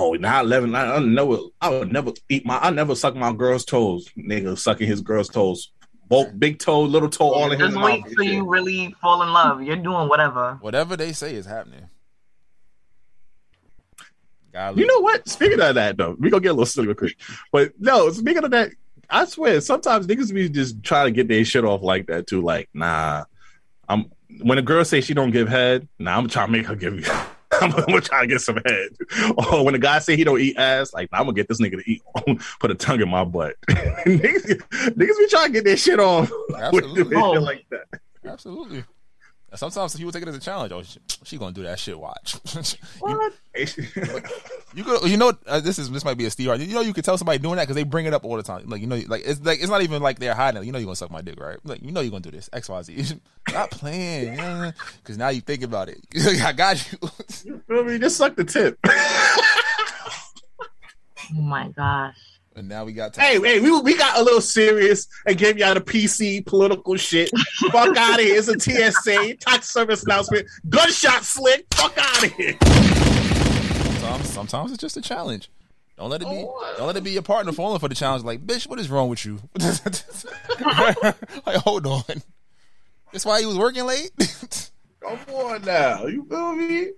Oh, 0.00 0.14
now 0.14 0.40
eleven. 0.40 0.74
I, 0.74 0.96
I 0.96 0.98
never. 0.98 1.36
I 1.60 1.68
would 1.68 1.92
never 1.92 2.12
eat 2.28 2.46
my. 2.46 2.58
I 2.58 2.70
never 2.70 2.94
suck 2.94 3.14
my 3.14 3.32
girl's 3.32 3.64
toes. 3.64 4.08
Nigga 4.16 4.58
sucking 4.58 4.86
his 4.86 5.00
girl's 5.00 5.28
toes. 5.28 5.72
Both 6.08 6.36
big 6.38 6.58
toe, 6.58 6.82
little 6.82 7.08
toe, 7.08 7.30
all 7.32 7.52
in 7.52 7.60
his 7.60 7.68
Just 7.68 7.74
mouth. 7.74 7.84
wait 7.84 8.04
till 8.06 8.24
you 8.24 8.48
really 8.48 8.96
fall 9.00 9.22
in 9.22 9.32
love. 9.32 9.62
You're 9.62 9.76
doing 9.76 10.08
whatever. 10.08 10.58
Whatever 10.60 10.96
they 10.96 11.12
say 11.12 11.34
is 11.34 11.46
happening. 11.46 11.88
You 14.74 14.86
know 14.86 14.98
what? 15.00 15.28
Speaking 15.28 15.60
of 15.60 15.76
that, 15.76 15.96
though, 15.96 16.16
we 16.18 16.28
gonna 16.28 16.40
get 16.42 16.48
a 16.48 16.52
little 16.54 16.66
silly 16.66 16.88
real 16.88 16.96
quick. 16.96 17.16
But 17.52 17.72
no, 17.78 18.10
speaking 18.10 18.42
of 18.42 18.50
that, 18.50 18.72
I 19.08 19.24
swear 19.26 19.60
sometimes 19.60 20.06
niggas 20.06 20.34
be 20.34 20.48
just 20.48 20.82
trying 20.82 21.06
to 21.06 21.12
get 21.12 21.28
their 21.28 21.44
shit 21.44 21.64
off 21.64 21.82
like 21.82 22.06
that 22.08 22.26
too. 22.26 22.42
Like, 22.42 22.68
nah, 22.74 23.24
I'm 23.88 24.06
when 24.42 24.58
a 24.58 24.62
girl 24.62 24.84
say 24.84 25.00
she 25.00 25.14
don't 25.14 25.30
give 25.30 25.48
head, 25.48 25.86
nah, 25.98 26.16
I'm 26.16 26.28
trying 26.28 26.46
to 26.46 26.52
make 26.52 26.66
her 26.66 26.74
give 26.74 26.94
me. 26.94 27.04
I'm 27.60 27.70
gonna 27.70 28.00
try 28.00 28.22
to 28.22 28.26
get 28.26 28.40
some 28.40 28.58
head. 28.64 28.90
Or 29.36 29.44
oh, 29.54 29.62
when 29.62 29.74
a 29.74 29.78
guy 29.78 29.98
say 29.98 30.16
he 30.16 30.24
don't 30.24 30.40
eat 30.40 30.56
ass, 30.56 30.92
like 30.92 31.08
I'm 31.12 31.24
gonna 31.24 31.32
get 31.32 31.48
this 31.48 31.60
nigga 31.60 31.82
to 31.82 31.90
eat. 31.90 32.02
Put 32.60 32.70
a 32.70 32.74
tongue 32.74 33.00
in 33.00 33.08
my 33.08 33.24
butt. 33.24 33.56
niggas, 33.68 34.62
niggas 34.70 35.18
be 35.18 35.26
trying 35.28 35.46
to 35.46 35.52
get 35.52 35.64
their 35.64 35.76
shit 35.76 36.00
off 36.00 36.30
with 36.30 36.84
Absolutely. 36.84 37.16
shit 37.16 37.42
like 37.42 37.66
that. 37.70 38.00
Absolutely. 38.24 38.84
And 39.50 39.58
Sometimes 39.58 39.96
people 39.96 40.12
take 40.12 40.22
it 40.22 40.28
as 40.28 40.36
a 40.36 40.40
challenge. 40.40 40.72
Oh, 40.72 40.82
she, 40.82 41.00
she 41.24 41.38
gonna 41.38 41.52
do 41.52 41.62
that 41.64 41.78
shit. 41.78 41.98
Watch. 41.98 42.36
What? 43.00 43.32
You 44.72 44.84
could, 44.84 45.10
you 45.10 45.16
know, 45.16 45.32
uh, 45.46 45.58
this 45.58 45.80
is 45.80 45.90
this 45.90 46.04
might 46.04 46.16
be 46.16 46.26
a 46.26 46.30
Steve. 46.30 46.46
You 46.60 46.74
know, 46.74 46.80
you 46.80 46.92
could 46.92 47.04
tell 47.04 47.18
somebody 47.18 47.38
doing 47.38 47.56
that 47.56 47.64
because 47.64 47.74
they 47.74 47.82
bring 47.82 48.06
it 48.06 48.14
up 48.14 48.24
all 48.24 48.36
the 48.36 48.42
time. 48.44 48.68
Like 48.68 48.80
you 48.80 48.86
know, 48.86 49.00
like 49.08 49.22
it's 49.26 49.40
like 49.40 49.58
it's 49.60 49.68
not 49.68 49.82
even 49.82 50.00
like 50.00 50.20
they're 50.20 50.34
hiding. 50.34 50.62
it. 50.62 50.66
You 50.66 50.72
know, 50.72 50.78
you're 50.78 50.86
gonna 50.86 50.94
suck 50.94 51.10
my 51.10 51.20
dick, 51.20 51.40
right? 51.40 51.58
Like 51.64 51.82
you 51.82 51.90
know, 51.90 52.00
you're 52.00 52.12
gonna 52.12 52.22
do 52.22 52.30
this 52.30 52.48
X, 52.52 52.68
Y, 52.68 52.82
Z. 52.82 53.20
Not 53.52 53.72
playing, 53.72 54.72
because 55.02 55.18
now 55.18 55.30
you 55.30 55.40
think 55.40 55.64
about 55.64 55.88
it. 55.88 55.98
I 56.44 56.52
got 56.52 56.92
you. 56.92 56.98
You 57.44 57.62
feel 57.66 57.84
me? 57.84 57.98
Just 57.98 58.16
suck 58.16 58.36
the 58.36 58.44
tip. 58.44 58.78
Oh 61.32 61.40
my 61.40 61.68
gosh. 61.68 62.16
And 62.60 62.68
now 62.68 62.84
we 62.84 62.92
got. 62.92 63.16
Hey, 63.16 63.40
hey, 63.40 63.58
we, 63.58 63.80
we 63.80 63.96
got 63.96 64.18
a 64.18 64.22
little 64.22 64.42
serious 64.42 65.08
and 65.26 65.38
gave 65.38 65.56
y'all 65.56 65.72
the 65.72 65.80
PC 65.80 66.44
political 66.44 66.94
shit. 66.96 67.30
Fuck 67.70 67.96
out 67.96 68.20
of 68.20 68.26
here. 68.26 68.36
It's 68.36 68.48
a 68.48 68.60
TSA, 68.60 69.36
tax 69.36 69.70
service 69.70 70.02
announcement. 70.02 70.46
Gunshot 70.68 71.24
slick. 71.24 71.64
Fuck 71.72 71.96
out 71.96 72.22
of 72.22 72.32
here. 72.34 72.58
Sometimes, 72.60 74.28
sometimes 74.28 74.72
it's 74.72 74.80
just 74.82 74.98
a 74.98 75.00
challenge. 75.00 75.50
Don't 75.96 76.10
let 76.10 76.20
it 76.20 76.28
be. 76.28 76.44
Oh, 76.46 76.74
don't 76.76 76.86
let 76.86 76.96
it 76.98 77.02
be 77.02 77.12
your 77.12 77.22
partner 77.22 77.52
falling 77.52 77.80
for 77.80 77.88
the 77.88 77.94
challenge. 77.94 78.24
Like, 78.24 78.46
bitch, 78.46 78.68
what 78.68 78.78
is 78.78 78.90
wrong 78.90 79.08
with 79.08 79.24
you? 79.24 79.40
like, 81.46 81.56
hold 81.56 81.86
on. 81.86 82.02
That's 83.10 83.24
why 83.24 83.40
he 83.40 83.46
was 83.46 83.56
working 83.56 83.86
late. 83.86 84.10
Come 85.00 85.18
on 85.34 85.62
now. 85.62 86.04
You 86.04 86.26
feel 86.28 86.52
me? 86.56 86.88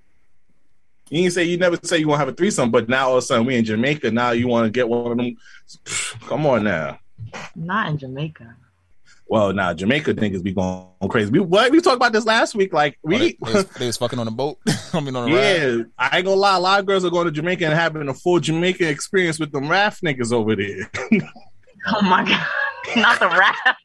You 1.12 1.24
ain't 1.24 1.32
say 1.34 1.44
you 1.44 1.58
never 1.58 1.78
say 1.82 1.98
you 1.98 2.08
want 2.08 2.20
to 2.20 2.24
have 2.24 2.32
a 2.32 2.36
threesome, 2.36 2.70
but 2.70 2.88
now 2.88 3.08
all 3.08 3.12
of 3.12 3.18
a 3.18 3.22
sudden 3.22 3.44
we 3.44 3.54
in 3.56 3.66
Jamaica. 3.66 4.10
Now 4.10 4.30
you 4.30 4.48
want 4.48 4.64
to 4.64 4.70
get 4.70 4.88
one 4.88 5.12
of 5.12 5.18
them. 5.18 5.36
Come 6.26 6.46
on 6.46 6.64
now. 6.64 6.98
Not 7.54 7.90
in 7.90 7.98
Jamaica. 7.98 8.56
Well, 9.26 9.52
now 9.52 9.74
Jamaica 9.74 10.14
niggas 10.14 10.42
be 10.42 10.52
going 10.52 10.86
crazy. 11.10 11.30
We 11.30 11.40
what 11.40 11.70
we 11.70 11.82
talked 11.82 11.96
about 11.96 12.12
this 12.14 12.24
last 12.24 12.54
week. 12.54 12.72
Like 12.72 12.98
we, 13.02 13.14
Oh, 13.14 13.18
they, 13.18 13.28
they 13.32 13.52
was, 13.52 13.64
they 13.78 13.86
was 13.86 13.96
fucking 13.98 14.18
on 14.18 14.26
a 14.26 14.30
boat. 14.30 14.58
I 14.94 15.00
mean, 15.00 15.14
on 15.14 15.30
a 15.30 15.34
raft. 15.34 15.60
yeah, 15.60 15.82
I 15.98 16.16
ain't 16.16 16.24
gonna 16.24 16.36
lie. 16.36 16.56
A 16.56 16.60
lot 16.60 16.80
of 16.80 16.86
girls 16.86 17.04
are 17.04 17.10
going 17.10 17.26
to 17.26 17.30
Jamaica 17.30 17.66
and 17.66 17.74
having 17.74 18.08
a 18.08 18.14
full 18.14 18.40
Jamaican 18.40 18.88
experience 18.88 19.38
with 19.38 19.52
them 19.52 19.68
raft 19.68 20.02
niggas 20.02 20.32
over 20.32 20.56
there. 20.56 20.90
Oh 21.88 22.00
my 22.00 22.24
god. 22.24 22.46
Not 22.96 23.18
the 23.18 23.28
rap. 23.28 23.76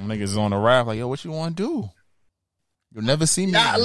Niggas 0.00 0.38
on 0.38 0.52
a 0.52 0.58
raft. 0.60 0.86
Like, 0.86 0.98
yo, 0.98 1.08
what 1.08 1.24
you 1.24 1.32
want 1.32 1.56
to 1.56 1.62
do? 1.62 1.90
You'll 2.94 3.02
never 3.04 3.26
see 3.26 3.46
me. 3.46 3.52
Nah, 3.52 3.76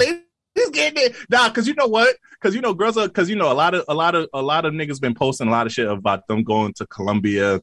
ladies 0.57 0.71
getting 0.71 1.03
it. 1.03 1.15
Nah, 1.29 1.49
cause 1.49 1.67
you 1.67 1.75
know 1.75 1.87
what? 1.87 2.15
Cause 2.41 2.53
you 2.53 2.61
know 2.61 2.73
girls 2.73 2.97
are 2.97 3.09
cause 3.09 3.29
you 3.29 3.35
know 3.35 3.51
a 3.51 3.53
lot 3.53 3.73
of 3.73 3.85
a 3.87 3.93
lot 3.93 4.15
of 4.15 4.29
a 4.33 4.41
lot 4.41 4.65
of 4.65 4.73
niggas 4.73 5.01
been 5.01 5.15
posting 5.15 5.47
a 5.47 5.51
lot 5.51 5.65
of 5.65 5.73
shit 5.73 5.87
about 5.87 6.27
them 6.27 6.43
going 6.43 6.73
to 6.73 6.85
Colombia 6.87 7.61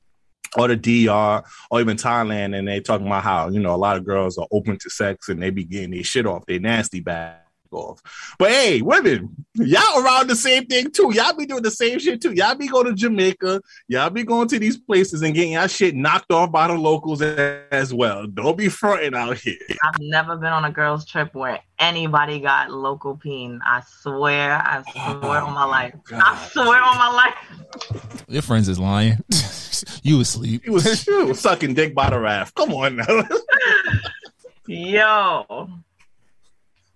or 0.57 0.69
the 0.69 0.77
DR 0.77 1.43
or 1.71 1.81
even 1.81 1.97
Thailand 1.97 2.57
and 2.57 2.67
they 2.67 2.81
talking 2.81 3.07
about 3.07 3.23
how, 3.25 3.49
you 3.49 3.61
know, 3.61 3.75
a 3.75 3.77
lot 3.77 3.97
of 3.97 4.05
girls 4.05 4.39
are 4.39 4.47
open 4.53 4.79
to 4.79 4.91
sex 4.91 5.29
and 5.29 5.43
they 5.43 5.51
be 5.51 5.65
getting 5.65 5.91
their 5.91 6.05
shit 6.05 6.27
off, 6.27 6.47
they 6.47 6.59
nasty 6.59 7.01
bag 7.01 7.44
off. 7.75 8.01
But 8.39 8.51
hey, 8.51 8.83
women, 8.83 9.47
y'all 9.55 10.05
around 10.05 10.29
the 10.29 10.37
same 10.37 10.67
thing 10.67 10.91
too. 10.91 11.13
Y'all 11.15 11.37
be 11.37 11.47
doing 11.47 11.63
the 11.63 11.71
same 11.71 11.99
shit 11.99 12.21
too. 12.21 12.33
Y'all 12.33 12.55
be 12.55 12.69
going 12.69 12.87
to 12.87 12.95
Jamaica, 12.95 13.61
y'all 13.89 14.11
be 14.11 14.25
going 14.25 14.49
to 14.49 14.59
these 14.59 14.79
places 14.79 15.23
and 15.23 15.35
getting 15.35 15.53
y'all 15.53 15.67
shit 15.67 15.95
knocked 15.95 16.33
off 16.33 16.51
by 16.51 16.69
the 16.69 16.75
locals 16.75 17.23
as 17.23 17.93
well. 17.93 18.27
Don't 18.27 18.57
be 18.57 18.69
fronting 18.69 19.15
out 19.15 19.39
here. 19.39 19.59
I've 19.83 20.01
never 20.01 20.37
been 20.37 20.53
on 20.53 20.65
a 20.65 20.71
girls' 20.71 21.05
trip 21.05 21.35
where 21.35 21.61
anybody 21.79 22.41
got 22.41 22.71
local 22.71 23.17
peen. 23.17 23.61
I 23.65 23.83
swear, 23.87 24.55
I 24.55 24.83
oh 24.97 25.21
swear 25.21 25.41
on 25.41 25.55
my 25.55 25.65
life. 25.65 25.95
I 26.13 26.49
swear 26.51 26.83
on 26.83 26.97
my 26.97 27.11
life. 27.11 28.25
Your 28.29 28.43
friends 28.43 28.69
is 28.69 28.79
lying. 28.79 29.23
you 30.03 30.21
asleep. 30.21 30.63
He 30.65 30.71
was, 30.71 31.03
he 31.03 31.13
was 31.13 31.41
sucking 31.41 31.75
dick 31.75 31.95
by 31.95 32.11
the 32.11 32.19
raft. 32.19 32.55
Come 32.55 32.73
on 32.73 32.97
now. 32.97 33.29
Yo. 34.67 35.69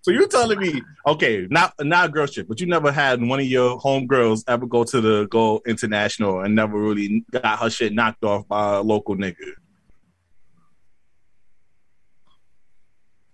So 0.03 0.13
you're 0.13 0.29
telling 0.29 0.59
me, 0.61 0.81
okay, 1.07 1.47
not 1.51 1.75
not 1.81 2.09
a 2.09 2.13
girl 2.13 2.27
trip, 2.27 2.47
but 2.49 2.61
you 2.61 2.67
never 2.67 2.91
had 2.93 3.21
one 3.21 3.41
of 3.41 3.47
your 3.47 3.79
homegirls 3.79 4.45
ever 4.49 4.65
go 4.67 4.85
to 4.85 5.01
the 5.01 5.27
go 5.29 5.61
international 5.67 6.41
and 6.41 6.55
never 6.55 6.79
really 6.79 7.25
got 7.31 7.59
her 7.59 7.69
shit 7.69 7.93
knocked 7.93 8.25
off 8.25 8.47
by 8.49 8.77
a 8.77 8.81
local 8.81 9.17
nigga. 9.17 9.35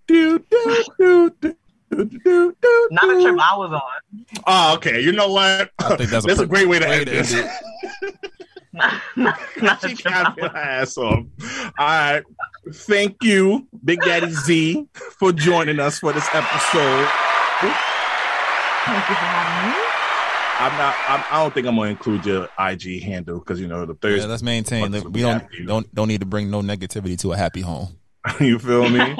Do, 0.07 0.39
do, 0.39 0.85
do, 0.99 1.31
do, 1.41 1.57
do, 1.91 2.11
do, 2.25 2.57
do, 2.61 2.89
Not 2.91 3.05
a 3.17 3.23
trip 3.23 3.39
I 3.41 3.57
was 3.57 3.71
on. 3.73 4.27
Oh, 4.47 4.75
okay. 4.77 5.01
You 5.01 5.13
know 5.13 5.33
what? 5.33 5.71
I 5.79 5.97
think 5.97 6.11
that's 6.11 6.25
a 6.25 6.29
That's 6.29 6.41
a 6.41 6.47
pretty- 6.47 6.67
great 6.67 6.69
way 6.69 6.79
to 6.81 6.87
way 6.87 6.97
end 6.99 7.07
to 7.07 7.17
end 7.17 7.27
this. 7.27 8.44
Not, 8.75 9.03
not, 9.17 9.41
not 9.63 9.85
a 9.85 9.89
She 9.89 10.03
got 10.03 10.37
was 10.37 10.51
ass 10.53 10.99
off. 10.99 11.25
All 11.79 11.87
right. 11.87 12.23
Thank 12.73 13.23
you, 13.23 13.69
Big 13.85 14.01
Daddy 14.01 14.33
Z, 14.33 14.89
for 14.93 15.33
joining 15.33 15.79
us 15.79 16.01
for 16.01 16.13
this 16.13 16.27
episode. 16.33 17.09
Thank 17.61 19.09
you 19.09 19.15
for 19.15 19.25
having 19.25 19.71
me. 19.71 19.85
I'm 20.57 20.79
not. 20.79 20.95
I'm, 21.09 21.25
I 21.31 21.43
don't 21.43 21.55
think 21.55 21.67
I'm 21.67 21.77
gonna 21.77 21.91
include 21.91 22.27
your 22.27 22.49
IG 22.59 23.03
handle 23.03 23.39
because 23.39 23.61
you 23.61 23.67
know 23.69 23.87
the 23.87 23.95
Thursday. 23.95 24.23
Yeah, 24.23 24.27
let's 24.27 24.43
maintain. 24.43 24.91
that 24.91 25.09
We 25.09 25.21
don't 25.21 25.45
don't 25.67 25.95
don't 25.95 26.09
need 26.09 26.21
to 26.21 26.27
bring 26.27 26.51
no 26.51 26.61
negativity 26.61 27.19
to 27.21 27.33
a 27.33 27.37
happy 27.37 27.61
home. 27.61 27.97
you 28.41 28.59
feel 28.59 28.89
me? 28.89 29.17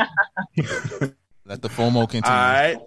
Let 1.47 1.61
the 1.61 1.69
FOMO 1.69 2.09
continue. 2.09 2.31
All 2.31 2.37
right. 2.37 2.79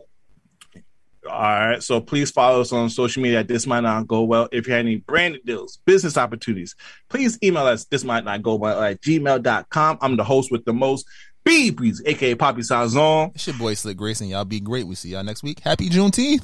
All 1.28 1.42
right. 1.42 1.84
So 1.84 2.02
please 2.02 2.32
follow 2.32 2.62
us 2.62 2.72
on 2.72 2.90
social 2.90 3.22
media. 3.22 3.44
This 3.44 3.68
might 3.68 3.82
not 3.82 4.08
go 4.08 4.24
well. 4.24 4.50
If 4.52 4.68
you 4.68 4.74
have 4.74 4.80
any 4.80 4.98
branded 4.98 5.46
deals, 5.46 5.80
business 5.86 6.18
opportunities, 6.18 6.76
please 7.10 7.38
email 7.44 7.66
us. 7.66 7.86
This 7.86 8.04
might 8.04 8.26
not 8.26 8.42
go 8.44 8.56
well 8.56 8.82
at 8.82 9.02
gmail.com. 9.02 9.98
I'm 10.02 10.18
the 10.18 10.24
host 10.24 10.52
with 10.52 10.66
the 10.66 10.74
most. 10.74 11.06
B 11.46 11.70
Breeze, 11.72 12.02
aka 12.06 12.36
Poppy 12.36 12.62
Sazon. 12.62 13.34
It's 13.34 13.48
your 13.48 13.56
boy 13.56 13.74
Slick 13.74 13.96
Grayson. 13.96 14.28
Y'all 14.28 14.44
be 14.44 14.60
great. 14.60 14.86
We 14.86 14.96
see 14.96 15.10
y'all 15.10 15.24
next 15.24 15.44
week. 15.44 15.62
Happy 15.62 15.90
Juneteenth. 15.90 16.44